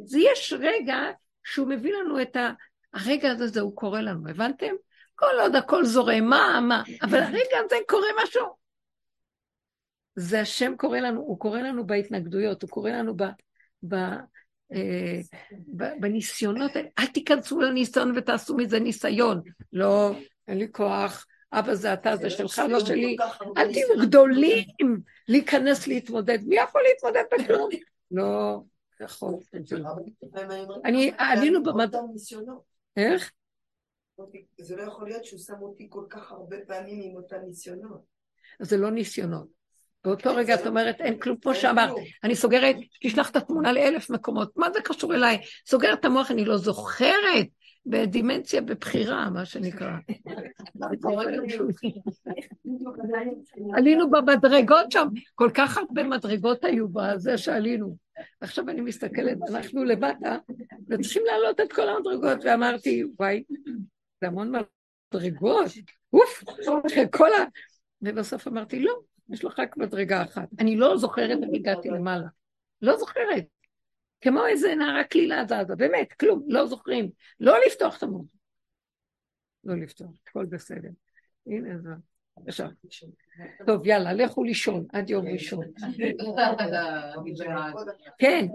זה 0.03 0.19
יש 0.19 0.53
רגע 0.59 0.95
שהוא 1.43 1.67
מביא 1.67 1.93
לנו 1.93 2.21
את. 2.21 2.37
הרגע 2.93 3.31
הזה, 3.31 3.61
הוא 3.61 3.75
קורה 3.75 4.01
לנו, 4.01 4.29
הבנתם? 4.29 4.73
כל 5.15 5.39
עוד 5.41 5.55
הכל 5.55 5.85
זורם, 5.85 6.23
מה, 6.23 6.59
מה, 6.67 6.83
אבל 7.01 7.19
הרגע 7.19 7.57
הזה 7.65 7.75
קורה 7.87 8.07
משהו. 8.23 8.45
זה 10.15 10.41
השם 10.41 10.75
קורא 10.77 10.99
לנו, 10.99 11.21
הוא 11.21 11.39
קורא 11.39 11.59
לנו 11.59 11.87
בהתנגדויות, 11.87 12.61
הוא 12.61 12.69
קורא 12.69 12.91
לנו 12.91 13.17
ב... 13.17 13.23
ב 13.87 13.95
אה, 14.73 15.19
בניסיונות, 15.99 16.71
אל 16.99 17.05
תיכנסו 17.05 17.61
לניסיון 17.61 18.17
ותעשו 18.17 18.55
מזה 18.55 18.79
ניסיון. 18.79 19.41
לא, 19.73 20.11
אין 20.47 20.57
לי 20.57 20.67
כוח, 20.71 21.25
אבא 21.53 21.75
זה 21.75 21.93
אתה, 21.93 22.15
זה 22.15 22.29
שלך, 22.29 22.61
לא 22.69 22.79
שלי. 22.79 23.17
אל 23.57 23.73
תהיו 23.73 23.87
גדולים 24.01 24.65
להיכנס 25.27 25.87
להתמודד. 25.87 26.39
מי 26.47 26.55
יכול 26.55 26.81
להתמודד 26.81 27.23
בכלום? 27.33 27.69
לא, 28.11 28.61
נכון. 29.03 29.39
אני- 30.85 31.11
עלינו 31.17 31.63
במד- 31.63 31.95
אותם 31.95 32.05
ניסיונות. 32.13 32.61
איך? 32.97 33.31
זה 34.61 34.75
לא 34.75 34.81
יכול 34.81 35.07
להיות 35.07 35.25
שהוא 35.25 35.39
שם 35.39 35.61
אותי 35.61 35.87
כל 35.89 36.05
כך 36.09 36.31
הרבה 36.31 36.57
פעמים 36.67 36.99
עם 37.03 37.15
אותם 37.15 37.35
ניסיונות. 37.47 38.01
זה 38.59 38.77
לא 38.77 38.91
ניסיונות. 38.91 39.47
באותו 40.05 40.35
רגע 40.35 40.55
זה 40.55 40.59
את 40.59 40.65
לא- 40.65 40.69
אומרת, 40.69 41.01
אין 41.01 41.19
כלום, 41.19 41.37
כמו 41.37 41.55
שאמרת. 41.55 41.91
אני 42.23 42.35
סוגרת, 42.35 42.75
תשלח 43.03 43.29
את 43.31 43.35
התמונה 43.35 43.73
לאלף 43.73 44.09
מקומות, 44.09 44.57
מה 44.57 44.67
זה 44.73 44.81
קשור 44.81 45.15
אליי? 45.15 45.37
סוגרת 45.67 45.99
את 45.99 46.05
המוח, 46.05 46.31
אני 46.31 46.45
לא 46.45 46.57
זוכרת, 46.57 47.47
בדימנציה 47.85 48.61
בבחירה, 48.61 49.29
מה 49.29 49.45
שנקרא. 49.45 49.91
עלינו 53.73 54.11
במדרגות 54.11 54.91
שם, 54.91 55.07
כל 55.35 55.49
כך 55.53 55.77
הרבה 55.77 56.03
מדרגות 56.03 56.63
היו 56.63 56.87
בזה 56.89 57.37
שעלינו. 57.37 57.97
עכשיו 58.41 58.69
אני 58.69 58.81
מסתכלת, 58.81 59.37
אנחנו 59.49 59.83
למטה, 59.83 60.37
וצריכים 60.89 61.23
להעלות 61.25 61.59
את 61.59 61.73
כל 61.73 61.89
המדרגות, 61.89 62.37
ואמרתי, 62.45 63.03
וואי, 63.19 63.43
זה 64.21 64.27
המון 64.27 64.51
מדרגות, 65.11 65.71
אוף, 66.13 66.43
כל 67.11 67.33
ה... 67.33 67.43
ובסוף 68.01 68.47
אמרתי, 68.47 68.79
לא, 68.79 68.93
יש 69.29 69.45
לך 69.45 69.59
רק 69.59 69.77
מדרגה 69.77 70.23
אחת. 70.23 70.47
אני 70.59 70.75
לא 70.75 70.97
זוכרת 70.97 71.37
איך 71.43 71.49
הגעתי 71.53 71.89
למעלה. 71.89 72.27
לא 72.81 72.97
זוכרת. 72.97 73.45
כמו 74.21 74.45
איזה 74.45 74.75
נערה 74.75 75.03
קלילה 75.03 75.45
זזה, 75.45 75.75
באמת, 75.75 76.13
כלום, 76.13 76.43
לא 76.47 76.65
זוכרים. 76.67 77.09
לא 77.39 77.57
לפתוח 77.67 77.97
את 77.97 78.03
המוח. 78.03 78.25
לא 79.63 79.75
לפתוח, 79.75 80.11
הכל 80.27 80.45
בסדר. 80.45 80.89
הנה 81.47 81.79
זה. 81.79 81.89
עכשיו. 82.47 82.69
טוב, 83.65 83.85
יאללה, 83.85 84.13
לכו 84.13 84.43
לישון, 84.43 84.85
עד 84.93 85.09
יום 85.09 85.27
ראשון. 85.27 85.65
כן, 88.19 88.45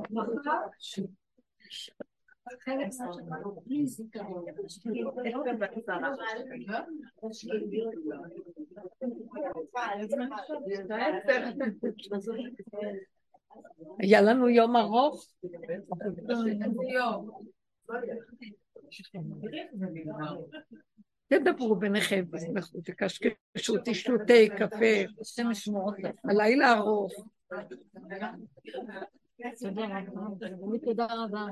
היה 13.99 14.23
לנו 14.23 14.49
יום 14.49 14.77
ארוך. 14.77 15.33
תדברו 21.29 21.77
ביניכם, 21.77 22.25
תשמחו, 22.37 22.81
תקשקשו, 22.81 23.75
תשתו 23.85 24.13
תה, 24.27 24.57
קפה, 24.59 24.87
הלילה 26.25 26.73
ארוך. 26.73 27.13
תודה 30.85 31.07
רבה. 31.11 31.47